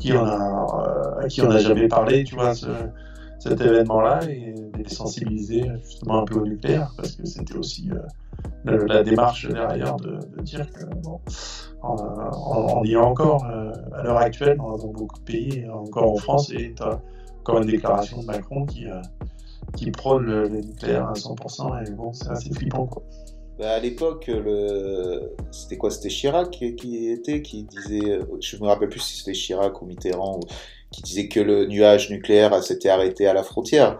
qui, 0.01 0.13
en 0.13 0.27
a, 0.27 1.21
à 1.23 1.29
qui 1.29 1.43
on 1.43 1.49
n'a 1.49 1.59
jamais 1.59 1.89
parlé, 1.89 2.25
tu 2.25 2.35
vois, 2.35 2.55
ce, 2.55 2.67
cet 3.39 3.61
événement-là, 3.61 4.25
et 4.25 4.55
les 4.77 4.89
sensibiliser 4.89 5.65
justement 5.83 6.23
un 6.23 6.25
peu 6.25 6.41
au 6.41 6.47
nucléaire, 6.47 6.93
parce 6.97 7.13
que 7.13 7.27
c'était 7.27 7.57
aussi 7.57 7.91
euh, 7.93 7.99
la 8.65 9.03
démarche 9.03 9.49
derrière 9.49 9.97
de, 9.97 10.19
de 10.37 10.43
dire 10.43 10.71
que 10.71 10.85
bon, 11.03 11.21
on, 11.83 12.79
on, 12.79 12.85
y 12.85 12.93
est 12.93 12.97
encore 12.97 13.45
euh, 13.45 13.73
à 13.93 14.03
l'heure 14.03 14.17
actuelle 14.17 14.57
dans, 14.57 14.77
dans, 14.77 14.89
beaucoup 14.89 15.19
de 15.19 15.25
pays, 15.25 15.67
encore 15.69 16.13
en 16.13 16.17
France, 16.17 16.51
et 16.51 16.75
encore 17.41 17.59
une 17.59 17.67
déclaration 17.67 18.21
de 18.21 18.27
Macron 18.27 18.65
qui, 18.65 18.87
euh, 18.87 19.03
qui 19.77 19.91
prône 19.91 20.25
le, 20.25 20.49
nucléaire 20.49 21.09
à 21.09 21.13
100%, 21.13 21.87
et 21.87 21.91
bon, 21.93 22.13
c'est 22.13 22.31
assez 22.31 22.51
flippant, 22.53 22.87
quoi. 22.87 23.03
Bah 23.57 23.75
à 23.75 23.79
l'époque, 23.79 24.27
le... 24.27 25.33
c'était 25.53 25.77
quoi? 25.77 25.89
C'était 25.89 26.09
Chirac 26.09 26.51
qui, 26.51 27.09
était, 27.09 27.41
qui 27.41 27.63
disait, 27.63 28.19
je 28.41 28.57
me 28.57 28.67
rappelle 28.67 28.89
plus 28.89 28.99
si 28.99 29.19
c'était 29.19 29.33
Chirac 29.33 29.81
ou 29.81 29.87
Mitterrand, 29.87 30.41
qui 30.95 31.03
disait 31.03 31.29
que 31.29 31.41
le 31.41 31.67
nuage 31.67 32.11
nucléaire 32.11 32.63
s'était 32.63 32.89
arrêté 32.89 33.27
à 33.27 33.35
la 33.35 33.43
frontière. 33.43 33.99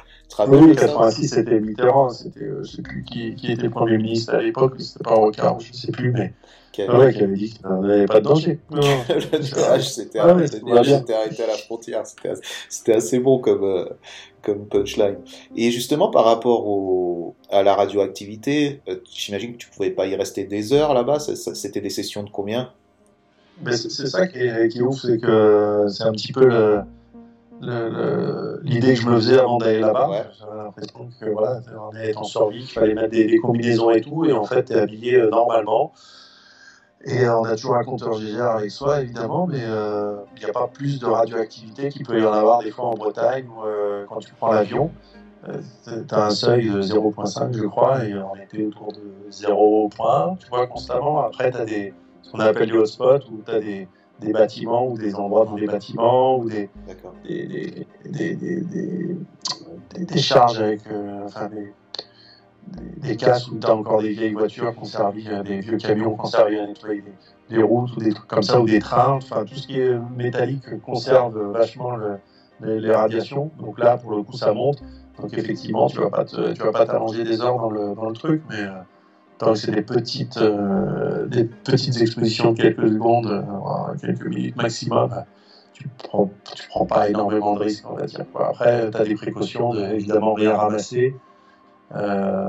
Oui, 0.49 0.75
86, 0.75 1.29
c'était 1.29 1.61
Mitterrand, 1.61 2.11
c'était, 2.11 2.45
euh, 2.45 2.63
qui, 3.07 3.35
qui, 3.35 3.53
était 3.53 3.69
Premier 3.69 3.99
ministre 3.99 4.35
à 4.35 4.43
l'époque, 4.43 4.75
c'était 4.79 5.05
pas 5.05 5.15
Rocard, 5.15 5.61
je 5.61 5.73
sais 5.73 5.93
plus, 5.93 6.11
mais 6.11 6.33
qui 6.73 6.83
avait, 6.83 6.97
ouais, 6.97 7.13
qui 7.13 7.23
avait 7.23 7.37
dit 7.37 7.53
qu'il 7.53 7.67
n'y 7.69 7.93
avait 7.93 8.07
pas 8.07 8.21
de 8.21 8.25
danger. 8.25 8.59
le 8.71 9.57
nuage 9.57 9.89
s'était 9.89 10.19
ah, 10.19 10.31
arrêté, 10.31 10.61
arrêté, 11.13 11.43
à 11.43 11.47
la 11.47 11.55
frontière, 11.55 12.03
c'était 12.69 12.95
assez 12.95 13.21
bon 13.21 13.39
comme, 13.39 13.63
euh, 13.63 13.85
comme 14.43 14.67
punchline. 14.67 15.19
Et 15.55 15.71
justement, 15.71 16.11
par 16.11 16.25
rapport 16.25 16.67
au, 16.67 17.37
à 17.51 17.63
la 17.63 17.75
radioactivité, 17.75 18.81
euh, 18.89 18.97
j'imagine 19.13 19.53
que 19.53 19.59
tu 19.59 19.69
pouvais 19.69 19.91
pas 19.91 20.07
y 20.07 20.17
rester 20.17 20.45
des 20.45 20.73
heures 20.73 20.95
là-bas. 20.95 21.21
C'était 21.21 21.81
des 21.81 21.91
sessions 21.91 22.25
de 22.25 22.31
combien? 22.31 22.73
C'est 23.71 24.07
ça 24.07 24.27
qui 24.27 24.39
est, 24.39 24.69
qui 24.69 24.79
est 24.79 24.83
ouf, 24.83 25.01
c'est 25.01 25.19
que 25.19 25.87
c'est 25.89 26.05
un 26.05 26.13
petit 26.13 26.33
peu 26.33 26.47
le, 26.47 26.83
l'idée 28.63 28.95
que 28.95 29.01
je 29.01 29.07
me 29.07 29.17
faisais 29.17 29.39
avant 29.39 29.59
d'aller 29.59 29.81
là-bas. 29.81 30.27
J'avais 30.39 30.57
l'impression 30.57 31.09
que 31.21 31.31
voilà, 31.31 31.61
on 31.91 31.97
est 31.97 32.17
en 32.17 32.25
survie, 32.25 32.61
qu'il 32.61 32.73
fallait 32.73 32.95
mettre 32.95 33.11
des, 33.11 33.39
combinaisons 33.39 33.91
et 33.91 34.01
tout, 34.01 34.25
et 34.25 34.33
en 34.33 34.45
fait, 34.45 34.65
tu 34.65 34.73
es 34.73 34.77
habillé 34.77 35.17
euh, 35.17 35.31
normalement. 35.31 35.93
Et 37.07 37.29
on 37.29 37.45
a 37.45 37.55
toujours 37.55 37.77
un 37.77 37.85
compteur 37.85 38.19
GGR 38.19 38.43
avec 38.43 38.71
soi, 38.71 39.03
évidemment, 39.03 39.47
mais 39.47 39.61
euh, 39.61 40.17
il 40.37 40.43
n'y 40.43 40.49
a 40.49 40.53
pas 40.53 40.69
plus 40.69 40.99
de 40.99 41.07
radioactivité 41.07 41.91
qu'il 41.91 42.07
peut 42.07 42.19
y 42.19 42.25
en 42.25 42.33
avoir 42.33 42.63
des 42.63 42.71
fois 42.71 42.87
en 42.87 42.95
Bretagne 42.95 43.47
ou 43.47 43.63
euh, 43.63 44.07
quand 44.09 44.21
tu 44.21 44.33
prends 44.33 44.53
l'avion. 44.53 44.91
Euh, 45.47 45.61
tu 45.85 46.15
as 46.15 46.25
un 46.25 46.31
seuil 46.31 46.71
de 46.71 46.81
0.5, 46.81 47.53
je 47.53 47.67
crois, 47.67 48.05
et 48.07 48.15
on 48.15 48.35
était 48.37 48.65
autour 48.65 48.93
de 48.93 49.31
0.1, 49.31 50.39
tu 50.39 50.49
vois, 50.49 50.67
constamment. 50.67 51.21
Après, 51.21 51.51
tu 51.51 51.59
as 51.59 51.67
des, 51.67 51.93
ce 52.25 52.31
qu'on 52.31 52.41
appelle 52.41 52.71
des 52.71 52.77
hotspots, 52.77 53.31
où 53.31 53.43
tu 53.45 53.51
as 53.51 53.61
des, 53.61 53.89
des, 54.21 54.33
bâtiments 54.33 54.87
ou 54.89 54.97
des 54.97 55.15
endroits 55.15 55.45
dans 55.45 55.57
les 55.57 55.67
bâtiments, 55.67 56.39
ou 56.39 56.49
des, 56.49 56.71
des, 57.25 57.87
des, 58.07 59.17
des, 59.99 60.19
charges 60.19 60.61
avec. 60.61 60.81
enfin, 61.25 61.49
des, 61.49 61.73
des, 62.97 63.17
casques 63.17 63.53
où 63.53 63.59
tu 63.59 63.67
as 63.67 63.75
encore 63.75 64.01
des 64.01 64.11
vieilles 64.11 64.33
voitures 64.33 64.73
qui 64.73 64.79
ont 64.81 64.85
servi, 64.85 65.29
des 65.45 65.61
vieux 65.61 65.77
camions 65.77 66.15
qui 66.15 66.21
ont 66.23 66.27
servi 66.27 66.59
à 66.59 66.67
nettoyer 66.67 67.05
des, 67.51 67.63
routes 67.63 67.95
ou 67.97 68.01
des 68.01 68.13
trucs 68.13 68.27
comme 68.27 68.43
ça, 68.43 68.61
ou 68.61 68.67
des 68.67 68.79
trains, 68.79 69.13
enfin 69.13 69.45
tout 69.45 69.55
ce 69.55 69.67
qui 69.67 69.81
est 69.81 69.99
métallique 70.17 70.81
conserve 70.81 71.39
vachement 71.53 71.97
les, 72.61 72.95
radiations. 72.95 73.51
Donc 73.59 73.79
là, 73.79 73.99
pour 73.99 74.13
le 74.13 74.23
coup, 74.23 74.33
ça 74.33 74.53
monte. 74.53 74.83
Donc 75.21 75.37
effectivement, 75.37 75.89
tu 75.89 75.99
vas 75.99 76.11
pas 76.11 76.25
tu 76.25 76.37
vas 76.37 76.73
pas 76.73 76.87
t'allonger 76.87 77.25
des 77.25 77.41
heures 77.41 77.59
dans 77.59 77.71
le, 77.71 77.95
dans 77.95 78.09
le 78.09 78.15
truc, 78.15 78.43
mais 78.49 78.63
euh, 78.63 78.71
c'est 79.55 79.71
des 79.71 79.83
petites, 79.83 80.37
euh, 80.39 81.27
des 81.27 81.45
petites 81.45 82.01
expositions 82.01 82.53
de 82.53 82.63
quelques 82.63 82.89
secondes, 82.89 83.27
euh, 83.27 83.95
quelques 84.01 84.27
minutes 84.27 84.57
maximum, 84.57 85.09
bah, 85.09 85.27
tu 85.73 85.89
prends, 85.99 86.31
tu 86.55 86.69
prends 86.69 86.87
pas 86.87 87.09
énormément 87.09 87.55
de 87.55 87.61
risques, 87.61 87.85
on 87.91 87.97
va 87.97 88.07
dire. 88.07 88.25
Après, 88.39 88.91
tu 88.91 88.97
as 88.97 89.05
des 89.05 89.15
précautions 89.15 89.75
de 89.75 89.83
évidemment 89.83 90.35
rien 90.35 90.55
ramasser. 90.55 91.15
Euh, 91.95 92.49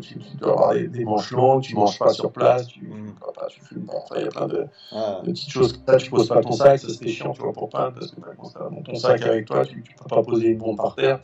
tu, 0.00 0.18
dois 0.38 0.52
avoir 0.52 0.74
des, 0.74 1.04
manches 1.04 1.32
longues, 1.32 1.62
tu 1.62 1.74
manges 1.74 1.98
pas 1.98 2.10
sur 2.10 2.30
place, 2.30 2.66
tu, 2.66 2.86
mm. 2.86 3.14
pas, 3.34 3.46
tu 3.48 3.60
fumes 3.60 3.84
pas. 3.84 4.04
il 4.16 4.22
y 4.22 4.26
a 4.26 4.30
plein 4.30 4.46
de, 4.46 4.66
ah. 4.92 5.20
de, 5.22 5.30
petites 5.30 5.50
choses 5.50 5.72
comme 5.72 5.82
ça. 5.86 5.96
Tu 5.96 6.10
poses 6.10 6.28
pas 6.28 6.40
ton 6.40 6.52
sac, 6.52 6.78
ça 6.78 6.88
c'était 6.88 7.08
chiant, 7.08 7.32
tu 7.32 7.42
vois, 7.42 7.52
pour 7.52 7.68
peindre, 7.68 7.94
parce 7.94 8.12
que 8.12 8.20
as 8.20 8.70
dans 8.70 8.82
ton 8.82 8.94
sac 8.94 9.22
avec 9.22 9.46
toi, 9.46 9.66
tu, 9.66 9.82
tu 9.82 9.94
peux 9.94 10.08
pas 10.08 10.22
poser 10.22 10.48
une 10.48 10.58
bombe 10.58 10.76
par 10.76 10.94
terre. 10.94 11.20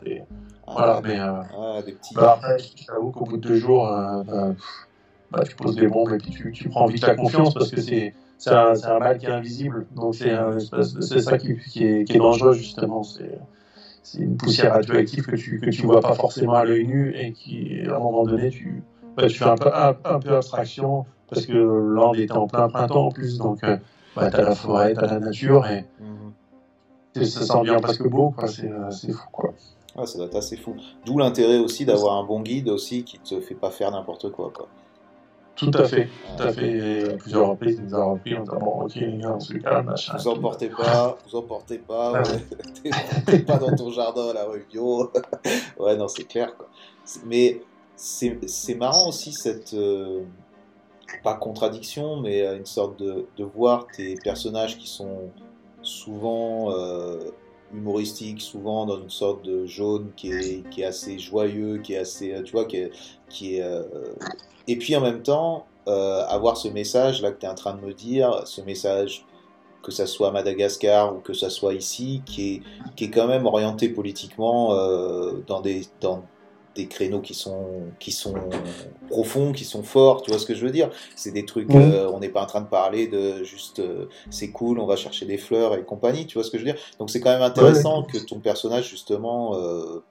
Voilà, 0.71 1.01
mais 1.03 1.19
euh, 1.19 1.41
ah, 1.57 1.81
des 1.85 1.93
petits... 1.93 2.13
bah, 2.15 2.33
après, 2.37 2.57
j'avoue 2.87 3.11
qu'au 3.11 3.25
bout 3.25 3.37
de 3.37 3.47
deux 3.47 3.55
jours, 3.55 3.87
euh, 3.87 4.23
bah, 4.23 4.49
bah, 5.31 5.43
tu 5.43 5.55
poses 5.55 5.75
des 5.75 5.87
bombes 5.87 6.13
et 6.13 6.17
puis 6.17 6.31
tu, 6.31 6.51
tu 6.51 6.69
prends 6.69 6.85
vite 6.85 7.05
la 7.05 7.15
confiance 7.15 7.53
parce 7.53 7.71
que 7.71 7.81
c'est 7.81 8.13
c'est 8.37 8.49
un, 8.49 8.73
un, 8.85 8.99
mal 8.99 9.19
qui 9.19 9.27
est 9.27 9.29
invisible. 9.29 9.85
Donc 9.95 10.15
c'est 10.15 11.21
ça 11.21 11.37
qui, 11.37 11.55
qui, 11.57 11.85
est, 11.85 12.03
qui 12.05 12.13
est 12.13 12.19
dangereux 12.19 12.53
justement. 12.53 13.03
C'est 13.03 13.39
c'est 14.03 14.19
une 14.19 14.37
poussière 14.37 14.73
radioactive 14.73 15.25
que 15.25 15.35
tu 15.35 15.59
que 15.59 15.69
tu 15.69 15.85
vois 15.85 16.01
pas 16.01 16.15
forcément 16.15 16.53
à 16.53 16.65
l'œil 16.65 16.85
nu 16.85 17.15
et 17.15 17.33
qui 17.33 17.81
à 17.87 17.95
un 17.95 17.99
moment 17.99 18.25
donné 18.25 18.49
tu 18.49 18.83
bah, 19.15 19.27
tu 19.27 19.37
fais 19.37 19.45
un 19.45 19.55
peu 19.55 19.69
un, 19.73 20.19
peu 20.19 20.35
abstraction 20.35 21.05
parce 21.29 21.45
que 21.45 21.53
l'Inde 21.53 22.17
était 22.17 22.33
en 22.33 22.47
plein 22.47 22.67
printemps 22.67 23.07
en 23.07 23.11
plus 23.11 23.37
donc 23.37 23.63
euh, 23.63 23.77
bah, 24.15 24.29
t'as 24.31 24.41
la 24.41 24.55
forêt 24.55 24.93
t'as 24.93 25.07
la 25.07 25.19
nature 25.19 25.67
et 25.67 25.85
mm-hmm. 26.01 27.25
ça 27.25 27.41
sent 27.41 27.61
bien 27.63 27.79
presque 27.79 28.07
beau 28.07 28.31
quoi 28.31 28.47
c'est 28.47 28.71
euh, 28.71 28.89
fou 28.91 29.27
quoi 29.31 29.53
ah, 29.97 30.05
ça 30.05 30.17
doit 30.17 30.27
être 30.27 30.35
assez 30.35 30.57
fou 30.57 30.75
d'où 31.05 31.17
l'intérêt 31.17 31.57
aussi 31.57 31.85
d'avoir 31.85 32.17
un 32.17 32.23
bon 32.23 32.41
guide 32.41 32.69
aussi 32.69 33.03
qui 33.03 33.19
te 33.19 33.39
fait 33.41 33.55
pas 33.55 33.71
faire 33.71 33.91
n'importe 33.91 34.31
quoi 34.31 34.51
quoi 34.53 34.67
tout 35.55 35.69
à 35.75 35.83
fait, 35.83 36.07
tout 36.37 36.43
à 36.43 36.51
fait. 36.51 36.71
Et 36.71 37.17
plusieurs 37.17 37.49
reprises, 37.49 37.77
il 37.77 37.85
nous 37.85 37.95
a 37.95 38.03
repris 38.03 38.35
en 38.35 38.43
disant 38.43 38.57
Bon, 38.59 38.81
ok, 38.81 38.95
les 38.95 39.17
gars, 39.17 39.33
on 39.35 39.39
se 39.39 39.53
calme, 39.53 39.85
machin. 39.85 40.17
Vous 40.17 40.27
emportez 40.27 40.69
pas, 40.69 41.17
vous 41.27 41.35
emportez 41.35 41.77
pas, 41.77 42.13
ah 42.15 42.23
t'es 43.27 43.39
pas 43.39 43.57
dans 43.57 43.75
ton 43.75 43.91
jardin 43.91 44.29
à 44.29 44.33
la 44.33 44.45
rue 44.45 44.65
bio. 44.71 45.11
ouais, 45.79 45.95
non, 45.97 46.07
c'est 46.07 46.23
clair, 46.23 46.55
quoi. 46.57 46.67
Mais 47.25 47.61
c'est 47.95 48.75
marrant 48.75 49.09
aussi 49.09 49.33
cette. 49.33 49.73
Euh, 49.73 50.21
pas 51.23 51.35
contradiction, 51.35 52.21
mais 52.21 52.41
euh, 52.41 52.57
une 52.57 52.65
sorte 52.65 52.97
de, 52.97 53.27
de, 53.37 53.43
voir 53.43 53.85
tes 53.87 54.15
personnages 54.15 54.77
qui 54.77 54.87
sont 54.87 55.29
souvent 55.81 56.71
euh, 56.71 57.19
humoristiques, 57.73 58.41
souvent 58.41 58.85
dans 58.85 58.99
une 59.01 59.09
sorte 59.09 59.43
de 59.45 59.65
jaune 59.65 60.11
qui 60.15 60.31
est, 60.31 60.69
qui 60.69 60.81
est 60.81 60.85
assez 60.85 61.19
joyeux, 61.19 61.79
qui 61.79 61.93
est 61.93 61.99
assez. 61.99 62.35
Tu 62.43 62.51
vois, 62.51 62.65
qui 62.65 62.77
est. 62.77 62.91
Qui 63.29 63.57
est 63.57 63.63
et 64.67 64.77
puis 64.77 64.95
en 64.95 65.01
même 65.01 65.21
temps, 65.21 65.65
euh, 65.87 66.23
avoir 66.27 66.57
ce 66.57 66.67
message 66.67 67.21
là 67.21 67.31
que 67.31 67.39
tu 67.39 67.45
es 67.45 67.49
en 67.49 67.55
train 67.55 67.73
de 67.73 67.81
me 67.81 67.93
dire, 67.93 68.43
ce 68.45 68.61
message 68.61 69.25
que 69.83 69.91
ça 69.91 70.05
soit 70.05 70.27
à 70.27 70.31
Madagascar 70.31 71.15
ou 71.15 71.19
que 71.19 71.33
ça 71.33 71.49
soit 71.49 71.73
ici, 71.73 72.21
qui 72.25 72.53
est, 72.53 72.61
qui 72.95 73.05
est 73.05 73.09
quand 73.09 73.27
même 73.27 73.47
orienté 73.47 73.89
politiquement 73.89 74.75
euh, 74.75 75.43
dans, 75.47 75.59
des, 75.59 75.81
des 76.75 76.87
créneaux 76.87 77.21
qui 77.21 77.33
sont, 77.33 77.83
qui 77.99 78.11
sont 78.11 78.35
profonds, 79.09 79.51
qui 79.51 79.65
sont 79.65 79.83
forts, 79.83 80.21
tu 80.21 80.31
vois 80.31 80.39
ce 80.39 80.45
que 80.45 80.55
je 80.55 80.65
veux 80.65 80.71
dire? 80.71 80.89
C'est 81.15 81.31
des 81.31 81.45
trucs, 81.45 81.69
euh, 81.71 82.09
on 82.11 82.19
n'est 82.19 82.29
pas 82.29 82.41
en 82.41 82.45
train 82.45 82.61
de 82.61 82.67
parler 82.67 83.07
de 83.07 83.43
juste 83.43 83.81
c'est 84.29 84.51
cool, 84.51 84.79
on 84.79 84.85
va 84.85 84.95
chercher 84.95 85.25
des 85.25 85.37
fleurs 85.37 85.75
et 85.75 85.83
compagnie, 85.83 86.27
tu 86.27 86.35
vois 86.35 86.43
ce 86.43 86.51
que 86.51 86.57
je 86.57 86.63
veux 86.63 86.71
dire? 86.71 86.81
Donc 86.99 87.09
c'est 87.09 87.19
quand 87.19 87.31
même 87.31 87.41
intéressant 87.41 88.03
que 88.03 88.17
ton 88.17 88.39
personnage 88.39 88.89
justement 88.89 89.57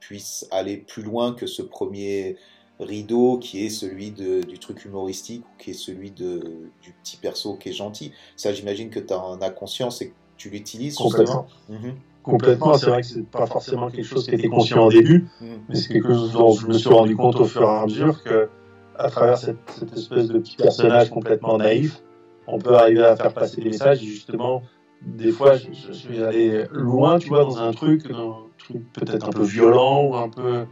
puisse 0.00 0.46
aller 0.50 0.76
plus 0.76 1.02
loin 1.02 1.32
que 1.32 1.46
ce 1.46 1.62
premier 1.62 2.36
rideau 2.80 3.38
qui 3.38 3.64
est 3.64 3.70
celui 3.70 4.10
du 4.10 4.58
truc 4.58 4.84
humoristique 4.84 5.44
ou 5.44 5.62
qui 5.62 5.70
est 5.70 5.74
celui 5.74 6.10
de, 6.10 6.40
du 6.82 6.92
petit 7.02 7.16
perso 7.16 7.56
qui 7.56 7.70
est 7.70 7.74
gentil. 7.74 8.12
Ça, 8.36 8.52
j'imagine 8.52 8.90
que 8.90 9.00
tu 9.00 9.12
en 9.12 9.40
as 9.40 9.50
conscience 9.50 10.02
et 10.02 10.08
que 10.08 10.14
tu 10.36 10.50
l'utilises 10.50 10.96
Complètement. 10.96 11.46
Mhm. 11.68 11.94
Complètement. 12.30 12.74
C'est 12.74 12.86
vrai 12.86 13.00
que 13.00 13.06
c'est 13.06 13.28
pas 13.28 13.46
forcément 13.46 13.90
quelque 13.90 14.06
chose 14.06 14.26
qui 14.26 14.34
était 14.34 14.48
conscient 14.48 14.86
au 14.86 14.90
début, 14.90 15.28
mm. 15.40 15.46
mais 15.68 15.74
c'est 15.74 15.92
quelque 15.92 16.12
chose 16.12 16.32
dont 16.32 16.52
je 16.52 16.66
me 16.66 16.72
suis 16.72 16.88
rendu 16.88 17.16
compte 17.16 17.36
au 17.36 17.44
fur 17.44 17.62
et 17.62 17.66
à 17.66 17.84
mesure 17.84 18.22
que, 18.22 18.48
à 18.96 19.08
travers 19.10 19.38
cette, 19.38 19.58
espèce 19.96 20.28
de 20.28 20.38
petit 20.38 20.56
personnage 20.56 21.10
complètement 21.10 21.58
naïf, 21.58 22.02
on 22.46 22.58
peut 22.58 22.74
arriver 22.74 23.04
à 23.04 23.16
faire 23.16 23.32
passer 23.32 23.60
des 23.60 23.70
messages. 23.70 24.02
Et 24.02 24.06
justement, 24.06 24.62
des 25.02 25.32
fois, 25.32 25.56
je, 25.56 25.68
je 25.72 25.92
suis 25.92 26.22
allé 26.22 26.64
loin, 26.72 27.18
tu 27.18 27.28
vois, 27.28 27.44
dans 27.44 27.58
un 27.58 27.72
truc, 27.72 28.10
un 28.10 28.34
truc 28.58 28.82
peut-être 28.92 29.28
un 29.28 29.32
peu 29.32 29.44
violent 29.44 30.04
ou 30.04 30.16
un 30.16 30.28
peu. 30.28 30.64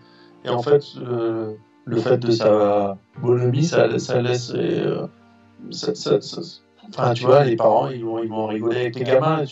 Et 0.44 0.48
en 0.50 0.62
fait, 0.62 0.82
euh, 0.98 1.54
le 1.84 1.96
fait 1.96 2.18
de 2.18 2.30
sa 2.30 2.98
bonhomie, 3.20 3.64
ça, 3.64 3.98
ça 3.98 4.20
laisse. 4.20 4.52
Euh, 4.54 5.06
ça, 5.70 5.94
ça, 5.94 6.18
enfin, 6.88 7.14
tu 7.14 7.24
vois, 7.24 7.44
les 7.44 7.56
parents, 7.56 7.88
ils 7.88 8.04
vont, 8.04 8.22
ils 8.22 8.28
vont 8.28 8.46
rigoler 8.46 8.80
avec 8.80 8.96
les 8.96 9.04
gamins 9.04 9.44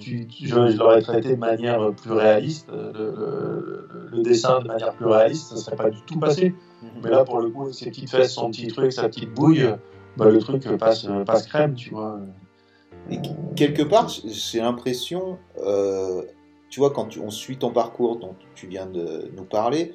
je, 0.00 0.76
l'aurais 0.76 1.02
traité 1.02 1.30
de 1.30 1.40
manière 1.40 1.92
plus 1.94 2.12
réaliste, 2.12 2.68
le, 2.70 4.22
dessin 4.22 4.60
de 4.60 4.66
manière 4.66 4.94
plus 4.94 5.06
réaliste, 5.06 5.48
ça 5.48 5.54
ne 5.54 5.60
serait 5.60 5.76
pas 5.76 5.90
du 5.90 6.00
tout 6.02 6.18
passé. 6.18 6.54
Mhm. 6.82 6.88
Mais 7.02 7.10
là, 7.10 7.24
pour 7.24 7.40
le 7.40 7.50
coup, 7.50 7.72
ses 7.72 7.90
petites 7.90 8.10
fesses, 8.10 8.34
son 8.34 8.50
petit 8.50 8.68
truc, 8.68 8.92
sa 8.92 9.08
petite 9.08 9.32
bouille, 9.32 9.68
bah, 10.16 10.28
le 10.28 10.38
truc 10.38 10.66
passe, 10.76 11.06
passe 11.24 11.46
crème, 11.46 11.74
tu 11.74 11.90
vois. 11.90 12.20
Et 13.10 13.18
quelque 13.56 13.82
part, 13.82 14.08
j'ai 14.08 14.60
l'impression, 14.60 15.38
euh, 15.58 16.22
tu 16.68 16.80
vois, 16.80 16.90
quand 16.90 17.16
on 17.16 17.30
suit 17.30 17.56
ton 17.56 17.70
parcours 17.70 18.18
dont 18.18 18.34
tu 18.54 18.66
viens 18.66 18.86
de 18.86 19.30
nous 19.34 19.44
parler, 19.44 19.94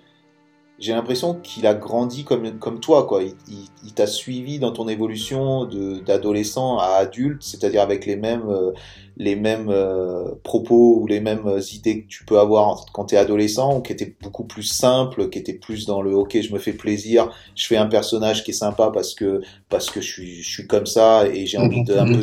j'ai 0.79 0.93
l'impression 0.93 1.35
qu'il 1.35 1.67
a 1.67 1.73
grandi 1.75 2.23
comme, 2.23 2.57
comme 2.59 2.79
toi, 2.79 3.05
quoi. 3.05 3.21
Il, 3.23 3.93
t'a 3.93 4.07
suivi 4.07 4.57
dans 4.57 4.71
ton 4.71 4.87
évolution 4.87 5.65
d'adolescent 6.05 6.79
à 6.79 6.95
adulte, 6.95 7.43
c'est-à-dire 7.43 7.81
avec 7.81 8.07
les 8.07 8.15
mêmes, 8.15 8.49
euh, 8.49 8.71
les 9.17 9.35
mêmes 9.35 9.69
euh, 9.69 10.31
propos 10.43 10.97
ou 10.99 11.05
les 11.05 11.19
mêmes 11.19 11.59
idées 11.71 12.01
que 12.01 12.07
tu 12.07 12.25
peux 12.25 12.39
avoir 12.39 12.85
quand 12.91 13.05
tu 13.05 13.15
es 13.15 13.17
adolescent, 13.19 13.77
ou 13.77 13.81
qui 13.81 13.93
étaient 13.93 14.15
beaucoup 14.21 14.45
plus 14.45 14.63
simples, 14.63 15.29
qui 15.29 15.37
étaient 15.37 15.53
plus 15.53 15.85
dans 15.85 16.01
le 16.01 16.15
ok, 16.15 16.41
je 16.41 16.51
me 16.51 16.59
fais 16.59 16.73
plaisir, 16.73 17.29
je 17.55 17.67
fais 17.67 17.77
un 17.77 17.85
personnage 17.85 18.43
qui 18.43 18.49
est 18.51 18.55
sympa 18.55 18.89
parce 18.91 19.13
que, 19.13 19.41
parce 19.69 19.91
que 19.91 20.01
je 20.01 20.11
suis, 20.11 20.41
je 20.41 20.49
suis 20.49 20.67
comme 20.67 20.87
ça 20.87 21.27
et 21.27 21.45
j'ai 21.45 21.59
envie 21.59 21.83
de 21.83 21.95
un 21.95 22.07
peu. 22.07 22.21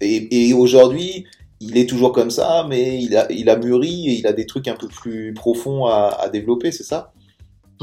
Et, 0.00 0.48
et 0.48 0.54
aujourd'hui, 0.54 1.26
il 1.60 1.76
est 1.76 1.88
toujours 1.88 2.12
comme 2.12 2.30
ça, 2.30 2.66
mais 2.68 3.02
il 3.02 3.16
a, 3.16 3.30
il 3.30 3.50
a 3.50 3.56
mûri 3.56 4.08
et 4.08 4.12
il 4.18 4.26
a 4.26 4.32
des 4.32 4.46
trucs 4.46 4.66
un 4.66 4.74
peu 4.74 4.88
plus 4.88 5.34
profonds 5.34 5.84
à, 5.86 6.16
à 6.20 6.28
développer, 6.30 6.72
c'est 6.72 6.82
ça? 6.84 7.12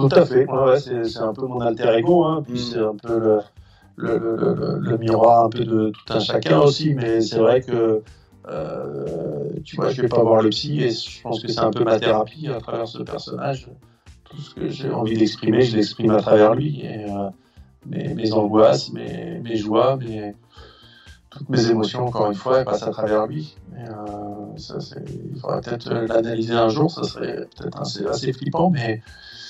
Tout 0.08 0.16
à 0.16 0.26
fait. 0.26 0.46
Ouais, 0.48 0.80
c'est 0.80 1.20
un 1.20 1.34
peu 1.34 1.46
mon 1.46 1.60
alter 1.60 1.98
ego, 1.98 2.24
hein. 2.24 2.44
puis 2.48 2.60
c'est 2.60 2.80
un 2.80 2.96
peu 2.96 3.20
le, 3.20 3.40
le, 3.96 4.18
le, 4.18 4.80
le, 4.80 4.98
miroir 4.98 5.46
un 5.46 5.50
peu 5.50 5.66
de 5.66 5.92
tout 5.92 6.14
un 6.14 6.20
chacun 6.20 6.60
aussi. 6.60 6.94
Mais 6.94 7.22
c'est 7.22 7.40
vrai 7.40 7.62
que 7.62 8.02
euh, 8.48 9.50
tu 9.64 9.76
vois, 9.76 9.90
je 9.90 10.02
vais 10.02 10.08
pas 10.08 10.24
voir 10.24 10.42
le 10.42 10.50
psy 10.50 10.82
et 10.82 10.92
je 10.92 11.22
pense 11.22 11.42
que 11.42 11.48
c'est 11.48 11.60
un 11.60 11.72
peu 11.72 11.84
ma 11.84 12.00
thérapie 12.00 12.48
à 12.48 12.60
travers 12.60 12.88
ce 12.88 13.00
personnage. 13.00 13.70
Tout 14.24 14.38
ce 14.38 14.56
que 14.56 14.70
j'ai 14.70 14.92
envie 14.92 15.18
d'exprimer, 15.18 15.62
je 15.62 15.76
l'exprime 15.76 16.12
à 16.12 16.22
travers 16.22 16.56
lui. 16.56 16.82
Et, 16.82 17.06
euh, 17.06 17.30
mes, 17.86 18.14
mes, 18.14 18.34
angoisses, 18.34 18.92
mes, 18.92 19.40
mes 19.40 19.56
joies, 19.56 19.98
mes, 19.98 20.36
toutes 21.30 21.50
mes 21.50 21.70
émotions, 21.70 22.06
encore 22.06 22.28
une 22.28 22.36
fois, 22.36 22.60
elles 22.60 22.66
passent 22.66 22.84
à 22.84 22.92
travers 22.92 23.28
lui. 23.28 23.56
Euh, 23.78 24.58
ça, 24.58 24.78
il 25.08 25.40
faudrait 25.40 25.62
peut-être 25.62 25.90
l'analyser 25.90 26.54
un 26.54 26.70
jour, 26.70 26.92
ça 26.92 27.04
serait 27.04 27.48
peut-être 27.58 27.80
assez, 27.80 28.06
assez 28.06 28.34
flippant, 28.34 28.70
mais 28.70 29.02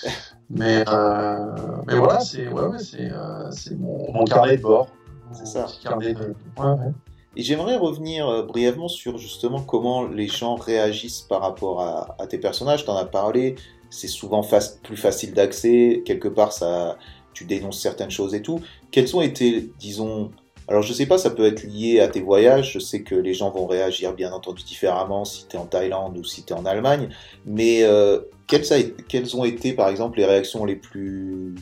mais, 0.50 0.84
euh, 0.88 1.46
mais 1.88 1.96
voilà, 1.96 2.20
c'est 2.20 2.48
ouais, 2.48 2.64
ouais, 2.64 2.78
euh, 3.02 3.52
mon, 3.78 4.12
mon, 4.12 4.26
carnet 4.26 4.58
de 4.58 4.62
bord. 4.62 4.88
C'est 5.32 5.46
ça. 5.46 5.68
Carnet 5.84 6.14
de... 6.14 6.34
Ouais, 6.58 6.92
Et 7.36 7.44
j'aimerais 7.44 7.78
revenir 7.78 8.28
euh, 8.28 8.44
brièvement 8.44 8.88
sur 8.88 9.18
justement 9.20 9.62
comment 9.62 10.08
les 10.08 10.28
gens 10.28 10.56
réagissent 10.56 11.22
par 11.22 11.42
rapport 11.42 11.82
à, 11.82 12.16
à 12.20 12.26
tes 12.26 12.40
personnages. 12.40 12.84
Tu 12.84 12.90
en 12.90 12.96
as 12.96 13.06
parlé, 13.06 13.56
c'est 13.92 14.08
souvent 14.08 14.44
plus 14.84 14.98
facile 14.98 15.34
d'accès. 15.34 16.02
Quelque 16.04 16.28
part, 16.28 16.52
ça, 16.52 16.98
tu 17.34 17.46
dénonces 17.46 17.80
certaines 17.80 18.12
choses 18.12 18.34
et 18.34 18.42
tout. 18.42 18.60
Quels 18.92 19.16
ont 19.16 19.22
été, 19.22 19.72
disons, 19.78 20.32
alors 20.68 20.84
je 20.84 20.94
sais 20.94 21.06
pas, 21.06 21.18
ça 21.18 21.30
peut 21.30 21.46
être 21.46 21.64
lié 21.64 22.00
à 22.00 22.08
tes 22.08 22.22
voyages, 22.22 22.74
je 22.74 22.80
sais 22.80 23.02
que 23.02 23.16
les 23.16 23.34
gens 23.34 23.50
vont 23.50 23.66
réagir 23.66 24.14
bien 24.14 24.32
entendu 24.32 24.64
différemment 24.64 25.26
si 25.26 25.48
tu 25.48 25.56
es 25.56 25.60
en 25.60 25.66
Thaïlande 25.66 26.18
ou 26.18 26.24
si 26.24 26.44
tu 26.44 26.54
es 26.54 26.56
en 26.56 26.66
Allemagne, 26.66 27.10
mais 27.46 27.84
euh, 27.84 28.20
quelles, 28.50 28.94
quelles, 29.08 29.38
ont 29.38 29.46
été 29.46 29.74
par 29.74 29.88
exemple 29.90 30.18
les 30.18 30.26
réactions 30.26 30.66
les 30.66 30.76
plus 30.76 31.56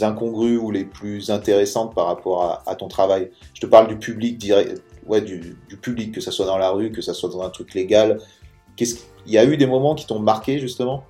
incongrues 0.00 0.58
ou 0.58 0.72
les 0.72 0.84
plus 0.84 1.30
intéressantes 1.30 1.94
par 1.94 2.06
rapport 2.06 2.62
à, 2.66 2.74
ton 2.74 2.88
travail? 2.88 3.30
Je 3.54 3.60
te 3.60 3.66
parle 3.66 3.86
du 3.86 3.96
public 3.96 4.36
direct, 4.36 4.82
ouais, 5.06 5.20
du, 5.20 5.56
du, 5.68 5.76
public, 5.76 6.12
que 6.12 6.20
ça 6.20 6.32
soit 6.32 6.46
dans 6.46 6.58
la 6.58 6.70
rue, 6.70 6.90
que 6.90 7.02
ça 7.02 7.14
soit 7.14 7.30
dans 7.30 7.42
un 7.42 7.50
truc 7.50 7.72
légal. 7.72 8.18
Qu'est-ce 8.76 9.04
Il 9.26 9.32
y 9.32 9.38
a 9.38 9.44
eu 9.44 9.56
des 9.56 9.66
moments 9.66 9.94
qui 9.94 10.06
t'ont 10.06 10.18
marqué 10.18 10.58
justement? 10.58 11.04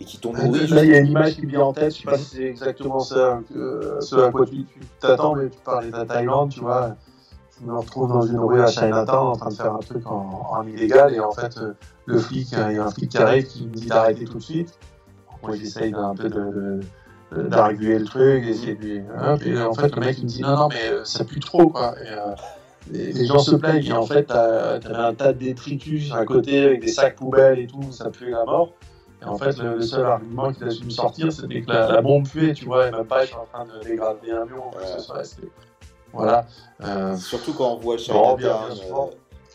Et 0.00 0.04
qui 0.04 0.18
t'ont 0.18 0.32
nourri. 0.32 0.66
Là, 0.66 0.84
il 0.84 0.90
y 0.90 0.94
a 0.94 0.98
une 0.98 1.06
image 1.06 1.36
qui 1.36 1.42
me 1.42 1.50
vient 1.50 1.60
en 1.60 1.72
tête, 1.72 1.94
je 1.94 2.00
sais 2.00 2.04
pas 2.04 2.18
si 2.18 2.36
c'est 2.36 2.42
exactement 2.42 2.98
ça, 2.98 3.40
ce 3.48 4.16
à 4.16 4.32
quoi 4.32 4.44
tu 4.44 4.66
t'attends, 4.98 5.36
mais 5.36 5.50
tu 5.50 5.58
parlais 5.64 5.86
de 5.86 5.96
la 5.96 6.04
Thaïlande, 6.04 6.50
tu 6.50 6.60
vois. 6.60 6.96
Je 7.60 7.66
me 7.66 7.78
retrouve 7.78 8.08
dans 8.08 8.22
une 8.22 8.38
rue 8.38 8.60
à 8.60 8.66
Chinatown 8.66 9.28
en 9.28 9.36
train 9.36 9.50
de 9.50 9.54
faire 9.54 9.74
un 9.74 9.78
truc 9.78 10.06
en, 10.06 10.66
illégal 10.66 11.14
et 11.14 11.20
en 11.20 11.30
fait, 11.30 11.56
euh, 11.58 11.72
le 12.06 12.18
flic, 12.18 12.52
il 12.52 12.58
y 12.58 12.78
a 12.78 12.84
un 12.84 12.90
flic 12.90 13.10
qui 13.10 13.44
qui 13.44 13.66
me 13.66 13.74
dit 13.74 13.86
d'arrêter 13.86 14.24
tout 14.24 14.38
de 14.38 14.42
suite. 14.42 14.78
Moi, 15.42 15.56
j'essaye 15.56 15.92
d'un 15.92 16.14
peu 16.14 16.28
de, 16.28 16.80
d'arguer 17.48 17.98
le 17.98 18.04
truc, 18.04 18.44
Et 18.44 19.02
en 19.60 19.74
fait, 19.74 19.94
le 19.94 20.00
mec, 20.00 20.18
me 20.18 20.24
dit 20.24 20.42
non, 20.42 20.56
non, 20.56 20.68
mais 20.68 20.88
euh, 20.88 21.04
ça 21.04 21.24
pue 21.24 21.40
trop, 21.40 21.68
quoi. 21.68 21.94
Euh, 22.00 22.34
les, 22.90 23.24
gens 23.24 23.38
se 23.38 23.56
plaignent, 23.56 23.86
et 23.86 23.92
en 23.92 24.06
fait, 24.06 24.24
t'avais 24.24 24.94
un 24.94 25.14
tas 25.14 25.32
de 25.32 25.38
détritus 25.38 26.12
à 26.12 26.24
côté 26.24 26.64
avec 26.64 26.80
des 26.80 26.88
sacs 26.88 27.16
poubelles 27.16 27.58
et 27.58 27.66
tout, 27.66 27.92
ça 27.92 28.10
puait 28.10 28.30
la 28.30 28.44
mort. 28.44 28.72
Et 29.22 29.24
en 29.26 29.38
fait, 29.38 29.56
le, 29.58 29.80
seul 29.80 30.04
argument 30.04 30.52
qu'il 30.52 30.64
a 30.64 30.70
su 30.70 30.84
me 30.84 30.90
sortir, 30.90 31.32
c'était 31.32 31.62
que 31.62 31.70
la, 31.70 32.02
bombe 32.02 32.28
puait, 32.28 32.52
tu 32.52 32.66
vois, 32.66 32.88
et 32.88 32.90
même 32.90 33.06
pas 33.06 33.24
être 33.24 33.38
en 33.38 33.46
train 33.46 33.64
de 33.64 33.84
dégrader 33.84 34.32
un 34.32 34.44
mur 34.44 34.70
Voilà. 36.14 36.46
Euh, 36.82 37.16
Surtout 37.16 37.52
quand 37.52 37.72
on 37.72 37.76
voit 37.76 37.98
Chinatown, 37.98 38.72
euh, 38.72 39.06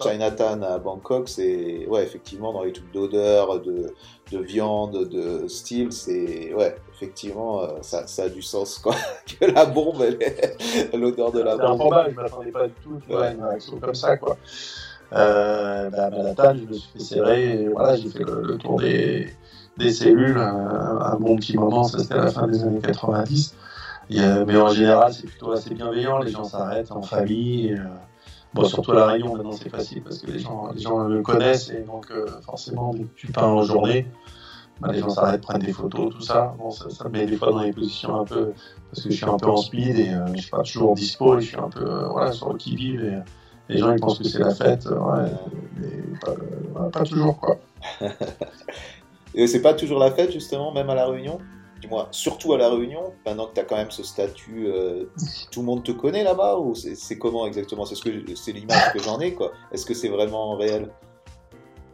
Chinatown 0.02 0.64
à 0.64 0.77
Bangkok, 0.77 1.27
c'est 1.27 1.86
ouais, 1.88 2.03
effectivement 2.03 2.53
dans 2.53 2.64
les 2.64 2.72
trucs 2.72 2.91
d'odeur, 2.91 3.60
de, 3.60 3.94
de, 4.31 4.38
viande, 4.40 5.10
de 5.10 5.48
style, 5.48 5.91
c'est 5.91 6.53
ouais, 6.53 6.76
effectivement, 6.94 7.61
euh, 7.61 7.68
ça, 7.81 8.07
ça, 8.07 8.23
a 8.23 8.30
du 8.30 8.41
sens 8.41 8.77
quoi. 8.80 8.95
que 9.40 9.45
la 9.45 9.65
bombe, 9.65 10.03
l'odeur 10.94 11.31
de 11.31 11.41
la 11.41 11.57
bombe. 11.57 11.65
C'est 11.65 11.73
improbable, 11.73 12.10
je 12.11 12.22
m'attendais 12.22 12.52
pas 12.52 12.68
du 12.68 12.73
tout, 12.84 12.99
tu 13.06 13.11
vois, 13.14 13.30
une 13.31 13.44
réaction 13.44 13.80
comme 13.80 13.95
ça 13.95 14.18
quoi. 14.18 14.38
Euh, 15.11 15.90
bah, 15.90 16.06
à 16.06 16.10
Manhattan, 16.11 16.56
je 16.56 16.65
me 16.65 16.73
suis 16.73 16.91
fait 16.94 16.99
serrer, 16.99 17.61
et 17.61 17.68
voilà, 17.68 17.95
j'ai 17.95 18.10
fait 18.10 18.23
le, 18.23 18.57
tour 18.57 18.80
des, 18.80 19.27
des 19.77 19.91
cellules 19.91 20.38
un, 20.38 20.99
un, 21.02 21.15
bon 21.15 21.36
petit 21.36 21.57
moment, 21.57 21.84
ça 21.84 21.98
c'était 21.99 22.14
à 22.14 22.26
la 22.26 22.31
fin 22.31 22.48
des 22.48 22.64
années 22.64 22.80
90. 22.80 23.56
Mais 24.10 24.57
en 24.57 24.69
général, 24.69 25.14
c'est 25.14 25.27
plutôt 25.27 25.52
assez 25.52 25.73
bienveillant, 25.73 26.19
les 26.19 26.31
gens 26.31 26.44
s'arrêtent 26.44 26.91
en 26.91 27.02
famille. 27.02 27.73
Euh, 27.73 27.84
bon, 28.53 28.65
surtout 28.65 28.91
à 28.91 28.95
La 28.95 29.06
Réunion, 29.07 29.36
maintenant 29.36 29.52
c'est 29.52 29.69
facile 29.69 30.02
parce 30.03 30.19
que 30.19 30.31
les 30.31 30.40
gens, 30.40 30.72
les 30.73 30.81
gens 30.81 31.03
le 31.03 31.22
connaissent 31.22 31.69
et 31.69 31.81
donc 31.81 32.10
euh, 32.11 32.26
forcément, 32.41 32.94
dès 32.94 33.03
que 33.03 33.15
tu 33.15 33.31
pars 33.31 33.48
en 33.48 33.61
journée, 33.61 34.07
bah, 34.80 34.91
les 34.91 34.99
gens 34.99 35.10
s'arrêtent, 35.10 35.41
prennent 35.41 35.61
des 35.61 35.73
photos, 35.73 36.14
tout 36.14 36.22
ça. 36.22 36.56
Bon, 36.57 36.72
ça, 36.72 36.90
ça, 36.90 37.03
me 37.06 37.10
met 37.10 37.26
des 37.26 37.38
fois 37.38 37.52
dans 37.52 37.61
des 37.61 37.73
positions 37.73 38.19
un 38.19 38.26
peu. 38.26 38.53
parce 38.90 39.03
que 39.03 39.11
je 39.11 39.15
suis 39.15 39.26
un 39.26 39.38
peu 39.38 39.49
en 39.49 39.57
speed 39.57 39.99
et 39.99 40.10
euh, 40.10 40.26
je 40.36 40.41
suis 40.41 40.49
pas 40.49 40.64
toujours 40.64 40.95
dispo 40.95 41.38
et 41.38 41.41
je 41.41 41.48
suis 41.48 41.57
un 41.60 41.69
peu 41.69 42.06
voilà, 42.06 42.31
sur 42.31 42.52
le 42.52 42.57
qui-vive. 42.57 43.23
Les 43.68 43.77
gens 43.77 43.91
ils 43.91 43.99
pensent 43.99 44.18
que 44.18 44.27
c'est 44.27 44.40
la 44.40 44.56
fête, 44.56 44.88
ouais, 44.88 45.31
mais 45.77 46.90
pas, 46.91 47.03
toujours 47.03 47.40
quoi. 47.40 47.57
Et 49.36 49.45
c'est 49.45 49.61
pas 49.61 49.76
toujours 49.76 49.99
la 49.99 50.10
fête 50.10 50.31
justement, 50.31 50.72
même 50.72 50.90
à 50.90 50.95
la 50.95 51.06
Réunion? 51.06 51.38
Dis-moi, 51.81 52.10
surtout 52.11 52.53
à 52.53 52.57
la 52.57 52.69
Réunion, 52.69 53.14
maintenant 53.26 53.47
que 53.47 53.53
tu 53.53 53.61
as 53.61 53.64
quand 53.64 53.77
même 53.77 53.91
ce 53.91 54.03
statut, 54.03 54.68
euh, 54.68 55.06
tout 55.49 55.61
le 55.61 55.65
monde 55.65 55.84
te 55.84 55.91
connaît 55.91 56.23
là-bas 56.23 56.57
ou 56.57 56.76
c'est 56.76 57.18
comment 57.18 57.45
exactement? 57.45 57.85
C'est 57.85 57.95
ce 57.95 58.51
l'image 58.51 58.93
que 58.93 58.99
j'en 59.01 59.19
ai 59.19 59.34
quoi. 59.34 59.53
Est-ce 59.72 59.85
que 59.85 59.93
c'est 59.93 60.10
vraiment 60.10 60.57
réel? 60.57 60.89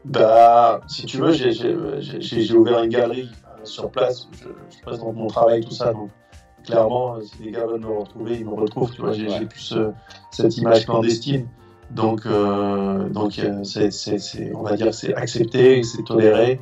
Bah, 0.03 0.81
si 0.87 1.05
tu 1.05 1.17
veux, 1.17 1.31
j'ai 1.31 2.53
ouvert 2.53 2.83
une 2.83 2.89
galerie 2.89 3.29
euh, 3.29 3.65
sur 3.65 3.91
place. 3.91 4.27
Je, 4.33 4.47
je, 4.75 4.81
présente 4.81 5.15
mon 5.15 5.27
travail, 5.27 5.63
tout 5.63 5.71
ça. 5.71 5.93
Donc, 5.93 6.09
clairement, 6.63 7.15
euh, 7.15 7.21
si 7.21 7.43
les 7.43 7.51
gars 7.51 7.65
veulent 7.67 7.81
me 7.81 7.99
retrouver, 7.99 8.37
ils 8.37 8.45
me 8.45 8.53
retrouvent. 8.53 8.91
Tu 8.91 9.01
vois, 9.01 9.13
j'ai 9.13 9.27
plus 9.45 9.75
cette 10.31 10.57
image 10.57 10.85
clandestine. 10.85 11.47
Donc, 11.91 12.27
donc 12.27 13.39
c'est, 13.63 14.55
on 14.55 14.63
va 14.63 14.75
dire 14.75 14.87
que 14.87 14.91
c'est 14.93 15.13
accepté, 15.13 15.83
c'est 15.83 16.03
toléré, 16.03 16.59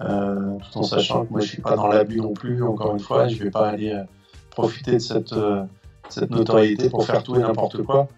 euh, 0.00 0.56
tout 0.58 0.78
en 0.78 0.82
sachant 0.82 1.24
que 1.24 1.30
moi 1.30 1.40
je 1.40 1.48
suis 1.48 1.62
pas 1.62 1.76
dans 1.76 1.86
l'abus 1.86 2.20
non 2.20 2.32
plus. 2.32 2.62
Encore 2.62 2.92
une 2.92 3.00
fois, 3.00 3.28
je 3.28 3.42
vais 3.42 3.50
pas 3.50 3.68
aller 3.68 3.92
euh, 3.92 4.04
profiter 4.50 4.92
de 4.92 4.98
cette, 4.98 5.32
euh, 5.32 5.64
cette 6.08 6.30
notoriété 6.30 6.90
pour 6.90 7.04
faire 7.04 7.22
tout 7.22 7.36
et 7.36 7.40
n'importe 7.40 7.82
quoi. 7.82 8.08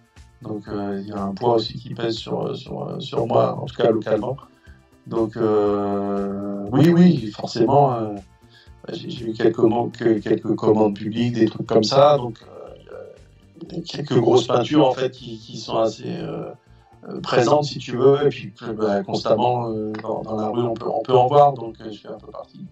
Donc 0.41 0.63
il 0.67 1.07
y 1.07 1.11
a 1.11 1.23
un 1.23 1.33
poids 1.33 1.55
aussi 1.55 1.73
qui 1.73 1.93
pèse 1.93 2.15
sur, 2.15 2.55
sur, 2.55 2.97
sur 2.99 3.25
moi, 3.25 3.57
en 3.59 3.65
tout 3.65 3.75
cas 3.75 3.89
localement. 3.89 4.37
Donc 5.07 5.37
oui, 6.71 6.89
oui, 6.89 7.31
forcément, 7.31 8.15
j'ai 8.91 9.29
eu 9.29 9.33
quelques, 9.33 9.61
quelques 10.21 10.55
commandes 10.55 10.95
publiques, 10.95 11.33
des 11.33 11.45
trucs 11.45 11.65
comme 11.65 11.83
ça. 11.83 12.17
Donc 12.17 12.39
quelques 13.85 14.19
grosses 14.19 14.47
peintures 14.47 14.87
en 14.87 14.93
fait 14.93 15.11
qui, 15.11 15.37
qui 15.37 15.57
sont 15.57 15.77
assez 15.77 16.03
euh, 16.07 16.51
présente, 17.21 17.65
si 17.65 17.79
tu 17.79 17.97
veux, 17.97 18.25
et 18.25 18.29
puis 18.29 18.53
bah, 18.77 19.03
constamment 19.03 19.69
dans, 19.69 20.35
la 20.35 20.49
rue, 20.49 20.63
on 20.63 20.73
peut, 20.73 20.89
on 20.89 21.01
peut 21.01 21.15
en 21.15 21.27
voir, 21.27 21.53
donc 21.53 21.75
je 21.79 21.97
fais 21.97 22.07
un 22.07 22.17
peu 22.17 22.31
partie 22.31 22.65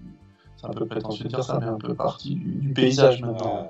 c'est 0.64 0.70
un 0.70 0.74
peu 0.74 0.86
prétentieux 0.86 1.26
de 1.26 1.30
dire 1.30 1.44
ça, 1.44 1.60
mais 1.60 1.68
un 1.68 1.78
peu 1.78 1.94
partie 1.94 2.36
du, 2.36 2.74
paysage 2.74 3.22
maintenant. 3.22 3.70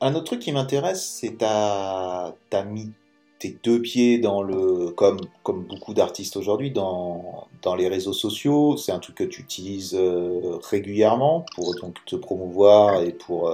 Un 0.00 0.14
autre 0.14 0.24
truc 0.24 0.40
qui 0.40 0.52
m'intéresse, 0.52 1.04
c'est 1.20 1.38
ta, 1.38 2.34
as 2.52 2.64
mis 2.64 2.92
tes 3.40 3.58
deux 3.64 3.82
pieds 3.82 4.18
dans 4.18 4.42
le, 4.42 4.90
comme, 4.90 5.18
comme 5.42 5.64
beaucoup 5.64 5.94
d'artistes 5.94 6.36
aujourd'hui, 6.36 6.70
dans, 6.70 7.48
dans 7.62 7.74
les 7.74 7.88
réseaux 7.88 8.12
sociaux. 8.12 8.76
C'est 8.76 8.92
un 8.92 9.00
truc 9.00 9.16
que 9.16 9.24
tu 9.24 9.42
utilises 9.42 9.98
régulièrement 10.70 11.44
pour 11.56 11.74
donc 11.80 11.96
te 12.06 12.14
promouvoir 12.16 13.02
et 13.02 13.12
pour. 13.12 13.50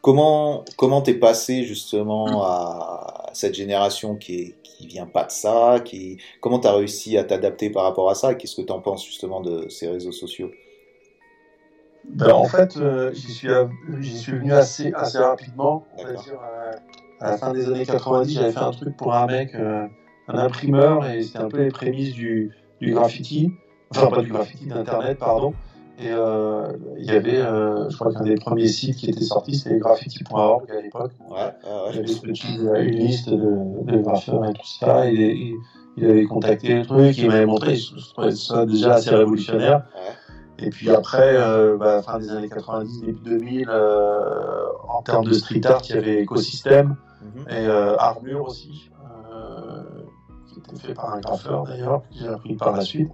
Comment 0.00 0.64
comment 0.76 1.02
t'es 1.02 1.14
passé 1.14 1.64
justement 1.64 2.44
à 2.44 3.17
cette 3.32 3.54
génération 3.54 4.16
qui 4.16 4.34
est 4.40 4.54
qui 4.62 4.86
vient 4.86 5.06
pas 5.06 5.24
de 5.24 5.30
ça, 5.30 5.80
qui 5.84 6.18
comment 6.40 6.60
t'as 6.60 6.74
réussi 6.74 7.18
à 7.18 7.24
t'adapter 7.24 7.70
par 7.70 7.82
rapport 7.84 8.10
à 8.10 8.14
ça? 8.14 8.34
Qu'est-ce 8.34 8.56
que 8.56 8.62
t'en 8.62 8.80
penses 8.80 9.04
justement 9.04 9.40
de 9.40 9.68
ces 9.68 9.88
réseaux 9.88 10.12
sociaux? 10.12 10.50
Ben, 12.08 12.32
En 12.32 12.44
fait, 12.44 12.76
euh, 12.76 13.12
j'y 13.12 13.32
suis 13.32 14.32
venu 14.32 14.52
assez 14.52 14.92
assez 14.94 15.18
rapidement. 15.18 15.86
On 15.98 16.04
va 16.04 16.12
dire, 16.12 16.40
euh, 16.42 16.72
à 17.20 17.30
la 17.32 17.38
fin 17.38 17.52
des 17.52 17.66
années 17.68 17.84
90, 17.84 18.34
j'avais 18.34 18.52
fait 18.52 18.58
un 18.58 18.70
truc 18.70 18.96
pour 18.96 19.14
un 19.14 19.26
mec, 19.26 19.54
euh, 19.54 19.86
un 20.28 20.38
imprimeur, 20.38 21.06
et 21.06 21.22
c'était 21.22 21.38
un 21.38 21.48
peu 21.48 21.62
les 21.62 21.70
prémices 21.70 22.12
du, 22.14 22.52
du 22.80 22.92
graffiti, 22.92 23.52
enfin 23.90 24.06
pas 24.06 24.22
du 24.22 24.30
graffiti, 24.30 24.66
d'internet, 24.66 25.18
pardon. 25.18 25.54
Et 26.00 26.12
euh, 26.12 26.72
il 26.96 27.06
y 27.06 27.10
avait, 27.10 27.40
euh, 27.40 27.90
je 27.90 27.96
crois 27.96 28.12
qu'un 28.12 28.22
des 28.22 28.36
premiers 28.36 28.68
sites 28.68 28.96
qui 28.96 29.10
était 29.10 29.24
sorti, 29.24 29.56
c'était 29.56 29.78
graffiti.org 29.78 30.70
à 30.70 30.80
l'époque. 30.80 31.10
Ouais, 31.28 31.52
il 31.92 32.64
y 32.64 32.68
avait 32.68 32.86
une 32.86 32.98
liste 32.98 33.28
de, 33.28 33.82
de, 33.82 33.98
graffeurs 33.98 34.44
et 34.44 34.52
tout 34.52 34.66
ça. 34.66 35.10
Et, 35.10 35.54
il 35.96 36.04
avait 36.04 36.24
contacté 36.26 36.74
le 36.74 36.86
truc, 36.86 37.18
il 37.18 37.26
m'avait 37.26 37.44
montré, 37.44 37.74
je 37.74 38.12
trouvais 38.12 38.30
ça 38.30 38.64
déjà 38.64 38.94
assez 38.94 39.10
révolutionnaire. 39.10 39.82
Et 40.58 40.70
puis 40.70 40.90
après, 40.90 41.36
euh, 41.36 41.76
bah, 41.76 42.02
fin 42.02 42.18
des 42.18 42.30
années 42.30 42.48
90, 42.48 43.02
début 43.02 43.20
2000, 43.20 43.68
euh, 43.68 44.66
en 44.88 45.02
termes 45.02 45.24
de 45.24 45.32
street 45.32 45.64
art, 45.64 45.80
il 45.88 45.94
y 45.94 45.98
avait 45.98 46.22
Écosystème 46.22 46.96
mhm. 47.22 47.42
et 47.48 47.66
euh, 47.66 47.96
Armure 47.96 48.44
aussi, 48.44 48.90
euh, 49.32 49.82
qui 50.46 50.58
était 50.58 50.88
fait 50.88 50.94
par 50.94 51.14
un 51.14 51.20
graffeur 51.20 51.64
d'ailleurs, 51.64 52.02
que 52.02 52.18
j'ai 52.18 52.28
appris 52.28 52.56
par 52.56 52.76
la 52.76 52.82
suite. 52.82 53.10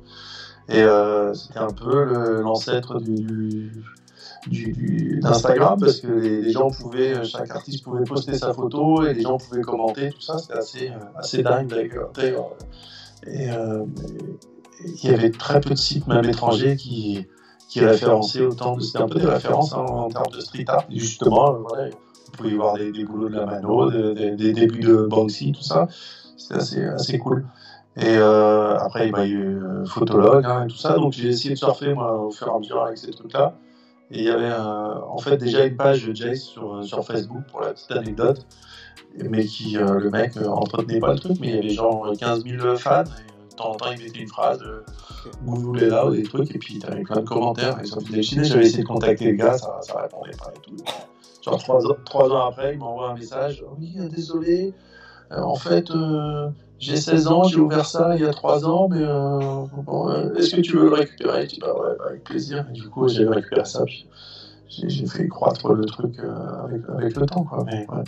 Et 0.69 0.83
euh, 0.83 1.35
c'était 1.35 1.59
un 1.59 1.71
peu 1.71 2.41
l'ancêtre 2.41 3.01
du, 3.01 3.71
d'Instagram 5.21 5.79
parce 5.79 6.01
que 6.01 6.09
les, 6.09 6.51
gens 6.51 6.71
pouvaient, 6.71 7.25
chaque 7.25 7.51
artiste 7.51 7.85
pouvait 7.85 8.05
poster 8.05 8.35
sa 8.35 8.53
photo 8.53 9.05
et 9.07 9.15
les 9.15 9.23
gens 9.23 9.39
pouvaient 9.39 9.63
commenter, 9.63 10.11
tout 10.11 10.21
ça, 10.21 10.39
c'était 10.39 10.55
assez, 10.55 10.89
euh, 10.89 11.19
assez 11.19 11.43
dingue 11.43 11.69
d'ailleurs. 12.15 12.51
Et 13.27 13.51
euh, 13.51 13.85
il 15.03 15.11
y 15.11 15.15
avait 15.15 15.31
très 15.31 15.61
peu 15.61 15.71
de 15.71 15.79
sites, 15.79 16.07
même 16.07 16.25
étrangers, 16.25 16.77
qui, 16.77 17.27
qui 17.69 17.81
référençaient 17.81 18.45
autant 18.45 18.77
de. 18.77 18.83
C'était 18.83 19.03
un 19.03 19.09
peu 19.09 19.21
des 19.21 19.27
références 19.27 19.73
hein, 19.73 19.85
en 19.89 20.09
termes 20.09 20.33
de 20.33 20.41
street 20.41 20.65
art, 20.69 20.85
justement. 20.91 21.55
Voilà, 21.69 21.91
vous 21.91 22.33
pouvez 22.37 22.55
voir 22.55 22.75
des, 22.75 22.93
des, 22.93 23.05
boulots 23.05 23.29
de 23.29 23.37
la 23.37 23.47
mano, 23.47 23.91
des, 23.91 24.33
des, 24.33 24.53
débuts 24.53 24.81
de 24.81 25.07
Banksy, 25.07 25.53
tout 25.53 25.63
ça. 25.63 25.89
C'était 26.37 26.55
assez, 26.55 26.85
assez 26.85 27.19
cool. 27.19 27.47
Et 27.97 28.17
euh, 28.17 28.77
après, 28.77 29.09
il 29.09 29.13
y 29.13 29.21
a 29.21 29.27
eu 29.27 29.57
euh, 29.57 29.85
photologue 29.87 30.45
hein, 30.45 30.65
et 30.65 30.67
tout 30.69 30.77
ça. 30.77 30.95
Donc 30.95 31.13
j'ai 31.13 31.29
essayé 31.29 31.55
de 31.55 31.59
surfer 31.59 31.95
moi, 31.95 32.19
au 32.21 32.31
fur 32.31 32.49
et 32.49 32.51
à 32.51 32.59
mesure 32.59 32.83
avec 32.83 32.99
ces 32.99 33.11
trucs-là. 33.11 33.55
Et 34.11 34.19
il 34.19 34.25
y 34.25 34.31
avait 34.31 34.53
en 34.53 35.19
fait 35.19 35.37
déjà 35.37 35.65
une 35.65 35.77
page 35.77 36.05
de 36.07 36.15
Jace 36.15 36.43
sur, 36.43 36.85
sur 36.85 37.05
Facebook 37.05 37.43
pour 37.51 37.61
la 37.61 37.73
petite 37.73 37.91
anecdote. 37.93 38.47
Mais 39.31 39.45
qui, 39.45 39.79
euh, 39.79 40.01
le 40.01 40.11
mec 40.11 40.37
entretenait 40.37 40.99
pas 40.99 41.13
le 41.13 41.21
truc, 41.21 41.39
mais 41.41 41.49
il 41.49 41.55
y 41.55 41.59
avait 41.59 41.69
genre 41.69 42.13
15 42.19 42.45
000 42.45 42.77
fans. 42.77 43.05
Et, 43.05 43.51
de 43.51 43.57
temps 43.57 43.71
en 43.71 43.75
temps, 43.77 43.93
il 43.97 44.03
mettait 44.03 44.19
une 44.19 44.29
phrase, 44.29 44.61
vous 45.43 45.55
voulez 45.55 45.87
là, 45.87 46.09
ou 46.09 46.11
des 46.11 46.25
trucs, 46.25 46.53
et 46.53 46.59
puis 46.59 46.81
t'avais 46.81 47.03
plein 47.03 47.21
de 47.21 47.25
commentaires. 47.25 47.79
Et 47.81 47.87
ça 47.87 47.97
me 47.97 48.01
faisait 48.01 48.23
J'avais 48.23 48.67
essayé 48.67 48.83
de 48.83 48.89
contacter 48.89 49.31
le 49.31 49.37
gars, 49.37 49.57
ça, 49.57 49.79
ça 49.83 50.01
répondait 50.01 50.37
pas 50.37 50.53
et 50.57 50.61
tout. 50.61 50.77
Genre 51.45 51.63
trois 52.05 52.33
ans 52.33 52.49
après, 52.49 52.73
il 52.73 52.81
m'envoie 52.81 53.11
un 53.11 53.15
message. 53.15 53.65
Oui, 53.79 53.95
désolé, 54.11 54.75
en 55.31 55.55
fait, 55.55 55.89
j'ai 56.79 56.97
16 56.97 57.29
ans, 57.29 57.45
j'ai 57.45 57.61
ouvert 57.61 57.87
ça 57.87 58.15
il 58.15 58.23
y 58.23 58.27
a 58.27 58.31
3 58.31 58.67
ans, 58.67 58.89
mais 58.91 59.01
euh, 59.01 59.65
euh, 59.89 60.35
est-ce 60.35 60.57
que 60.57 60.61
tu 60.61 60.77
veux 60.77 60.89
le 60.89 60.95
récupérer? 60.95 61.43
Je 61.43 61.55
dis 61.55 61.61
bah 61.61 61.75
ouais, 61.75 61.97
bah, 61.99 62.07
avec 62.09 62.25
plaisir. 62.25 62.67
Et 62.69 62.73
du 62.73 62.89
coup, 62.89 63.09
j'ai 63.09 63.27
récupéré 63.27 63.65
ça, 63.65 63.85
puis 63.85 64.07
j'ai 64.69 65.07
fait 65.07 65.29
croître 65.29 65.73
le 65.73 65.85
truc 65.85 66.19
euh, 66.19 66.65
avec, 66.65 66.83
avec, 66.89 67.17
le 67.17 67.27
temps, 67.27 67.45
quoi. 67.45 67.65
Mais, 67.65 67.87
ouais. 67.89 68.05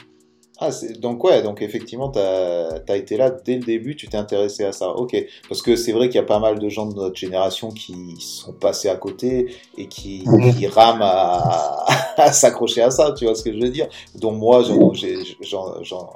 Ah, 0.58 0.70
donc 1.00 1.22
ouais, 1.22 1.42
donc 1.42 1.60
effectivement, 1.60 2.10
tu 2.10 2.18
as, 2.18 2.80
as, 2.88 2.96
été 2.96 3.18
là 3.18 3.30
dès 3.30 3.56
le 3.56 3.64
début, 3.64 3.94
tu 3.94 4.08
t'es 4.08 4.16
intéressé 4.16 4.64
à 4.64 4.72
ça. 4.72 4.88
Ok, 4.90 5.14
parce 5.48 5.60
que 5.60 5.76
c'est 5.76 5.92
vrai 5.92 6.08
qu'il 6.08 6.16
y 6.16 6.24
a 6.24 6.26
pas 6.26 6.38
mal 6.38 6.58
de 6.58 6.68
gens 6.70 6.86
de 6.86 6.94
notre 6.94 7.16
génération 7.16 7.70
qui 7.70 8.16
sont 8.20 8.54
passés 8.54 8.88
à 8.88 8.96
côté 8.96 9.54
et 9.76 9.86
qui, 9.86 10.24
mhm. 10.26 10.54
qui 10.54 10.66
rament 10.66 11.02
à, 11.02 11.84
à 12.16 12.32
s'accrocher 12.32 12.80
à 12.80 12.90
ça, 12.90 13.12
tu 13.12 13.26
vois 13.26 13.34
ce 13.34 13.42
que 13.42 13.52
je 13.52 13.58
veux 13.58 13.68
dire? 13.68 13.86
Donc 14.14 14.38
moi, 14.38 14.62
j'en 14.62 16.06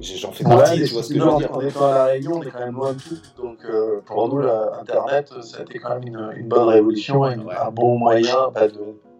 J'en 0.00 0.32
fais 0.32 0.44
partie, 0.44 0.84
tu 0.84 0.92
vois 0.92 1.02
ce 1.02 1.12
que 1.12 1.18
je 1.18 1.24
veux 1.24 1.36
dire. 1.38 1.50
On 1.52 1.60
est 1.60 1.74
pas 1.74 1.92
à 1.92 1.98
La 1.98 2.04
Réunion, 2.12 2.32
on 2.34 2.42
est 2.42 2.50
quand 2.50 2.60
même 2.60 2.74
loin 2.74 2.92
de 2.92 2.98
tout. 3.00 3.16
Donc 3.36 3.58
euh, 3.64 4.00
pour 4.04 4.28
nous, 4.28 4.40
Internet, 4.80 5.32
ça 5.42 5.58
a 5.58 5.62
été 5.62 5.78
quand 5.78 5.98
même 5.98 6.06
une, 6.06 6.32
une 6.36 6.48
bonne 6.48 6.68
révolution 6.68 7.26
et 7.26 7.34
un 7.34 7.70
bon 7.70 7.98
moyen 7.98 8.50
bah, 8.54 8.68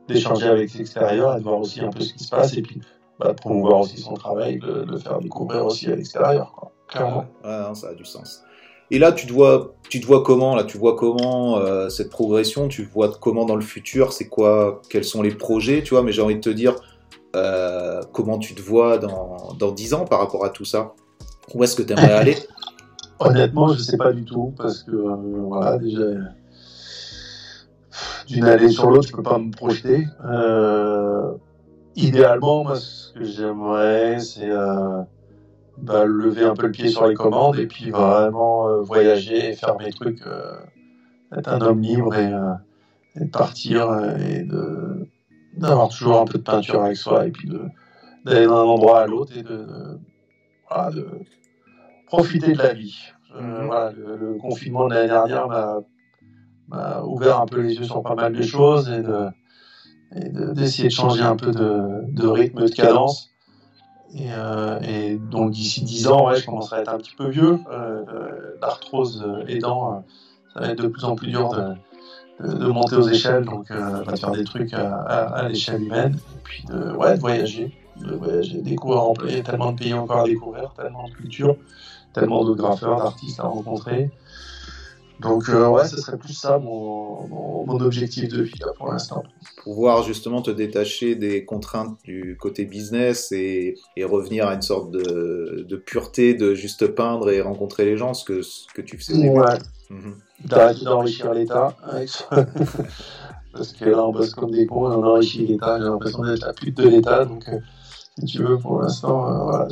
d'échanger 0.09 0.48
avec 0.48 0.73
l'extérieur 0.74 1.36
et 1.36 1.39
de 1.39 1.44
voir 1.44 1.61
aussi 1.61 1.81
un 1.81 1.90
peu 1.90 2.01
ce 2.01 2.12
qui 2.12 2.24
se 2.24 2.31
passe 2.31 2.57
et 2.57 2.62
puis 2.62 2.81
bah, 3.19 3.32
de 3.32 3.40
promouvoir 3.40 3.81
aussi 3.81 3.98
son 3.98 4.15
travail, 4.15 4.59
de 4.59 4.85
le 4.89 4.98
faire 4.98 5.19
découvrir 5.19 5.65
aussi 5.65 5.86
à 5.90 5.97
l'extérieur. 5.97 6.70
Clairement. 6.89 7.24
Ouais, 7.44 7.59
non, 7.61 7.74
ça 7.74 7.89
a 7.89 7.94
du 7.94 8.05
sens. 8.05 8.43
Et 8.90 8.98
là, 8.98 9.11
tu 9.11 9.27
te 9.27 9.32
vois, 9.32 9.74
tu 9.89 10.01
te 10.01 10.07
vois 10.07 10.23
comment 10.23 10.55
là? 10.55 10.62
Tu 10.62 10.78
vois 10.78 10.94
comment 10.94 11.59
euh, 11.59 11.89
cette 11.89 12.11
progression? 12.11 12.69
Tu 12.69 12.85
vois 12.85 13.11
comment 13.20 13.44
dans 13.44 13.57
le 13.57 13.62
futur? 13.62 14.12
C'est 14.12 14.28
quoi? 14.28 14.81
Quels 14.89 15.05
sont 15.05 15.23
les 15.23 15.35
projets? 15.35 15.82
Tu 15.82 15.94
vois 15.94 16.03
Mais 16.05 16.12
j'ai 16.12 16.23
envie 16.23 16.36
de 16.36 16.40
te 16.40 16.51
dire, 16.51 16.77
euh, 17.37 18.03
comment 18.13 18.39
tu 18.39 18.55
te 18.55 18.63
vois 18.63 18.99
dans, 18.99 19.53
dans 19.59 19.73
10 19.73 19.95
ans 19.95 20.05
par 20.05 20.21
rapport 20.21 20.45
à 20.45 20.49
tout 20.49 20.65
ça? 20.65 20.93
Où 21.55 21.63
est-ce 21.63 21.77
que 21.77 21.83
tu 21.83 21.93
aimerais 21.93 22.13
aller? 22.13 22.37
Honnêtement, 23.19 23.69
je 23.69 23.75
ne 23.75 23.83
sais 23.83 23.97
pas 23.97 24.13
du 24.13 24.25
tout, 24.25 24.55
parce 24.57 24.83
que 24.83 24.93
euh, 24.93 25.17
voilà, 25.17 25.79
déjà, 25.79 26.03
d'une 28.27 28.45
année 28.45 28.69
sur 28.69 28.91
l'autre, 28.91 29.09
je 29.09 29.13
ne 29.13 29.17
peux 29.17 29.23
pas 29.23 29.39
me 29.39 29.51
projeter. 29.51 30.07
Euh, 30.25 31.33
idéalement, 31.95 32.65
moi, 32.65 32.77
ce 32.77 33.13
que 33.13 33.25
j'aimerais, 33.25 34.19
c'est 34.21 34.51
bah, 35.79 36.05
lever 36.05 36.45
un 36.45 36.55
peu 36.55 36.67
le 36.67 36.73
pied 36.73 36.89
sur 36.89 37.07
les 37.07 37.15
commandes 37.15 37.59
et 37.59 37.67
puis 37.67 37.91
vraiment 37.91 38.83
voyager 38.83 39.51
et 39.51 39.55
faire 39.55 39.77
mes 39.79 39.93
trucs, 39.93 40.23
être 41.37 41.49
un 41.49 41.61
homme 41.61 41.81
libre 41.81 42.17
et, 42.17 42.33
et 43.21 43.27
partir 43.27 43.91
et 44.19 44.43
de 44.43 45.07
d'avoir 45.57 45.89
toujours 45.89 46.20
un 46.20 46.24
peu 46.24 46.39
de 46.39 46.43
peinture 46.43 46.83
avec 46.83 46.97
soi 46.97 47.27
et 47.27 47.31
puis 47.31 47.49
d'aller 48.24 48.47
d'un 48.47 48.53
endroit 48.53 49.01
à 49.01 49.07
l'autre 49.07 49.37
et 49.37 49.43
de, 49.43 49.66
voilà, 50.69 50.91
de, 50.91 51.07
profiter 52.07 52.53
de 52.53 52.59
la 52.59 52.73
vie. 52.73 52.97
Euh, 53.35 53.41
mhm. 53.41 53.66
voilà, 53.66 53.93
le, 53.93 54.35
confinement 54.35 54.89
de 54.89 54.95
l'année 54.95 55.09
dernière 55.09 55.49
m'a 56.69 57.03
ouvert 57.03 57.41
un 57.41 57.47
peu 57.47 57.61
les 57.61 57.74
yeux 57.74 57.85
sur 57.85 58.03
pas 58.03 58.15
mal 58.15 58.33
de 58.33 58.43
choses 58.43 58.91
et 58.91 59.03
de 59.03 59.28
d'essayer 60.12 60.89
de, 60.89 60.93
changer 60.93 61.23
un 61.23 61.35
peu 61.35 61.51
de, 61.51 62.05
de 62.12 62.27
rythme, 62.28 62.61
de 62.61 62.69
cadence. 62.69 63.31
Et, 64.15 64.28
euh, 64.31 64.78
et 64.83 65.16
donc 65.16 65.51
d'ici 65.51 65.83
10 65.83 66.07
ans, 66.07 66.28
ouais, 66.28 66.37
je 66.37 66.47
commencerai 66.47 66.77
à 66.77 66.83
être 66.83 66.95
un 66.95 66.99
petit 66.99 67.15
peu 67.16 67.28
vieux. 67.28 67.59
Euh, 67.70 68.05
L'arthrose 68.62 69.27
aidant, 69.49 70.05
ça 70.55 70.61
va 70.61 70.69
être 70.69 70.81
de 70.81 70.87
plus 70.87 71.05
en 71.05 71.16
plus 71.16 71.27
dur 71.27 71.49
de, 71.49 71.74
de, 72.41 72.67
monter 72.67 72.97
aux 72.97 73.09
échelles, 73.09 73.45
donc 73.45 73.71
euh, 73.71 74.05
de 74.05 74.17
faire 74.17 74.31
des 74.33 74.45
trucs 74.45 74.73
à, 74.75 75.47
l'échelle 75.49 75.83
humaine, 75.83 76.17
et 76.17 76.41
puis 76.45 76.65
de, 76.69 76.93
ouais, 76.97 77.15
de 77.15 77.21
voyager, 77.21 77.73
de 77.97 78.15
voyager, 78.15 78.59
découvrir, 78.59 79.15
il 79.25 79.37
y 79.37 79.41
a 79.41 79.43
tellement 79.43 79.73
de 79.73 79.79
pays 79.79 79.95
encore 79.95 80.21
à 80.21 80.25
découvrir, 80.25 80.73
tellement 80.77 81.09
de 81.09 81.15
cultures, 81.15 81.57
tellement 82.13 82.45
de 82.45 82.55
graffeurs, 82.55 82.99
d'artistes 82.99 83.41
à 83.41 83.45
rencontrer. 83.45 84.11
Donc 85.21 85.49
euh, 85.49 85.67
ouais, 85.69 85.89
ce 85.89 85.97
serait 85.97 86.19
plus 86.19 86.35
ça 86.35 86.59
mon, 86.59 87.27
mon, 87.27 87.81
objectif 87.81 88.29
de 88.29 88.43
vie 88.43 88.59
là, 88.61 88.73
pour 88.77 88.93
l'instant. 88.93 89.23
Pouvoir 89.65 90.03
justement 90.03 90.43
te 90.43 90.51
détacher 90.51 91.15
des 91.15 91.47
contraintes 91.47 91.97
du 92.05 92.37
côté 92.39 92.67
business 92.67 93.33
et, 93.33 93.77
et 93.97 94.05
revenir 94.05 94.47
à 94.47 94.53
une 94.53 94.61
sorte 94.61 94.91
de, 94.91 95.65
de, 95.67 95.77
pureté 95.77 96.35
de 96.35 96.55
juste 96.55 96.87
peindre 96.89 97.31
et 97.31 97.41
rencontrer 97.41 97.87
les 97.87 97.97
gens, 97.97 98.13
ce 98.13 98.27
que, 98.27 98.43
ce 98.43 98.67
que 98.75 98.83
tu 98.83 98.99
faisais. 98.99 99.31
Ouais. 99.31 99.59
Mhm 99.89 100.17
d'arrêter 100.45 100.85
d'enrichir 100.85 101.33
l'État. 101.33 101.75
Parce 103.53 103.73
que 103.73 103.87
là, 103.87 104.05
on 104.05 104.13
bosse 104.13 104.35
comme 104.35 104.51
des 104.51 104.67
cons, 104.67 104.87
on 104.87 105.03
enrichit 105.03 105.47
l'État. 105.47 105.79
J'ai 105.79 105.85
l'impression 105.85 106.23
d'être 106.23 106.45
la 106.45 106.53
pute 106.53 106.77
de 106.77 106.89
l'État. 106.89 107.25
Donc, 107.25 107.49
euh, 107.49 107.59
si 108.19 108.27
tu 108.27 108.43
veux, 108.43 108.59
pour 108.59 108.83
l'instant, 108.83 109.29
euh, 109.29 109.45
voilà, 109.45 109.69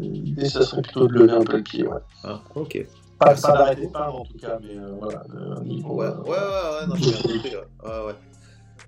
l'idée, 0.00 0.48
ça 0.48 0.62
serait 0.62 0.82
plutôt 0.82 1.06
de 1.06 1.12
lever 1.12 1.32
un 1.32 1.44
peu 1.44 1.58
le 1.58 1.62
pied. 1.62 1.86
Ouais. 1.86 1.98
Ah, 2.24 2.40
ok. 2.54 2.86
Pas, 3.18 3.34
pas 3.34 3.52
d'arrêter 3.52 3.86
de 3.86 3.96
en 3.96 4.24
tout 4.24 4.38
cas, 4.38 4.58
mais 4.60 4.76
euh, 4.76 4.96
voilà, 5.00 5.24
niveau. 5.64 5.94
Ouais, 5.94 6.08
ouais, 6.08 6.28
ouais, 6.28 6.86
non, 6.86 6.94
j'ai 6.96 7.12
compris. 7.12 7.56
Ouais, 7.56 8.06
ouais. 8.06 8.14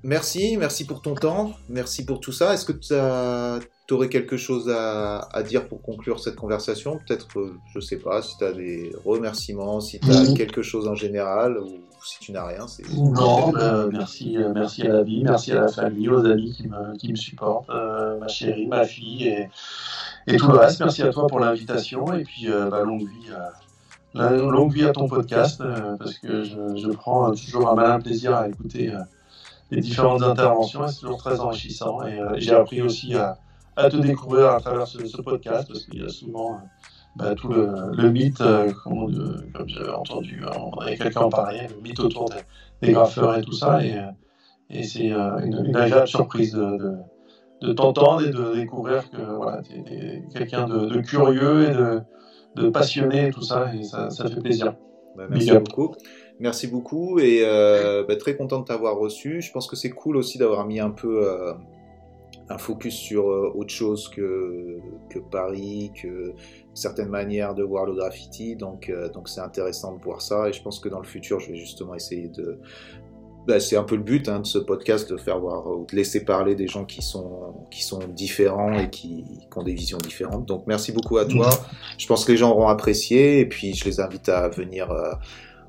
Merci, 0.03 0.57
merci 0.59 0.87
pour 0.87 1.03
ton 1.03 1.15
temps, 1.15 1.53
merci 1.69 2.05
pour 2.05 2.21
tout 2.21 2.33
ça. 2.33 2.55
Est-ce 2.55 2.65
que 2.65 2.73
tu 2.73 2.95
as 2.95 3.59
tu 3.89 3.95
aurais 3.95 4.11
quelque 4.11 4.37
chose 4.37 4.71
à, 4.71 5.43
dire 5.43 5.67
pour 5.67 5.81
conclure 5.81 6.21
cette 6.21 6.37
conversation? 6.37 7.01
Peut-être, 7.07 7.27
je 7.75 7.81
sais 7.81 7.97
pas, 7.97 8.21
si 8.21 8.37
tu 8.37 8.45
as 8.45 8.53
des 8.53 8.93
remerciements, 9.05 9.81
si 9.81 9.99
tu 9.99 10.11
as 10.11 10.35
quelque 10.35 10.61
chose 10.61 10.87
en 10.87 10.95
général, 10.95 11.59
ou 11.59 11.79
si 12.05 12.19
tu 12.21 12.33
n'as 12.33 12.47
rien. 12.47 12.67
Non, 12.95 13.51
bah, 13.51 13.87
merci, 13.91 14.37
euh, 14.37 14.53
merci 14.55 14.83
à 14.83 14.93
la 14.93 15.03
vie, 15.03 15.25
merci 15.25 15.53
à 15.53 15.63
la 15.63 15.69
famille, 15.69 16.11
aux 16.11 16.25
amis 16.27 16.53
qui 16.53 16.69
me, 16.69 16.97
qui 16.99 17.11
me 17.11 17.17
supportent, 17.17 17.71
euh, 17.71 18.19
ma 18.19 18.29
chérie, 18.29 18.67
ma 18.67 18.85
fille 18.85 19.27
et, 19.27 19.49
et, 20.27 20.37
tout 20.37 20.49
le 20.49 20.59
reste. 20.59 20.81
Merci 20.81 21.03
à 21.03 21.11
toi 21.11 21.27
pour 21.27 21.41
l'invitation 21.41 22.13
et 22.13 22.25
puis 22.25 22.51
euh, 22.51 22.69
bah, 22.69 22.83
longue 22.83 23.09
vie. 23.09 23.31
longue 24.15 24.73
vie 24.73 24.85
à 24.85 24.93
ton 24.93 25.09
podcast 25.09 25.63
parce 25.99 26.19
que 26.19 26.45
je, 26.45 26.77
je, 26.77 26.91
prends 26.91 27.31
toujours 27.33 27.71
un 27.71 27.75
malin 27.75 28.01
plaisir 28.01 28.35
à 28.37 28.49
écouter 28.49 28.93
les 29.71 29.81
différentes 29.81 30.23
interventions 30.23 30.87
c'est 30.89 31.01
toujours 31.01 31.19
très 31.19 31.41
enrichissant 31.41 32.07
et 32.07 32.19
j'ai 32.37 32.55
appris 32.55 32.81
aussi 32.83 33.15
à, 33.15 33.39
à 33.79 33.89
te 33.89 33.97
découvrir 33.97 34.51
à 34.51 34.61
travers 34.61 34.87
ce, 34.87 35.23
podcast, 35.23 35.69
parce 35.69 35.85
qu'il 35.85 36.03
y 36.03 36.05
a 36.05 36.09
souvent 36.09 36.55
euh, 36.55 36.59
bah, 37.17 37.35
tout 37.35 37.49
le, 37.49 38.11
mythe, 38.11 38.41
euh, 38.41 38.73
comme, 38.85 39.69
j'ai 39.69 39.89
entendu, 39.89 40.43
hein, 40.45 40.57
on 40.59 40.79
avait 40.81 40.97
quelqu'un 40.97 41.23
en 41.23 41.31
parler, 41.31 41.61
le 41.75 41.81
mythe 41.81 42.01
autour 42.01 42.29
des, 42.83 42.93
graffeurs 42.93 43.39
et 43.39 43.43
tout 43.43 43.53
ça, 43.53 43.85
et, 43.85 43.95
et 44.71 44.83
c'est 44.83 45.13
euh, 45.13 45.39
une, 45.39 45.75
agréable 45.77 46.09
surprise 46.09 46.53
de, 46.53 46.97
de, 47.61 47.73
t'entendre 47.73 48.27
et 48.27 48.31
de 48.31 48.55
découvrir 48.55 49.09
que 49.11 49.23
voilà, 49.23 49.63
tu 49.63 49.75
es, 49.75 50.25
quelqu'un 50.35 50.67
de, 50.67 51.01
curieux 51.01 51.71
et 51.71 52.61
de, 52.61 52.69
passionné 52.71 53.29
et 53.29 53.31
tout 53.31 53.43
ça, 53.43 53.73
et 53.75 53.85
ça, 53.85 54.11
ça 54.11 54.29
fait 54.29 54.41
plaisir. 54.41 54.75
Bah, 55.17 55.25
merci 55.31 55.53
beaucoup. 55.53 55.95
Merci 56.41 56.67
beaucoup 56.69 57.19
et 57.19 57.45
bah, 58.07 58.17
très 58.17 58.37
content 58.37 58.61
de 58.61 58.65
t'avoir 58.65 58.97
reçu. 58.97 59.41
Je 59.41 59.53
pense 59.53 59.69
que 59.69 59.77
c'est 59.77 59.91
cool 59.91 60.17
aussi 60.17 60.39
d'avoir 60.39 60.67
mis 60.67 60.79
un 60.81 60.91
peu 60.91 61.55
un 62.51 62.59
focus 62.59 62.95
sur 62.95 63.29
euh, 63.29 63.53
autre 63.55 63.73
chose 63.73 64.09
que, 64.09 64.79
que 65.11 65.19
Paris, 65.19 65.93
que 66.01 66.33
certaines 66.75 67.09
manières 67.09 67.55
de 67.55 67.63
voir 67.63 67.85
le 67.87 67.95
graffiti. 67.95 68.57
Donc, 68.57 68.89
euh, 68.89 69.09
donc 69.11 69.29
c'est 69.29 69.41
intéressant 69.41 69.97
de 69.97 70.03
voir 70.03 70.23
ça. 70.23 70.49
Et 70.49 70.53
je 70.53 70.63
pense 70.63 70.81
que 70.81 70.89
dans 70.89 71.01
le 71.01 71.07
futur, 71.07 71.41
je 71.41 71.53
vais 71.53 71.59
justement 71.59 71.95
essayer 71.95 72.29
de. 72.29 72.59
Bah, 73.47 73.61
c'est 73.61 73.77
un 73.77 73.85
peu 73.85 73.97
le 73.97 74.03
but 74.03 74.29
hein, 74.29 74.41
de 74.41 74.47
ce 74.47 74.59
podcast, 74.59 75.11
de 75.11 75.17
faire 75.17 75.39
voir, 75.39 75.65
de 75.65 75.97
laisser 75.97 76.25
parler 76.25 76.55
des 76.55 76.67
gens 76.67 76.85
qui 76.85 77.01
sont, 77.01 77.55
qui 77.71 77.83
sont 77.83 78.01
différents 78.09 78.79
et 78.79 78.91
qui, 78.91 79.25
qui 79.25 79.59
ont 79.59 79.63
des 79.63 79.73
visions 79.73 79.97
différentes. 79.97 80.45
Donc 80.45 80.65
merci 80.67 80.93
beaucoup 80.93 81.17
à 81.17 81.25
toi. 81.25 81.49
Je 81.97 82.07
pense 82.07 82.27
que 82.27 82.33
les 82.33 82.39
gens 82.39 82.51
auront 82.51 82.69
apprécié 82.69 83.41
et 83.41 83.47
puis 83.47 83.73
je 83.75 83.87
les 83.87 84.01
invite 84.01 84.29
à 84.29 84.49
venir. 84.49 84.91
Euh, 84.91 85.13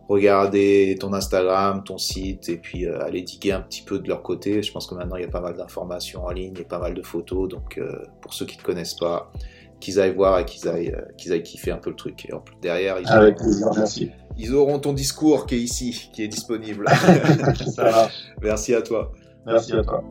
regarder 0.09 0.97
ton 0.99 1.13
Instagram, 1.13 1.83
ton 1.83 1.99
site, 1.99 2.49
et 2.49 2.57
puis 2.57 2.85
euh, 2.85 3.01
aller 3.03 3.21
diguer 3.21 3.51
un 3.51 3.61
petit 3.61 3.83
peu 3.83 3.99
de 3.99 4.09
leur 4.09 4.23
côté. 4.23 4.63
Je 4.63 4.71
pense 4.71 4.87
que 4.87 4.95
maintenant 4.95 5.15
il 5.15 5.21
y 5.21 5.25
a 5.25 5.29
pas 5.29 5.39
mal 5.39 5.55
d'informations 5.55 6.25
en 6.25 6.31
ligne 6.31 6.55
et 6.59 6.63
pas 6.63 6.79
mal 6.79 6.95
de 6.95 7.03
photos, 7.03 7.47
donc 7.47 7.77
euh, 7.77 8.03
pour 8.19 8.33
ceux 8.33 8.47
qui 8.47 8.57
ne 8.57 8.63
connaissent 8.63 8.95
pas, 8.95 9.31
qu'ils 9.79 9.99
aillent 9.99 10.15
voir 10.15 10.39
et 10.39 10.45
qu'ils 10.45 10.67
aillent, 10.67 10.89
euh, 10.89 11.01
qu'ils 11.15 11.31
aillent 11.31 11.43
kiffer 11.43 11.71
un 11.71 11.77
peu 11.77 11.91
le 11.91 11.95
truc. 11.95 12.27
Et 12.27 12.33
en 12.33 12.39
plus, 12.39 12.55
derrière, 12.59 12.99
ils 12.99 13.07
Avec 13.07 13.37
plaisir, 13.37 13.67
merci. 13.75 14.11
Ils 14.35 14.55
auront 14.55 14.79
ton 14.79 14.93
discours 14.93 15.45
qui 15.45 15.55
est 15.55 15.59
ici, 15.59 16.09
qui 16.11 16.23
est 16.23 16.27
disponible. 16.27 16.85
Ça 17.67 18.09
Merci 18.41 18.73
à 18.73 18.81
toi. 18.81 19.11
Merci 19.45 19.73
à 19.73 19.83
toi. 19.83 20.03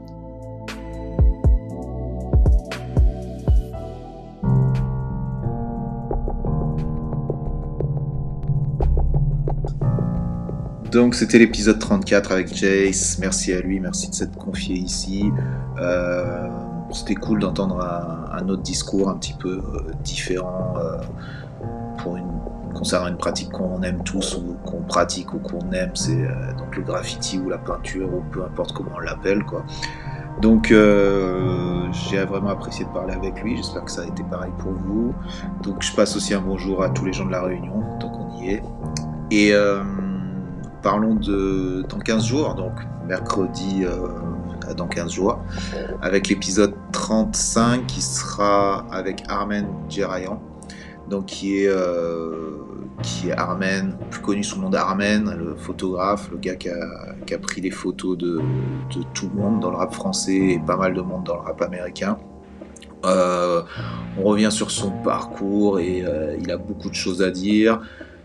Donc 10.90 11.14
c'était 11.14 11.38
l'épisode 11.38 11.78
34 11.78 12.32
avec 12.32 12.54
Jace. 12.54 13.18
Merci 13.20 13.52
à 13.52 13.60
lui, 13.60 13.78
merci 13.78 14.08
de 14.08 14.14
s'être 14.14 14.36
confié 14.36 14.74
ici. 14.74 15.30
Euh, 15.78 16.48
c'était 16.92 17.14
cool 17.14 17.40
d'entendre 17.40 17.80
un, 18.32 18.48
autre 18.48 18.62
discours 18.62 19.10
un 19.10 19.16
petit 19.16 19.34
peu 19.34 19.58
euh, 19.58 19.92
différent 20.02 20.74
euh, 20.78 20.96
pour 21.98 22.16
une, 22.16 22.30
concernant 22.74 23.08
une 23.08 23.18
pratique 23.18 23.50
qu'on 23.50 23.82
aime 23.82 24.02
tous 24.02 24.36
ou 24.36 24.56
qu'on 24.64 24.80
pratique 24.80 25.34
ou 25.34 25.38
qu'on 25.40 25.70
aime. 25.72 25.90
C'est 25.94 26.26
donc 26.56 26.74
le 26.74 26.82
graffiti 26.82 27.38
ou 27.38 27.50
la 27.50 27.58
peinture 27.58 28.08
ou 28.14 28.22
peu 28.32 28.42
importe 28.42 28.72
comment 28.72 28.92
on 28.96 29.00
l'appelle 29.00 29.44
quoi. 29.44 29.64
Donc 30.40 30.68
j'ai 30.68 32.24
vraiment 32.24 32.50
apprécié 32.50 32.86
de 32.86 32.90
parler 32.90 33.12
avec 33.12 33.42
lui, 33.42 33.56
j'espère 33.56 33.84
que 33.84 33.90
ça 33.90 34.02
a 34.02 34.06
été 34.06 34.22
pareil 34.22 34.52
pour 34.58 34.72
vous. 34.72 35.12
Donc 35.62 35.82
je 35.82 35.92
passe 35.94 36.16
aussi 36.16 36.32
un 36.32 36.40
bonjour 36.40 36.82
à 36.82 36.88
tous 36.88 37.04
les 37.04 37.12
gens 37.12 37.26
de 37.26 37.32
la 37.32 37.42
Réunion, 37.42 37.82
tant 38.00 38.08
qu'on 38.08 38.40
y 38.40 38.50
est. 38.52 38.62
Et 39.30 39.52
parlons 40.82 41.14
de 41.14 41.84
dans 41.88 41.98
15 41.98 42.26
jours, 42.26 42.54
donc 42.54 42.72
mercredi 43.06 43.84
euh, 43.84 44.74
dans 44.76 44.86
15 44.86 45.12
jours, 45.12 45.40
avec 46.02 46.28
l'épisode 46.28 46.74
35 46.92 47.86
qui 47.86 48.02
sera 48.02 48.86
avec 48.90 49.24
Armen 49.28 49.66
Djerayan, 49.88 50.40
donc 51.08 51.26
qui 51.26 51.62
est, 51.62 51.68
euh, 51.68 52.58
qui 53.02 53.30
est 53.30 53.32
Armen, 53.32 53.96
plus 54.10 54.20
connu 54.20 54.44
sous 54.44 54.56
le 54.56 54.62
nom 54.62 54.70
d'Armen, 54.70 55.34
le 55.36 55.56
photographe, 55.56 56.30
le 56.30 56.38
gars 56.38 56.56
qui 56.56 56.68
a, 56.68 57.38
pris 57.38 57.60
les 57.60 57.70
photos 57.70 58.16
de, 58.18 58.40
tout 59.14 59.30
le 59.34 59.40
monde 59.40 59.60
dans 59.60 59.70
le 59.70 59.76
rap 59.76 59.94
français 59.94 60.36
et 60.36 60.58
pas 60.58 60.76
mal 60.76 60.94
de 60.94 61.00
monde 61.00 61.24
dans 61.24 61.36
le 61.36 61.42
rap 61.42 61.62
américain. 61.62 62.18
Euh, 63.04 63.62
on 64.18 64.24
revient 64.24 64.50
sur 64.50 64.72
son 64.72 64.90
parcours 64.90 65.78
et 65.78 66.04
il 66.40 66.50
a 66.50 66.56
beaucoup 66.56 66.90
de 66.90 66.94
choses 66.94 67.22
à 67.22 67.30
dire 67.30 67.80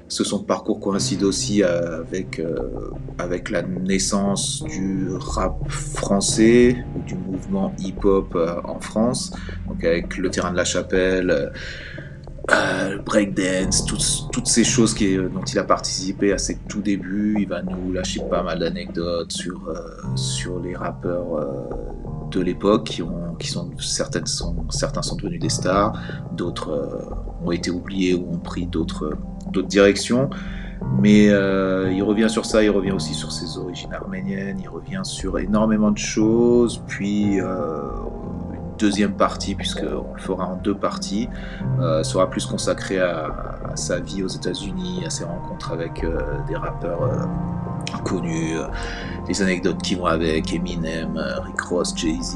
ce 0.08 0.24
son 0.24 0.44
parcours 0.44 0.80
coïncide 0.80 1.24
aussi 1.24 1.64
avec, 1.64 2.40
euh, 2.40 2.92
avec 3.18 3.50
la 3.50 3.62
naissance 3.62 4.64
du 4.64 5.10
rap 5.18 5.68
français, 5.70 6.78
du 7.08 7.16
mouvement 7.16 7.74
hip-hop 7.80 8.36
euh, 8.36 8.56
en 8.64 8.80
France, 8.80 9.34
donc 9.68 9.84
avec 9.84 10.18
le 10.18 10.30
terrain 10.30 10.52
de 10.52 10.58
la 10.58 10.66
chapelle, 10.66 11.52
euh, 12.52 12.98
breakdance, 13.00 13.86
toutes, 14.32 14.48
ces 14.48 14.66
choses 14.66 14.94
qui, 14.94 15.16
dont 15.16 15.44
il 15.46 15.58
a 15.58 15.64
participé 15.64 16.34
à 16.34 16.38
ses 16.38 16.58
tout 16.68 16.82
débuts. 16.82 17.38
Il 17.40 17.48
va 17.48 17.62
nous 17.62 17.94
lâcher 17.94 18.22
pas 18.30 18.44
mal 18.44 18.60
d'anecdotes 18.60 19.32
sur, 19.32 19.74
sur 20.16 20.60
les 20.60 20.76
rappeurs 20.76 21.40
de 22.30 22.42
l'époque 22.42 22.84
qui, 22.84 23.02
ont, 23.02 23.36
qui 23.40 23.48
sont, 23.48 23.72
certaines 23.80 24.26
sont, 24.26 24.58
certains 24.70 25.02
sont 25.02 25.16
devenus 25.16 25.40
des 25.40 25.50
stars, 25.50 25.98
d'autres 26.34 27.00
ont 27.46 27.52
été 27.52 27.72
oubliés 27.72 28.14
ou 28.14 28.34
ont 28.34 28.40
pris 28.40 28.66
d'autres 28.66 29.18
d'autres 29.54 29.68
directions. 29.68 30.30
Mais 31.00 31.30
euh, 31.30 31.92
il 31.92 32.04
revient 32.04 32.30
sur 32.30 32.46
ça, 32.46 32.64
il 32.64 32.70
revient 32.70 32.92
aussi 32.92 33.14
sur 33.14 33.32
ses 33.32 33.58
origines 33.58 33.94
arméniennes, 33.94 34.60
il 34.62 34.70
revient 34.70 35.02
sur 35.04 35.40
énormément 35.40 35.92
de 35.92 35.98
choses, 35.98 36.84
puis 36.88 37.40
euh, 37.40 37.82
une 38.54 38.78
deuxième 38.78 39.14
partie, 39.14 39.56
puisqu'on 39.56 40.14
le 40.14 40.20
fera 40.20 40.46
en 40.46 40.56
deux 40.58 40.76
parties, 40.76 41.30
euh, 41.80 42.04
sera 42.04 42.30
plus 42.30 42.46
consacrée 42.46 43.00
à, 43.00 43.72
sa 43.76 44.00
vie 44.00 44.24
aux 44.24 44.28
États-Unis, 44.28 45.04
à 45.06 45.10
ses 45.10 45.24
rencontres 45.24 45.72
avec 45.72 46.06
des 46.48 46.56
rappeurs 46.56 47.28
connus, 48.04 48.56
des 49.28 49.42
anecdotes 49.42 49.82
qui 49.82 49.96
vont 49.96 50.06
avec 50.06 50.54
Eminem, 50.54 51.18
Rick 51.44 51.60
Ross, 51.62 51.94
Jay-Z, 51.96 52.36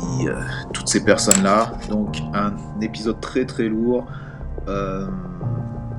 toutes 0.73 0.87
ces 0.87 1.03
personnes-là. 1.03 1.73
Donc 1.91 2.17
un 2.33 2.53
épisode 2.81 3.21
très 3.21 3.45
très 3.45 3.69
lourd. 3.69 4.07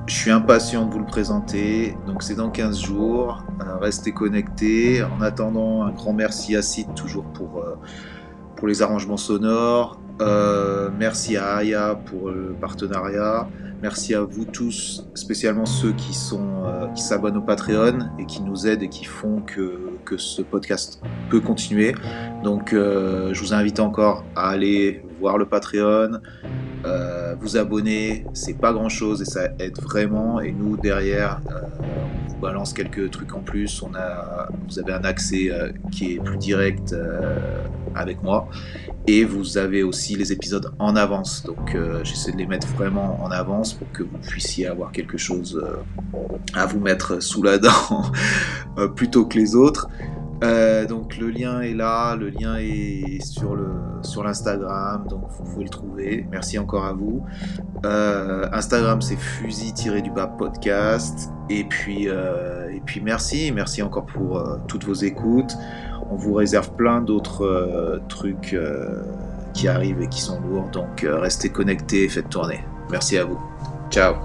Je 0.07 0.15
suis 0.15 0.31
impatient 0.31 0.85
de 0.85 0.91
vous 0.91 0.99
le 0.99 1.05
présenter. 1.05 1.95
Donc 2.07 2.23
c'est 2.23 2.35
dans 2.35 2.49
15 2.49 2.79
jours. 2.79 3.43
Euh, 3.61 3.77
restez 3.77 4.11
connectés. 4.11 5.03
En 5.03 5.21
attendant, 5.21 5.83
un 5.83 5.91
grand 5.91 6.13
merci 6.13 6.55
à 6.55 6.61
Sid 6.61 6.93
toujours 6.95 7.25
pour, 7.25 7.59
euh, 7.59 7.75
pour 8.55 8.67
les 8.67 8.81
arrangements 8.81 9.17
sonores. 9.17 9.99
Euh, 10.21 10.89
merci 10.97 11.37
à 11.37 11.55
Aya 11.55 11.95
pour 12.05 12.29
le 12.29 12.55
partenariat. 12.59 13.47
Merci 13.81 14.13
à 14.13 14.21
vous 14.21 14.43
tous, 14.43 15.07
spécialement 15.13 15.65
ceux 15.65 15.93
qui 15.93 16.13
sont 16.13 16.63
qui 16.93 17.01
s'abonnent 17.01 17.37
au 17.37 17.41
Patreon 17.41 18.09
et 18.19 18.25
qui 18.25 18.41
nous 18.41 18.67
aident 18.67 18.83
et 18.83 18.89
qui 18.89 19.05
font 19.05 19.39
que, 19.39 19.91
que 20.03 20.17
ce 20.17 20.41
podcast 20.41 21.01
peut 21.29 21.39
continuer. 21.39 21.95
Donc 22.43 22.71
je 22.73 23.39
vous 23.39 23.53
invite 23.53 23.79
encore 23.79 24.25
à 24.35 24.49
aller 24.49 25.01
voir 25.21 25.37
le 25.37 25.45
Patreon, 25.45 26.19
euh, 26.85 27.35
vous 27.39 27.57
abonner, 27.57 28.25
c'est 28.33 28.57
pas 28.57 28.71
grand 28.71 28.89
chose 28.89 29.21
et 29.21 29.25
ça 29.25 29.49
aide 29.59 29.79
vraiment. 29.81 30.39
Et 30.39 30.51
nous, 30.51 30.77
derrière, 30.77 31.41
euh, 31.51 31.61
on 31.79 32.33
vous 32.33 32.39
balance 32.39 32.73
quelques 32.73 33.11
trucs 33.11 33.33
en 33.33 33.41
plus. 33.41 33.81
On 33.81 33.93
a, 33.95 34.47
vous 34.67 34.79
avez 34.79 34.93
un 34.93 35.03
accès 35.03 35.49
euh, 35.51 35.71
qui 35.91 36.13
est 36.13 36.23
plus 36.23 36.37
direct 36.37 36.95
avec 37.95 38.23
moi. 38.23 38.47
Et 39.07 39.25
vous 39.25 39.57
avez 39.57 39.83
aussi 39.83 40.15
les 40.15 40.31
épisodes 40.31 40.71
en 40.79 40.95
avance. 40.95 41.43
Donc 41.43 41.75
j'essaie 42.03 42.31
de 42.31 42.37
les 42.37 42.45
mettre 42.45 42.67
vraiment 42.67 43.21
en 43.23 43.31
avance 43.31 43.73
pour 43.73 43.91
que 43.91 44.03
vous 44.03 44.17
puissiez 44.27 44.67
avoir 44.67 44.91
quelque 44.91 45.17
chose 45.17 45.61
à 46.53 46.65
vous 46.65 46.79
mettre 46.79 47.21
sous 47.21 47.41
la 47.41 47.57
dent 47.57 48.11
plutôt 48.95 49.25
que 49.25 49.37
les 49.37 49.55
autres. 49.55 49.89
Euh, 50.43 50.85
donc 50.85 51.17
le 51.17 51.29
lien 51.29 51.61
est 51.61 51.73
là, 51.73 52.15
le 52.15 52.29
lien 52.29 52.57
est 52.57 53.23
sur 53.25 53.55
le 53.55 53.67
sur 54.01 54.23
l'Instagram, 54.23 55.05
donc 55.09 55.23
vous 55.29 55.43
pouvez 55.43 55.65
le 55.65 55.69
trouver. 55.69 56.27
Merci 56.31 56.57
encore 56.57 56.85
à 56.85 56.93
vous. 56.93 57.25
Euh, 57.85 58.47
Instagram 58.53 59.01
c'est 59.01 59.17
fusil-du-bas 59.17 60.27
podcast. 60.27 61.29
Et 61.49 61.63
puis 61.63 62.07
euh, 62.07 62.69
et 62.69 62.79
puis 62.79 63.01
merci, 63.01 63.51
merci 63.51 63.81
encore 63.81 64.05
pour 64.05 64.41
toutes 64.67 64.85
vos 64.85 64.93
écoutes. 64.93 65.57
On 66.09 66.15
vous 66.15 66.33
réserve 66.33 66.71
plein 66.71 67.01
d'autres 67.01 68.01
trucs 68.07 68.57
qui 69.53 69.67
arrivent 69.67 70.01
et 70.01 70.07
qui 70.07 70.21
sont 70.21 70.39
lourds. 70.41 70.69
Donc 70.71 71.05
restez 71.05 71.49
connectés 71.49 72.05
et 72.05 72.09
faites 72.09 72.29
tourner. 72.29 72.63
Merci 72.89 73.17
à 73.17 73.25
vous. 73.25 73.39
Ciao 73.91 74.15